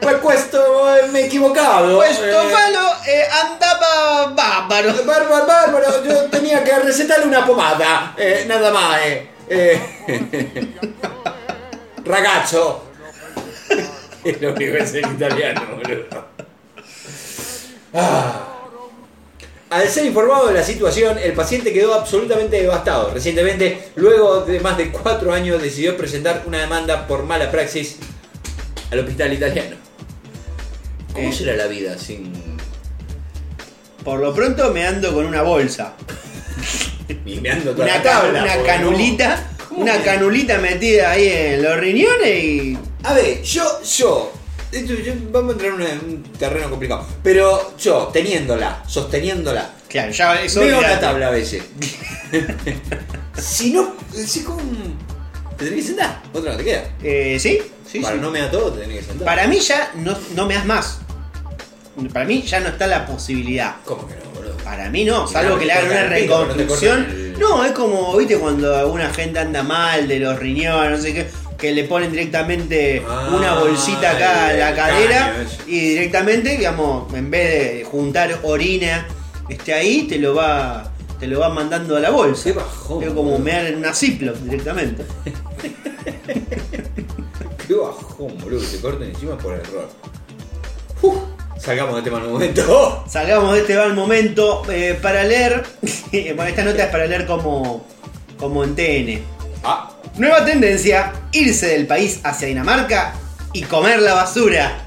per 0.00 0.20
questo 0.20 0.96
eh, 0.96 1.08
me 1.08 1.22
he 1.22 1.26
equivocado. 1.26 1.98
Questo 1.98 2.24
eh. 2.24 2.50
falo 2.50 2.94
eh, 3.04 3.24
andaba 3.42 4.26
bárbaro. 4.32 4.94
Bárbaro, 5.04 5.46
bárbaro, 5.46 6.04
yo 6.04 6.24
tenía 6.30 6.62
que 6.62 6.78
recetarle 6.78 7.26
una 7.26 7.44
pomada, 7.44 8.14
eh, 8.16 8.44
nada 8.46 8.70
más. 8.70 9.00
Eh. 9.02 9.28
Eh. 9.48 10.76
Ragazzo. 12.04 12.86
Es 14.22 14.38
lo 14.38 14.52
único 14.52 14.72
que 14.72 14.78
es 14.80 14.92
en 14.94 15.14
italiano, 15.14 15.62
boludo. 15.76 16.04
Ah. 17.94 18.49
Al 19.70 19.88
ser 19.88 20.04
informado 20.06 20.48
de 20.48 20.54
la 20.54 20.64
situación, 20.64 21.16
el 21.18 21.32
paciente 21.32 21.72
quedó 21.72 21.94
absolutamente 21.94 22.60
devastado. 22.60 23.12
Recientemente, 23.14 23.90
luego 23.94 24.40
de 24.44 24.58
más 24.58 24.76
de 24.76 24.90
cuatro 24.90 25.32
años, 25.32 25.62
decidió 25.62 25.96
presentar 25.96 26.42
una 26.46 26.58
demanda 26.58 27.06
por 27.06 27.22
mala 27.22 27.50
praxis 27.52 27.96
al 28.90 28.98
hospital 28.98 29.32
italiano. 29.32 29.76
¿Cómo 31.14 31.28
Eh. 31.28 31.32
será 31.32 31.54
la 31.56 31.66
vida 31.66 31.96
sin 31.98 32.32
Por 34.04 34.18
lo 34.18 34.34
pronto 34.34 34.72
me 34.72 34.84
ando 34.86 35.12
con 35.14 35.24
una 35.26 35.42
bolsa. 35.42 35.92
Mimeando 37.24 37.72
toda 37.72 37.84
Una, 37.84 37.96
la 37.96 38.02
tabla? 38.02 38.42
una 38.42 38.62
canulita. 38.64 39.50
¿Cómo 39.68 39.82
Una 39.82 40.02
canulita 40.02 40.58
metida 40.58 41.12
ahí 41.12 41.28
en 41.28 41.62
los 41.62 41.76
riñones 41.78 42.44
y. 42.44 42.78
A 43.04 43.12
ver, 43.14 43.40
yo, 43.42 43.62
yo, 43.84 44.32
esto- 44.72 44.94
yo- 44.94 45.12
vamos 45.30 45.50
a 45.50 45.52
entrar 45.52 45.80
en 45.90 45.98
un 46.00 46.22
terreno 46.38 46.70
complicado. 46.70 47.06
Pero 47.22 47.74
yo, 47.78 48.08
teniéndola, 48.12 48.82
sosteniéndola, 48.86 49.70
Claro, 49.88 50.12
ya 50.12 50.40
eso. 50.42 50.60
veo 50.60 50.80
la 50.80 50.98
tabla 51.00 51.28
a 51.28 51.30
veces. 51.30 51.62
si 53.36 53.72
no, 53.72 53.94
si 54.14 54.42
con. 54.42 54.58
Te 55.56 55.66
tenés 55.66 55.80
que 55.82 55.86
sentar, 55.88 56.22
otra 56.32 56.52
no 56.52 56.56
te 56.58 56.64
queda. 56.64 56.84
Eh, 57.02 57.36
sí, 57.38 57.58
sí, 57.90 58.00
Para 58.00 58.14
sí. 58.14 58.20
no 58.20 58.30
me 58.30 58.40
da 58.40 58.50
todo, 58.50 58.72
te 58.72 58.80
tenés 58.80 58.98
que 59.00 59.04
sentar. 59.04 59.26
Para 59.26 59.46
mí 59.46 59.58
ya 59.60 59.90
no, 59.96 60.16
no 60.34 60.46
me 60.46 60.54
das 60.54 60.64
más. 60.64 60.98
Para 62.14 62.24
mí 62.24 62.42
ya 62.42 62.60
no 62.60 62.68
está 62.68 62.86
la 62.86 63.04
posibilidad. 63.04 63.76
¿Cómo 63.84 64.08
que 64.08 64.14
no, 64.14 64.30
boludo? 64.34 64.56
Para 64.64 64.88
mí 64.88 65.04
no, 65.04 65.26
salvo 65.26 65.58
que 65.58 65.66
le 65.66 65.72
hagan 65.72 65.90
una 65.90 66.04
no 66.04 66.08
reconstrucción. 66.10 67.04
el- 67.10 67.38
No, 67.38 67.62
es 67.64 67.72
como, 67.72 68.16
viste, 68.16 68.38
cuando 68.38 68.74
alguna 68.74 69.12
gente 69.12 69.38
anda 69.38 69.62
mal 69.62 70.08
de 70.08 70.18
los 70.20 70.38
riñones, 70.38 70.92
no 70.98 70.98
sé 71.04 71.12
qué. 71.12 71.26
Que 71.60 71.72
le 71.72 71.84
ponen 71.84 72.10
directamente 72.10 73.02
Ah, 73.06 73.30
una 73.34 73.58
bolsita 73.58 74.12
acá 74.12 74.48
a 74.48 74.52
la 74.52 74.74
cadera 74.74 75.34
caño 75.34 75.48
y 75.66 75.80
directamente, 75.90 76.56
digamos, 76.56 77.12
en 77.14 77.30
vez 77.30 77.48
de 77.48 77.84
juntar 77.84 78.38
orina 78.42 79.06
este 79.48 79.74
ahí, 79.74 80.04
te 80.08 80.18
lo 80.18 80.34
va 80.34 80.92
te 81.18 81.26
lo 81.26 81.40
va 81.40 81.50
mandando 81.50 81.96
a 81.96 82.00
la 82.00 82.10
bolsa. 82.10 82.44
Qué 82.44 82.52
bajón, 82.52 83.02
Es 83.04 83.10
como 83.10 83.38
mear 83.38 83.66
en 83.66 83.76
una 83.76 83.92
Ziploc 83.92 84.36
directamente. 84.36 85.04
Qué 87.68 87.74
bajón, 87.74 88.38
boludo. 88.42 88.66
Te 88.66 88.80
corten 88.80 89.10
encima 89.10 89.36
por 89.36 89.54
error. 89.54 89.88
Uf, 91.02 91.16
salgamos 91.58 91.94
de 91.94 91.98
este 92.00 92.10
mal 92.10 92.26
momento. 92.26 93.04
Salgamos 93.08 93.52
de 93.52 93.60
este 93.60 93.76
mal 93.76 93.94
momento 93.94 94.62
eh, 94.70 94.98
para 95.00 95.24
leer. 95.24 95.62
bueno, 96.34 96.44
esta 96.44 96.64
nota 96.64 96.84
es 96.84 96.90
para 96.90 97.06
leer 97.06 97.26
como, 97.26 97.84
como 98.38 98.64
en 98.64 98.74
TN. 98.74 99.22
Ah, 99.62 99.90
Nueva 100.16 100.44
tendencia: 100.44 101.12
irse 101.32 101.68
del 101.68 101.86
país 101.86 102.20
hacia 102.24 102.48
Dinamarca 102.48 103.14
y 103.52 103.62
comer 103.62 104.00
la 104.02 104.14
basura. 104.14 104.86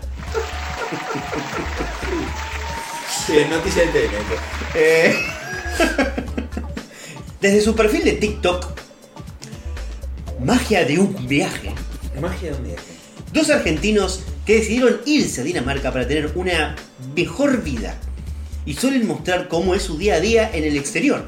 sí, 3.25 3.33
noticia 3.49 3.83
esto. 3.83 3.99
Eh, 4.75 5.15
Desde 7.41 7.61
su 7.61 7.75
perfil 7.75 8.03
de 8.05 8.13
TikTok, 8.13 8.67
magia 10.43 10.85
de 10.85 10.99
un 10.99 11.27
viaje. 11.27 11.73
Magia 12.21 12.51
de 12.51 12.57
un 12.57 12.63
viaje. 12.63 12.93
Dos 13.33 13.49
argentinos 13.49 14.21
que 14.45 14.55
decidieron 14.59 15.01
irse 15.05 15.41
a 15.41 15.43
Dinamarca 15.43 15.91
para 15.91 16.07
tener 16.07 16.31
una 16.35 16.75
mejor 17.15 17.63
vida 17.63 17.95
y 18.65 18.75
suelen 18.75 19.07
mostrar 19.07 19.47
cómo 19.47 19.73
es 19.75 19.83
su 19.83 19.97
día 19.97 20.15
a 20.15 20.19
día 20.19 20.51
en 20.53 20.63
el 20.63 20.77
exterior. 20.77 21.25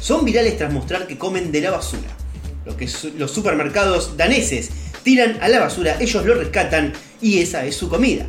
Son 0.00 0.24
virales 0.24 0.56
tras 0.56 0.72
mostrar 0.72 1.06
que 1.06 1.18
comen 1.18 1.52
de 1.52 1.60
la 1.60 1.72
basura. 1.72 2.08
Lo 2.64 2.76
que 2.76 2.88
los 3.16 3.30
supermercados 3.30 4.16
daneses 4.16 4.70
tiran 5.02 5.38
a 5.40 5.48
la 5.48 5.60
basura, 5.60 5.96
ellos 6.00 6.24
lo 6.24 6.34
rescatan 6.34 6.92
y 7.20 7.38
esa 7.38 7.64
es 7.64 7.76
su 7.76 7.88
comida. 7.88 8.26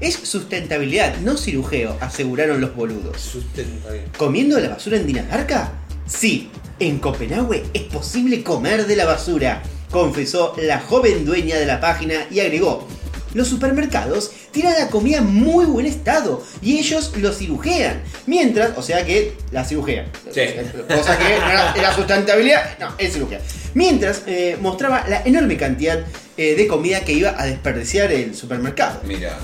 Es 0.00 0.14
sustentabilidad, 0.14 1.18
no 1.18 1.36
cirujeo, 1.36 1.96
aseguraron 2.00 2.60
los 2.60 2.74
boludos. 2.74 3.20
Sustentabilidad. 3.20 4.06
¿Comiendo 4.16 4.56
de 4.56 4.62
la 4.62 4.68
basura 4.70 4.96
en 4.96 5.06
Dinamarca? 5.06 5.72
Sí, 6.06 6.50
en 6.78 6.98
Copenhague 6.98 7.64
es 7.74 7.82
posible 7.82 8.42
comer 8.42 8.86
de 8.86 8.96
la 8.96 9.04
basura, 9.04 9.62
confesó 9.90 10.54
la 10.56 10.80
joven 10.80 11.24
dueña 11.24 11.56
de 11.56 11.66
la 11.66 11.80
página 11.80 12.26
y 12.30 12.40
agregó. 12.40 12.88
Los 13.34 13.48
supermercados 13.48 14.32
tiran 14.50 14.74
la 14.78 14.88
comida 14.88 15.18
en 15.18 15.26
muy 15.26 15.64
buen 15.64 15.86
estado 15.86 16.42
y 16.62 16.78
ellos 16.78 17.12
lo 17.16 17.32
cirujean. 17.32 18.02
Mientras, 18.26 18.76
o 18.76 18.82
sea 18.82 19.04
que 19.04 19.34
la 19.52 19.64
cirujean. 19.64 20.06
Sí. 20.32 20.42
Cosa 20.88 21.18
que 21.18 21.24
no 21.24 21.50
era, 21.50 21.74
era 21.76 21.94
sustentabilidad, 21.94 22.78
no, 22.78 22.94
es 22.98 23.12
cirugía. 23.12 23.40
Mientras 23.74 24.22
eh, 24.26 24.56
mostraba 24.60 25.04
la 25.08 25.22
enorme 25.24 25.56
cantidad 25.56 26.00
eh, 26.36 26.54
de 26.56 26.66
comida 26.66 27.00
que 27.00 27.12
iba 27.12 27.34
a 27.36 27.46
desperdiciar 27.46 28.10
el 28.12 28.34
supermercado. 28.34 29.00
Mira. 29.04 29.38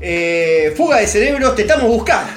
Eh, 0.00 0.74
fuga 0.76 0.98
de 0.98 1.06
cerebros, 1.06 1.54
te 1.54 1.62
estamos 1.62 1.86
buscando. 1.86 2.32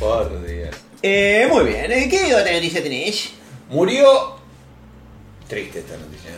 Por 0.00 0.44
Dios. 0.44 0.74
Eh, 1.00 1.46
muy 1.48 1.64
bien, 1.66 2.10
¿qué 2.10 2.28
noticia 2.30 2.82
tenés? 2.82 3.30
Murió. 3.70 4.36
Triste 5.46 5.78
esta 5.78 5.96
noticia. 5.96 6.32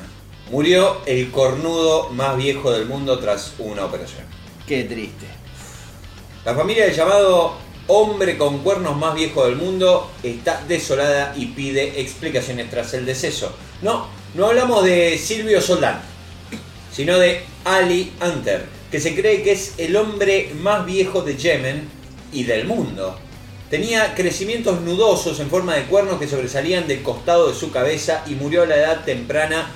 Murió 0.51 1.03
el 1.07 1.31
cornudo 1.31 2.11
más 2.11 2.37
viejo 2.37 2.73
del 2.73 2.87
mundo 2.87 3.21
tras 3.21 3.53
una 3.61 3.85
operación. 3.85 4.25
Qué 4.67 4.83
triste. 4.83 5.27
La 6.45 6.57
familia 6.57 6.87
del 6.87 6.97
llamado 6.97 7.55
hombre 7.87 8.37
con 8.37 8.59
cuernos 8.59 8.97
más 8.97 9.15
viejo 9.15 9.47
del 9.47 9.55
mundo 9.55 10.11
está 10.25 10.65
desolada 10.67 11.35
y 11.37 11.47
pide 11.47 12.01
explicaciones 12.01 12.69
tras 12.69 12.95
el 12.95 13.07
deceso. 13.07 13.55
No, 13.81 14.09
no 14.35 14.47
hablamos 14.47 14.85
de 14.85 15.17
Silvio 15.19 15.61
Soldán, 15.61 16.03
sino 16.93 17.17
de 17.17 17.45
Ali 17.65 18.13
Hunter, 18.21 18.67
que 18.91 18.99
se 18.99 19.15
cree 19.15 19.43
que 19.43 19.53
es 19.53 19.75
el 19.79 19.95
hombre 19.95 20.51
más 20.61 20.85
viejo 20.85 21.23
de 21.23 21.37
Yemen 21.37 21.89
y 22.33 22.43
del 22.43 22.67
mundo. 22.67 23.17
Tenía 23.71 24.17
crecimientos 24.17 24.81
nudosos 24.81 25.39
en 25.39 25.49
forma 25.49 25.77
de 25.77 25.85
cuernos 25.85 26.19
que 26.19 26.27
sobresalían 26.27 26.89
del 26.89 27.05
costado 27.05 27.49
de 27.49 27.55
su 27.55 27.71
cabeza 27.71 28.25
y 28.27 28.35
murió 28.35 28.65
a 28.65 28.67
la 28.67 28.75
edad 28.75 29.05
temprana 29.05 29.71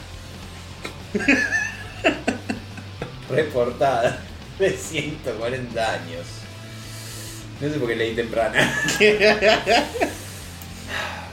reportada 3.31 4.21
de 4.59 4.71
140 4.71 5.93
años. 5.93 6.27
No 7.61 7.73
sé 7.73 7.79
por 7.79 7.89
qué 7.89 7.97
leí 7.97 8.15
temprana. 8.15 8.83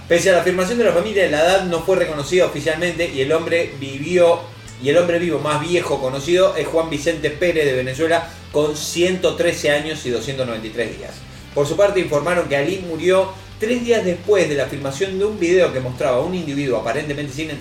Pese 0.07 0.29
a 0.29 0.33
la 0.33 0.41
afirmación 0.41 0.77
de 0.77 0.83
la 0.83 0.91
familia, 0.91 1.29
la 1.29 1.41
edad 1.41 1.63
no 1.65 1.81
fue 1.81 1.95
reconocida 1.95 2.45
oficialmente 2.45 3.09
y 3.09 3.21
el 3.21 3.31
hombre 3.31 3.73
vivió 3.79 4.41
y 4.83 4.89
el 4.89 4.97
hombre 4.97 5.19
vivo 5.19 5.39
más 5.39 5.61
viejo 5.61 6.01
conocido 6.01 6.55
es 6.55 6.67
Juan 6.67 6.89
Vicente 6.89 7.29
Pérez 7.29 7.65
de 7.65 7.73
Venezuela 7.73 8.27
con 8.51 8.75
113 8.75 9.71
años 9.71 10.05
y 10.05 10.09
293 10.09 10.97
días. 10.97 11.11
Por 11.53 11.67
su 11.67 11.77
parte 11.77 11.99
informaron 11.99 12.49
que 12.49 12.57
Ali 12.57 12.83
murió 12.87 13.31
tres 13.61 13.85
días 13.85 14.03
después 14.03 14.49
de 14.49 14.55
la 14.55 14.65
filmación 14.65 15.19
de 15.19 15.25
un 15.25 15.39
video 15.39 15.71
que 15.71 15.79
mostraba 15.79 16.17
a 16.17 16.21
un 16.21 16.33
individuo 16.33 16.79
aparentemente 16.79 17.31
sin, 17.31 17.51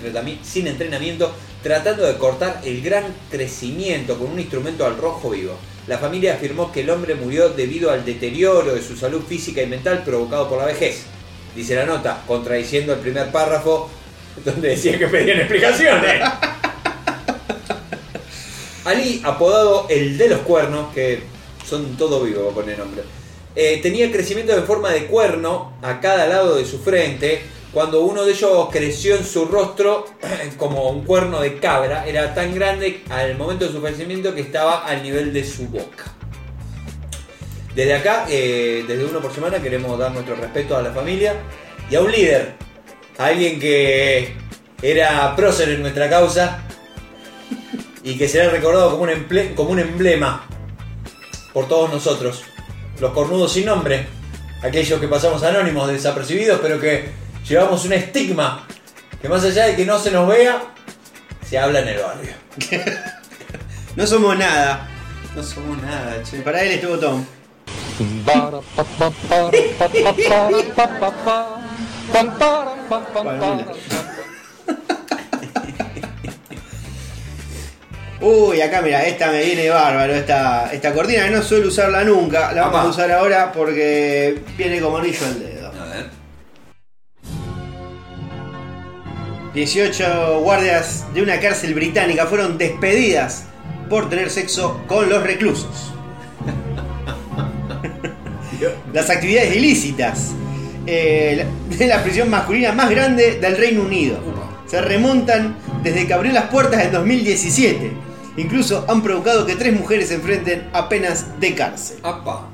sin 0.43 0.65
entrenamiento 0.65 1.31
tratando 1.61 2.07
de 2.07 2.17
cortar 2.17 2.59
el 2.65 2.81
gran 2.81 3.05
crecimiento 3.29 4.17
con 4.17 4.31
un 4.31 4.39
instrumento 4.39 4.83
al 4.83 4.97
rojo 4.97 5.29
vivo. 5.29 5.53
La 5.85 5.99
familia 5.99 6.33
afirmó 6.33 6.71
que 6.71 6.81
el 6.81 6.89
hombre 6.89 7.13
murió 7.13 7.49
debido 7.49 7.91
al 7.91 8.03
deterioro 8.03 8.73
de 8.73 8.81
su 8.81 8.97
salud 8.97 9.21
física 9.21 9.61
y 9.61 9.67
mental 9.67 10.01
provocado 10.03 10.49
por 10.49 10.57
la 10.57 10.65
vejez. 10.65 11.03
Dice 11.55 11.75
la 11.75 11.85
nota, 11.85 12.23
contradiciendo 12.25 12.93
el 12.93 12.99
primer 12.99 13.31
párrafo 13.31 13.87
donde 14.43 14.69
decía 14.69 14.97
que 14.97 15.07
pedían 15.07 15.41
explicaciones. 15.41 16.23
Ali, 18.85 19.21
apodado 19.23 19.85
el 19.87 20.17
de 20.17 20.29
los 20.29 20.39
cuernos, 20.39 20.91
que 20.95 21.21
son 21.63 21.95
todo 21.95 22.23
vivo, 22.23 22.49
a 22.49 22.53
poner 22.55 22.79
nombre, 22.79 23.03
eh, 23.55 23.79
tenía 23.81 24.11
crecimiento 24.11 24.53
en 24.53 24.65
forma 24.65 24.91
de 24.91 25.05
cuerno 25.07 25.73
a 25.81 25.99
cada 25.99 26.27
lado 26.27 26.55
de 26.55 26.65
su 26.65 26.79
frente. 26.79 27.41
Cuando 27.73 28.01
uno 28.01 28.25
de 28.25 28.33
ellos 28.33 28.67
creció 28.71 29.15
en 29.15 29.25
su 29.25 29.45
rostro 29.45 30.05
como 30.57 30.89
un 30.89 31.03
cuerno 31.03 31.39
de 31.41 31.57
cabra, 31.59 32.05
era 32.05 32.33
tan 32.33 32.53
grande 32.53 33.03
al 33.09 33.37
momento 33.37 33.65
de 33.65 33.71
su 33.71 33.81
fallecimiento 33.81 34.33
que 34.35 34.41
estaba 34.41 34.85
al 34.85 35.03
nivel 35.03 35.33
de 35.33 35.43
su 35.43 35.67
boca. 35.67 36.05
Desde 37.75 37.93
acá, 37.93 38.25
eh, 38.29 38.83
desde 38.85 39.05
uno 39.05 39.21
por 39.21 39.33
semana, 39.33 39.61
queremos 39.61 39.97
dar 39.97 40.11
nuestro 40.11 40.35
respeto 40.35 40.75
a 40.75 40.81
la 40.81 40.91
familia 40.91 41.35
y 41.89 41.95
a 41.95 42.01
un 42.01 42.11
líder, 42.11 42.53
a 43.17 43.27
alguien 43.27 43.59
que 43.59 44.33
era 44.81 45.33
prócer 45.35 45.69
en 45.69 45.81
nuestra 45.81 46.09
causa 46.09 46.63
y 48.03 48.17
que 48.17 48.27
será 48.27 48.49
recordado 48.49 48.91
como 48.91 49.03
un, 49.03 49.53
como 49.55 49.69
un 49.69 49.79
emblema 49.79 50.47
por 51.53 51.67
todos 51.67 51.91
nosotros, 51.91 52.43
los 53.01 53.11
cornudos 53.11 53.51
sin 53.51 53.65
nombre, 53.65 54.07
aquellos 54.61 54.99
que 54.99 55.07
pasamos 55.07 55.43
anónimos, 55.43 55.89
desapercibidos, 55.89 56.59
pero 56.61 56.79
que 56.79 57.09
llevamos 57.47 57.83
un 57.83 57.93
estigma 57.93 58.65
que 59.19 59.27
más 59.27 59.43
allá 59.43 59.65
de 59.65 59.75
que 59.75 59.85
no 59.85 59.99
se 59.99 60.11
nos 60.11 60.27
vea, 60.27 60.61
se 61.47 61.57
habla 61.57 61.79
en 61.79 61.87
el 61.89 61.99
barrio. 61.99 62.33
No 63.93 64.07
somos 64.07 64.37
nada. 64.37 64.87
No 65.35 65.43
somos 65.43 65.77
nada, 65.81 66.23
che. 66.23 66.39
Para 66.39 66.63
él 66.63 66.71
estuvo 66.71 66.97
Tom. 66.97 67.25
Uy, 78.21 78.61
acá 78.61 78.83
mira, 78.83 79.03
esta 79.03 79.31
me 79.31 79.43
viene 79.43 79.71
bárbaro, 79.71 80.13
esta, 80.13 80.71
esta 80.71 80.93
cortina 80.93 81.25
que 81.25 81.31
no 81.31 81.41
suelo 81.41 81.69
usarla 81.69 82.03
nunca, 82.03 82.53
la 82.53 82.67
vamos 82.67 82.85
a 82.85 82.89
usar 82.89 83.11
ahora 83.11 83.51
porque 83.51 84.43
viene 84.55 84.79
como 84.79 84.97
anillo 84.97 85.25
al 85.25 85.39
dedo. 85.39 85.69
A 85.69 85.85
ver. 85.85 86.05
18 89.55 90.39
guardias 90.41 91.03
de 91.15 91.23
una 91.23 91.39
cárcel 91.39 91.73
británica 91.73 92.27
fueron 92.27 92.59
despedidas 92.59 93.45
por 93.89 94.07
tener 94.07 94.29
sexo 94.29 94.79
con 94.87 95.09
los 95.09 95.23
reclusos. 95.23 95.91
Las 98.93 99.09
actividades 99.09 99.55
ilícitas 99.55 100.33
eh, 100.85 101.43
de 101.69 101.87
la 101.87 102.03
prisión 102.03 102.29
masculina 102.29 102.71
más 102.71 102.91
grande 102.91 103.39
del 103.39 103.57
Reino 103.57 103.81
Unido. 103.81 104.19
Se 104.67 104.79
remontan 104.79 105.55
desde 105.81 106.05
que 106.05 106.13
abrió 106.13 106.31
las 106.31 106.45
puertas 106.45 106.85
en 106.85 106.91
2017. 106.91 108.10
Incluso 108.41 108.85
han 108.87 109.03
provocado 109.03 109.45
que 109.45 109.55
tres 109.55 109.71
mujeres 109.71 110.07
se 110.07 110.15
enfrenten 110.15 110.67
a 110.73 110.89
penas 110.89 111.39
de 111.39 111.53
cárcel. 111.53 111.97
Apa. 112.01 112.49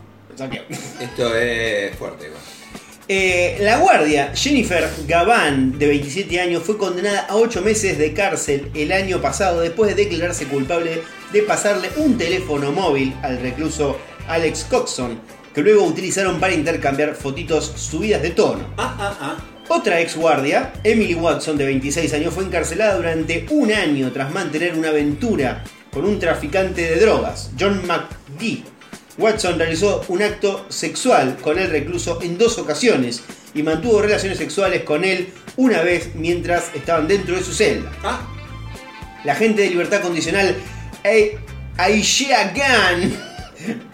Esto 0.99 1.33
es 1.33 1.95
fuerte, 1.95 2.27
igual. 2.27 2.41
Eh, 3.07 3.57
la 3.61 3.77
guardia 3.77 4.33
Jennifer 4.35 4.89
Gaván, 5.07 5.79
de 5.79 5.88
27 5.88 6.41
años, 6.41 6.63
fue 6.63 6.77
condenada 6.77 7.21
a 7.21 7.38
8 7.38 7.61
meses 7.61 7.97
de 7.97 8.13
cárcel 8.13 8.69
el 8.73 8.91
año 8.91 9.21
pasado 9.21 9.61
después 9.61 9.95
de 9.95 10.03
declararse 10.03 10.45
culpable 10.47 11.03
de 11.31 11.41
pasarle 11.43 11.89
un 11.95 12.17
teléfono 12.17 12.73
móvil 12.73 13.15
al 13.23 13.39
recluso 13.39 13.97
Alex 14.27 14.65
Coxon, 14.65 15.17
que 15.55 15.61
luego 15.61 15.85
utilizaron 15.85 16.38
para 16.38 16.53
intercambiar 16.53 17.15
fotitos 17.15 17.65
subidas 17.77 18.21
de 18.21 18.31
tono. 18.31 18.73
Ah, 18.75 18.97
ah, 18.99 19.17
ah. 19.21 19.38
Otra 19.69 20.01
ex 20.01 20.17
guardia, 20.17 20.73
Emily 20.83 21.13
Watson, 21.13 21.57
de 21.57 21.65
26 21.65 22.13
años, 22.13 22.33
fue 22.33 22.43
encarcelada 22.43 22.95
durante 22.95 23.45
un 23.49 23.71
año 23.71 24.11
tras 24.11 24.33
mantener 24.33 24.75
una 24.75 24.89
aventura 24.89 25.63
con 25.97 26.05
un 26.05 26.19
traficante 26.19 26.83
de 26.83 26.97
drogas, 26.97 27.49
John 27.59 27.81
McGee. 27.87 28.63
Watson 29.17 29.57
realizó 29.57 30.05
un 30.09 30.21
acto 30.21 30.67
sexual 30.69 31.37
con 31.41 31.57
el 31.57 31.71
recluso 31.71 32.19
en 32.21 32.37
dos 32.37 32.59
ocasiones 32.59 33.23
y 33.55 33.63
mantuvo 33.63 33.99
relaciones 33.99 34.37
sexuales 34.37 34.83
con 34.83 35.03
él 35.03 35.29
una 35.55 35.81
vez 35.81 36.11
mientras 36.13 36.65
estaban 36.75 37.07
dentro 37.07 37.35
de 37.35 37.43
su 37.43 37.51
celda. 37.51 37.91
Ah, 38.03 38.21
La 39.25 39.31
agente 39.33 39.63
de 39.63 39.71
libertad 39.71 40.01
condicional 40.03 40.55
A- 41.03 41.81
Aishea 41.85 42.53
Gan, 42.55 43.11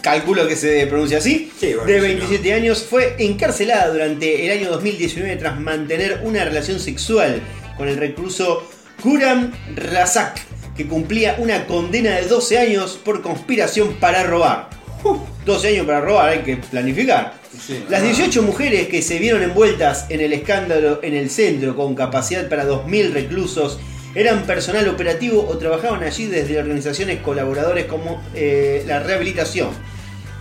calculo 0.01 0.45
que 0.45 0.57
se 0.57 0.85
pronuncia 0.87 1.19
así, 1.19 1.53
Sí, 1.57 1.67
bueno, 1.73 1.85
de 1.85 2.01
sí, 2.01 2.05
27 2.07 2.53
años, 2.53 2.83
fue 2.83 3.15
encarcelada 3.19 3.87
durante 3.93 4.45
el 4.45 4.59
año 4.59 4.71
2019 4.71 5.37
tras 5.37 5.57
mantener 5.57 6.19
una 6.25 6.43
relación 6.43 6.81
sexual 6.81 7.41
con 7.77 7.87
el 7.87 7.95
recluso 7.95 8.69
Kuram 9.01 9.53
Razak, 9.73 10.41
que 10.75 10.87
cumplía 10.87 11.35
una 11.37 11.65
condena 11.67 12.11
de 12.15 12.23
12 12.27 12.57
años 12.57 12.99
por 13.03 13.21
conspiración 13.21 13.93
para 13.99 14.23
robar. 14.23 14.69
Uf, 15.03 15.17
12 15.45 15.67
años 15.69 15.85
para 15.85 16.01
robar, 16.01 16.29
hay 16.29 16.39
que 16.39 16.57
planificar. 16.57 17.33
Sí. 17.65 17.83
Las 17.89 18.01
18 18.01 18.41
mujeres 18.41 18.87
que 18.87 19.01
se 19.01 19.19
vieron 19.19 19.43
envueltas 19.43 20.05
en 20.09 20.21
el 20.21 20.33
escándalo 20.33 20.99
en 21.03 21.13
el 21.13 21.29
centro 21.29 21.75
con 21.75 21.93
capacidad 21.93 22.49
para 22.49 22.65
2.000 22.67 23.11
reclusos 23.13 23.77
eran 24.15 24.43
personal 24.43 24.87
operativo 24.89 25.45
o 25.47 25.57
trabajaban 25.57 26.03
allí 26.03 26.25
desde 26.25 26.57
organizaciones 26.59 27.19
colaboradores 27.21 27.85
como 27.85 28.21
eh, 28.33 28.83
la 28.87 28.99
rehabilitación. 28.99 29.69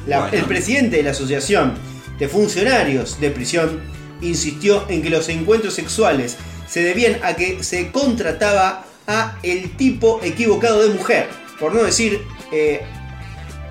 La- 0.07 0.21
Bueno. 0.21 0.37
El 0.39 0.45
presidente 0.45 0.97
de 0.99 1.03
la 1.03 1.11
Asociación 1.11 1.75
de 2.19 2.29
Funcionarios 2.29 3.21
de 3.21 3.31
Prisión 3.31 3.81
insistió 4.23 4.85
en 4.89 5.03
que 5.03 5.11
los 5.11 5.29
encuentros 5.29 5.75
sexuales 5.75 6.37
se 6.69 6.83
debían 6.83 7.17
a 7.23 7.35
que 7.35 7.63
se 7.65 7.91
contrataba 7.91 8.85
a 9.07 9.37
el 9.43 9.77
tipo 9.77 10.21
equivocado 10.23 10.83
de 10.83 10.95
mujer, 10.95 11.29
por 11.59 11.75
no 11.75 11.83
decir 11.83 12.23
eh, 12.53 12.83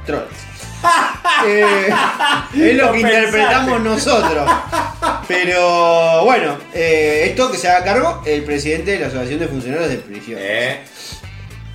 trolls. 0.05 0.27
Eh, 1.47 1.87
es 2.55 2.75
lo 2.75 2.91
que 2.91 2.99
interpretamos 2.99 3.81
nosotros. 3.81 4.49
Pero 5.27 6.23
bueno, 6.23 6.55
eh, 6.73 7.25
esto 7.29 7.51
que 7.51 7.57
se 7.57 7.67
haga 7.67 7.83
cargo 7.83 8.21
el 8.25 8.43
presidente 8.43 8.91
de 8.91 8.99
la 8.99 9.07
Asociación 9.07 9.39
de 9.39 9.47
Funcionarios 9.47 9.89
de 9.89 9.97
Prisión. 9.97 10.39
eh. 10.41 10.81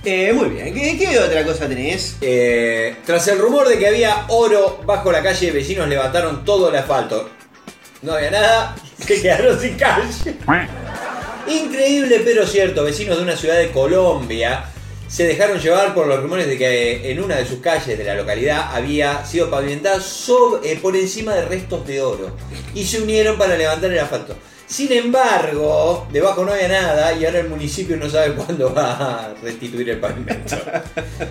Eh, 0.05 0.31
muy 0.31 0.49
bien, 0.49 0.73
¿Qué, 0.73 0.97
qué 0.97 1.19
otra 1.19 1.43
cosa 1.43 1.67
tenés? 1.67 2.15
Eh, 2.21 2.95
tras 3.05 3.27
el 3.27 3.39
rumor 3.39 3.67
de 3.67 3.77
que 3.77 3.87
había 3.87 4.23
oro 4.29 4.81
bajo 4.85 5.11
la 5.11 5.21
calle, 5.21 5.51
vecinos 5.51 5.87
levantaron 5.89 6.45
todo 6.45 6.69
el 6.69 6.75
asfalto. 6.77 7.29
No 8.01 8.13
había 8.13 8.31
nada, 8.31 8.75
que 9.05 9.21
quedaron 9.21 9.59
sin 9.59 9.75
calle. 9.75 10.35
Increíble 11.47 12.21
pero 12.25 12.45
cierto, 12.45 12.83
vecinos 12.83 13.17
de 13.17 13.23
una 13.23 13.35
ciudad 13.37 13.57
de 13.57 13.71
Colombia 13.71 14.65
se 15.07 15.25
dejaron 15.25 15.59
llevar 15.59 15.93
por 15.93 16.05
los 16.05 16.21
rumores 16.21 16.47
de 16.47 16.57
que 16.57 17.09
en 17.09 17.23
una 17.23 17.37
de 17.37 17.45
sus 17.45 17.59
calles 17.59 17.97
de 17.97 18.03
la 18.03 18.15
localidad 18.15 18.75
había 18.75 19.25
sido 19.25 19.49
pavimentada 19.49 20.01
eh, 20.63 20.79
por 20.81 20.95
encima 20.97 21.33
de 21.33 21.45
restos 21.45 21.87
de 21.87 22.01
oro 22.01 22.35
y 22.75 22.83
se 22.83 23.01
unieron 23.01 23.37
para 23.37 23.55
levantar 23.55 23.91
el 23.91 23.99
asfalto. 23.99 24.35
Sin 24.67 24.91
embargo, 24.91 26.05
debajo 26.11 26.43
no 26.43 26.51
había 26.51 26.67
nada 26.67 27.13
y 27.13 27.25
ahora 27.25 27.39
el 27.39 27.47
municipio 27.47 27.95
no 27.95 28.09
sabe 28.09 28.33
cuándo 28.35 28.73
va 28.73 28.91
a 28.91 29.33
restituir 29.41 29.89
el 29.91 29.99
pavimento. 30.01 30.57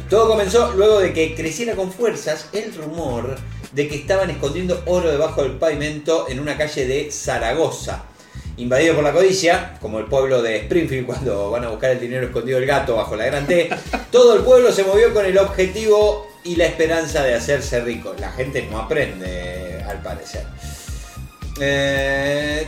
Todo 0.09 0.29
comenzó 0.29 0.73
luego 0.73 1.01
de 1.01 1.13
que 1.13 1.35
creciera 1.35 1.75
con 1.75 1.93
fuerzas 1.93 2.49
el 2.55 2.75
rumor 2.75 3.37
de 3.73 3.89
que 3.89 3.97
estaban 3.97 4.31
escondiendo 4.31 4.83
oro 4.87 5.11
debajo 5.11 5.43
del 5.43 5.53
pavimento 5.53 6.27
en 6.31 6.41
una 6.41 6.57
calle 6.57 6.87
de 6.87 7.13
Zaragoza. 7.13 8.16
Invadido 8.59 8.95
por 8.95 9.05
la 9.05 9.13
codicia, 9.13 9.77
como 9.81 9.99
el 9.99 10.07
pueblo 10.07 10.43
de 10.43 10.57
Springfield 10.59 11.07
cuando 11.07 11.51
van 11.51 11.65
a 11.65 11.69
buscar 11.69 11.91
el 11.91 12.01
dinero 12.01 12.27
escondido 12.27 12.59
del 12.59 12.67
gato 12.67 12.97
bajo 12.97 13.17
la 13.17 13.27
gran 13.27 13.47
T, 13.47 13.69
todo 14.11 14.37
el 14.37 14.43
pueblo 14.43 14.73
se 14.73 14.85
movió 14.85 15.13
con 15.13 15.25
el 15.25 15.37
objetivo 15.39 16.29
y 16.45 16.57
la 16.57 16.67
esperanza 16.67 17.23
de 17.23 17.35
hacerse 17.35 17.81
rico. 17.81 18.15
La 18.19 18.33
gente 18.33 18.67
no 18.71 18.79
aprende, 18.79 19.83
al 19.87 20.01
parecer. 20.01 20.45
Eh, 21.61 22.67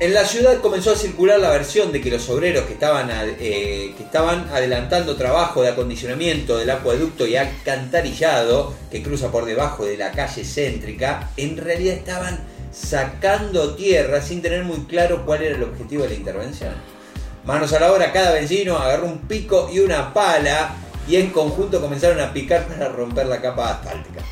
en 0.00 0.12
la 0.12 0.24
ciudad 0.24 0.60
comenzó 0.60 0.92
a 0.92 0.96
circular 0.96 1.38
la 1.38 1.50
versión 1.50 1.92
de 1.92 2.00
que 2.00 2.10
los 2.10 2.28
obreros 2.28 2.64
que 2.64 2.72
estaban, 2.72 3.08
eh, 3.10 3.94
que 3.96 4.02
estaban 4.02 4.48
adelantando 4.52 5.16
trabajo 5.16 5.62
de 5.62 5.68
acondicionamiento 5.68 6.58
del 6.58 6.70
acueducto 6.70 7.26
y 7.26 7.36
alcantarillado 7.36 8.74
que 8.90 9.02
cruza 9.02 9.30
por 9.30 9.44
debajo 9.44 9.86
de 9.86 9.96
la 9.96 10.10
calle 10.10 10.44
céntrica, 10.44 11.30
en 11.36 11.56
realidad 11.56 11.94
estaban 11.94 12.40
sacando 12.74 13.74
tierra 13.74 14.20
sin 14.20 14.42
tener 14.42 14.64
muy 14.64 14.78
claro 14.86 15.24
cuál 15.24 15.42
era 15.42 15.56
el 15.56 15.62
objetivo 15.62 16.02
de 16.02 16.10
la 16.10 16.14
intervención. 16.16 16.74
Manos 17.44 17.72
a 17.72 17.80
la 17.80 17.92
obra, 17.92 18.12
cada 18.12 18.32
vecino 18.32 18.76
agarró 18.76 19.06
un 19.06 19.18
pico 19.18 19.70
y 19.72 19.78
una 19.80 20.12
pala 20.12 20.74
y 21.06 21.16
en 21.16 21.30
conjunto 21.30 21.80
comenzaron 21.80 22.18
a 22.20 22.32
picar 22.32 22.66
para 22.66 22.88
romper 22.88 23.26
la 23.26 23.40
capa 23.40 23.72
asfáltica. 23.72 24.24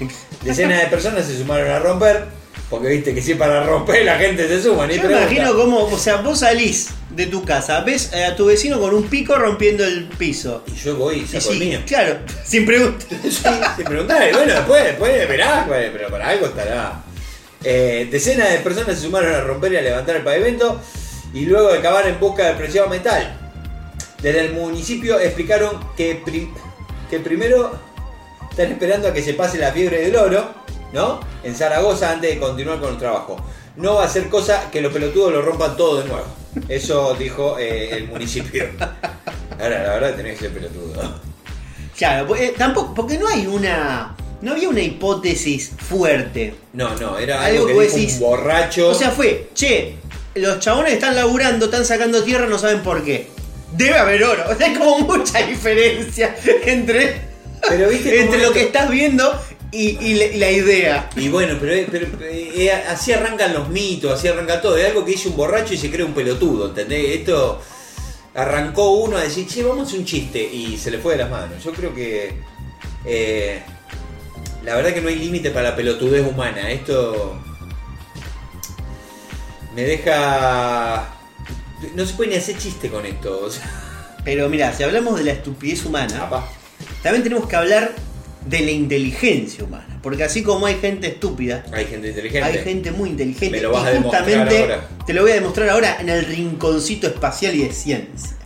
Decenas 0.42 0.80
de 0.80 0.86
personas 0.86 1.26
se 1.26 1.36
sumaron 1.36 1.70
a 1.70 1.78
romper, 1.78 2.24
porque 2.70 2.88
viste 2.88 3.14
que 3.14 3.20
si 3.20 3.34
para 3.34 3.64
romper 3.64 4.06
la 4.06 4.16
gente 4.16 4.48
se 4.48 4.62
suma, 4.62 4.88
Yo 4.90 5.02
me 5.02 5.12
imagino 5.12 5.54
cómo, 5.54 5.84
o 5.84 5.98
sea, 5.98 6.16
vos 6.16 6.38
salís 6.38 6.88
de 7.10 7.26
tu 7.26 7.44
casa, 7.44 7.80
ves 7.82 8.14
a 8.14 8.34
tu 8.34 8.46
vecino 8.46 8.80
con 8.80 8.94
un 8.94 9.04
pico 9.04 9.34
rompiendo 9.36 9.84
el 9.84 10.04
piso. 10.08 10.64
Y 10.66 10.76
yo 10.76 10.96
voy 10.96 11.16
y 11.16 11.20
Y 11.20 11.26
saco 11.26 11.52
sí, 11.52 11.52
el 11.52 11.58
mío. 11.58 11.80
claro, 11.86 12.16
sin 12.44 12.64
preguntar. 12.64 13.08
Sí, 13.22 13.48
sin 13.76 13.84
preguntar, 13.84 14.30
y 14.30 14.32
bueno, 14.32 14.54
después, 14.54 14.84
después 14.84 15.28
verás, 15.28 15.68
pues, 15.68 15.90
pero 15.92 16.08
para 16.08 16.28
algo 16.30 16.46
estará. 16.46 17.02
Eh, 17.64 18.08
decenas 18.10 18.50
de 18.50 18.58
personas 18.58 18.96
se 18.96 19.02
sumaron 19.02 19.34
a 19.34 19.40
romper 19.40 19.72
y 19.72 19.76
a 19.76 19.82
levantar 19.82 20.16
el 20.16 20.22
pavimento 20.22 20.80
y 21.32 21.46
luego 21.46 21.72
de 21.72 21.80
cavar 21.80 22.06
en 22.06 22.18
busca 22.18 22.46
del 22.46 22.56
preciado 22.56 22.88
metal. 22.88 23.38
Desde 24.20 24.46
el 24.46 24.52
municipio 24.52 25.18
explicaron 25.18 25.80
que, 25.96 26.22
que 27.10 27.18
primero 27.20 27.72
están 28.50 28.70
esperando 28.70 29.08
a 29.08 29.12
que 29.12 29.22
se 29.22 29.34
pase 29.34 29.58
la 29.58 29.72
fiebre 29.72 30.02
del 30.02 30.16
oro, 30.16 30.52
¿no? 30.92 31.20
En 31.42 31.54
Zaragoza 31.54 32.12
antes 32.12 32.34
de 32.34 32.38
continuar 32.38 32.80
con 32.80 32.90
el 32.90 32.98
trabajo. 32.98 33.36
No 33.76 33.94
va 33.96 34.04
a 34.04 34.08
ser 34.08 34.28
cosa 34.28 34.70
que 34.70 34.80
los 34.80 34.92
pelotudos 34.92 35.32
lo 35.32 35.42
rompan 35.42 35.76
todo 35.76 36.02
de 36.02 36.08
nuevo. 36.08 36.26
Eso 36.68 37.14
dijo 37.14 37.58
eh, 37.58 37.96
el 37.96 38.08
municipio. 38.08 38.68
Ahora, 39.58 39.82
la 39.82 39.94
verdad 39.94 40.16
tenés 40.16 40.38
que 40.38 40.50
pelotudo. 40.50 41.20
Claro, 41.96 42.26
pues, 42.26 42.40
eh, 42.42 42.54
tampoco, 42.56 42.94
porque 42.94 43.18
no 43.18 43.28
hay 43.28 43.46
una. 43.46 44.14
No 44.42 44.52
había 44.52 44.68
una 44.68 44.80
hipótesis 44.80 45.70
fuerte. 45.78 46.54
No, 46.72 46.94
no, 46.96 47.18
era 47.18 47.44
Algo 47.44 47.66
que 47.66 47.74
que 47.74 47.80
dijo 47.82 47.94
decís, 47.96 48.14
un 48.14 48.20
borracho. 48.20 48.88
O 48.90 48.94
sea, 48.94 49.10
fue, 49.10 49.48
che, 49.54 49.94
los 50.34 50.58
chabones 50.58 50.92
están 50.94 51.14
laburando, 51.14 51.66
están 51.66 51.84
sacando 51.84 52.22
tierra, 52.22 52.46
no 52.46 52.58
saben 52.58 52.82
por 52.82 53.04
qué. 53.04 53.28
Debe 53.76 53.94
haber 53.98 54.22
oro. 54.24 54.42
O 54.50 54.54
sea, 54.56 54.66
hay 54.66 54.74
como 54.74 54.98
mucha 55.00 55.46
diferencia 55.46 56.36
entre, 56.66 57.20
Pero 57.68 57.88
viste 57.88 58.10
cómo 58.10 58.22
entre 58.22 58.38
lo 58.38 58.42
esto- 58.46 58.54
que 58.54 58.62
estás 58.64 58.90
viendo 58.90 59.40
y, 59.70 59.90
y 60.04 60.14
la- 60.14 60.24
y 60.26 60.38
la 60.38 60.50
idea. 60.50 61.10
Y 61.16 61.28
bueno, 61.28 61.56
pero, 61.60 61.86
pero, 61.90 62.06
eh, 62.22 62.70
así 62.88 63.12
arrancan 63.12 63.54
los 63.54 63.68
mitos, 63.68 64.12
así 64.18 64.26
arranca 64.28 64.60
todo. 64.60 64.76
Es 64.76 64.86
algo 64.88 65.04
que 65.04 65.12
dice 65.12 65.28
un 65.28 65.36
borracho 65.36 65.72
y 65.72 65.78
se 65.78 65.90
cree 65.90 66.04
un 66.04 66.12
pelotudo, 66.14 66.68
¿entendés? 66.70 67.16
Esto 67.20 67.60
arrancó 68.34 68.92
uno 68.92 69.16
a 69.16 69.22
decir, 69.22 69.46
che, 69.46 69.62
vamos 69.62 69.84
a 69.84 69.86
hacer 69.88 70.00
un 70.00 70.04
chiste 70.06 70.42
y 70.42 70.76
se 70.76 70.90
le 70.90 70.98
fue 70.98 71.12
de 71.12 71.18
las 71.22 71.30
manos. 71.30 71.62
Yo 71.64 71.72
creo 71.72 71.94
que 71.94 72.32
eh, 73.04 73.62
la 74.64 74.76
verdad 74.76 74.92
que 74.94 75.00
no 75.00 75.08
hay 75.08 75.16
límite 75.16 75.50
para 75.50 75.70
la 75.70 75.76
pelotudez 75.76 76.26
humana. 76.26 76.70
Esto 76.70 77.38
me 79.74 79.82
deja... 79.82 81.08
No 81.94 82.06
se 82.06 82.14
puede 82.14 82.30
ni 82.30 82.36
hacer 82.36 82.56
chiste 82.58 82.88
con 82.88 83.04
esto. 83.06 83.40
O 83.44 83.50
sea, 83.50 83.64
Pero 84.24 84.48
mira, 84.48 84.72
si 84.72 84.82
hablamos 84.84 85.18
de 85.18 85.24
la 85.24 85.32
estupidez 85.32 85.84
humana, 85.84 86.28
también 87.02 87.22
tenemos 87.24 87.48
que 87.48 87.56
hablar 87.56 87.92
de 88.46 88.60
la 88.60 88.70
inteligencia 88.70 89.64
humana. 89.64 89.98
Porque 90.02 90.24
así 90.24 90.42
como 90.42 90.66
hay 90.66 90.76
gente 90.76 91.08
estúpida, 91.08 91.64
Hay 91.72 91.86
gente 91.86 92.08
inteligente. 92.10 92.48
hay 92.48 92.58
gente 92.58 92.90
muy 92.92 93.10
inteligente. 93.10 93.50
Me 93.56 93.62
lo 93.62 93.72
vas 93.72 93.84
y 93.84 93.86
a 93.88 93.90
demostrar 93.90 94.22
justamente 94.24 94.62
ahora. 94.62 94.88
te 95.06 95.12
lo 95.12 95.22
voy 95.22 95.30
a 95.30 95.34
demostrar 95.34 95.68
ahora 95.70 95.96
en 96.00 96.08
el 96.08 96.24
rinconcito 96.24 97.06
espacial 97.08 97.54
y 97.54 97.64
de 97.64 97.72
ciencia. 97.72 98.36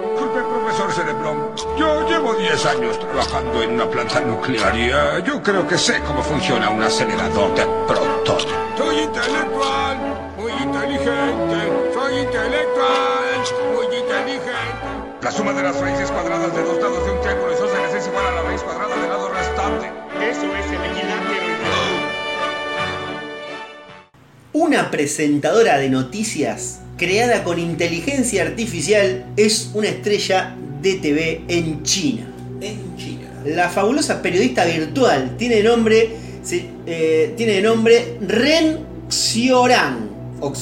Disculpe, 0.00 0.40
profesor 0.40 0.92
Cerebrón. 0.92 1.47
Yo 1.78 2.08
llevo 2.08 2.34
10 2.34 2.66
años 2.66 2.98
trabajando 2.98 3.62
en 3.62 3.74
una 3.74 3.88
planta 3.88 4.20
nuclear 4.20 4.76
y 4.76 4.90
eh, 4.90 5.22
yo 5.24 5.40
creo 5.40 5.64
que 5.68 5.78
sé 5.78 6.00
cómo 6.00 6.24
funciona 6.24 6.70
un 6.70 6.82
acelerador 6.82 7.54
de 7.54 7.64
protones. 7.86 8.46
Soy 8.76 8.98
intelectual, 8.98 9.96
muy 10.36 10.50
inteligente. 10.50 11.94
Soy 11.94 12.18
intelectual, 12.18 13.74
muy 13.74 13.96
inteligente. 13.96 15.18
La 15.22 15.30
suma 15.30 15.52
de 15.52 15.62
las 15.62 15.78
raíces 15.80 16.10
cuadradas 16.10 16.52
de 16.52 16.62
dos 16.64 16.78
lados 16.78 17.04
de 17.06 17.12
un 17.12 17.20
triángulo 17.20 17.52
isósceles 17.52 17.94
es 17.94 18.08
igual 18.08 18.26
a 18.26 18.32
la 18.32 18.42
raíz 18.42 18.62
cuadrada 18.62 18.96
del 18.96 19.08
lado 19.08 19.28
restante. 19.28 19.86
Eso 20.20 20.56
es 20.56 20.66
el 20.66 20.84
equilátero. 20.84 21.48
Una 24.52 24.90
presentadora 24.90 25.78
de 25.78 25.90
noticias 25.90 26.80
creada 26.96 27.44
con 27.44 27.60
inteligencia 27.60 28.42
artificial 28.42 29.26
es 29.36 29.70
una 29.74 29.86
estrella 29.86 30.56
de 30.80 30.94
TV 30.94 31.42
en 31.48 31.82
China. 31.82 32.26
En 32.60 32.96
China. 32.96 33.30
La 33.44 33.68
fabulosa 33.68 34.20
periodista 34.20 34.64
virtual 34.64 35.36
tiene 35.36 35.62
nombre, 35.62 36.10
se- 36.42 36.66
eh, 36.86 37.34
tiene 37.36 37.60
nombre 37.62 38.16
Ren 38.26 38.78
Xiorang, 39.08 40.08
o 40.40 40.52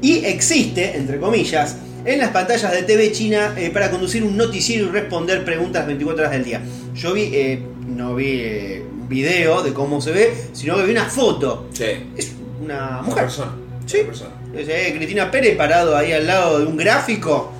y 0.00 0.24
existe, 0.24 0.96
entre 0.96 1.18
comillas, 1.18 1.76
en 2.04 2.18
las 2.18 2.30
pantallas 2.30 2.70
de 2.72 2.82
TV 2.82 3.12
China 3.12 3.54
eh, 3.56 3.70
para 3.70 3.90
conducir 3.90 4.22
un 4.22 4.36
noticiero 4.36 4.86
y 4.86 4.88
responder 4.90 5.44
preguntas 5.44 5.86
24 5.86 6.20
horas 6.22 6.32
del 6.32 6.44
día. 6.44 6.60
Yo 6.94 7.14
vi, 7.14 7.30
eh, 7.32 7.62
no 7.86 8.14
vi 8.14 8.26
eh, 8.40 8.82
un 9.00 9.08
video 9.08 9.62
de 9.62 9.72
cómo 9.72 10.00
se 10.00 10.12
ve, 10.12 10.34
sino 10.52 10.76
que 10.76 10.84
vi 10.84 10.92
una 10.92 11.06
foto. 11.06 11.68
Sí. 11.72 11.84
Es 12.16 12.32
una 12.62 12.74
Una 12.98 13.02
mujer. 13.02 13.24
persona. 13.24 13.52
Sí. 13.86 13.98
Una 13.98 14.06
persona. 14.08 14.30
Es, 14.54 14.68
eh, 14.68 14.92
Cristina 14.96 15.30
Pérez 15.30 15.56
parado 15.56 15.96
ahí 15.96 16.12
al 16.12 16.26
lado 16.26 16.58
de 16.60 16.66
un 16.66 16.76
gráfico. 16.76 17.52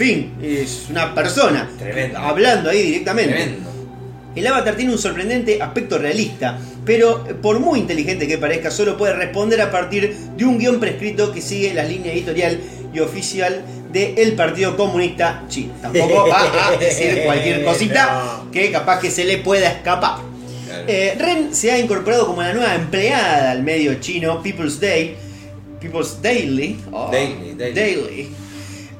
Fin, 0.00 0.32
es 0.42 0.86
una 0.88 1.14
persona. 1.14 1.68
Tremendo. 1.78 2.18
Hablando 2.18 2.70
ahí 2.70 2.80
directamente. 2.84 3.34
Tremendo. 3.34 3.70
El 4.34 4.46
avatar 4.46 4.74
tiene 4.74 4.92
un 4.92 4.98
sorprendente 4.98 5.60
aspecto 5.60 5.98
realista, 5.98 6.58
pero 6.86 7.22
por 7.42 7.60
muy 7.60 7.80
inteligente 7.80 8.26
que 8.26 8.38
parezca, 8.38 8.70
solo 8.70 8.96
puede 8.96 9.12
responder 9.12 9.60
a 9.60 9.70
partir 9.70 10.16
de 10.38 10.44
un 10.46 10.56
guion 10.56 10.80
prescrito 10.80 11.30
que 11.32 11.42
sigue 11.42 11.74
la 11.74 11.84
línea 11.84 12.14
editorial 12.14 12.58
y 12.94 13.00
oficial 13.00 13.60
del 13.92 14.32
Partido 14.32 14.74
Comunista 14.74 15.44
Chino. 15.48 15.74
Tampoco 15.82 16.28
va 16.28 16.68
a 16.68 16.76
decir 16.78 17.20
cualquier 17.26 17.62
cosita 17.62 18.44
que 18.50 18.72
capaz 18.72 19.00
que 19.00 19.10
se 19.10 19.26
le 19.26 19.36
pueda 19.36 19.68
escapar. 19.68 20.20
Eh, 20.88 21.14
Ren 21.18 21.54
se 21.54 21.72
ha 21.72 21.78
incorporado 21.78 22.26
como 22.26 22.40
la 22.40 22.54
nueva 22.54 22.74
empleada 22.74 23.50
al 23.50 23.62
medio 23.62 23.92
chino 24.00 24.42
People's 24.42 24.80
Day, 24.80 25.14
People's 25.78 26.22
Daily, 26.22 26.80
oh, 26.90 27.10
Daily, 27.12 27.54
daily. 27.74 28.30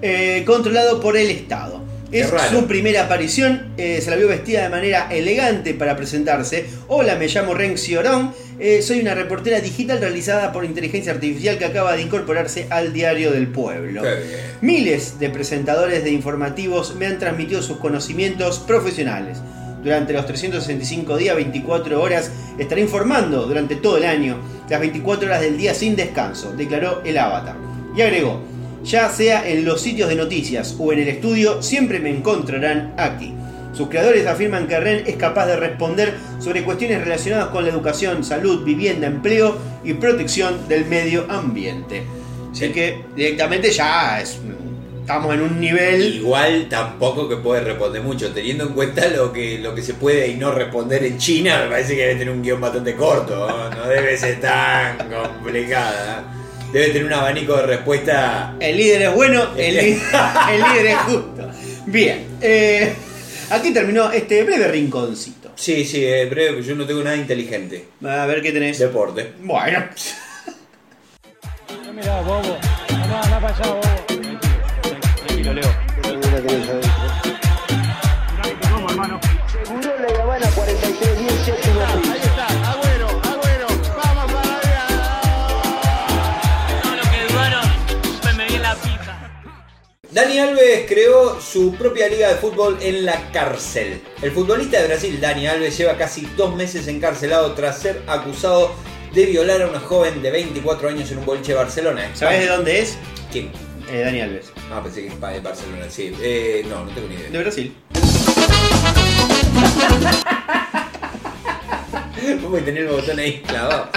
Eh, 0.02 0.44
controlado 0.46 1.00
por 1.00 1.16
el 1.16 1.30
Estado. 1.30 1.80
Es 2.12 2.28
su 2.50 2.66
primera 2.66 3.04
aparición, 3.04 3.72
eh, 3.76 4.00
se 4.02 4.10
la 4.10 4.16
vio 4.16 4.26
vestida 4.26 4.64
de 4.64 4.68
manera 4.68 5.08
elegante 5.12 5.74
para 5.74 5.96
presentarse. 5.96 6.66
Hola, 6.88 7.14
me 7.14 7.28
llamo 7.28 7.54
Ren 7.54 7.78
Xiorong, 7.78 8.32
eh, 8.58 8.82
soy 8.82 9.00
una 9.00 9.14
reportera 9.14 9.60
digital 9.60 10.00
realizada 10.00 10.52
por 10.52 10.64
inteligencia 10.64 11.12
artificial 11.12 11.56
que 11.56 11.66
acaba 11.66 11.94
de 11.94 12.02
incorporarse 12.02 12.66
al 12.68 12.92
diario 12.92 13.30
del 13.30 13.46
pueblo. 13.46 14.02
Miles 14.60 15.20
de 15.20 15.30
presentadores 15.30 16.02
de 16.02 16.10
informativos 16.10 16.96
me 16.96 17.06
han 17.06 17.20
transmitido 17.20 17.62
sus 17.62 17.76
conocimientos 17.76 18.58
profesionales. 18.58 19.38
Durante 19.82 20.12
los 20.12 20.26
365 20.26 21.16
días, 21.16 21.36
24 21.36 22.02
horas, 22.02 22.30
estaré 22.58 22.80
informando 22.82 23.46
durante 23.46 23.76
todo 23.76 23.98
el 23.98 24.04
año, 24.04 24.38
las 24.68 24.80
24 24.80 25.26
horas 25.26 25.40
del 25.40 25.56
día 25.56 25.74
sin 25.74 25.94
descanso, 25.94 26.52
declaró 26.54 27.02
el 27.04 27.16
avatar. 27.16 27.56
Y 27.96 28.02
agregó, 28.02 28.42
ya 28.84 29.08
sea 29.10 29.48
en 29.48 29.64
los 29.64 29.80
sitios 29.80 30.08
de 30.08 30.14
noticias 30.16 30.74
o 30.78 30.92
en 30.92 31.00
el 31.00 31.08
estudio, 31.08 31.62
siempre 31.62 32.00
me 32.00 32.10
encontrarán 32.10 32.94
aquí. 32.96 33.34
Sus 33.72 33.88
creadores 33.88 34.26
afirman 34.26 34.66
que 34.66 34.80
Ren 34.80 35.04
es 35.06 35.16
capaz 35.16 35.46
de 35.46 35.56
responder 35.56 36.14
sobre 36.40 36.62
cuestiones 36.64 37.00
relacionadas 37.02 37.48
con 37.48 37.64
la 37.64 37.70
educación, 37.70 38.24
salud, 38.24 38.64
vivienda, 38.64 39.06
empleo 39.06 39.56
y 39.84 39.94
protección 39.94 40.66
del 40.68 40.86
medio 40.86 41.26
ambiente. 41.30 42.02
Así 42.52 42.66
Sí. 42.66 42.72
que 42.72 43.04
directamente 43.14 43.70
ya 43.70 44.20
es- 44.20 44.38
estamos 45.00 45.32
en 45.34 45.42
un 45.42 45.60
nivel... 45.60 46.16
Igual 46.16 46.66
tampoco 46.68 47.28
que 47.28 47.36
puede 47.36 47.60
responder 47.62 48.02
mucho, 48.02 48.32
teniendo 48.32 48.64
en 48.64 48.70
cuenta 48.74 49.06
lo 49.08 49.32
que, 49.32 49.58
lo 49.58 49.72
que 49.74 49.82
se 49.82 49.94
puede 49.94 50.26
y 50.28 50.34
no 50.34 50.50
responder 50.50 51.04
en 51.04 51.16
China, 51.18 51.60
me 51.64 51.70
parece 51.70 51.94
que 51.94 52.00
debe 52.02 52.14
tener 52.16 52.34
un 52.34 52.42
guion 52.42 52.60
bastante 52.60 52.94
corto, 52.96 53.48
no, 53.48 53.70
No 53.70 53.88
debe 53.88 54.16
ser 54.16 54.40
tan 54.40 54.98
complicada. 55.08 56.24
Debe 56.72 56.86
tener 56.88 57.04
un 57.04 57.12
abanico 57.12 57.56
de 57.56 57.66
respuesta. 57.66 58.54
El 58.60 58.76
líder 58.76 59.02
es 59.02 59.14
bueno, 59.14 59.48
el, 59.56 59.74
li- 59.76 60.00
el 60.52 60.62
líder 60.62 60.86
es 60.86 60.96
justo. 60.98 61.50
Bien, 61.86 62.26
eh, 62.40 62.92
aquí 63.50 63.72
terminó 63.72 64.10
este 64.12 64.44
breve 64.44 64.68
rinconcito. 64.68 65.50
Sí, 65.56 65.84
sí, 65.84 66.04
es 66.04 66.30
breve, 66.30 66.52
porque 66.52 66.66
yo 66.68 66.74
no 66.76 66.86
tengo 66.86 67.02
nada 67.02 67.16
inteligente. 67.16 67.88
A 68.06 68.24
ver 68.26 68.40
qué 68.40 68.52
tenés. 68.52 68.78
Deporte. 68.78 69.32
Bueno, 69.40 69.84
Mira, 71.94 72.20
bobo. 72.22 72.56
Andá, 72.88 73.20
andá 73.20 73.40
para 73.40 73.54
allá, 73.56 73.66
bobo. 73.72 73.80
Tranquilo, 75.26 75.52
Leo. 75.54 76.89
Dani 90.12 90.40
Alves 90.40 90.86
creó 90.88 91.40
su 91.40 91.72
propia 91.76 92.08
liga 92.08 92.30
de 92.30 92.34
fútbol 92.34 92.76
en 92.80 93.04
la 93.04 93.30
cárcel. 93.30 94.02
El 94.20 94.32
futbolista 94.32 94.80
de 94.80 94.88
Brasil, 94.88 95.20
Dani 95.20 95.46
Alves, 95.46 95.78
lleva 95.78 95.96
casi 95.96 96.22
dos 96.36 96.52
meses 96.56 96.88
encarcelado 96.88 97.52
tras 97.52 97.78
ser 97.78 98.02
acusado 98.08 98.72
de 99.14 99.26
violar 99.26 99.62
a 99.62 99.68
una 99.68 99.78
joven 99.78 100.20
de 100.20 100.32
24 100.32 100.88
años 100.88 101.12
en 101.12 101.18
un 101.18 101.26
boliche 101.26 101.52
de 101.52 101.58
Barcelona. 101.58 102.10
¿sabés 102.14 102.40
de 102.40 102.46
dónde 102.48 102.80
es? 102.80 102.98
¿Quién? 103.30 103.52
Eh, 103.88 104.02
Dani 104.04 104.20
Alves. 104.20 104.50
Ah, 104.72 104.80
pensé 104.82 105.02
que 105.02 105.08
es 105.08 105.20
de 105.20 105.40
Barcelona, 105.40 105.86
sí. 105.88 106.12
Eh, 106.20 106.66
no, 106.68 106.84
no 106.84 106.90
tengo 106.90 107.06
ni 107.06 107.14
De 107.14 107.28
idea. 107.28 107.40
Brasil. 107.42 107.72
Vamos 112.42 112.60
a 112.60 112.64
tener 112.64 112.82
el 112.82 112.88
botón 112.88 113.18
ahí 113.18 113.42
clavado. 113.46 113.88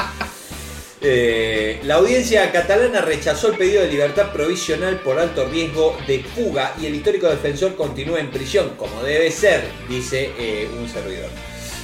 Eh, 1.05 1.81
la 1.83 1.95
audiencia 1.95 2.49
catalana 2.53 3.01
rechazó 3.01 3.49
el 3.49 3.57
pedido 3.57 3.81
de 3.81 3.89
libertad 3.89 4.31
provisional 4.31 5.01
por 5.01 5.19
alto 5.19 5.43
riesgo 5.49 5.97
de 6.07 6.23
fuga 6.23 6.73
y 6.81 6.85
el 6.85 6.95
histórico 6.95 7.27
defensor 7.27 7.75
continúa 7.75 8.21
en 8.21 8.31
prisión, 8.31 8.69
como 8.77 9.03
debe 9.03 9.29
ser, 9.29 9.65
dice 9.89 10.31
eh, 10.39 10.69
un 10.79 10.87
servidor. 10.87 11.29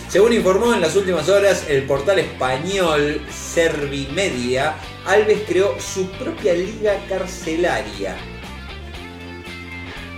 Según 0.08 0.32
informó 0.32 0.74
en 0.74 0.80
las 0.80 0.96
últimas 0.96 1.28
horas 1.28 1.66
el 1.68 1.84
portal 1.84 2.20
español 2.20 3.22
Servimedia, 3.30 4.76
Alves 5.06 5.42
creó 5.46 5.76
su 5.82 6.10
propia 6.12 6.54
liga 6.54 6.98
carcelaria. 7.10 8.16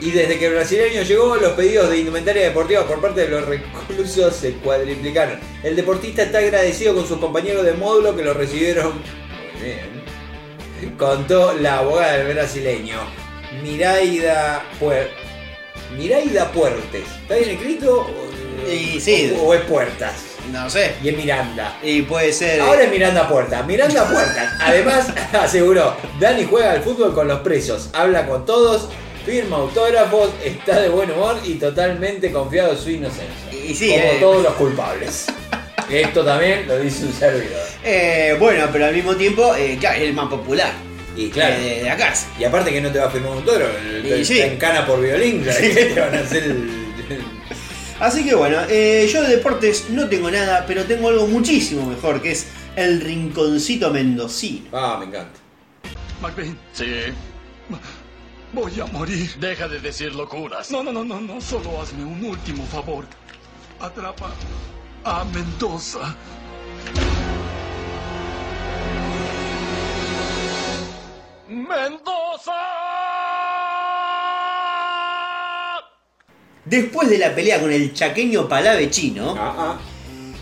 Y 0.02 0.12
desde 0.12 0.40
que 0.40 0.48
el 0.48 0.54
brasileño 0.56 1.04
llegó, 1.04 1.36
los 1.36 1.52
pedidos 1.54 1.90
de 1.90 2.00
indumentaria 2.00 2.44
deportiva 2.44 2.86
por 2.88 3.00
parte 3.00 3.22
de 3.22 3.28
los 3.30 3.46
reclusos 3.46 4.36
se 4.36 4.54
cuadriplicaron. 4.54 5.40
El 5.64 5.76
deportista 5.76 6.24
está 6.24 6.40
agradecido 6.40 6.96
con 6.96 7.08
sus 7.08 7.20
compañeros 7.20 7.64
de 7.64 7.74
módulo 7.74 8.16
que 8.16 8.24
lo 8.24 8.34
recibieron 8.34 8.94
muy 9.60 9.64
bien. 9.64 10.02
Contó 10.98 11.54
la 11.54 11.78
abogada 11.80 12.18
del 12.18 12.34
brasileño, 12.34 12.98
Miraida 13.62 14.64
Puer... 14.80 15.10
Miraida 15.96 16.52
Puertes. 16.52 17.04
¿Está 17.22 17.36
bien 17.36 17.50
escrito? 17.52 18.10
Y 18.68 19.00
sí. 19.00 19.36
O, 19.38 19.44
o 19.50 19.54
es 19.54 19.62
Puertas. 19.62 20.14
No 20.52 20.70
sé. 20.70 20.94
Y 21.04 21.10
es 21.10 21.18
Miranda. 21.18 21.78
Y 21.84 22.02
puede 22.04 22.34
ser. 22.34 22.60
eh, 22.60 22.62
Ahora 22.64 22.84
es 22.84 22.90
Miranda 22.90 23.28
Puerta. 23.28 23.62
Miranda 23.64 24.06
Puerta. 24.10 24.58
Además, 24.62 25.08
aseguró, 25.34 25.96
Dani 26.20 26.46
juega 26.50 26.72
al 26.72 26.82
fútbol 26.82 27.14
con 27.14 27.28
los 27.28 27.42
presos, 27.42 27.90
habla 27.94 28.26
con 28.26 28.46
todos, 28.46 28.90
firma 29.26 29.58
autógrafos, 29.58 30.32
está 30.44 30.82
de 30.82 30.90
buen 30.90 31.12
humor 31.12 31.38
y 31.44 31.56
totalmente 31.56 32.32
confiado 32.32 32.74
en 32.74 32.78
su 32.78 32.90
inocencia. 32.90 33.54
Y 33.54 33.74
sí, 33.74 33.90
como 33.90 34.04
eh. 34.04 34.18
todos 34.20 34.44
los 34.44 34.54
culpables. 34.54 35.28
Esto 35.90 36.24
también 36.24 36.68
lo 36.68 36.80
dice 36.80 37.06
un 37.06 37.14
servidor. 37.14 37.62
eh, 37.84 38.36
bueno, 38.40 38.68
pero 38.72 38.86
al 38.86 38.96
mismo 38.96 39.16
tiempo, 39.16 39.56
eh, 39.56 39.78
claro, 39.80 39.98
es 39.98 40.04
el 40.04 40.14
más 40.14 40.30
popular. 40.30 40.72
Y 41.16 41.30
claro. 41.30 41.56
de, 41.56 41.76
de 41.78 41.84
la 41.84 41.98
cárcel. 41.98 42.30
Y 42.40 42.46
aparte 42.46 42.72
que 42.72 42.80
no 42.80 42.90
te 42.90 43.00
va 43.00 43.08
a 43.08 43.10
firmar 43.10 43.32
un 43.32 43.38
autógrafo, 43.40 43.74
te, 44.02 44.24
sí. 44.24 44.40
encana 44.40 44.86
por 44.86 45.02
violín, 45.02 45.44
¿sabes 45.44 45.76
qué 45.76 45.86
te 45.86 46.00
van 46.00 46.16
a 46.16 46.20
hacer 46.20 46.44
el... 46.44 46.82
Así 48.00 48.26
que 48.26 48.34
bueno, 48.34 48.58
eh, 48.70 49.08
yo 49.12 49.22
de 49.22 49.36
deportes 49.36 49.90
no 49.90 50.08
tengo 50.10 50.32
nada, 50.32 50.66
pero 50.66 50.86
tengo 50.86 51.10
algo 51.10 51.28
muchísimo 51.28 51.86
mejor, 51.86 52.22
que 52.22 52.32
es 52.32 52.48
el 52.76 53.02
rinconcito 53.02 53.92
mendocino. 53.92 54.70
Ah, 54.72 54.98
me 55.00 55.06
encanta. 55.06 55.40
Sí. 56.74 56.86
Voy 58.54 58.80
a 58.82 58.86
morir. 58.88 59.34
Deja 59.40 59.68
de 59.68 59.80
decir 59.80 60.14
locuras. 60.14 60.72
No, 60.72 60.84
no, 60.84 60.92
no, 60.92 61.04
no, 61.04 61.22
no. 61.22 61.40
Solo 61.42 61.82
hazme 61.82 62.04
un 62.04 62.24
último 62.26 62.66
favor. 62.66 63.06
Atrapa 63.80 64.32
a 65.06 65.24
Mendoza. 65.26 66.16
¡Mendoza! 71.48 72.52
Después 76.66 77.10
de 77.10 77.18
la 77.18 77.34
pelea 77.36 77.60
con 77.60 77.72
el 77.72 77.94
chaqueño 77.94 78.48
Palave 78.48 78.90
chino, 78.90 79.36
Ah, 79.38 79.54
ah. 79.58 79.78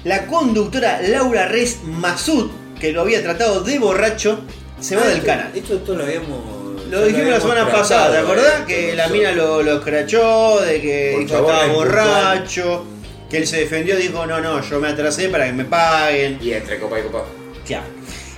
la 0.03 0.27
conductora 0.27 1.01
Laura 1.01 1.47
Res 1.47 1.79
Masud, 1.83 2.49
que 2.79 2.91
lo 2.91 3.01
había 3.01 3.23
tratado 3.23 3.61
de 3.61 3.79
borracho, 3.79 4.39
se 4.79 4.95
va 4.95 5.03
Ah, 5.05 5.07
del 5.07 5.23
canal. 5.23 5.51
Esto, 5.55 5.75
esto 5.75 5.95
lo 5.95 6.03
habíamos... 6.03 6.58
Lo 6.89 7.05
dijimos 7.05 7.29
la 7.29 7.39
semana 7.39 7.71
pasada, 7.71 8.11
¿te 8.11 8.17
acordás? 8.17 8.65
Que 8.65 8.95
la 8.95 9.07
mina 9.09 9.31
lo, 9.31 9.61
lo 9.61 9.77
escrachó, 9.77 10.59
de 10.59 10.81
que 10.81 11.11
Por 11.13 11.21
dijo 11.23 11.33
favor, 11.35 11.53
estaba 11.53 11.73
borracho, 11.73 12.85
que 13.29 13.37
él 13.37 13.47
se 13.47 13.57
defendió, 13.59 13.95
dijo 13.95 14.25
no, 14.25 14.41
no, 14.41 14.61
yo 14.67 14.79
me 14.79 14.87
atrasé 14.87 15.29
para 15.29 15.45
que 15.45 15.53
me 15.53 15.65
paguen. 15.65 16.39
Y 16.41 16.51
entre 16.51 16.79
copa 16.79 16.99
y 16.99 17.03
copa. 17.03 17.25
Claro. 17.63 17.85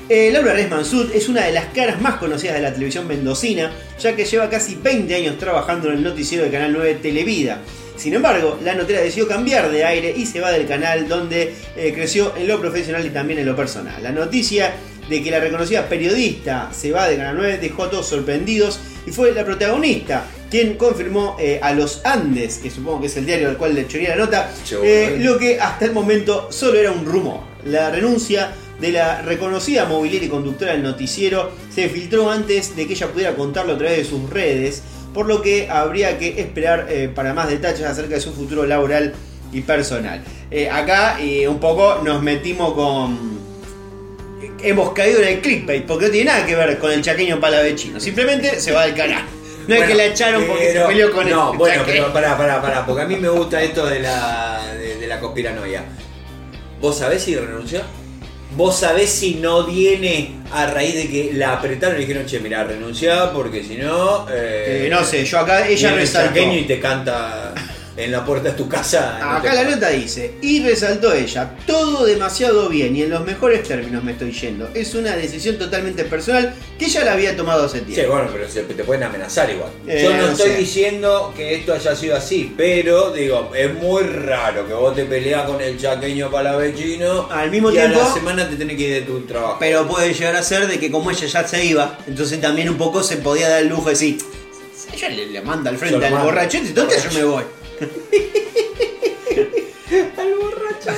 Eh, 0.09 0.29
Laura 0.33 0.51
Res 0.51 0.69
Mansud 0.69 1.11
es 1.13 1.29
una 1.29 1.45
de 1.45 1.53
las 1.53 1.67
caras 1.67 2.01
más 2.01 2.15
conocidas 2.15 2.55
de 2.55 2.61
la 2.61 2.73
televisión 2.73 3.07
mendocina, 3.07 3.71
ya 3.97 4.13
que 4.17 4.25
lleva 4.25 4.49
casi 4.49 4.75
20 4.75 5.15
años 5.15 5.37
trabajando 5.37 5.87
en 5.87 5.99
el 5.99 6.03
noticiero 6.03 6.43
de 6.43 6.51
Canal 6.51 6.73
9 6.73 6.99
Televida. 7.01 7.61
Sin 7.95 8.13
embargo, 8.13 8.59
la 8.63 8.75
notera 8.75 8.99
decidió 8.99 9.29
cambiar 9.29 9.71
de 9.71 9.85
aire 9.85 10.13
y 10.13 10.25
se 10.25 10.41
va 10.41 10.51
del 10.51 10.67
canal 10.67 11.07
donde 11.07 11.53
eh, 11.77 11.93
creció 11.93 12.33
en 12.35 12.47
lo 12.47 12.59
profesional 12.59 13.05
y 13.05 13.11
también 13.11 13.39
en 13.39 13.45
lo 13.45 13.55
personal. 13.55 14.03
La 14.03 14.11
noticia 14.11 14.73
de 15.11 15.21
que 15.21 15.29
la 15.29 15.41
reconocida 15.41 15.89
periodista 15.89 16.71
se 16.71 16.93
va 16.93 17.09
de 17.09 17.17
Canal 17.17 17.35
9 17.35 17.57
dejó 17.57 17.83
a 17.83 17.89
todos 17.89 18.07
sorprendidos 18.07 18.79
y 19.05 19.11
fue 19.11 19.33
la 19.33 19.43
protagonista 19.43 20.25
quien 20.49 20.75
confirmó 20.75 21.35
eh, 21.37 21.59
a 21.61 21.73
Los 21.73 22.01
Andes, 22.05 22.59
que 22.59 22.69
supongo 22.69 23.01
que 23.01 23.07
es 23.07 23.17
el 23.17 23.25
diario 23.25 23.49
al 23.49 23.57
cual 23.57 23.75
le 23.75 23.81
echaría 23.81 24.11
la 24.11 24.15
nota, 24.15 24.49
eh, 24.83 25.17
lo 25.19 25.37
que 25.37 25.59
hasta 25.59 25.85
el 25.85 25.91
momento 25.91 26.47
solo 26.49 26.79
era 26.79 26.91
un 26.91 27.05
rumor. 27.05 27.41
La 27.65 27.91
renuncia 27.91 28.53
de 28.79 28.91
la 28.93 29.21
reconocida 29.21 29.85
movilera 29.85 30.25
y 30.25 30.29
conductora 30.29 30.71
del 30.71 30.83
noticiero 30.83 31.51
se 31.73 31.89
filtró 31.89 32.31
antes 32.31 32.75
de 32.75 32.87
que 32.87 32.93
ella 32.93 33.07
pudiera 33.07 33.35
contarlo 33.35 33.73
a 33.73 33.77
través 33.77 33.97
de 33.97 34.05
sus 34.05 34.29
redes, 34.29 34.81
por 35.13 35.25
lo 35.25 35.41
que 35.41 35.69
habría 35.69 36.17
que 36.17 36.39
esperar 36.39 36.87
eh, 36.89 37.09
para 37.13 37.33
más 37.33 37.49
detalles 37.49 37.81
acerca 37.81 38.15
de 38.15 38.21
su 38.21 38.31
futuro 38.31 38.65
laboral 38.65 39.13
y 39.51 39.59
personal. 39.61 40.23
Acá 40.71 41.17
un 41.49 41.59
poco 41.59 42.01
nos 42.01 42.23
metimos 42.23 42.73
con... 42.73 43.40
Hemos 44.63 44.93
caído 44.93 45.21
en 45.21 45.27
el 45.27 45.41
clickbait, 45.41 45.85
porque 45.85 46.05
no 46.05 46.11
tiene 46.11 46.31
nada 46.31 46.45
que 46.45 46.55
ver 46.55 46.77
con 46.77 46.91
el 46.91 47.01
chaqueño 47.01 47.39
palavecino, 47.39 47.99
simplemente 47.99 48.59
se 48.59 48.71
va 48.71 48.85
del 48.85 48.95
canal. 48.95 49.23
No 49.67 49.75
es 49.75 49.83
que 49.83 49.93
la 49.93 50.05
echaron 50.05 50.45
porque 50.45 50.73
se 50.73 50.79
peleó 50.81 51.11
con 51.11 51.29
No, 51.29 51.51
el 51.51 51.57
bueno, 51.57 51.75
chaqueño. 51.83 52.01
pero 52.03 52.13
pará, 52.13 52.37
pará, 52.37 52.61
pará, 52.61 52.85
porque 52.85 53.03
a 53.03 53.05
mí 53.05 53.15
me 53.15 53.29
gusta 53.29 53.61
esto 53.61 53.85
de 53.85 53.99
la, 53.99 54.61
de, 54.79 54.95
de 54.97 55.07
la 55.07 55.19
conspiranoia. 55.19 55.83
¿Vos 56.79 56.97
sabés 56.97 57.23
si 57.23 57.35
renunció? 57.35 57.81
¿Vos 58.57 58.79
sabés 58.79 59.09
si 59.09 59.35
no 59.35 59.63
viene 59.65 60.31
a 60.51 60.65
raíz 60.65 60.95
de 60.95 61.07
que 61.09 61.31
la 61.33 61.53
apretaron 61.53 61.95
y 61.97 62.01
dijeron, 62.01 62.25
che, 62.25 62.39
mira, 62.39 62.63
renuncia 62.65 63.31
porque 63.31 63.63
si 63.63 63.77
no... 63.77 64.25
Eh, 64.29 64.87
no 64.91 65.03
sé, 65.05 65.23
yo 65.23 65.39
acá 65.39 65.67
ella 65.67 65.93
resaltó. 65.93 66.29
chaqueño 66.35 66.57
y 66.57 66.63
te 66.63 66.79
canta 66.79 67.53
en 67.97 68.11
la 68.11 68.23
puerta 68.25 68.49
de 68.49 68.55
tu 68.55 68.67
casa. 68.69 69.17
no 69.19 69.31
Acá 69.31 69.53
la 69.53 69.63
nota 69.63 69.89
dice, 69.89 70.35
y 70.41 70.63
resaltó 70.63 71.11
ella, 71.13 71.51
todo 71.67 72.05
demasiado 72.05 72.69
bien 72.69 72.95
y 72.95 73.03
en 73.03 73.09
los 73.09 73.25
mejores 73.25 73.63
términos 73.63 74.03
me 74.03 74.13
estoy 74.13 74.31
yendo. 74.31 74.69
Es 74.73 74.95
una 74.95 75.15
decisión 75.15 75.57
totalmente 75.57 76.05
personal 76.05 76.53
que 76.79 76.85
ella 76.85 77.03
la 77.03 77.13
había 77.13 77.35
tomado 77.35 77.65
hace 77.65 77.79
Sí, 77.79 77.85
tiempo. 77.85 78.13
bueno, 78.13 78.29
pero 78.31 78.49
se- 78.49 78.63
te 78.63 78.83
pueden 78.83 79.03
amenazar 79.03 79.49
igual. 79.49 79.69
Eh, 79.87 80.01
Yo 80.03 80.11
no, 80.15 80.21
no 80.27 80.31
estoy 80.31 80.51
diciendo 80.51 81.33
que 81.35 81.55
esto 81.55 81.73
haya 81.73 81.95
sido 81.95 82.15
así, 82.15 82.53
pero 82.55 83.11
digo, 83.11 83.51
es 83.55 83.73
muy 83.73 84.03
raro 84.03 84.65
que 84.67 84.73
vos 84.73 84.95
te 84.95 85.03
peleas 85.05 85.43
con 85.45 85.59
el 85.61 85.77
chaqueño 85.77 86.31
palavecino 86.31 87.27
Al 87.29 87.51
mismo 87.51 87.71
y 87.71 87.77
a 87.77 87.87
la 87.89 88.13
semana 88.13 88.49
te 88.49 88.55
tenés 88.55 88.77
que 88.77 88.83
ir 88.83 88.93
de 88.93 89.01
tu 89.01 89.21
trabajo. 89.21 89.57
Pero 89.59 89.87
puede 89.87 90.13
llegar 90.13 90.35
a 90.35 90.43
ser 90.43 90.67
de 90.67 90.79
que 90.79 90.89
como 90.91 91.11
ella 91.11 91.27
ya 91.27 91.47
se 91.47 91.65
iba, 91.65 91.97
entonces 92.07 92.39
también 92.39 92.69
un 92.69 92.77
poco 92.77 93.03
se 93.03 93.17
podía 93.17 93.49
dar 93.49 93.61
el 93.61 93.67
lujo 93.67 93.85
de 93.85 93.91
decir, 93.91 94.17
ella 94.93 95.09
le, 95.09 95.25
le 95.27 95.41
manda 95.41 95.69
al 95.69 95.77
frente 95.77 96.05
al 96.05 96.13
borracho, 96.23 96.57
entonces 96.57 97.03
yo 97.03 97.11
me 97.11 97.23
voy. 97.23 97.43
Al 100.17 100.35
borracho. 100.35 100.91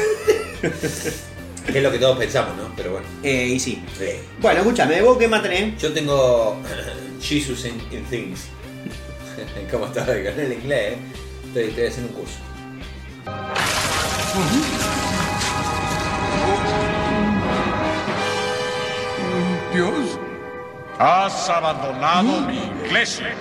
que 1.72 1.78
es 1.78 1.84
lo 1.84 1.92
que 1.92 2.00
todos 2.00 2.18
pensamos, 2.18 2.56
¿no? 2.58 2.74
Pero 2.76 2.92
bueno. 2.92 3.08
Eh, 3.24 3.48
y 3.56 3.60
sí. 3.60 3.84
sí. 3.98 4.06
Bueno, 4.40 4.60
escúchame, 4.62 5.02
¿vos 5.02 5.18
qué 5.18 5.28
más 5.28 5.42
tenés? 5.44 5.82
Yo 5.82 5.94
tengo 5.94 6.58
Jesus 7.22 7.66
in, 7.66 7.82
in 7.92 8.04
Things. 8.06 8.42
¿Cómo 9.72 9.86
estaba 9.86 10.08
con 10.08 10.18
el 10.40 10.54
inglés? 10.54 10.94
eh? 10.94 10.98
Estoy, 11.48 11.64
estoy 11.66 11.86
haciendo 11.86 12.10
un 12.14 12.16
curso. 12.20 12.40
Dios. 19.74 20.20
Has 21.00 21.50
abandonado 21.50 22.42
mi 22.42 22.58
iglesia. 22.86 23.34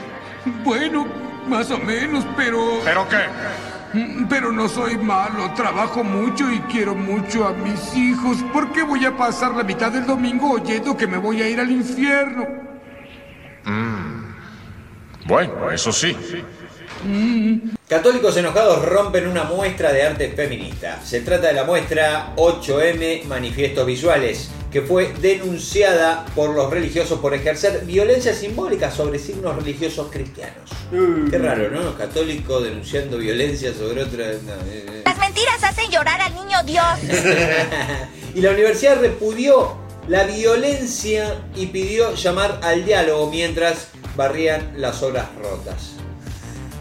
Bueno, 0.64 1.07
más 1.47 1.70
o 1.70 1.78
menos, 1.78 2.24
pero... 2.36 2.80
¿Pero 2.84 3.07
qué? 3.09 3.99
Mm, 3.99 4.26
Pero 4.28 4.53
no 4.53 4.68
soy 4.68 4.97
malo, 4.97 5.53
trabajo 5.55 6.03
mucho 6.03 6.51
y 6.51 6.61
quiero 6.61 6.95
mucho 6.95 7.47
a 7.47 7.53
mis 7.53 7.95
hijos. 7.95 8.38
¿Por 8.53 8.72
qué 8.72 8.82
voy 8.82 9.05
a 9.05 9.16
pasar 9.16 9.53
la 9.55 9.62
mitad 9.62 9.93
del 9.93 10.07
domingo 10.07 10.53
oyendo 10.53 10.97
que 10.97 11.07
me 11.07 11.18
voy 11.18 11.43
a 11.43 11.49
ir 11.49 11.61
al 11.61 11.70
infierno? 11.70 12.47
Bueno, 15.26 15.70
eso 15.70 15.93
sí. 15.93 16.16
Católicos 17.88 18.36
enojados 18.36 18.84
rompen 18.86 19.28
una 19.28 19.45
muestra 19.45 19.93
de 19.93 20.03
arte 20.05 20.28
feminista. 20.30 21.01
Se 21.03 21.20
trata 21.20 21.49
de 21.49 21.53
la 21.53 21.64
muestra 21.64 22.34
8M 22.36 23.24
Manifiestos 23.24 23.86
Visuales, 23.86 24.51
que 24.73 24.81
fue 24.81 25.12
denunciada 25.20 26.25
por 26.35 26.55
los 26.55 26.70
religiosos 26.70 27.20
por 27.20 27.35
ejercer 27.35 27.85
violencia 27.85 28.35
simbólica 28.35 28.91
sobre 28.91 29.18
signos 29.18 29.55
religiosos 29.55 30.11
cristianos. 30.11 30.70
Qué 31.31 31.39
raro, 31.39 31.70
¿no? 31.70 31.97
Católico 31.97 32.61
denunciando 32.61 33.18
violencia 33.18 33.75
sobre 33.75 34.03
otra... 34.03 34.25
no, 34.25 34.53
eh, 34.66 34.87
eh. 34.89 35.03
Las 35.05 35.18
mentiras 35.18 35.62
hacen 35.62 35.91
llorar 35.91 36.20
al 36.23 36.35
niño 36.35 36.62
Dios. 36.64 36.85
y 38.35 38.41
la 38.41 38.51
universidad 38.51 38.99
repudió 38.99 39.77
la 40.09 40.25
violencia 40.25 41.43
y 41.55 41.66
pidió 41.66 42.14
llamar 42.14 42.59
al 42.62 42.85
diálogo 42.85 43.31
mientras 43.31 43.89
barrían 44.16 44.73
las 44.77 45.03
obras 45.03 45.29
rotas. 45.37 45.93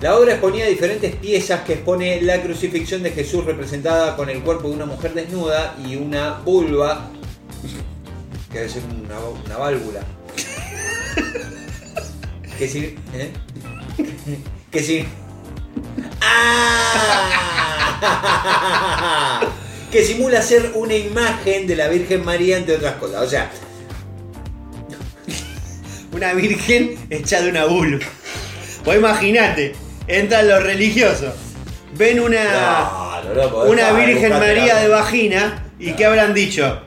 La 0.02 0.18
obra 0.18 0.32
exponía 0.32 0.66
diferentes 0.66 1.16
piezas 1.18 1.62
que 1.62 1.74
expone 1.74 2.22
la 2.22 2.42
crucifixión 2.42 3.04
de 3.04 3.12
Jesús 3.12 3.46
representada 3.46 4.16
con 4.16 4.30
el 4.30 4.42
cuerpo 4.42 4.70
de 4.70 4.76
una 4.76 4.86
mujer 4.86 5.14
desnuda 5.14 5.76
y 5.86 5.96
una 5.96 6.40
vulva, 6.44 7.12
que 8.52 8.58
debe 8.58 8.70
ser 8.70 8.84
una, 8.84 9.20
una 9.20 9.58
válvula. 9.58 10.02
Que 12.58 12.68
si... 12.68 12.96
¿eh? 13.14 13.32
Que 14.72 14.84
si... 14.84 15.06
¡Ah! 16.22 17.42
que 19.92 20.06
simula 20.06 20.42
ser 20.42 20.72
una 20.76 20.96
imagen 20.96 21.68
de 21.68 21.76
la 21.76 21.88
Virgen 21.88 22.24
María, 22.24 22.58
entre 22.58 22.76
otras 22.76 22.96
cosas. 22.96 23.24
O 23.24 23.30
sea, 23.30 23.52
Una 26.14 26.34
virgen 26.34 26.98
hecha 27.10 27.42
de 27.42 27.50
una 27.50 27.66
vulva. 27.66 28.06
Vos 28.86 28.96
imaginate, 28.96 29.74
entran 30.08 30.48
los 30.48 30.64
religiosos, 30.64 31.34
ven 31.98 32.20
una, 32.20 32.44
no, 33.36 33.50
no 33.50 33.64
una 33.66 33.92
Virgen 33.94 34.32
María 34.32 34.76
de 34.76 34.88
vagina 34.88 35.71
y 35.82 35.94
¿qué 35.94 36.06
habrán 36.06 36.34
dicho? 36.34 36.80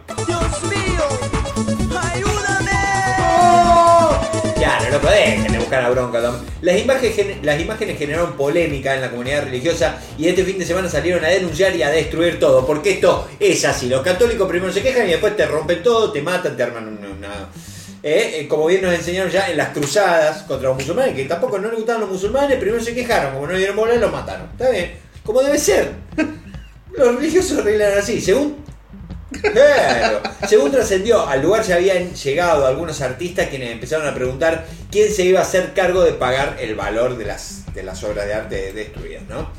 Ya, 4.58 4.78
no 4.80 4.90
lo 4.90 5.00
podés, 5.00 5.42
que 5.42 5.50
te 5.50 5.58
buscan 5.58 5.82
la 5.82 5.90
bronca. 5.90 6.20
Las 6.62 6.78
imágenes, 6.80 7.36
las 7.42 7.60
imágenes 7.60 7.98
generaron 7.98 8.32
polémica 8.34 8.94
en 8.94 9.00
la 9.02 9.10
comunidad 9.10 9.44
religiosa 9.44 9.96
y 10.16 10.28
este 10.28 10.44
fin 10.44 10.58
de 10.58 10.64
semana 10.64 10.88
salieron 10.88 11.24
a 11.24 11.28
denunciar 11.28 11.74
y 11.76 11.82
a 11.82 11.90
destruir 11.90 12.38
todo. 12.38 12.64
Porque 12.66 12.92
esto 12.92 13.28
es 13.40 13.64
así. 13.64 13.88
Los 13.88 14.02
católicos 14.02 14.48
primero 14.48 14.72
se 14.72 14.82
quejan 14.82 15.06
y 15.06 15.10
después 15.10 15.36
te 15.36 15.44
rompen 15.46 15.82
todo, 15.82 16.12
te 16.12 16.22
matan, 16.22 16.56
te 16.56 16.62
arman 16.62 16.88
una... 16.88 17.08
una- 17.08 17.48
eh, 18.06 18.40
eh, 18.42 18.48
como 18.48 18.66
bien 18.66 18.82
nos 18.82 18.92
enseñaron 18.92 19.30
ya 19.32 19.48
en 19.48 19.56
las 19.56 19.70
cruzadas 19.70 20.42
contra 20.42 20.68
los 20.68 20.76
musulmanes, 20.76 21.14
que 21.14 21.24
tampoco 21.24 21.58
no 21.58 21.68
les 21.68 21.76
gustaban 21.78 22.02
los 22.02 22.10
musulmanes, 22.10 22.58
primero 22.58 22.82
se 22.84 22.94
quejaron, 22.94 23.32
como 23.32 23.46
no 23.46 23.56
dieron 23.56 23.76
bola, 23.76 23.94
los 23.94 24.12
mataron. 24.12 24.46
Está 24.52 24.68
bien, 24.68 24.92
como 25.24 25.42
debe 25.42 25.58
ser. 25.58 25.92
Los 26.96 27.16
religiosos 27.16 27.58
arreglan 27.58 27.98
así, 27.98 28.20
según 28.20 28.63
Según 30.48 30.70
trascendió, 30.70 31.26
al 31.26 31.42
lugar 31.42 31.64
ya 31.64 31.76
habían 31.76 32.14
llegado 32.14 32.66
algunos 32.66 33.00
artistas 33.00 33.48
quienes 33.48 33.72
empezaron 33.72 34.06
a 34.06 34.14
preguntar 34.14 34.66
quién 34.90 35.12
se 35.12 35.24
iba 35.24 35.40
a 35.40 35.42
hacer 35.42 35.72
cargo 35.74 36.02
de 36.02 36.12
pagar 36.12 36.56
el 36.60 36.74
valor 36.74 37.16
de 37.16 37.24
las, 37.24 37.72
de 37.74 37.82
las 37.82 38.02
obras 38.04 38.26
de 38.26 38.34
arte 38.34 38.72
destruidas, 38.72 39.24
¿no? 39.28 39.50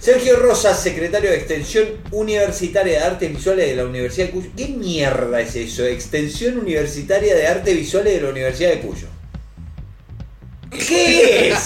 Sergio 0.00 0.36
Rosas, 0.36 0.80
secretario 0.80 1.30
de 1.30 1.36
Extensión 1.36 1.86
Universitaria 2.12 3.00
de 3.00 3.04
Artes 3.04 3.30
Visuales 3.30 3.68
de 3.68 3.76
la 3.76 3.84
Universidad 3.84 4.26
de 4.26 4.32
Cuyo. 4.32 4.50
¿Qué 4.56 4.68
mierda 4.68 5.40
es 5.40 5.56
eso? 5.56 5.84
Extensión 5.84 6.58
Universitaria 6.58 7.34
de 7.34 7.46
Artes 7.46 7.74
Visuales 7.74 8.14
de 8.14 8.20
la 8.22 8.30
Universidad 8.30 8.70
de 8.70 8.80
Cuyo. 8.80 9.08
¿Qué 10.70 11.50
es? 11.50 11.58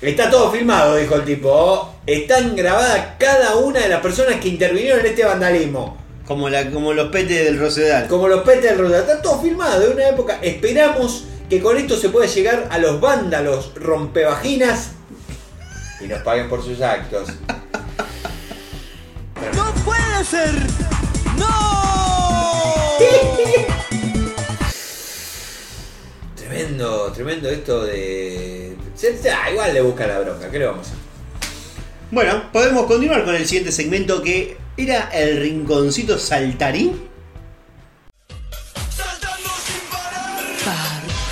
Está 0.00 0.30
todo 0.30 0.52
filmado, 0.52 0.94
dijo 0.96 1.16
el 1.16 1.24
tipo. 1.24 1.94
Están 2.06 2.54
grabadas 2.54 3.16
cada 3.18 3.56
una 3.56 3.80
de 3.80 3.88
las 3.88 4.00
personas 4.00 4.36
que 4.36 4.48
intervinieron 4.48 5.00
en 5.00 5.06
este 5.06 5.24
vandalismo. 5.24 5.98
Como, 6.24 6.48
la, 6.48 6.70
como 6.70 6.92
los 6.92 7.08
petes 7.08 7.44
del 7.44 7.58
Rosedal. 7.58 8.06
Como 8.06 8.28
los 8.28 8.42
petes 8.42 8.70
del 8.70 8.78
Rosedal. 8.78 9.02
Está 9.02 9.22
todo 9.22 9.40
filmado 9.40 9.80
de 9.80 9.88
una 9.88 10.08
época. 10.08 10.38
Esperamos 10.40 11.24
que 11.50 11.60
con 11.60 11.76
esto 11.76 11.96
se 11.96 12.10
pueda 12.10 12.26
llegar 12.26 12.68
a 12.70 12.78
los 12.78 13.00
vándalos 13.00 13.72
rompevaginas 13.74 14.90
y 16.00 16.06
nos 16.06 16.22
paguen 16.22 16.48
por 16.48 16.62
sus 16.62 16.80
actos. 16.80 17.30
¡No 19.54 19.74
puede 19.84 20.24
ser! 20.24 20.54
Tremendo, 26.36 27.12
tremendo 27.12 27.50
esto 27.50 27.84
de. 27.84 28.57
Ah, 29.32 29.50
igual 29.50 29.74
le 29.74 29.80
busca 29.80 30.06
la 30.06 30.18
bronca, 30.18 30.50
¿qué 30.50 30.58
le 30.58 30.66
vamos 30.66 30.86
a 30.86 30.90
hacer? 30.90 30.98
Bueno, 32.10 32.50
podemos 32.52 32.86
continuar 32.86 33.24
con 33.24 33.34
el 33.34 33.46
siguiente 33.46 33.70
segmento 33.70 34.22
que 34.22 34.56
era 34.76 35.08
el 35.12 35.40
rinconcito 35.40 36.18
saltarín. 36.18 37.08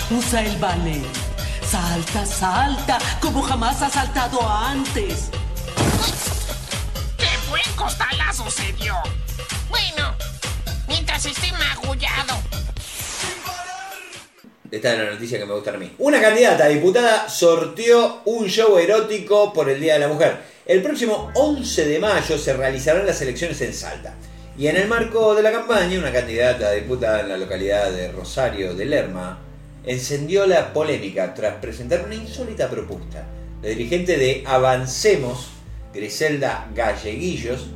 Usa 0.08 0.44
el 0.44 0.56
ballet. 0.58 1.02
Salta, 1.68 2.24
salta, 2.24 2.98
como 3.20 3.42
jamás 3.42 3.82
has 3.82 3.94
saltado 3.94 4.48
antes. 4.48 5.30
¡Qué 7.18 7.28
buen 7.50 7.64
costalazo 7.74 8.48
se 8.48 8.72
dio! 8.74 8.94
Bueno, 9.68 10.14
mientras 10.86 11.26
esté 11.26 11.50
magullado. 11.52 12.40
Esta 14.70 14.92
es 14.92 14.98
la 14.98 15.10
noticia 15.10 15.38
que 15.38 15.46
me 15.46 15.54
gusta 15.54 15.72
a 15.72 15.76
mí. 15.76 15.92
Una 15.98 16.20
candidata 16.20 16.64
a 16.64 16.68
diputada 16.68 17.28
sorteó 17.28 18.22
un 18.24 18.46
show 18.48 18.76
erótico 18.78 19.52
por 19.52 19.68
el 19.68 19.80
Día 19.80 19.94
de 19.94 20.00
la 20.00 20.08
Mujer. 20.08 20.36
El 20.66 20.82
próximo 20.82 21.30
11 21.34 21.86
de 21.86 21.98
mayo 21.98 22.36
se 22.36 22.52
realizarán 22.52 23.06
las 23.06 23.20
elecciones 23.22 23.60
en 23.60 23.72
Salta. 23.72 24.14
Y 24.58 24.66
en 24.68 24.76
el 24.76 24.88
marco 24.88 25.34
de 25.34 25.42
la 25.42 25.52
campaña, 25.52 25.98
una 25.98 26.12
candidata 26.12 26.68
a 26.68 26.72
diputada 26.72 27.20
en 27.20 27.28
la 27.28 27.36
localidad 27.36 27.92
de 27.92 28.10
Rosario 28.10 28.74
de 28.74 28.86
Lerma 28.86 29.38
encendió 29.84 30.46
la 30.46 30.72
polémica 30.72 31.32
tras 31.34 31.56
presentar 31.56 32.04
una 32.04 32.16
insólita 32.16 32.68
propuesta. 32.68 33.24
La 33.62 33.68
dirigente 33.68 34.16
de 34.16 34.42
Avancemos, 34.46 35.50
Griselda 35.94 36.68
Galleguillos, 36.74 37.68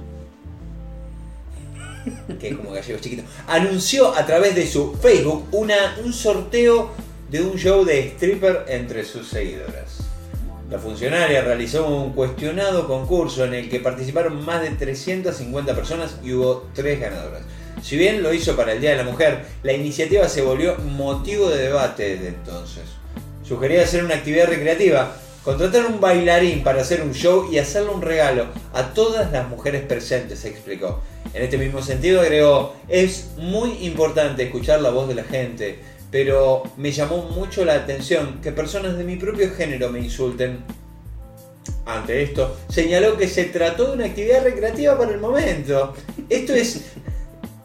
que 2.41 2.49
es 2.49 2.57
como 2.57 2.73
gallegos 2.73 3.01
chiquitos, 3.01 3.25
anunció 3.47 4.15
a 4.15 4.27
través 4.27 4.55
de 4.55 4.67
su 4.67 4.95
Facebook 4.95 5.47
una, 5.53 5.97
un 6.05 6.13
sorteo 6.13 6.91
de 7.31 7.43
un 7.43 7.57
show 7.57 7.85
de 7.85 8.09
stripper 8.09 8.65
entre 8.69 9.05
sus 9.05 9.29
seguidoras. 9.29 9.99
La 10.71 10.79
funcionaria 10.79 11.43
realizó 11.43 11.89
un 11.89 12.13
cuestionado 12.13 12.87
concurso 12.87 13.45
en 13.45 13.55
el 13.55 13.69
que 13.69 13.81
participaron 13.81 14.45
más 14.45 14.63
de 14.63 14.71
350 14.71 15.75
personas 15.75 16.17
y 16.23 16.33
hubo 16.33 16.69
tres 16.75 17.01
ganadoras. 17.01 17.43
Si 17.83 17.97
bien 17.97 18.23
lo 18.23 18.33
hizo 18.33 18.57
para 18.57 18.73
el 18.73 18.81
Día 18.81 18.91
de 18.91 18.99
la 18.99 19.03
Mujer, 19.03 19.47
la 19.63 19.73
iniciativa 19.73 20.29
se 20.29 20.43
volvió 20.43 20.77
motivo 20.77 21.49
de 21.49 21.65
debate 21.65 22.17
desde 22.17 22.29
entonces. 22.29 22.85
Sugería 23.43 23.83
hacer 23.83 24.05
una 24.05 24.15
actividad 24.15 24.47
recreativa, 24.47 25.17
contratar 25.45 25.87
un 25.87 26.01
bailarín 26.01 26.63
para 26.63 26.83
hacer 26.83 27.03
un 27.03 27.13
show 27.13 27.49
y 27.51 27.59
hacerle 27.59 27.91
un 27.91 28.03
regalo 28.03 28.47
a 28.73 28.93
todas 28.95 29.33
las 29.33 29.49
mujeres 29.49 29.83
presentes, 29.83 30.45
explicó. 30.45 31.01
En 31.35 31.43
este 31.43 31.59
mismo 31.59 31.83
sentido 31.83 32.21
agregó, 32.21 32.75
es 32.89 33.31
muy 33.37 33.71
importante 33.87 34.45
escuchar 34.45 34.81
la 34.81 34.91
voz 34.91 35.09
de 35.09 35.15
la 35.15 35.25
gente, 35.25 35.79
pero 36.11 36.65
me 36.77 36.93
llamó 36.93 37.23
mucho 37.23 37.65
la 37.65 37.75
atención 37.75 38.41
que 38.43 38.53
personas 38.53 38.99
de 38.99 39.05
mi 39.05 39.17
propio 39.17 39.51
género 39.55 39.91
me 39.91 40.01
insulten. 40.01 40.65
Ante 41.87 42.23
esto, 42.23 42.57
señaló 42.69 43.17
que 43.17 43.29
se 43.29 43.45
trató 43.45 43.87
de 43.87 43.93
una 43.95 44.07
actividad 44.07 44.45
recreativa 44.45 44.99
para 44.99 45.13
el 45.13 45.19
momento. 45.19 45.95
Esto 46.29 46.55
es 46.55 46.93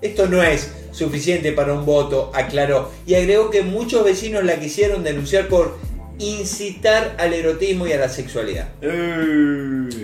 esto 0.01 0.28
no 0.28 0.43
es 0.43 0.71
suficiente 0.91 1.51
para 1.51 1.73
un 1.73 1.86
voto, 1.86 2.32
aclaró, 2.34 2.91
y 3.07 3.15
agregó 3.15 3.49
que 3.49 3.63
muchos 3.63 4.03
vecinos 4.03 4.43
la 4.43 4.59
quisieron 4.59 5.03
denunciar 5.03 5.47
por 5.47 5.78
incitar 6.20 7.16
al 7.20 7.34
erotismo 7.34 7.86
y 7.88 7.93
a 7.93 7.97
la 7.97 8.09
sexualidad. 8.09 8.68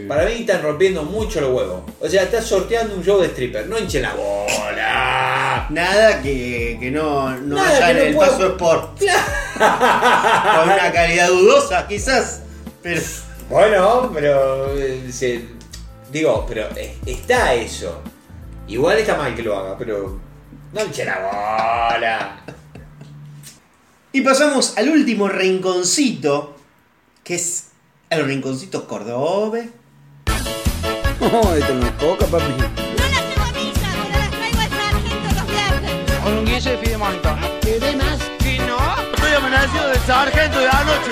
Para 0.07 0.25
mí 0.25 0.31
están 0.41 0.61
rompiendo 0.61 1.03
mucho 1.03 1.39
los 1.41 1.51
huevos. 1.51 1.81
O 1.99 2.07
sea, 2.09 2.23
estás 2.23 2.45
sorteando 2.45 2.95
un 2.95 3.03
show 3.03 3.19
de 3.21 3.27
stripper, 3.27 3.67
no 3.67 3.77
hinche 3.79 4.01
la 4.01 4.13
bola. 4.13 5.67
Nada 5.69 6.21
que, 6.21 6.77
que 6.79 6.91
no, 6.91 7.29
no 7.37 7.55
Nada 7.55 7.77
haya 7.77 7.87
que 7.87 7.93
no 7.93 7.99
el 8.01 8.15
pueda- 8.15 8.29
paso 8.31 8.47
Sport. 8.47 8.99
Con 9.53 10.69
una 10.73 10.91
calidad 10.91 11.27
dudosa, 11.29 11.87
quizás. 11.87 12.41
Pero. 12.81 13.01
Bueno, 13.49 14.11
pero 14.13 14.73
eh, 14.77 15.09
se- 15.11 15.45
digo, 16.11 16.45
pero 16.47 16.67
eh, 16.75 16.95
está 17.05 17.53
eso. 17.53 18.01
Igual 18.67 18.97
está 18.99 19.15
mal 19.17 19.35
que 19.35 19.43
lo 19.43 19.57
haga, 19.57 19.77
pero 19.77 20.19
no 20.73 20.81
hinche 20.83 21.03
la 21.05 21.19
bola. 21.19 22.39
Y 24.13 24.21
pasamos 24.21 24.77
al 24.77 24.89
último 24.89 25.29
rinconcito, 25.29 26.55
que 27.23 27.35
es 27.35 27.67
el 28.09 28.25
rinconcito 28.25 28.85
cordobés. 28.85 29.69
No, 31.21 31.55
esto 31.55 31.73
no 31.75 31.85
es 31.85 31.91
coca, 31.93 32.25
papi. 32.25 32.43
Con 36.23 36.33
un 36.33 36.45
guise 36.45 36.71
de 36.71 36.77
fidemanca. 36.79 37.39
¿Qué 37.61 37.79
más? 37.95 38.19
¿Que 38.39 38.57
no? 38.59 38.77
Estoy 39.13 39.31
amenazado 39.37 39.89
del 39.91 39.99
sargento 40.01 40.59
de 40.59 40.67
anoche. 40.67 41.11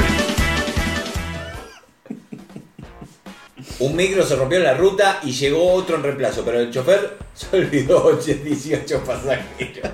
Un 3.80 3.95
micro 3.95 4.26
se 4.26 4.36
rompió 4.36 4.58
en 4.58 4.66
la 4.66 4.74
ruta 4.74 5.22
y 5.24 5.32
llegó 5.32 5.72
otro 5.72 5.95
en 5.95 6.04
reemplazo, 6.04 6.43
pero 6.43 6.60
el 6.60 6.70
chofer 6.70 7.18
se 7.34 7.56
olvidó 7.56 8.12
18 8.18 9.04
pasajeros. 9.06 9.91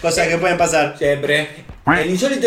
Cosas 0.00 0.28
que 0.28 0.38
pueden 0.38 0.56
pasar. 0.56 0.96
Siempre. 0.96 1.71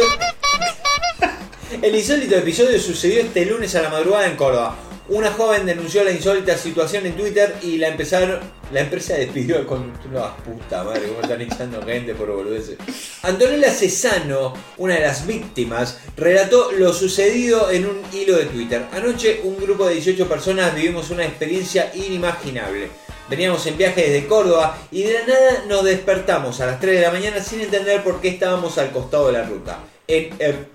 El 1.82 1.94
insólito. 1.94 2.36
Episodio 2.38 2.80
sucedió 2.80 3.20
este 3.20 3.46
lunes 3.46 3.76
a 3.76 3.82
la 3.82 3.90
madrugada 3.90 4.28
en 4.28 4.38
Córdoba. 4.38 4.78
Una 5.10 5.30
joven 5.32 5.66
denunció 5.66 6.06
la 6.06 6.12
insólita 6.12 6.58
situación 6.58 7.06
en 7.06 7.18
Twitter 7.18 7.54
y 7.62 7.78
la 7.78 7.90
empezaron. 7.90 8.40
La 8.72 8.80
empresa 8.80 9.16
despidió 9.16 9.58
al 9.58 9.66
conductor. 9.66 10.32
Puta 10.46 10.86
madre, 10.86 11.10
cómo 11.10 11.20
están 11.20 11.42
echando 11.42 11.86
gente 11.86 12.16
por 12.16 12.34
boludeces. 12.34 12.78
Antonella 13.24 13.72
Cesano, 13.72 14.54
una 14.78 14.96
de 14.96 15.02
las 15.02 15.28
víctimas, 15.28 16.00
relató 16.16 16.72
lo 16.72 16.94
sucedido 16.94 17.70
en 17.72 17.88
un 17.88 18.02
hilo 18.14 18.38
de 18.38 18.46
Twitter. 18.46 18.86
Anoche, 18.94 19.42
un 19.44 19.58
grupo 19.58 19.86
de 19.86 19.96
18 19.96 20.30
personas 20.30 20.74
vivimos 20.74 21.10
una 21.10 21.26
experiencia 21.26 21.92
inimaginable. 21.94 22.90
Veníamos 23.30 23.66
en 23.66 23.78
viaje 23.78 24.10
desde 24.10 24.28
Córdoba 24.28 24.78
y 24.92 25.04
de 25.04 25.14
la 25.14 25.26
nada 25.28 25.64
nos 25.68 25.84
despertamos 25.84 26.62
a 26.62 26.68
las 26.68 26.80
3 26.80 26.96
de 27.00 27.02
la 27.02 27.12
mañana 27.12 27.42
sin 27.42 27.62
entender 27.62 28.04
por 28.04 28.22
qué 28.22 28.28
estábamos 28.30 28.78
al 28.78 28.92
costado 28.92 29.28
de 29.28 29.34
la 29.34 29.44
ruta. 29.44 29.80
En 30.08 30.30
Er- 30.40 30.68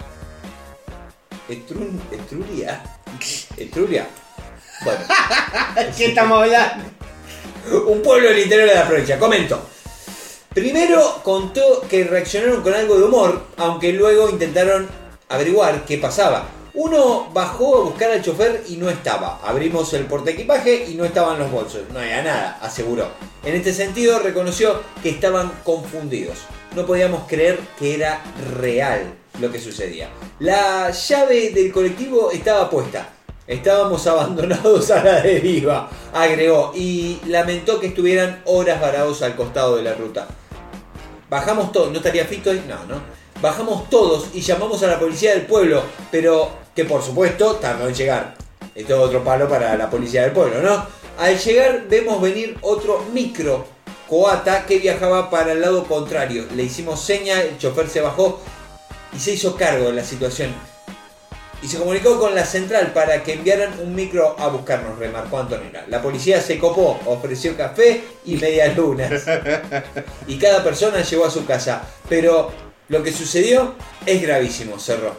Etrun- 1.49 2.01
Etruria. 2.11 2.83
Etruria. 3.57 4.07
Bueno. 4.85 5.01
¿Qué 5.97 6.07
estamos 6.07 6.43
hablando? 6.43 6.85
Un 7.87 8.03
pueblo 8.03 8.29
del 8.31 8.41
interior 8.41 8.69
de 8.69 8.75
la 8.75 8.87
provincia. 8.89 9.19
Comento. 9.19 9.61
Primero 10.55 11.21
contó 11.23 11.83
que 11.89 12.03
reaccionaron 12.05 12.63
con 12.63 12.75
algo 12.75 12.97
de 12.99 13.05
humor, 13.05 13.47
aunque 13.59 13.93
luego 13.93 14.29
intentaron 14.29 14.89
averiguar 15.29 15.85
qué 15.85 15.99
pasaba. 15.99 16.49
Uno 16.75 17.29
bajó 17.33 17.77
a 17.77 17.85
buscar 17.85 18.11
al 18.11 18.23
chofer 18.23 18.63
y 18.69 18.77
no 18.77 18.89
estaba. 18.89 19.41
Abrimos 19.45 19.93
el 19.95 20.07
portaequipaje 20.07 20.87
y 20.89 20.95
no 20.95 21.05
estaban 21.05 21.39
los 21.39 21.51
bolsos. 21.51 21.83
No 21.93 21.99
había 21.99 22.23
nada, 22.23 22.59
aseguró. 22.63 23.09
En 23.45 23.55
este 23.55 23.73
sentido 23.73 24.21
reconoció 24.21 24.81
que 25.03 25.11
estaban 25.11 25.51
confundidos. 25.65 26.39
No 26.77 26.87
podíamos 26.87 27.27
creer 27.27 27.59
que 27.79 27.95
era 27.97 28.23
real 28.61 29.03
lo 29.41 29.51
que 29.51 29.59
sucedía. 29.59 30.11
La 30.39 30.91
llave 30.91 31.51
del 31.51 31.73
colectivo 31.73 32.31
estaba 32.31 32.71
puesta. 32.71 33.09
Estábamos 33.49 34.07
abandonados 34.07 34.93
a 34.93 35.03
la 35.03 35.21
deriva, 35.23 35.91
agregó, 36.13 36.73
y 36.73 37.19
lamentó 37.27 37.81
que 37.81 37.89
estuvieran 37.89 38.43
horas 38.45 38.81
varados 38.81 39.23
al 39.23 39.35
costado 39.35 39.77
de 39.77 39.83
la 39.83 39.95
ruta. 39.95 40.29
Bajamos 41.29 41.73
todos, 41.73 41.91
¿no 41.91 41.97
estaría 41.97 42.25
Fito 42.27 42.53
ahí? 42.53 42.65
No, 42.69 42.77
no. 42.87 43.01
Bajamos 43.41 43.89
todos 43.89 44.29
y 44.35 44.41
llamamos 44.43 44.83
a 44.83 44.87
la 44.87 45.01
policía 45.01 45.33
del 45.33 45.47
pueblo, 45.47 45.83
pero 46.13 46.60
que 46.75 46.85
por 46.85 47.03
supuesto 47.03 47.57
tardó 47.57 47.89
en 47.89 47.95
llegar. 47.95 48.35
Esto 48.75 48.95
es 48.95 49.01
otro 49.01 49.25
palo 49.25 49.49
para 49.49 49.77
la 49.77 49.91
policía 49.91 50.23
del 50.23 50.33
pueblo, 50.33 50.63
¿no? 50.63 50.87
Al 51.19 51.39
llegar 51.39 51.85
vemos 51.89 52.21
venir 52.23 52.57
otro 52.63 53.05
micro 53.13 53.67
coata 54.09 54.67
que 54.67 54.79
viajaba 54.79 55.31
para 55.31 55.53
el 55.53 55.61
lado 55.61 55.85
contrario. 55.85 56.47
Le 56.55 56.65
hicimos 56.65 57.01
seña, 57.01 57.41
el 57.43 57.59
chofer 57.59 57.89
se 57.89 58.01
bajó 58.01 58.41
y 59.15 59.21
se 59.21 59.33
hizo 59.33 59.57
cargo 59.57 59.87
de 59.87 59.93
la 59.93 60.05
situación. 60.05 60.53
Y 61.63 61.69
se 61.69 61.79
comunicó 61.79 62.19
con 62.19 62.35
la 62.35 62.45
central 62.47 62.93
para 62.95 63.23
que 63.23 63.35
enviaran 63.35 63.79
un 63.81 63.95
micro 63.95 64.35
a 64.39 64.49
buscarnos, 64.49 64.99
remarcó 64.99 65.39
Antonella. 65.39 65.85
La 65.89 66.01
policía 66.01 66.41
se 66.41 66.59
copó, 66.59 66.99
ofreció 67.05 67.55
café 67.55 68.03
y 68.25 68.37
medias 68.37 68.75
lunas. 68.77 69.25
Y 70.27 70.39
cada 70.39 70.65
persona 70.65 71.03
llegó 71.03 71.27
a 71.27 71.31
su 71.31 71.45
casa. 71.45 71.83
Pero 72.09 72.51
lo 72.89 73.03
que 73.03 73.13
sucedió 73.13 73.75
es 74.07 74.23
gravísimo, 74.23 74.79
cerró. 74.79 75.15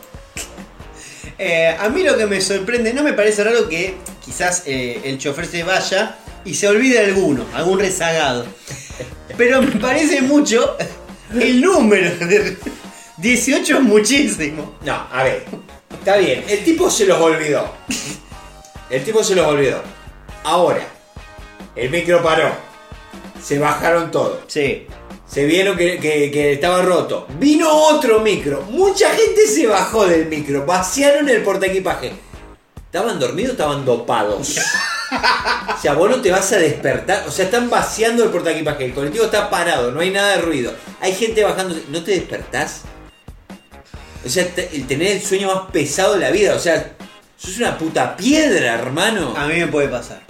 Eh, 1.38 1.76
a 1.80 1.90
mí 1.90 2.04
lo 2.04 2.18
que 2.18 2.26
me 2.26 2.42
sorprende, 2.42 2.94
no 2.94 3.04
me 3.04 3.14
parece 3.14 3.44
raro 3.44 3.68
que 3.68 3.96
quizás 4.24 4.64
eh, 4.66 5.02
el 5.04 5.18
chofer 5.18 5.46
se 5.46 5.64
vaya 5.64 6.18
y 6.46 6.54
se 6.54 6.68
olvide 6.68 7.00
alguno, 7.00 7.46
algún 7.54 7.80
rezagado. 7.80 8.46
Pero 9.38 9.62
me 9.62 9.80
parece 9.80 10.22
mucho 10.22 10.78
el 11.34 11.62
número 11.62 12.16
de 12.26 12.58
18 13.18 13.78
es 13.78 13.82
muchísimo. 13.84 14.76
No, 14.84 15.08
a 15.12 15.24
ver. 15.24 15.46
Está 15.92 16.18
bien, 16.18 16.44
el 16.48 16.64
tipo 16.64 16.90
se 16.90 17.06
los 17.06 17.20
olvidó. 17.20 17.72
El 18.90 19.04
tipo 19.04 19.24
se 19.24 19.36
los 19.36 19.46
olvidó. 19.46 19.82
Ahora, 20.44 20.86
el 21.76 21.90
micro 21.90 22.22
paró. 22.24 22.52
Se 23.42 23.60
bajaron 23.60 24.12
todos. 24.12 24.40
Sí. 24.48 24.88
Se 25.32 25.46
vieron 25.46 25.78
que, 25.78 25.98
que- 26.00 26.30
que 26.30 26.54
estaba 26.54 26.82
roto. 26.82 27.26
Vino 27.40 27.70
otro 27.74 28.20
micro. 28.20 28.64
Mucha 28.70 29.10
gente 29.12 29.48
se 29.48 29.66
bajó 29.68 30.06
del 30.06 30.26
micro. 30.28 30.66
Vaciaron 30.66 31.30
el 31.30 31.42
portaequipaje. 31.42 32.12
¿Estaban 32.86 33.18
dormidos 33.20 33.52
o 33.52 33.54
estaban 33.54 33.86
dopados? 33.86 34.58
O 35.12 35.82
sea, 35.82 35.94
vos 35.94 36.10
no 36.10 36.22
te 36.22 36.32
vas 36.32 36.50
a 36.54 36.58
despertar. 36.58 37.26
O 37.28 37.32
sea, 37.32 37.44
están 37.46 37.70
vaciando 37.70 38.24
el 38.24 38.30
portaequipaje. 38.30 38.86
El 38.86 38.94
colectivo 38.94 39.26
está 39.26 39.50
parado, 39.50 39.92
no 39.92 40.00
hay 40.00 40.10
nada 40.10 40.38
de 40.38 40.42
ruido. 40.42 40.72
Hay 41.02 41.14
gente 41.14 41.44
bajando. 41.44 41.76
¿No 41.90 42.02
te 42.02 42.12
despertás? 42.12 42.84
O 44.26 44.30
sea, 44.30 44.48
el 44.72 44.88
tener 44.88 45.12
el 45.18 45.22
sueño 45.22 45.54
más 45.54 45.70
pesado 45.72 46.14
de 46.14 46.20
la 46.22 46.32
vida. 46.32 46.56
O 46.56 46.60
sea, 46.60 46.94
sos 47.36 47.58
una 47.58 47.78
puta 47.78 48.16
piedra, 48.16 48.76
hermano. 48.76 49.34
A 49.36 49.48
mí 49.48 49.56
me 49.56 49.68
puede 49.68 49.90
pasar. 49.90 50.22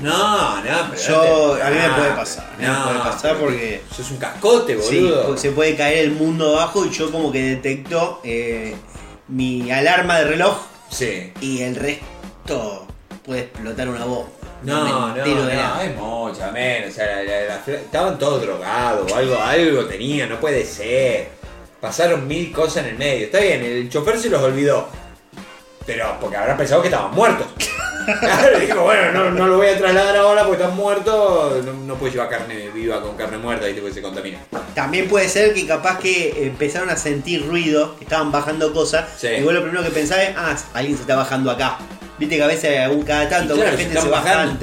No, 0.00 0.56
no, 0.62 0.62
pero. 0.90 1.02
Yo, 1.02 1.48
no 1.48 1.54
te- 1.56 1.62
a 1.62 1.70
mí 1.70 1.76
me 1.76 1.88
no, 1.88 1.96
puede 1.96 2.10
pasar. 2.12 2.44
A 2.44 2.56
mí 2.56 2.62
me 2.66 2.68
no, 2.68 2.84
puede 2.84 2.98
pasar 3.00 3.36
porque. 3.36 3.82
Sos 3.94 4.10
un 4.10 4.16
cascote, 4.16 4.80
Sí, 4.82 5.00
boludo. 5.00 5.36
se 5.36 5.50
puede 5.52 5.76
caer 5.76 5.98
el 6.06 6.12
mundo 6.12 6.56
abajo 6.58 6.84
y 6.86 6.90
yo 6.90 7.10
como 7.12 7.30
que 7.30 7.42
detecto 7.42 8.20
eh, 8.24 8.74
mi 9.28 9.70
alarma 9.70 10.18
de 10.18 10.24
reloj 10.24 10.56
Sí. 10.88 11.32
y 11.40 11.62
el 11.62 11.76
resto 11.76 12.86
puede 13.24 13.40
explotar 13.42 13.88
una 13.88 14.04
bomba. 14.04 14.30
No, 14.62 14.84
no, 14.86 15.16
no, 15.16 15.44
nada. 15.46 15.84
es 15.84 15.96
mucho, 15.96 16.40
menos. 16.52 16.90
O 16.90 16.92
sea, 16.94 17.06
la- 17.06 17.22
la- 17.22 17.44
la- 17.66 17.74
estaban 17.74 18.18
todos 18.18 18.42
drogados 18.42 19.10
o 19.10 19.16
algo, 19.16 19.38
algo 19.40 19.84
tenían, 19.86 20.28
no 20.28 20.38
puede 20.40 20.64
ser. 20.66 21.28
Pasaron 21.80 22.26
mil 22.28 22.52
cosas 22.52 22.84
en 22.84 22.90
el 22.90 22.96
medio. 22.98 23.26
Está 23.26 23.38
bien, 23.40 23.62
el 23.62 23.88
chofer 23.88 24.18
se 24.18 24.28
los 24.28 24.42
olvidó. 24.42 24.88
Pero 25.86 26.14
porque 26.20 26.36
habrán 26.36 26.58
pensado 26.58 26.82
que 26.82 26.88
estaban 26.88 27.10
muertos. 27.14 27.46
Dijo, 28.60 28.82
bueno, 28.82 29.12
no, 29.12 29.30
no 29.30 29.46
lo 29.46 29.56
voy 29.56 29.68
a 29.68 29.78
trasladar 29.78 30.16
ahora 30.16 30.44
porque 30.44 30.62
están 30.62 30.76
muertos. 30.76 31.64
No, 31.64 31.72
no 31.72 31.94
puedes 31.96 32.14
llevar 32.14 32.28
carne 32.30 32.68
viva 32.74 33.00
con 33.02 33.16
carne 33.16 33.38
muerta 33.38 33.68
y 33.68 33.74
te 33.74 33.92
se 33.92 34.02
contamina. 34.02 34.38
También 34.74 35.08
puede 35.08 35.28
ser 35.28 35.54
que 35.54 35.66
capaz 35.66 35.98
que 35.98 36.46
empezaron 36.46 36.90
a 36.90 36.96
sentir 36.96 37.46
ruido, 37.46 37.96
que 37.96 38.04
estaban 38.04 38.30
bajando 38.32 38.72
cosas, 38.72 39.06
Sí. 39.18 39.28
y 39.28 39.42
vos 39.42 39.52
lo 39.52 39.62
primero 39.62 39.82
que 39.82 39.90
pensás 39.90 40.18
es, 40.18 40.30
ah, 40.36 40.56
alguien 40.74 40.96
se 40.96 41.02
está 41.02 41.16
bajando 41.16 41.50
acá. 41.50 41.78
Viste 42.18 42.36
que 42.36 42.42
a 42.42 42.46
veces 42.46 42.78
algún- 42.80 43.02
cada 43.02 43.28
tanto 43.28 43.54
claro, 43.54 43.70
gente 43.76 43.92
se 43.92 43.98
están 43.98 44.10
baja 44.10 44.24
bajando. 44.36 44.60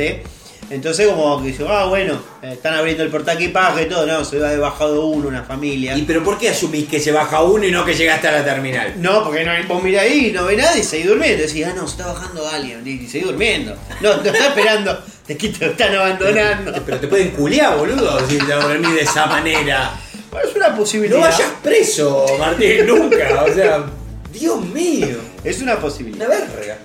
Entonces 0.70 1.08
como 1.08 1.42
que 1.42 1.50
dice, 1.50 1.66
ah, 1.68 1.86
bueno, 1.86 2.20
están 2.42 2.74
abriendo 2.74 3.04
el 3.04 3.10
portaequipaje 3.10 3.84
y 3.84 3.86
todo, 3.86 4.06
no, 4.06 4.26
se 4.26 4.46
ha 4.46 4.58
bajado 4.58 5.06
uno, 5.06 5.30
una 5.30 5.44
familia. 5.44 5.96
¿Y 5.96 6.02
pero 6.02 6.24
por 6.24 6.38
qué 6.38 6.50
asumís 6.50 6.90
que 6.90 7.00
se 7.00 7.12
baja 7.12 7.42
uno 7.42 7.66
y 7.66 7.72
no 7.72 7.86
que 7.86 7.94
llegaste 7.94 8.28
a 8.28 8.34
la 8.34 8.44
terminal? 8.44 8.96
No, 8.98 9.24
porque 9.24 9.46
no, 9.46 9.52
vos 9.68 9.82
mirás 9.82 10.04
ahí, 10.04 10.32
no 10.34 10.46
ve 10.46 10.58
nadie, 10.58 10.84
seguís 10.84 11.08
durmiendo. 11.08 11.44
Decís, 11.44 11.66
ah, 11.66 11.74
no, 11.74 11.88
se 11.88 11.92
está 11.92 12.08
bajando 12.08 12.48
alguien. 12.50 12.86
Y 12.86 13.08
seguís 13.08 13.28
durmiendo. 13.28 13.78
No, 14.02 14.20
te 14.20 14.30
está 14.30 14.48
esperando. 14.48 15.00
Te 15.26 15.38
lo 15.60 15.72
están 15.72 15.96
abandonando. 15.96 16.74
Pero 16.86 17.00
te 17.00 17.08
pueden 17.08 17.32
culiar, 17.32 17.78
boludo, 17.78 18.28
si 18.28 18.38
te 18.38 18.54
dormís 18.54 18.96
de 18.96 19.02
esa 19.02 19.26
manera. 19.26 20.00
Bueno, 20.32 20.50
es 20.50 20.56
una 20.56 20.76
posibilidad. 20.76 21.18
No 21.18 21.26
vayas 21.26 21.52
preso, 21.64 22.26
Martín, 22.40 22.86
nunca. 22.86 23.44
O 23.44 23.54
sea, 23.54 23.86
Dios 24.32 24.62
mío. 24.62 25.18
Es 25.44 25.62
una 25.62 25.78
posibilidad. 25.80 26.28
Una 26.28 26.38
verga. 26.38 26.78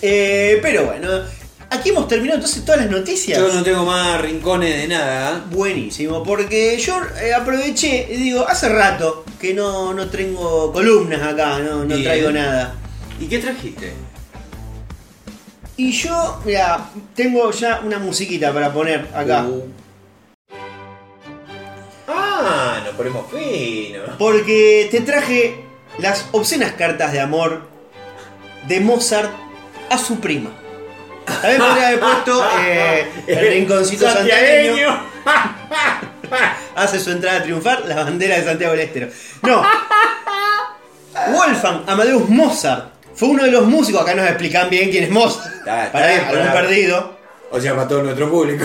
Eh, 0.00 0.58
pero 0.60 0.86
bueno, 0.86 1.08
aquí 1.72 1.88
hemos 1.88 2.06
terminado 2.06 2.36
entonces 2.36 2.64
todas 2.64 2.82
las 2.82 2.90
noticias. 2.90 3.38
Yo 3.38 3.52
no 3.52 3.62
tengo 3.62 3.84
más 3.84 4.20
rincones 4.20 4.82
de 4.82 4.88
nada. 4.88 5.38
¿eh? 5.38 5.40
Buenísimo, 5.50 6.22
porque 6.22 6.78
yo 6.78 7.00
eh, 7.20 7.32
aproveché 7.32 8.06
y 8.10 8.16
digo, 8.16 8.46
hace 8.46 8.68
rato 8.68 9.24
que 9.40 9.54
no, 9.54 9.92
no 9.94 10.08
tengo 10.08 10.72
columnas 10.72 11.22
acá, 11.22 11.58
no, 11.58 11.78
no 11.78 11.86
Bien. 11.86 12.04
traigo 12.04 12.30
nada. 12.30 12.74
¿Y 13.18 13.26
qué 13.26 13.38
trajiste? 13.38 13.92
Y 15.76 15.90
yo, 15.92 16.40
mira, 16.44 16.90
tengo 17.14 17.50
ya 17.50 17.80
una 17.84 17.98
musiquita 17.98 18.52
para 18.52 18.72
poner 18.72 19.08
acá. 19.14 19.44
Uh. 19.44 19.64
Ah, 22.08 22.80
nos 22.84 22.94
ponemos 22.94 23.26
fino. 23.30 24.02
Porque 24.18 24.88
te 24.90 25.00
traje 25.00 25.64
las 25.98 26.26
obscenas 26.32 26.72
cartas 26.72 27.12
de 27.12 27.20
amor 27.20 27.62
de 28.68 28.80
Mozart 28.80 29.30
a 29.88 29.98
su 29.98 30.20
prima. 30.20 30.50
También 31.40 31.60
podría 31.62 31.88
haber 31.88 32.00
puesto 32.00 32.44
eh, 32.60 33.06
el 33.26 33.48
rinconcito 33.48 34.10
santiagueño. 34.10 35.02
Hace 36.74 36.98
su 37.00 37.10
entrada 37.10 37.38
a 37.40 37.42
triunfar 37.42 37.84
la 37.86 37.96
bandera 37.96 38.36
de 38.38 38.44
Santiago 38.44 38.72
del 38.72 38.82
Estero. 38.82 39.08
No. 39.42 39.62
Wolfgang 41.32 41.82
Amadeus 41.86 42.28
Mozart 42.28 42.92
fue 43.14 43.28
uno 43.28 43.44
de 43.44 43.50
los 43.50 43.66
músicos. 43.66 44.02
Acá 44.02 44.14
nos 44.14 44.26
explican 44.26 44.70
bien 44.70 44.90
quién 44.90 45.04
es 45.04 45.10
Mozart. 45.10 45.54
Está- 45.56 45.86
está 45.86 45.92
Para 45.92 46.06
bien, 46.08 46.20
algún 46.20 46.46
para- 46.46 46.52
perdido. 46.62 47.16
O 47.50 47.60
sea, 47.60 47.74
para 47.74 47.86
todo 47.88 48.02
nuestro 48.02 48.30
público. 48.30 48.64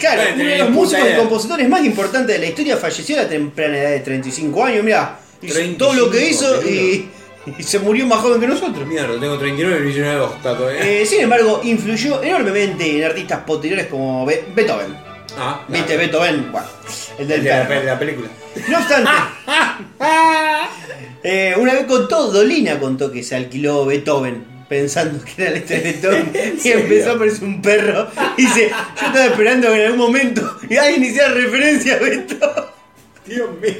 Claro, 0.00 0.22
uno 0.34 0.44
de 0.44 0.58
los 0.58 0.70
músicos 0.70 1.06
y 1.12 1.16
compositores 1.16 1.68
más 1.68 1.84
importantes 1.84 2.28
de 2.34 2.38
la 2.38 2.46
historia 2.46 2.76
falleció 2.76 3.18
a 3.18 3.22
la 3.24 3.28
temprana 3.28 3.78
edad 3.78 3.90
de 3.90 4.00
35 4.00 4.64
años. 4.64 4.82
Mirá, 4.84 5.18
hizo 5.40 5.54
35, 5.54 5.78
todo 5.78 5.94
lo 5.94 6.10
que 6.10 6.26
hizo 6.28 6.62
y, 6.62 7.08
y 7.58 7.62
se 7.62 7.78
murió 7.78 8.06
más 8.06 8.20
joven 8.20 8.40
que 8.40 8.46
nosotros. 8.46 8.86
Mierda, 8.86 9.18
tengo 9.20 9.38
39 9.38 9.78
y 9.80 9.84
19 9.84 10.18
de 10.18 10.24
está 10.24 10.56
todavía. 10.56 10.80
Eh, 11.02 11.06
sin 11.06 11.20
embargo, 11.22 11.60
influyó 11.64 12.22
enormemente 12.22 12.98
en 12.98 13.04
artistas 13.04 13.40
posteriores 13.46 13.86
como 13.88 14.24
Be- 14.26 14.44
Beethoven. 14.54 14.96
ah, 15.38 15.62
¿Viste? 15.68 15.96
Beethoven, 15.96 16.50
bueno, 16.52 16.66
el 17.18 17.28
del 17.28 17.42
de 17.44 17.50
la, 17.50 17.68
perro. 17.68 17.80
de 17.80 17.86
la 17.86 17.98
película. 17.98 18.28
No 18.68 18.78
obstante, 18.78 19.10
eh, 21.22 21.54
una 21.58 21.72
vez 21.74 21.84
contó, 21.86 22.30
Dolina 22.30 22.78
contó 22.78 23.10
que 23.10 23.22
se 23.22 23.34
alquiló 23.36 23.84
Beethoven 23.86 24.44
pensando 24.68 25.22
que 25.24 25.42
era 25.44 25.56
historia 25.58 25.82
de 25.82 25.92
Beethoven 25.92 26.32
y 26.56 26.60
serio? 26.60 26.78
empezó 26.80 27.10
a 27.10 27.14
aparecer 27.14 27.44
un 27.44 27.60
perro 27.62 28.08
y 28.36 28.42
dice, 28.42 28.68
yo 28.70 29.06
estaba 29.06 29.24
esperando 29.26 29.68
que 29.68 29.74
en 29.74 29.82
algún 29.86 29.98
momento 30.06 30.58
y 30.68 30.76
alguien 30.76 31.04
hiciera 31.04 31.28
referencia 31.28 31.94
a 31.96 31.98
Beethoven. 31.98 32.64
Dios 33.26 33.48
mío. 33.60 33.72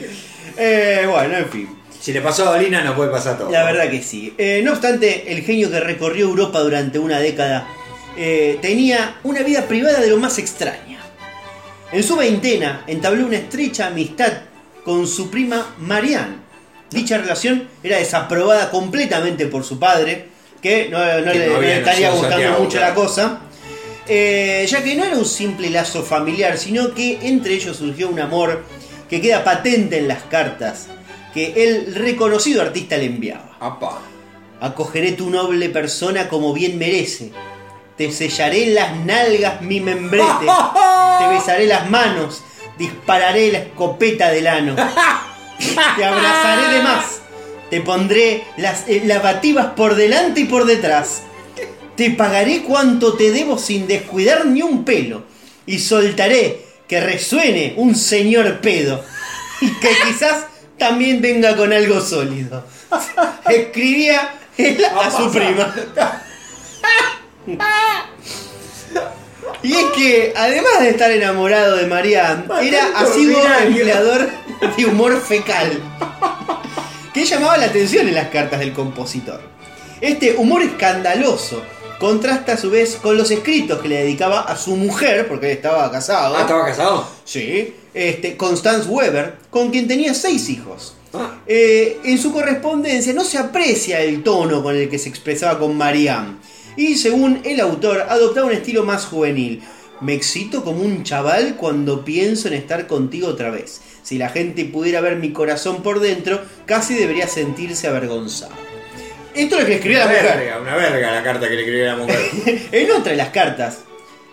Eh, 0.56 1.06
bueno, 1.10 1.36
en 1.36 1.48
fin. 1.50 1.73
Si 2.04 2.12
le 2.12 2.20
pasó 2.20 2.46
a 2.46 2.52
Dolina, 2.52 2.84
nos 2.84 2.96
puede 2.96 3.10
pasar 3.10 3.38
todo. 3.38 3.50
La 3.50 3.64
verdad 3.64 3.88
que 3.88 4.02
sí. 4.02 4.34
Eh, 4.36 4.60
no 4.62 4.72
obstante, 4.72 5.32
el 5.32 5.40
genio 5.40 5.70
que 5.70 5.80
recorrió 5.80 6.26
Europa 6.26 6.60
durante 6.60 6.98
una 6.98 7.18
década 7.18 7.66
eh, 8.18 8.58
tenía 8.60 9.16
una 9.22 9.40
vida 9.40 9.62
privada 9.62 10.00
de 10.00 10.10
lo 10.10 10.18
más 10.18 10.38
extraña. 10.38 10.98
En 11.92 12.02
su 12.02 12.14
veintena 12.16 12.84
entabló 12.86 13.24
una 13.24 13.38
estrecha 13.38 13.86
amistad 13.86 14.34
con 14.84 15.06
su 15.06 15.30
prima 15.30 15.76
Marianne. 15.78 16.36
Dicha 16.90 17.16
relación 17.16 17.70
era 17.82 17.96
desaprobada 17.96 18.70
completamente 18.70 19.46
por 19.46 19.64
su 19.64 19.78
padre, 19.78 20.26
que 20.60 20.90
no, 20.90 20.98
no 20.98 21.32
Que 21.32 21.38
le, 21.38 21.48
no 21.48 21.62
estaría 21.62 22.10
gustando 22.10 22.58
mucho 22.58 22.80
la 22.80 22.92
cosa. 22.92 23.40
Eh, 24.06 24.66
ya 24.68 24.84
que 24.84 24.94
no 24.94 25.04
era 25.06 25.16
un 25.16 25.24
simple 25.24 25.70
lazo 25.70 26.02
familiar, 26.02 26.58
sino 26.58 26.92
que 26.92 27.20
entre 27.22 27.54
ellos 27.54 27.78
surgió 27.78 28.10
un 28.10 28.20
amor 28.20 28.62
que 29.08 29.22
queda 29.22 29.42
patente 29.42 29.96
en 29.96 30.06
las 30.06 30.22
cartas 30.24 30.88
que 31.34 31.64
el 31.64 31.94
reconocido 31.96 32.62
artista 32.62 32.96
le 32.96 33.06
enviaba. 33.06 33.56
Apa. 33.60 34.00
Acogeré 34.60 35.12
tu 35.12 35.28
noble 35.28 35.68
persona 35.68 36.28
como 36.28 36.54
bien 36.54 36.78
merece. 36.78 37.32
Te 37.98 38.10
sellaré 38.12 38.66
las 38.66 38.96
nalgas 39.04 39.60
mi 39.60 39.80
membrete. 39.80 40.46
Te 41.18 41.28
besaré 41.28 41.66
las 41.66 41.90
manos. 41.90 42.42
Dispararé 42.78 43.50
la 43.50 43.58
escopeta 43.58 44.30
del 44.30 44.46
ano. 44.46 44.76
Te 44.76 46.04
abrazaré 46.04 46.76
de 46.76 46.82
más. 46.82 47.20
Te 47.68 47.80
pondré 47.80 48.44
las 48.56 48.88
eh, 48.88 49.02
lavativas 49.04 49.66
por 49.74 49.96
delante 49.96 50.40
y 50.40 50.44
por 50.44 50.64
detrás. 50.64 51.22
Te 51.96 52.10
pagaré 52.10 52.62
cuanto 52.62 53.14
te 53.14 53.32
debo 53.32 53.58
sin 53.58 53.88
descuidar 53.88 54.46
ni 54.46 54.62
un 54.62 54.84
pelo. 54.84 55.24
Y 55.66 55.80
soltaré 55.80 56.64
que 56.88 57.00
resuene 57.00 57.74
un 57.76 57.96
señor 57.96 58.60
pedo. 58.60 59.04
Y 59.60 59.68
que 59.74 59.90
quizás 60.04 60.46
también 60.78 61.20
venga 61.20 61.56
con 61.56 61.72
algo 61.72 62.00
sólido. 62.00 62.64
Escribía 63.48 64.34
él 64.56 64.84
a 64.84 65.10
su 65.10 65.30
prima. 65.30 65.74
Y 69.62 69.72
es 69.72 69.84
que, 69.96 70.32
además 70.36 70.80
de 70.80 70.90
estar 70.90 71.10
enamorado 71.10 71.76
de 71.76 71.86
María, 71.86 72.44
era 72.62 72.86
asiduo 72.96 73.42
empleador 73.62 74.28
de 74.76 74.86
humor 74.86 75.20
fecal. 75.20 75.80
Que 77.12 77.24
llamaba 77.24 77.56
la 77.56 77.66
atención 77.66 78.08
en 78.08 78.14
las 78.14 78.28
cartas 78.28 78.60
del 78.60 78.72
compositor. 78.72 79.40
Este 80.00 80.34
humor 80.36 80.62
escandaloso 80.62 81.62
contrasta 81.98 82.52
a 82.52 82.56
su 82.56 82.70
vez 82.70 82.96
con 82.96 83.16
los 83.16 83.30
escritos 83.30 83.80
que 83.80 83.88
le 83.88 83.98
dedicaba 83.98 84.40
a 84.40 84.56
su 84.56 84.76
mujer, 84.76 85.28
porque 85.28 85.46
él 85.46 85.52
estaba 85.52 85.90
casado. 85.90 86.36
Ah, 86.36 86.42
¿estaba 86.42 86.66
casado? 86.66 87.08
Sí, 87.24 87.74
este, 87.94 88.36
Constance 88.36 88.88
Weber, 88.88 89.36
con 89.50 89.70
quien 89.70 89.88
tenía 89.88 90.12
seis 90.14 90.50
hijos. 90.50 90.94
Ah. 91.12 91.38
Eh, 91.46 91.98
en 92.04 92.18
su 92.18 92.32
correspondencia 92.32 93.12
no 93.12 93.24
se 93.24 93.38
aprecia 93.38 94.00
el 94.00 94.22
tono 94.22 94.62
con 94.62 94.74
el 94.74 94.88
que 94.88 94.98
se 94.98 95.08
expresaba 95.08 95.58
con 95.58 95.76
Marianne. 95.76 96.36
Y 96.76 96.96
según 96.96 97.40
el 97.44 97.60
autor, 97.60 98.04
adoptaba 98.08 98.48
un 98.48 98.52
estilo 98.52 98.84
más 98.84 99.06
juvenil. 99.06 99.62
Me 100.00 100.12
excito 100.12 100.64
como 100.64 100.82
un 100.82 101.04
chaval 101.04 101.54
cuando 101.56 102.04
pienso 102.04 102.48
en 102.48 102.54
estar 102.54 102.88
contigo 102.88 103.28
otra 103.28 103.50
vez. 103.50 103.80
Si 104.02 104.18
la 104.18 104.28
gente 104.28 104.64
pudiera 104.64 105.00
ver 105.00 105.16
mi 105.16 105.32
corazón 105.32 105.82
por 105.82 106.00
dentro, 106.00 106.40
casi 106.66 106.94
debería 106.94 107.28
sentirse 107.28 107.86
avergonzado. 107.86 108.52
Esto 109.34 109.54
es 109.56 109.60
lo 109.62 109.66
que 109.66 109.74
escribió 109.76 110.00
la 110.00 110.06
Una 110.06 110.14
mujer. 110.14 110.36
verga, 110.38 110.60
una 110.60 110.76
verga 110.76 111.10
la 111.12 111.22
carta 111.22 111.48
que 111.48 111.54
le 111.54 111.60
escribió 111.60 111.86
la 111.86 111.96
mujer. 111.96 112.18
En 112.72 112.90
otra 112.90 113.12
de 113.12 113.16
las 113.16 113.28
cartas, 113.30 113.78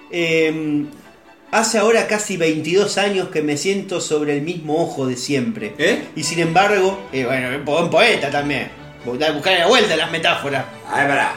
eh, 0.10 0.86
hace 1.52 1.78
ahora 1.78 2.08
casi 2.08 2.38
22 2.38 2.98
años 2.98 3.30
que 3.30 3.42
me 3.42 3.58
siento 3.58 4.02
sobre 4.02 4.38
el 4.38 4.42
mismo 4.42 4.82
ojo 4.82 5.06
de 5.08 5.18
siempre. 5.18 5.74
¿Eh? 5.78 6.04
Y 6.16 6.24
sin 6.24 6.40
embargo, 6.40 7.00
eh, 7.14 7.26
bueno, 7.26 7.56
un 7.58 7.66
po- 7.66 7.80
un 7.80 7.90
poeta 7.90 8.30
también. 8.32 8.70
Buscar 9.06 9.58
la 9.60 9.68
vuelta 9.68 9.96
las 9.96 10.12
metáforas. 10.12 10.66
A 10.90 10.98
ver, 11.00 11.08
pará. 11.08 11.36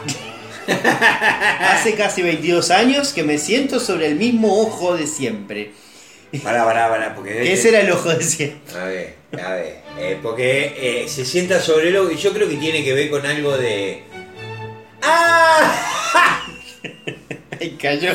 Hace 1.72 1.94
casi 1.94 2.22
22 2.22 2.70
años 2.70 3.12
que 3.12 3.22
me 3.22 3.38
siento 3.38 3.80
sobre 3.80 4.06
el 4.08 4.16
mismo 4.16 4.60
ojo 4.60 4.96
de 4.96 5.06
siempre. 5.06 5.72
Pará, 6.42 6.64
pará, 6.64 6.88
pará, 6.88 7.14
porque... 7.14 7.30
Que 7.30 7.52
ese 7.52 7.68
era 7.68 7.80
el 7.80 7.90
ojo 7.92 8.08
de 8.12 8.24
cielo. 8.24 8.54
A 8.74 8.84
ver, 8.86 9.14
a 9.40 9.50
ver. 9.52 9.80
eh, 9.98 10.18
porque 10.22 10.74
eh, 11.04 11.08
se 11.08 11.24
sienta 11.24 11.60
sobre 11.60 11.88
el 11.90 11.96
ojo 11.96 12.10
y 12.10 12.16
yo 12.16 12.32
creo 12.32 12.48
que 12.48 12.56
tiene 12.56 12.82
que 12.82 12.92
ver 12.92 13.08
con 13.08 13.24
algo 13.24 13.56
de... 13.56 14.02
¡Ah! 15.02 16.44
Ahí 17.60 17.76
cayó. 17.80 18.12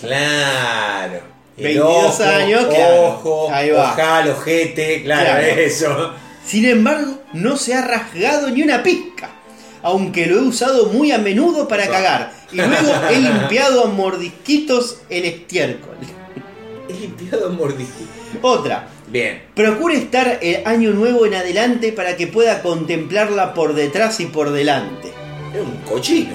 Claro. 0.00 1.20
El 1.56 1.64
22 1.64 1.86
ojo, 2.20 2.22
años, 2.24 2.64
claro. 2.66 3.02
Ojo, 3.08 3.50
Ahí 3.52 3.70
va. 3.70 3.92
ojal, 3.92 4.30
ojete, 4.30 5.02
claro, 5.02 5.24
Claro. 5.24 5.46
eso. 5.60 6.12
Sin 6.44 6.64
embargo, 6.64 7.18
no 7.34 7.56
se 7.56 7.74
ha 7.74 7.82
rasgado 7.86 8.50
ni 8.50 8.62
una 8.62 8.82
pizca. 8.82 9.28
Aunque 9.82 10.26
lo 10.26 10.38
he 10.38 10.42
usado 10.42 10.86
muy 10.86 11.12
a 11.12 11.18
menudo 11.18 11.68
para 11.68 11.86
cagar. 11.88 12.32
Y 12.52 12.56
luego 12.56 12.92
he 13.10 13.16
limpiado 13.20 13.84
a 13.84 13.88
mordisquitos 13.88 14.98
el 15.08 15.24
estiércol. 15.24 15.96
He 16.88 16.92
limpiado 16.94 17.50
mordisquito. 17.50 18.10
Otra. 18.42 18.88
Bien. 19.08 19.42
Procure 19.54 19.96
estar 19.96 20.38
el 20.40 20.66
año 20.66 20.90
nuevo 20.92 21.26
en 21.26 21.34
adelante 21.34 21.92
para 21.92 22.16
que 22.16 22.26
pueda 22.26 22.62
contemplarla 22.62 23.54
por 23.54 23.74
detrás 23.74 24.20
y 24.20 24.26
por 24.26 24.50
delante. 24.50 25.08
Es 25.54 25.60
un 25.60 25.76
cochino. 25.88 26.34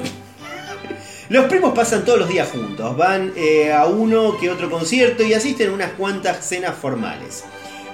Los 1.30 1.46
primos 1.46 1.74
pasan 1.74 2.06
todos 2.06 2.20
los 2.20 2.30
días 2.30 2.50
juntos, 2.50 2.96
van 2.96 3.34
eh, 3.36 3.74
a 3.74 3.86
uno 3.88 4.38
que 4.40 4.50
otro 4.50 4.70
concierto 4.70 5.24
y 5.24 5.34
asisten 5.34 5.70
a 5.70 5.74
unas 5.74 5.92
cuantas 5.94 6.46
cenas 6.48 6.76
formales. 6.80 7.44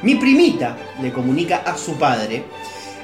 Mi 0.02 0.16
primita 0.16 0.78
le 1.02 1.14
comunica 1.14 1.58
a 1.58 1.78
su 1.78 1.95
padre, 1.98 2.44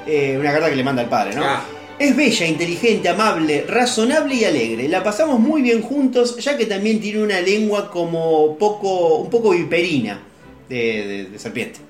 eh, 0.06 0.36
una 0.38 0.52
carta 0.52 0.68
que 0.68 0.76
le 0.76 0.84
manda 0.84 1.02
al 1.02 1.08
padre, 1.08 1.34
¿no? 1.34 1.42
Ah. 1.44 1.62
Es 1.98 2.14
bella, 2.14 2.46
inteligente, 2.46 3.08
amable, 3.08 3.64
razonable 3.68 4.34
y 4.34 4.44
alegre. 4.44 4.88
La 4.88 5.02
pasamos 5.02 5.40
muy 5.40 5.62
bien 5.62 5.82
juntos, 5.82 6.36
ya 6.36 6.56
que 6.56 6.66
también 6.66 7.00
tiene 7.00 7.22
una 7.22 7.40
lengua 7.40 7.90
como 7.90 8.56
poco, 8.56 9.16
un 9.16 9.30
poco 9.30 9.50
viperina 9.50 10.20
de, 10.68 10.76
de- 10.76 11.24
de 11.24 11.38
serpiente. 11.38 11.80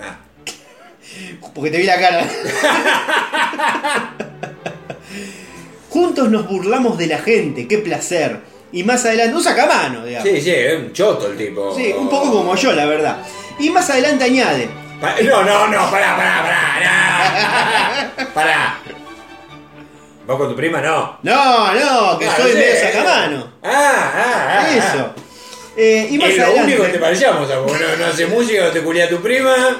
Ah. 0.00 0.18
Porque 1.54 1.70
te 1.70 1.78
vi 1.78 1.84
la 1.84 2.00
cara. 2.00 2.26
Juntos 5.90 6.28
nos 6.30 6.46
burlamos 6.48 6.98
de 6.98 7.06
la 7.06 7.18
gente, 7.18 7.66
qué 7.66 7.78
placer. 7.78 8.40
Y 8.72 8.82
más 8.84 9.04
adelante, 9.06 9.34
un 9.36 9.42
sacamano, 9.42 10.04
digamos. 10.04 10.28
Sí, 10.28 10.40
sí, 10.40 10.50
es 10.50 10.78
un 10.78 10.92
choto 10.92 11.28
el 11.28 11.36
tipo. 11.38 11.74
Sí, 11.74 11.92
un 11.96 12.08
poco 12.08 12.30
como 12.32 12.54
yo, 12.54 12.72
la 12.72 12.84
verdad. 12.84 13.18
Y 13.58 13.70
más 13.70 13.88
adelante 13.88 14.24
añade. 14.24 14.68
Pa- 15.00 15.14
No, 15.22 15.42
no, 15.42 15.68
no, 15.68 15.90
pará, 15.90 16.16
pará, 16.16 16.42
pará. 16.42 18.12
no. 18.18 18.34
Pará. 18.34 18.78
¿Vos 20.26 20.36
con 20.36 20.48
tu 20.50 20.56
prima 20.56 20.80
no? 20.82 21.18
No, 21.22 21.72
no, 21.74 22.18
que 22.18 22.26
Ah, 22.26 22.34
soy 22.36 22.52
medio 22.52 22.76
sacamano. 22.78 23.52
Ah, 23.62 24.12
ah, 24.14 24.58
ah. 24.60 24.76
Eso. 24.76 25.14
Eh, 25.74 26.08
y 26.10 26.18
más 26.18 26.28
es 26.28 26.36
lo 26.38 26.52
único 26.54 26.82
que 26.82 26.88
te 26.90 26.98
parecíamos, 26.98 27.48
no, 27.48 27.64
no 27.96 28.04
hace 28.06 28.26
música, 28.26 28.64
no 28.64 28.70
te 28.70 28.82
culía 28.82 29.04
a 29.06 29.08
tu 29.08 29.22
prima. 29.22 29.78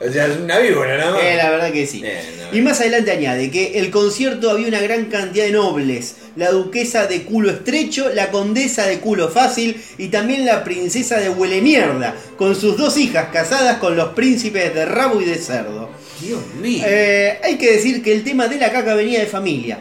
O 0.00 0.12
sea, 0.12 0.26
es 0.26 0.36
una 0.36 0.58
víbora 0.58 0.98
nada 0.98 1.12
más. 1.12 1.22
Eh, 1.22 1.36
la 1.36 1.50
verdad 1.50 1.72
que 1.72 1.86
sí. 1.86 2.02
Eh, 2.04 2.20
no. 2.50 2.58
Y 2.58 2.60
más 2.60 2.80
adelante 2.80 3.10
añade 3.12 3.50
que 3.50 3.78
el 3.78 3.90
concierto 3.90 4.50
había 4.50 4.68
una 4.68 4.80
gran 4.80 5.06
cantidad 5.06 5.44
de 5.44 5.52
nobles. 5.52 6.16
La 6.36 6.50
duquesa 6.50 7.06
de 7.06 7.22
culo 7.22 7.50
estrecho, 7.50 8.10
la 8.12 8.30
condesa 8.30 8.86
de 8.86 8.98
culo 8.98 9.28
fácil 9.28 9.80
y 9.96 10.08
también 10.08 10.44
la 10.44 10.64
princesa 10.64 11.18
de 11.18 11.30
huele 11.30 11.62
mierda, 11.62 12.14
con 12.36 12.56
sus 12.56 12.76
dos 12.76 12.96
hijas 12.96 13.28
casadas 13.32 13.78
con 13.78 13.96
los 13.96 14.10
príncipes 14.10 14.74
de 14.74 14.84
rabo 14.84 15.20
y 15.20 15.24
de 15.24 15.36
cerdo. 15.36 15.88
Dios 16.20 16.40
mío. 16.60 16.82
Eh, 16.86 17.38
hay 17.42 17.56
que 17.56 17.72
decir 17.72 18.02
que 18.02 18.12
el 18.12 18.24
tema 18.24 18.48
de 18.48 18.58
la 18.58 18.70
caca 18.72 18.94
venía 18.94 19.20
de 19.20 19.26
familia. 19.26 19.80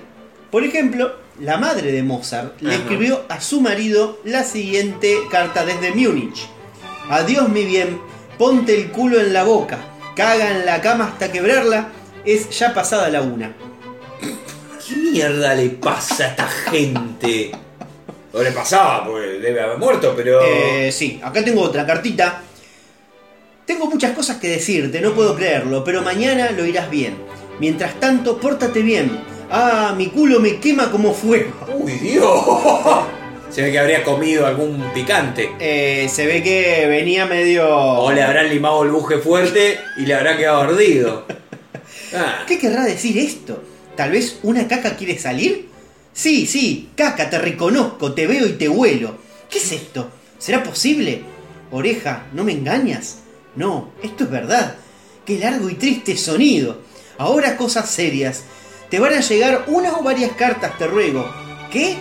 Por 0.51 0.63
ejemplo, 0.63 1.15
la 1.39 1.57
madre 1.57 1.91
de 1.91 2.03
Mozart 2.03 2.61
le 2.61 2.75
Ajá. 2.75 2.83
escribió 2.83 3.23
a 3.29 3.41
su 3.41 3.59
marido 3.59 4.19
la 4.23 4.43
siguiente 4.43 5.17
carta 5.31 5.65
desde 5.65 5.91
Múnich. 5.91 6.47
Adiós 7.09 7.49
mi 7.49 7.65
bien, 7.65 7.99
ponte 8.37 8.75
el 8.75 8.91
culo 8.91 9.19
en 9.19 9.33
la 9.33 9.43
boca, 9.43 9.79
caga 10.15 10.51
en 10.51 10.65
la 10.65 10.81
cama 10.81 11.05
hasta 11.05 11.31
quebrarla, 11.31 11.89
es 12.25 12.49
ya 12.57 12.73
pasada 12.73 13.09
la 13.09 13.21
una. 13.21 13.53
¿Qué 14.87 14.95
mierda 14.95 15.55
le 15.55 15.69
pasa 15.69 16.25
a 16.25 16.27
esta 16.27 16.47
gente? 16.47 17.51
O 18.33 18.41
le 18.41 18.51
pasaba, 18.51 19.05
porque 19.05 19.27
debe 19.27 19.61
haber 19.61 19.77
muerto, 19.77 20.13
pero. 20.15 20.41
Eh, 20.43 20.91
sí, 20.91 21.21
acá 21.23 21.43
tengo 21.43 21.61
otra 21.61 21.85
cartita. 21.85 22.41
Tengo 23.65 23.85
muchas 23.85 24.11
cosas 24.11 24.37
que 24.37 24.49
decirte, 24.49 24.99
no 24.99 25.13
puedo 25.13 25.35
creerlo, 25.35 25.83
pero 25.83 26.01
mañana 26.01 26.51
lo 26.51 26.65
irás 26.65 26.89
bien. 26.89 27.15
Mientras 27.59 27.99
tanto, 27.99 28.37
pórtate 28.37 28.81
bien. 28.81 29.19
Ah, 29.49 29.93
mi 29.95 30.07
culo 30.07 30.39
me 30.39 30.59
quema 30.59 30.91
como 30.91 31.13
fuego. 31.13 31.51
¡Uy, 31.75 31.93
Dios! 31.93 33.05
Se 33.53 33.61
ve 33.61 33.71
que 33.71 33.77
habría 33.77 34.03
comido 34.03 34.47
algún 34.47 34.83
picante. 34.95 35.51
Eh, 35.59 36.09
se 36.09 36.25
ve 36.25 36.41
que 36.41 36.87
venía 36.87 37.27
medio. 37.27 37.69
O 37.69 38.11
le 38.11 38.23
habrán 38.23 38.49
limado 38.49 38.81
el 38.81 38.89
buje 38.89 39.19
fuerte 39.19 39.79
y 39.95 40.07
le 40.07 40.15
habrá 40.15 40.35
quedado 40.35 40.61
ardido. 40.61 41.27
Ah, 42.15 42.43
¿Qué 42.47 42.57
querrá 42.57 42.83
decir 42.83 43.15
esto? 43.19 43.61
¿Tal 43.95 44.09
vez 44.09 44.39
una 44.41 44.67
caca 44.67 44.95
quiere 44.95 45.19
salir? 45.19 45.69
Sí, 46.13 46.47
sí, 46.47 46.89
caca, 46.95 47.29
te 47.29 47.37
reconozco, 47.37 48.13
te 48.13 48.25
veo 48.25 48.47
y 48.47 48.53
te 48.53 48.67
huelo. 48.67 49.17
¿Qué 49.51 49.59
es 49.59 49.71
esto? 49.71 50.09
¿Será 50.39 50.63
posible? 50.63 51.21
Oreja, 51.69 52.25
¿no 52.33 52.43
me 52.43 52.53
engañas? 52.53 53.19
No, 53.55 53.91
esto 54.01 54.23
es 54.23 54.31
verdad. 54.31 54.77
Qué 55.27 55.37
largo 55.37 55.69
y 55.69 55.75
triste 55.75 56.17
sonido. 56.17 56.81
Ahora 57.19 57.55
cosas 57.55 57.87
serias. 57.87 58.45
Te 58.89 58.99
van 58.99 59.13
a 59.13 59.21
llegar 59.21 59.65
una 59.67 59.95
o 59.95 60.01
varias 60.01 60.31
cartas, 60.31 60.75
te 60.79 60.87
ruego. 60.87 61.31
¿Qué? 61.71 61.97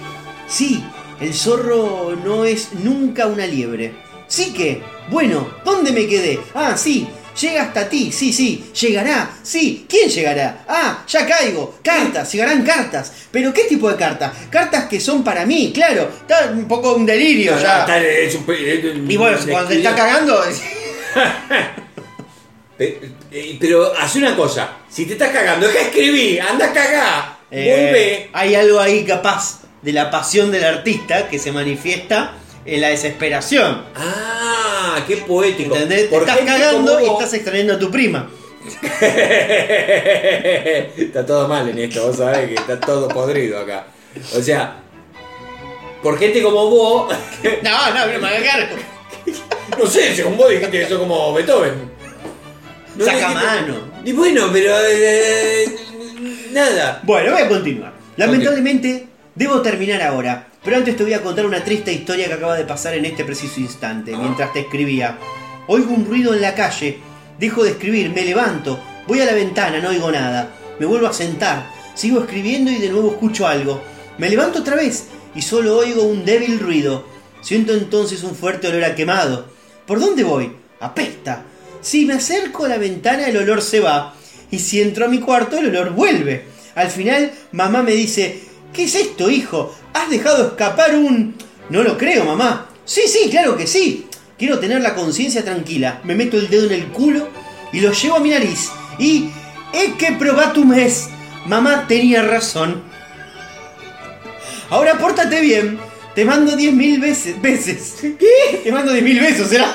Sí, 0.48 0.82
el 1.22 1.34
zorro 1.34 2.16
no 2.24 2.44
es 2.44 2.72
nunca 2.74 3.26
una 3.26 3.46
liebre. 3.46 3.92
Sí 4.28 4.52
que. 4.52 4.82
Bueno, 5.10 5.48
¿dónde 5.64 5.92
me 5.92 6.06
quedé? 6.06 6.38
Ah, 6.54 6.76
sí. 6.76 7.06
Llega 7.40 7.62
hasta 7.62 7.88
ti, 7.88 8.12
sí, 8.12 8.30
sí, 8.30 8.62
llegará, 8.78 9.38
sí, 9.42 9.86
¿quién 9.88 10.10
llegará? 10.10 10.66
Ah, 10.68 11.02
ya 11.08 11.26
caigo, 11.26 11.78
cartas, 11.82 12.30
llegarán 12.30 12.62
cartas, 12.62 13.10
pero 13.30 13.54
¿qué 13.54 13.62
tipo 13.64 13.88
de 13.90 13.96
cartas? 13.96 14.32
Cartas 14.50 14.84
que 14.84 15.00
son 15.00 15.24
para 15.24 15.46
mí, 15.46 15.72
claro, 15.72 16.10
está 16.20 16.50
un 16.52 16.68
poco 16.68 16.92
un 16.92 17.06
delirio 17.06 17.58
ya. 17.58 17.80
está- 17.80 17.98
es 18.02 18.34
un 18.34 18.44
es 18.52 18.84
un- 18.84 19.10
Y 19.10 19.16
bueno, 19.16 19.38
cuando 19.48 19.70
te 19.70 19.78
está 19.78 19.94
cagando, 19.96 20.44
eh, 22.78 23.56
Pero 23.58 23.94
haz 23.98 24.14
una 24.16 24.36
cosa, 24.36 24.70
si 24.90 25.06
te 25.06 25.14
estás 25.14 25.30
cagando, 25.30 25.66
deja 25.66 25.78
de 25.78 25.84
escribir, 25.86 26.42
anda 26.42 26.66
a 26.66 26.72
cagar, 26.74 27.38
Eh, 27.50 27.70
vuelve. 27.70 28.30
hay 28.34 28.54
algo 28.54 28.78
ahí 28.78 29.04
capaz 29.04 29.61
de 29.82 29.92
la 29.92 30.10
pasión 30.10 30.50
del 30.50 30.64
artista 30.64 31.28
que 31.28 31.38
se 31.38 31.52
manifiesta 31.52 32.34
en 32.64 32.80
la 32.80 32.88
desesperación. 32.88 33.84
Ah, 33.96 35.02
qué 35.06 35.18
poético. 35.18 35.74
¿Entendés? 35.74 36.08
Te 36.08 36.16
estás 36.16 36.38
cagando 36.38 37.00
y 37.00 37.06
estás 37.06 37.34
extrañando 37.34 37.74
a 37.74 37.78
tu 37.78 37.90
prima. 37.90 38.30
está 40.96 41.26
todo 41.26 41.48
mal 41.48 41.68
en 41.68 41.78
esto, 41.78 42.06
vos 42.06 42.16
sabés 42.16 42.48
que 42.48 42.54
está 42.54 42.78
todo 42.78 43.08
podrido 43.08 43.58
acá. 43.58 43.88
O 44.36 44.40
sea, 44.40 44.76
por 46.02 46.16
gente 46.18 46.40
como 46.42 46.70
vos, 46.70 47.12
No, 47.62 47.94
no, 47.94 48.06
no 48.06 48.18
me 48.20 48.28
hagas 48.28 48.42
cargo. 48.42 48.76
no 49.78 49.86
sé, 49.86 50.14
según 50.14 50.36
vos 50.36 50.48
dijiste 50.48 50.70
que 50.70 50.88
sos 50.88 50.98
como 50.98 51.34
Beethoven. 51.34 51.90
No 52.94 53.04
Saca 53.04 53.30
mano. 53.30 53.74
Y 54.04 54.12
bueno, 54.12 54.48
pero 54.52 54.74
eh, 54.86 55.64
nada. 56.52 57.00
Bueno, 57.02 57.32
voy 57.32 57.42
a 57.42 57.48
continuar. 57.48 57.92
Lamentablemente, 58.16 59.08
debo 59.34 59.62
terminar 59.62 60.02
ahora. 60.02 60.48
Pero 60.64 60.76
antes 60.76 60.96
te 60.96 61.02
voy 61.02 61.14
a 61.14 61.22
contar 61.22 61.46
una 61.46 61.64
triste 61.64 61.92
historia 61.92 62.28
que 62.28 62.34
acaba 62.34 62.56
de 62.56 62.64
pasar 62.64 62.94
en 62.94 63.04
este 63.04 63.24
preciso 63.24 63.60
instante, 63.60 64.16
mientras 64.16 64.52
te 64.52 64.60
escribía. 64.60 65.18
Oigo 65.66 65.92
un 65.92 66.06
ruido 66.06 66.34
en 66.34 66.42
la 66.42 66.54
calle. 66.54 66.98
Dejo 67.38 67.64
de 67.64 67.70
escribir, 67.70 68.10
me 68.10 68.24
levanto. 68.24 68.78
Voy 69.06 69.20
a 69.20 69.24
la 69.24 69.32
ventana, 69.32 69.80
no 69.80 69.88
oigo 69.88 70.10
nada. 70.12 70.50
Me 70.78 70.86
vuelvo 70.86 71.08
a 71.08 71.12
sentar. 71.12 71.66
Sigo 71.94 72.20
escribiendo 72.20 72.70
y 72.70 72.78
de 72.78 72.88
nuevo 72.88 73.10
escucho 73.10 73.46
algo. 73.46 73.82
Me 74.18 74.28
levanto 74.28 74.60
otra 74.60 74.76
vez 74.76 75.08
y 75.34 75.42
solo 75.42 75.76
oigo 75.76 76.02
un 76.02 76.24
débil 76.24 76.60
ruido. 76.60 77.04
Siento 77.40 77.72
entonces 77.72 78.22
un 78.22 78.34
fuerte 78.34 78.68
olor 78.68 78.84
a 78.84 78.94
quemado. 78.94 79.46
¿Por 79.86 79.98
dónde 79.98 80.22
voy? 80.22 80.52
Apesta. 80.80 81.44
Si 81.80 82.06
me 82.06 82.14
acerco 82.14 82.64
a 82.64 82.68
la 82.68 82.78
ventana 82.78 83.26
el 83.26 83.36
olor 83.36 83.62
se 83.62 83.80
va. 83.80 84.14
Y 84.50 84.58
si 84.58 84.80
entro 84.80 85.06
a 85.06 85.08
mi 85.08 85.18
cuarto 85.18 85.58
el 85.58 85.68
olor 85.68 85.90
vuelve. 85.90 86.44
Al 86.74 86.88
final 86.88 87.32
mamá 87.52 87.82
me 87.82 87.92
dice, 87.92 88.40
¿qué 88.72 88.84
es 88.84 88.94
esto, 88.94 89.30
hijo? 89.30 89.74
¿Has 89.92 90.10
dejado 90.10 90.48
escapar 90.48 90.94
un... 90.94 91.34
No 91.68 91.82
lo 91.82 91.96
creo, 91.96 92.24
mamá. 92.24 92.68
Sí, 92.84 93.02
sí, 93.06 93.28
claro 93.30 93.56
que 93.56 93.66
sí. 93.66 94.06
Quiero 94.38 94.58
tener 94.58 94.80
la 94.80 94.94
conciencia 94.94 95.44
tranquila. 95.44 96.00
Me 96.04 96.14
meto 96.14 96.36
el 96.36 96.48
dedo 96.48 96.66
en 96.66 96.72
el 96.72 96.88
culo 96.88 97.28
y 97.72 97.80
lo 97.80 97.92
llevo 97.92 98.16
a 98.16 98.20
mi 98.20 98.30
nariz. 98.30 98.70
Y... 98.98 99.30
¡Es 99.72 99.94
que 99.94 100.12
probatum 100.12 100.74
es! 100.74 101.08
Mamá 101.46 101.86
tenía 101.88 102.22
razón. 102.22 102.82
Ahora 104.68 104.98
pórtate 104.98 105.40
bien. 105.40 105.78
Te 106.14 106.24
mando 106.24 106.52
10.000 106.52 107.00
veces. 107.00 107.40
veces. 107.40 107.94
¿Qué? 108.00 108.60
Te 108.62 108.72
mando 108.72 108.92
10.000 108.92 109.20
besos, 109.20 109.48
¿será? 109.48 109.74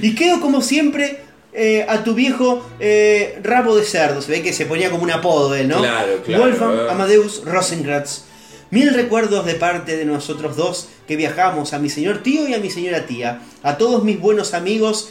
Y 0.00 0.14
quedo 0.14 0.40
como 0.40 0.62
siempre 0.62 1.20
eh, 1.52 1.84
a 1.88 2.02
tu 2.02 2.14
viejo 2.14 2.66
eh, 2.80 3.38
rabo 3.42 3.76
de 3.76 3.84
cerdo. 3.84 4.22
Se 4.22 4.32
ve 4.32 4.42
que 4.42 4.52
se 4.52 4.66
ponía 4.66 4.90
como 4.90 5.02
un 5.02 5.10
apodo 5.10 5.54
él, 5.54 5.68
¿no? 5.68 5.78
Claro, 5.78 6.22
claro. 6.24 6.44
Wolfgang 6.44 6.90
Amadeus 6.90 7.44
Rosenkratz. 7.44 8.22
Mil 8.70 8.94
recuerdos 8.94 9.44
de 9.44 9.54
parte 9.54 9.98
de 9.98 10.06
nosotros 10.06 10.56
dos 10.56 10.88
que 11.06 11.16
viajamos, 11.16 11.74
a 11.74 11.78
mi 11.78 11.90
señor 11.90 12.22
tío 12.22 12.48
y 12.48 12.54
a 12.54 12.58
mi 12.58 12.70
señora 12.70 13.04
tía. 13.04 13.42
A 13.62 13.76
todos 13.76 14.02
mis 14.02 14.18
buenos 14.18 14.54
amigos, 14.54 15.10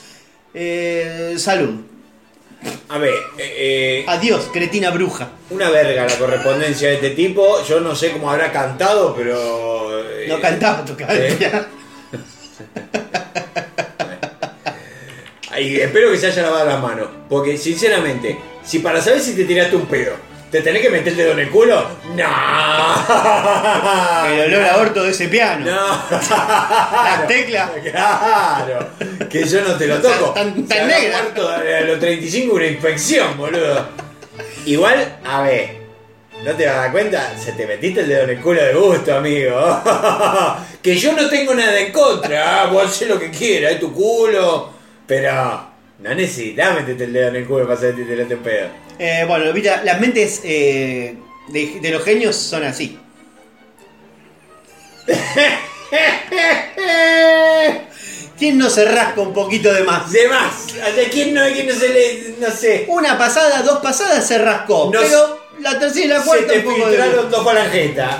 eh, 0.55 1.35
salud. 1.38 1.81
A 2.89 2.97
ver, 2.97 3.13
eh, 3.38 4.03
Adiós, 4.07 4.49
cretina 4.51 4.89
bruja. 4.91 5.30
una 5.49 5.69
verga 5.69 6.07
la 6.07 6.18
correspondencia 6.18 6.89
de 6.89 6.95
este 6.95 7.11
tipo. 7.11 7.63
Yo 7.68 7.80
no 7.81 7.95
sé 7.95 8.11
cómo 8.11 8.30
habrá 8.31 8.51
cantado, 8.51 9.15
pero. 9.15 10.03
No 10.27 10.39
cantaba, 10.39 10.84
eh. 11.09 11.35
piano. 11.38 11.65
Y 15.61 15.79
espero 15.79 16.11
que 16.11 16.17
se 16.17 16.27
haya 16.27 16.43
lavado 16.43 16.65
las 16.65 16.81
manos. 16.81 17.07
Porque, 17.29 17.57
sinceramente, 17.57 18.38
si 18.63 18.79
para 18.79 19.01
saber 19.01 19.19
si 19.21 19.35
te 19.35 19.43
tiraste 19.45 19.75
un 19.75 19.85
pedo, 19.85 20.13
te 20.49 20.61
tenés 20.61 20.81
que 20.81 20.89
meter 20.89 21.09
el 21.09 21.17
dedo 21.17 21.31
en 21.31 21.39
el 21.39 21.49
culo, 21.49 21.85
no. 22.15 22.25
El 24.27 24.53
olor 24.53 24.63
a 24.65 24.77
orto 24.77 25.03
de 25.03 25.11
ese 25.11 25.27
piano. 25.27 25.65
No. 25.65 26.03
Las 26.09 27.27
teclas. 27.27 27.69
Claro. 27.89 28.88
Que 29.29 29.43
yo 29.45 29.61
no 29.61 29.75
te 29.75 29.88
lo 29.88 29.97
toco. 30.01 30.31
Tan- 30.31 30.67
tan 30.67 30.88
negra. 30.88 31.19
a 31.19 31.81
los 31.81 31.99
35 31.99 32.55
una 32.55 32.65
infección, 32.67 33.38
boludo. 33.38 33.85
Igual, 34.65 35.17
a 35.25 35.41
ver. 35.43 35.81
¿No 36.43 36.51
te 36.53 36.65
das 36.65 36.89
cuenta? 36.91 37.33
Se 37.38 37.51
te 37.51 37.67
metiste 37.67 38.01
el 38.01 38.07
dedo 38.09 38.23
en 38.23 38.31
el 38.31 38.39
culo 38.41 38.63
de 38.63 38.73
gusto, 38.73 39.15
amigo. 39.15 39.55
que 40.81 40.95
yo 40.97 41.13
no 41.13 41.29
tengo 41.29 41.53
nada 41.53 41.79
en 41.79 41.91
contra. 41.91 42.63
ah, 42.63 42.65
Vos 42.65 42.85
haces 42.85 43.07
lo 43.07 43.19
que 43.19 43.29
quieras, 43.29 43.73
es 43.73 43.79
tu 43.79 43.93
culo. 43.93 44.80
Pero 45.07 45.67
no 45.99 46.13
necesitas 46.15 46.75
meterte 46.75 47.03
el 47.03 47.13
dedo 47.13 47.29
en 47.29 47.35
el 47.37 47.45
culo 47.45 47.65
para 47.65 47.79
saber 47.79 47.95
si 47.95 48.01
te 48.01 48.07
tiraste 48.07 48.35
un 48.35 48.43
pedo. 48.43 48.69
Eh, 48.99 49.25
bueno, 49.27 49.51
mira, 49.53 49.83
las 49.83 49.99
mentes 49.99 50.41
eh, 50.43 51.15
de, 51.49 51.79
de 51.81 51.91
los 51.91 52.03
genios 52.03 52.35
son 52.35 52.63
así. 52.63 52.97
¿Quién 58.37 58.57
no 58.57 58.69
se 58.71 58.85
rasca 58.85 59.21
un 59.21 59.33
poquito 59.33 59.71
de 59.71 59.83
más? 59.83 60.11
De 60.11 60.27
más. 60.27 60.73
¿De 60.95 61.09
quién 61.09 61.33
no, 61.33 61.43
de 61.43 61.53
quién 61.53 61.67
no 61.67 61.75
se 61.75 61.89
le. 61.89 62.35
no 62.39 62.49
sé. 62.49 62.85
Una 62.87 63.15
pasada, 63.17 63.61
dos 63.61 63.79
pasadas 63.79 64.27
se 64.27 64.39
rascó. 64.39 64.89
No 64.91 64.99
pero 64.99 65.41
la 65.59 65.77
tercera 65.77 66.05
y 66.05 66.07
la 66.07 66.19
Se 66.21 66.25
cuarta 66.25 66.47
te 66.47 66.59
un 66.59 66.63
poco 66.65 66.89
de. 66.89 66.97
dos 67.29 67.43
falangetas. 67.43 68.15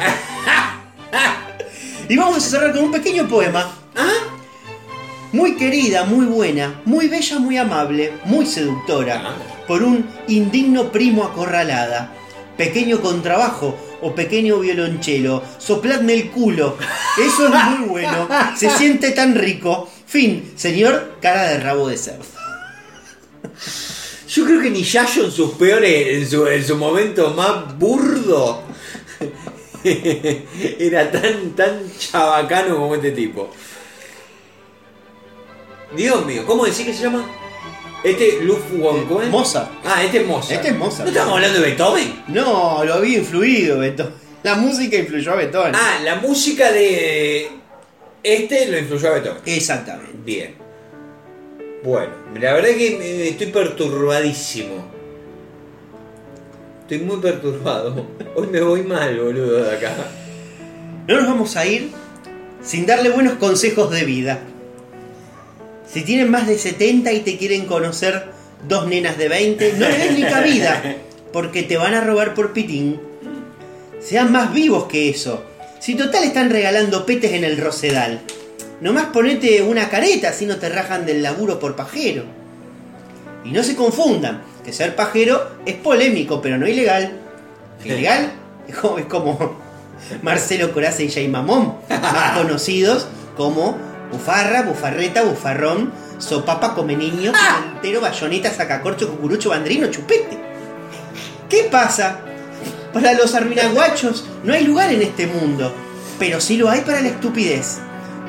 Y 2.07 2.17
vamos 2.17 2.37
a 2.37 2.41
cerrar 2.41 2.71
con 2.73 2.83
un 2.83 2.91
pequeño 2.91 3.27
poema. 3.27 3.75
Muy 5.33 5.55
querida, 5.55 6.03
muy 6.03 6.25
buena, 6.25 6.81
muy 6.83 7.07
bella, 7.07 7.39
muy 7.39 7.55
amable, 7.55 8.11
muy 8.25 8.45
seductora, 8.45 9.33
por 9.65 9.81
un 9.81 10.05
indigno 10.27 10.91
primo 10.91 11.23
acorralada. 11.23 12.13
Pequeño 12.57 12.99
contrabajo 12.99 13.77
o 14.01 14.13
pequeño 14.13 14.59
violonchelo, 14.59 15.41
sopladme 15.57 16.13
el 16.15 16.31
culo. 16.31 16.77
Eso 17.17 17.47
es 17.47 17.63
muy 17.63 17.87
bueno, 17.87 18.27
se 18.57 18.69
siente 18.71 19.11
tan 19.11 19.35
rico. 19.35 19.89
Fin, 20.05 20.51
señor, 20.57 21.15
cara 21.21 21.43
de 21.43 21.59
rabo 21.61 21.87
de 21.87 21.97
cerdo. 21.97 22.25
Yo 24.27 24.45
creo 24.45 24.61
que 24.61 24.69
ni 24.69 24.83
Yayo 24.83 25.25
en 25.25 25.31
sus 25.31 25.51
peores, 25.51 26.07
en 26.09 26.29
su, 26.29 26.45
en 26.45 26.65
su 26.65 26.75
momento 26.75 27.33
más 27.33 27.77
burdo, 27.77 28.63
era 29.83 31.09
tan, 31.09 31.51
tan 31.55 31.89
chabacano 31.97 32.75
como 32.75 32.95
este 32.95 33.11
tipo. 33.11 33.49
Dios 35.95 36.26
mío, 36.26 36.43
¿cómo 36.45 36.65
decís 36.65 36.85
que 36.85 36.93
se 36.93 37.03
llama? 37.03 37.26
Este 38.03 38.41
Ludwig 38.41 39.07
¿cómo 39.07 39.22
es? 39.22 39.30
Mozart. 39.30 39.69
Ah, 39.85 40.03
este 40.03 40.22
es 40.22 40.27
Mozart. 40.27 40.51
Este 40.53 40.68
es 40.69 40.76
Mozart. 40.77 41.03
¿No 41.03 41.09
estamos 41.11 41.34
hablando 41.35 41.59
de 41.59 41.65
Beethoven? 41.65 42.23
No, 42.30 42.84
lo 42.84 42.93
había 42.95 43.18
influido 43.19 43.80
Beethoven. 43.80 44.13
La 44.43 44.55
música 44.55 44.97
influyó 44.97 45.34
a 45.34 45.35
Beethoven. 45.35 45.76
Ah, 45.76 45.99
la 46.03 46.15
música 46.15 46.72
de 46.72 47.49
este 48.23 48.68
lo 48.69 48.80
influyó 48.80 49.09
a 49.09 49.11
Beethoven. 49.13 49.41
Exactamente. 49.45 50.11
Bien. 50.26 50.55
Bueno, 51.84 52.11
la 52.39 52.53
verdad 52.53 52.69
que 52.69 52.95
me- 52.97 53.27
estoy 53.27 53.47
perturbadísimo. 53.47 54.85
Estoy 56.81 56.99
muy 56.99 57.18
perturbado. 57.18 58.07
Hoy 58.35 58.47
me 58.47 58.61
voy 58.61 58.81
mal, 58.84 59.19
boludo, 59.19 59.63
de 59.63 59.76
acá. 59.76 59.93
No 61.07 61.15
nos 61.18 61.27
vamos 61.27 61.55
a 61.55 61.65
ir 61.65 61.91
sin 62.63 62.85
darle 62.85 63.09
buenos 63.09 63.34
consejos 63.34 63.91
de 63.91 64.03
vida. 64.05 64.39
Si 65.93 66.03
tienen 66.03 66.31
más 66.31 66.47
de 66.47 66.57
70 66.57 67.11
y 67.11 67.19
te 67.19 67.38
quieren 67.38 67.65
conocer 67.65 68.30
dos 68.68 68.88
nenas 68.88 69.18
de 69.18 69.27
20, 69.27 69.73
no 69.73 69.89
le 69.89 69.97
des 69.97 70.13
ni 70.13 70.23
cabida, 70.23 70.81
porque 71.34 71.63
te 71.63 71.76
van 71.76 71.93
a 71.93 72.01
robar 72.01 72.34
por 72.34 72.53
pitín. 72.53 72.99
Sean 73.99 74.31
más 74.31 74.53
vivos 74.53 74.85
que 74.85 75.09
eso. 75.09 75.43
Si 75.80 75.95
total 75.95 76.23
están 76.23 76.49
regalando 76.49 77.05
petes 77.05 77.34
en 77.34 77.43
el 77.43 77.57
Rosedal. 77.57 78.22
Nomás 78.80 79.07
ponete 79.07 79.61
una 79.61 79.89
careta 79.89 80.31
si 80.31 80.45
no 80.45 80.57
te 80.57 80.69
rajan 80.69 81.05
del 81.05 81.22
laburo 81.22 81.59
por 81.59 81.76
pajero. 81.76 82.23
Y 83.43 83.51
no 83.51 83.63
se 83.63 83.76
confundan, 83.76 84.43
que 84.63 84.72
ser 84.72 84.95
pajero 84.95 85.51
es 85.65 85.76
polémico, 85.76 86.41
pero 86.41 86.57
no 86.57 86.68
ilegal. 86.68 87.11
Ilegal 87.84 88.31
es 88.68 89.05
como, 89.07 89.59
Marcelo 90.22 90.72
Coraza 90.72 91.03
y 91.03 91.11
Jay 91.11 91.27
Mamón, 91.27 91.76
más 91.89 92.38
conocidos 92.38 93.07
como 93.35 93.90
Bufarra, 94.11 94.63
Bufarreta, 94.63 95.23
Bufarrón, 95.23 95.91
Sopapa, 96.17 96.73
Come 96.75 96.95
Niño, 96.95 97.31
Pimentero, 97.31 98.01
Bayoneta, 98.01 98.51
Sacacorcho, 98.51 99.09
Cucurucho, 99.09 99.49
Bandrino, 99.49 99.88
Chupete. 99.88 100.38
¿Qué 101.49 101.67
pasa? 101.71 102.19
Para 102.93 103.13
los 103.13 103.33
arruinaguachos 103.35 104.25
no 104.43 104.53
hay 104.53 104.65
lugar 104.65 104.91
en 104.91 105.01
este 105.01 105.27
mundo, 105.27 105.73
pero 106.19 106.41
sí 106.41 106.57
lo 106.57 106.69
hay 106.69 106.81
para 106.81 107.01
la 107.01 107.09
estupidez. 107.09 107.79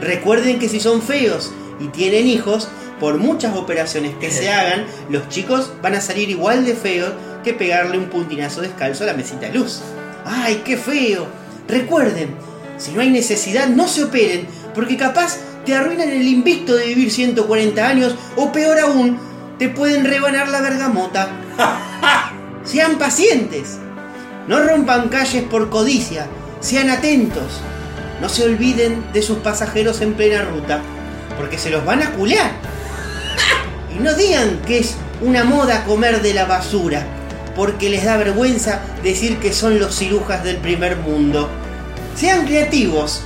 Recuerden 0.00 0.58
que 0.58 0.68
si 0.68 0.80
son 0.80 1.02
feos 1.02 1.52
y 1.80 1.88
tienen 1.88 2.26
hijos, 2.26 2.68
por 3.00 3.18
muchas 3.18 3.56
operaciones 3.56 4.14
que 4.20 4.30
se 4.30 4.48
hagan, 4.52 4.86
los 5.10 5.28
chicos 5.28 5.72
van 5.82 5.94
a 5.94 6.00
salir 6.00 6.30
igual 6.30 6.64
de 6.64 6.74
feos 6.74 7.12
que 7.42 7.52
pegarle 7.52 7.98
un 7.98 8.06
puntinazo 8.06 8.60
descalzo 8.60 9.02
a 9.02 9.08
la 9.08 9.14
mesita 9.14 9.46
de 9.46 9.58
luz. 9.58 9.80
¡Ay, 10.24 10.62
qué 10.64 10.76
feo! 10.76 11.26
Recuerden, 11.66 12.34
si 12.78 12.92
no 12.92 13.00
hay 13.00 13.10
necesidad, 13.10 13.66
no 13.66 13.88
se 13.88 14.04
operen, 14.04 14.46
porque 14.74 14.96
capaz 14.96 15.38
te 15.64 15.74
arruinan 15.74 16.10
el 16.10 16.26
invicto 16.26 16.74
de 16.74 16.86
vivir 16.86 17.10
140 17.10 17.86
años, 17.86 18.14
o 18.36 18.52
peor 18.52 18.78
aún, 18.78 19.18
te 19.58 19.68
pueden 19.68 20.04
rebanar 20.04 20.48
la 20.48 20.60
bergamota. 20.60 21.28
Sean 22.64 22.98
pacientes, 22.98 23.78
no 24.48 24.62
rompan 24.62 25.08
calles 25.08 25.44
por 25.44 25.70
codicia, 25.70 26.26
sean 26.60 26.90
atentos, 26.90 27.60
no 28.20 28.28
se 28.28 28.44
olviden 28.44 29.04
de 29.12 29.22
sus 29.22 29.38
pasajeros 29.38 30.00
en 30.00 30.14
plena 30.14 30.42
ruta, 30.42 30.80
porque 31.36 31.58
se 31.58 31.70
los 31.70 31.84
van 31.84 32.02
a 32.02 32.10
culear. 32.12 32.52
Y 33.94 34.00
no 34.00 34.14
digan 34.14 34.60
que 34.66 34.78
es 34.78 34.94
una 35.20 35.44
moda 35.44 35.84
comer 35.84 36.22
de 36.22 36.34
la 36.34 36.44
basura, 36.44 37.04
porque 37.56 37.90
les 37.90 38.04
da 38.04 38.16
vergüenza 38.16 38.80
decir 39.02 39.38
que 39.38 39.52
son 39.52 39.78
los 39.78 39.96
cirujas 39.96 40.44
del 40.44 40.56
primer 40.56 40.96
mundo. 40.96 41.48
Sean 42.14 42.46
creativos, 42.46 43.22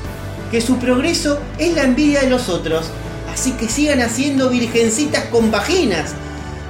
que 0.51 0.61
su 0.61 0.79
progreso 0.79 1.41
es 1.59 1.75
la 1.75 1.83
envidia 1.83 2.21
de 2.21 2.31
los 2.31 2.49
otros, 2.49 2.87
así 3.33 3.53
que 3.53 3.69
sigan 3.69 4.01
haciendo 4.01 4.49
virgencitas 4.51 5.25
con 5.27 5.51
vaginas. 5.51 6.15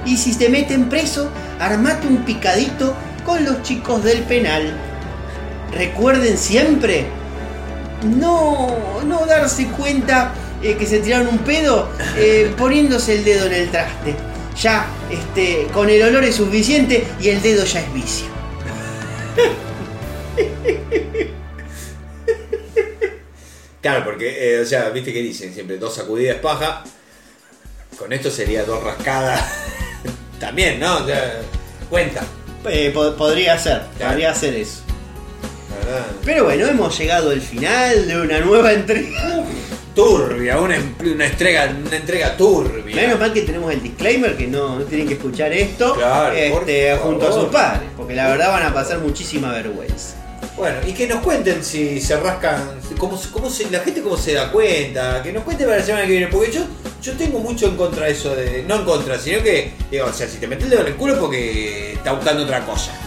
Y 0.05 0.17
si 0.17 0.35
te 0.35 0.49
meten 0.49 0.89
preso, 0.89 1.29
armate 1.59 2.07
un 2.07 2.23
picadito 2.23 2.93
con 3.25 3.43
los 3.45 3.61
chicos 3.63 4.03
del 4.03 4.21
penal. 4.23 4.73
Recuerden 5.73 6.37
siempre 6.37 7.05
no, 8.03 8.77
no 9.05 9.25
darse 9.25 9.67
cuenta 9.67 10.33
eh, 10.61 10.75
que 10.75 10.85
se 10.85 10.99
tiraron 10.99 11.27
un 11.27 11.39
pedo 11.39 11.89
eh, 12.15 12.53
poniéndose 12.57 13.15
el 13.15 13.23
dedo 13.23 13.47
en 13.47 13.53
el 13.53 13.69
traste. 13.69 14.15
Ya, 14.59 14.87
este, 15.11 15.67
con 15.71 15.89
el 15.89 16.01
olor 16.01 16.23
es 16.23 16.35
suficiente 16.35 17.05
y 17.19 17.29
el 17.29 17.41
dedo 17.41 17.63
ya 17.63 17.79
es 17.81 17.93
vicio. 17.93 18.25
Claro, 23.87 24.03
porque, 24.03 24.55
eh, 24.55 24.59
o 24.59 24.65
sea, 24.65 24.89
viste 24.89 25.13
que 25.13 25.21
dicen 25.21 25.53
siempre 25.53 25.77
dos 25.77 25.95
sacudidas 25.95 26.37
paja. 26.39 26.83
Con 27.97 28.11
esto 28.11 28.29
sería 28.29 28.63
dos 28.65 28.83
rascadas. 28.83 29.41
También, 30.41 30.77
¿no? 30.79 30.97
O 30.97 31.05
sea, 31.05 31.39
cuenta. 31.89 32.21
Eh, 32.69 32.91
po- 32.93 33.15
podría 33.15 33.57
ser, 33.57 33.83
Claro. 33.97 34.11
podría 34.11 34.35
ser 34.35 34.55
eso. 34.55 34.81
Verdad. 35.85 36.05
Pero 36.25 36.43
bueno, 36.43 36.65
hemos 36.67 36.97
llegado 36.97 37.29
al 37.31 37.39
final 37.39 38.07
de 38.09 38.19
una 38.19 38.39
nueva 38.39 38.73
entrega. 38.73 39.43
Turbia, 39.95 40.59
una, 40.59 40.75
una 41.03 41.25
entrega, 41.25 41.73
una 41.85 41.95
entrega 41.95 42.35
turbia. 42.37 42.95
Menos 42.95 43.19
mal 43.19 43.31
que 43.33 43.41
tenemos 43.43 43.71
el 43.73 43.81
disclaimer 43.81 44.35
que 44.35 44.47
no, 44.47 44.79
no 44.79 44.83
tienen 44.85 45.07
que 45.07 45.13
escuchar 45.15 45.51
esto 45.53 45.95
Claro, 45.95 46.35
este, 46.35 46.95
junto 46.97 47.27
a 47.27 47.31
sus 47.31 47.45
padres, 47.45 47.89
porque 47.95 48.13
la 48.13 48.27
verdad 48.27 48.51
van 48.51 48.63
a 48.63 48.73
pasar 48.73 48.99
muchísima 48.99 49.51
vergüenza. 49.53 50.15
Bueno, 50.57 50.79
y 50.87 50.91
que 50.91 51.05
nos 51.05 51.21
cuenten 51.21 51.63
si 51.63 52.01
se 52.01 52.19
rascan, 52.19 52.81
cómo, 52.97 53.21
cómo 53.31 53.47
se, 53.47 53.69
la 53.69 53.79
gente 53.81 54.01
cómo 54.01 54.17
se 54.17 54.33
da 54.33 54.51
cuenta, 54.51 55.21
que 55.21 55.31
nos 55.31 55.43
cuenten 55.43 55.67
para 55.67 55.79
la 55.79 55.85
semana 55.85 56.05
que 56.07 56.13
viene, 56.13 56.27
porque 56.27 56.51
yo, 56.51 56.61
yo 56.99 57.13
tengo 57.13 57.37
mucho 57.37 57.67
en 57.67 57.77
contra 57.77 58.07
de 58.07 58.13
eso, 58.13 58.35
de, 58.35 58.63
no 58.67 58.77
en 58.77 58.83
contra, 58.83 59.19
sino 59.19 59.43
que, 59.43 59.73
digo, 59.91 60.07
o 60.07 60.13
sea, 60.13 60.27
si 60.27 60.37
te 60.39 60.47
metes 60.47 60.63
el 60.63 60.71
dedo 60.71 60.81
en 60.81 60.87
el 60.87 60.95
culo 60.95 61.13
es 61.13 61.19
porque 61.19 61.93
está 61.93 62.13
buscando 62.13 62.43
otra 62.43 62.65
cosa. 62.65 62.91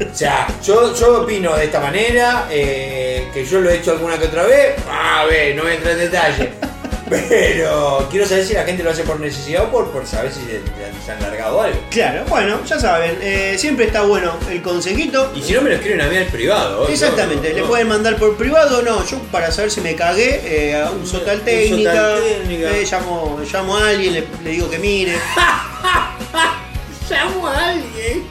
O 0.00 0.14
sea, 0.14 0.46
yo, 0.64 0.94
yo 0.94 1.20
opino 1.20 1.54
de 1.54 1.66
esta 1.66 1.78
manera, 1.78 2.48
eh, 2.50 3.28
que 3.34 3.44
yo 3.44 3.60
lo 3.60 3.68
he 3.68 3.76
hecho 3.76 3.90
alguna 3.90 4.18
que 4.18 4.28
otra 4.28 4.44
vez, 4.44 4.74
a 4.90 5.26
ver, 5.26 5.54
no 5.54 5.64
voy 5.64 5.72
a 5.72 5.74
entrar 5.74 5.92
en 5.92 5.98
detalle. 5.98 6.69
Pero 7.10 8.06
quiero 8.10 8.24
saber 8.26 8.46
si 8.46 8.54
la 8.54 8.62
gente 8.64 8.82
lo 8.84 8.90
hace 8.90 9.02
por 9.02 9.18
necesidad 9.18 9.64
o 9.64 9.70
por, 9.70 9.90
por 9.90 10.06
saber 10.06 10.32
si 10.32 10.40
se, 10.42 10.60
se 11.04 11.12
han 11.12 11.20
largado 11.20 11.60
algo. 11.60 11.78
Claro, 11.90 12.24
bueno, 12.28 12.60
ya 12.64 12.78
saben, 12.78 13.18
eh, 13.20 13.56
siempre 13.58 13.86
está 13.86 14.02
bueno 14.02 14.32
el 14.48 14.62
consejito. 14.62 15.32
Y 15.34 15.42
si 15.42 15.52
no 15.54 15.60
me 15.62 15.70
lo 15.70 15.74
escriben 15.76 16.00
a 16.02 16.06
mí 16.06 16.16
al 16.16 16.26
privado. 16.26 16.86
Exactamente, 16.88 17.48
no, 17.50 17.54
le 17.56 17.60
no. 17.62 17.66
pueden 17.66 17.88
mandar 17.88 18.16
por 18.16 18.36
privado, 18.36 18.80
no, 18.82 19.04
yo 19.04 19.18
para 19.32 19.50
saber 19.50 19.70
si 19.72 19.80
me 19.80 19.96
cagué, 19.96 20.40
eh, 20.44 20.84
uso 21.02 21.20
tal 21.22 21.40
técnica, 21.42 22.16
eh, 22.18 22.86
llamo, 22.90 23.40
llamo 23.52 23.76
a 23.76 23.88
alguien, 23.88 24.14
le, 24.14 24.24
le 24.44 24.50
digo 24.50 24.70
que 24.70 24.78
mire. 24.78 25.16
Llamo 27.10 27.46
a 27.48 27.70
alguien. 27.70 28.24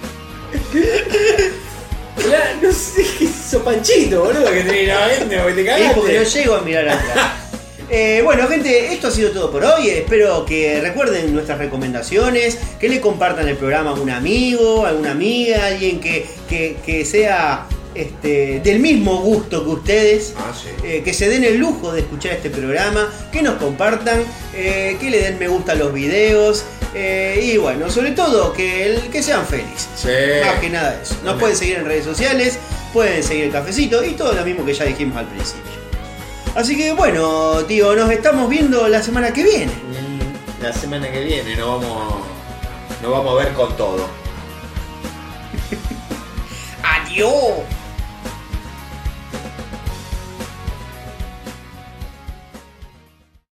No 2.61 2.72
sé 2.73 3.01
qué 3.18 3.23
hizo 3.26 3.64
Panchito, 3.64 4.23
boludo, 4.26 4.51
que 4.51 4.61
tenés 4.64 4.88
la 4.89 5.07
mente, 5.07 5.39
porque 5.39 5.53
te 5.53 5.61
Es 5.61 5.68
cagaste. 5.68 5.95
porque 5.95 6.18
no 6.19 6.23
llego 6.23 6.56
a 6.56 6.61
mirar 6.61 6.89
atrás. 6.89 7.31
Eh, 7.91 8.21
bueno, 8.23 8.47
gente, 8.47 8.93
esto 8.93 9.07
ha 9.07 9.11
sido 9.11 9.31
todo 9.31 9.51
por 9.51 9.63
hoy. 9.65 9.89
Espero 9.89 10.45
que 10.45 10.79
recuerden 10.81 11.33
nuestras 11.33 11.57
recomendaciones, 11.57 12.57
que 12.79 12.87
le 12.87 13.01
compartan 13.01 13.47
el 13.47 13.57
programa 13.57 13.91
a 13.91 13.93
un 13.95 14.09
amigo, 14.09 14.85
a 14.85 14.89
alguna 14.89 15.11
amiga, 15.11 15.65
alguien 15.67 15.99
que, 15.99 16.25
que- 16.47 16.77
que 16.85 17.03
sea 17.05 17.65
este, 17.95 18.59
del 18.59 18.79
mismo 18.79 19.17
gusto 19.21 19.63
que 19.63 19.69
ustedes. 19.71 20.33
Ah, 20.37 20.53
sí. 20.55 20.69
Eh, 20.85 21.01
que 21.03 21.13
se 21.13 21.27
den 21.29 21.43
el 21.43 21.57
lujo 21.57 21.91
de 21.91 22.01
escuchar 22.01 22.33
este 22.33 22.51
programa, 22.51 23.11
que 23.31 23.41
nos 23.41 23.55
compartan, 23.55 24.21
eh, 24.55 24.95
que 25.01 25.09
le 25.09 25.19
den 25.21 25.39
me 25.39 25.47
gusta 25.47 25.71
a 25.71 25.75
los 25.75 25.91
videos 25.91 26.63
eh, 26.93 27.41
y 27.43 27.57
bueno, 27.57 27.89
sobre 27.89 28.11
todo 28.11 28.53
que, 28.53 28.85
el- 28.85 29.01
que 29.09 29.23
sean 29.23 29.45
felices. 29.47 29.87
Sí. 29.95 30.09
Más 30.45 30.59
que 30.59 30.69
nada 30.69 30.99
eso. 31.01 31.15
Nos 31.23 31.29
Amén. 31.33 31.39
pueden 31.39 31.55
seguir 31.57 31.77
en 31.77 31.85
redes 31.85 32.05
sociales, 32.05 32.59
pueden 32.93 33.23
seguir 33.23 33.45
el 33.45 33.51
cafecito 33.51 34.03
y 34.03 34.11
todo 34.11 34.33
lo 34.33 34.45
mismo 34.45 34.63
que 34.63 34.75
ya 34.75 34.85
dijimos 34.85 35.17
al 35.17 35.25
principio. 35.25 35.78
Así 36.55 36.76
que 36.76 36.91
bueno, 36.93 37.63
tío, 37.67 37.95
nos 37.95 38.09
estamos 38.11 38.49
viendo 38.49 38.88
la 38.88 39.01
semana 39.01 39.31
que 39.31 39.43
viene. 39.43 39.71
Mm, 39.71 40.63
La 40.63 40.73
semana 40.73 41.09
que 41.11 41.23
viene 41.23 41.55
nos 41.55 41.81
vamos, 41.81 42.13
nos 43.01 43.11
vamos 43.11 43.31
a 43.39 43.43
ver 43.43 43.53
con 43.53 43.76
todo. 43.77 44.07
Adiós. 46.84 47.34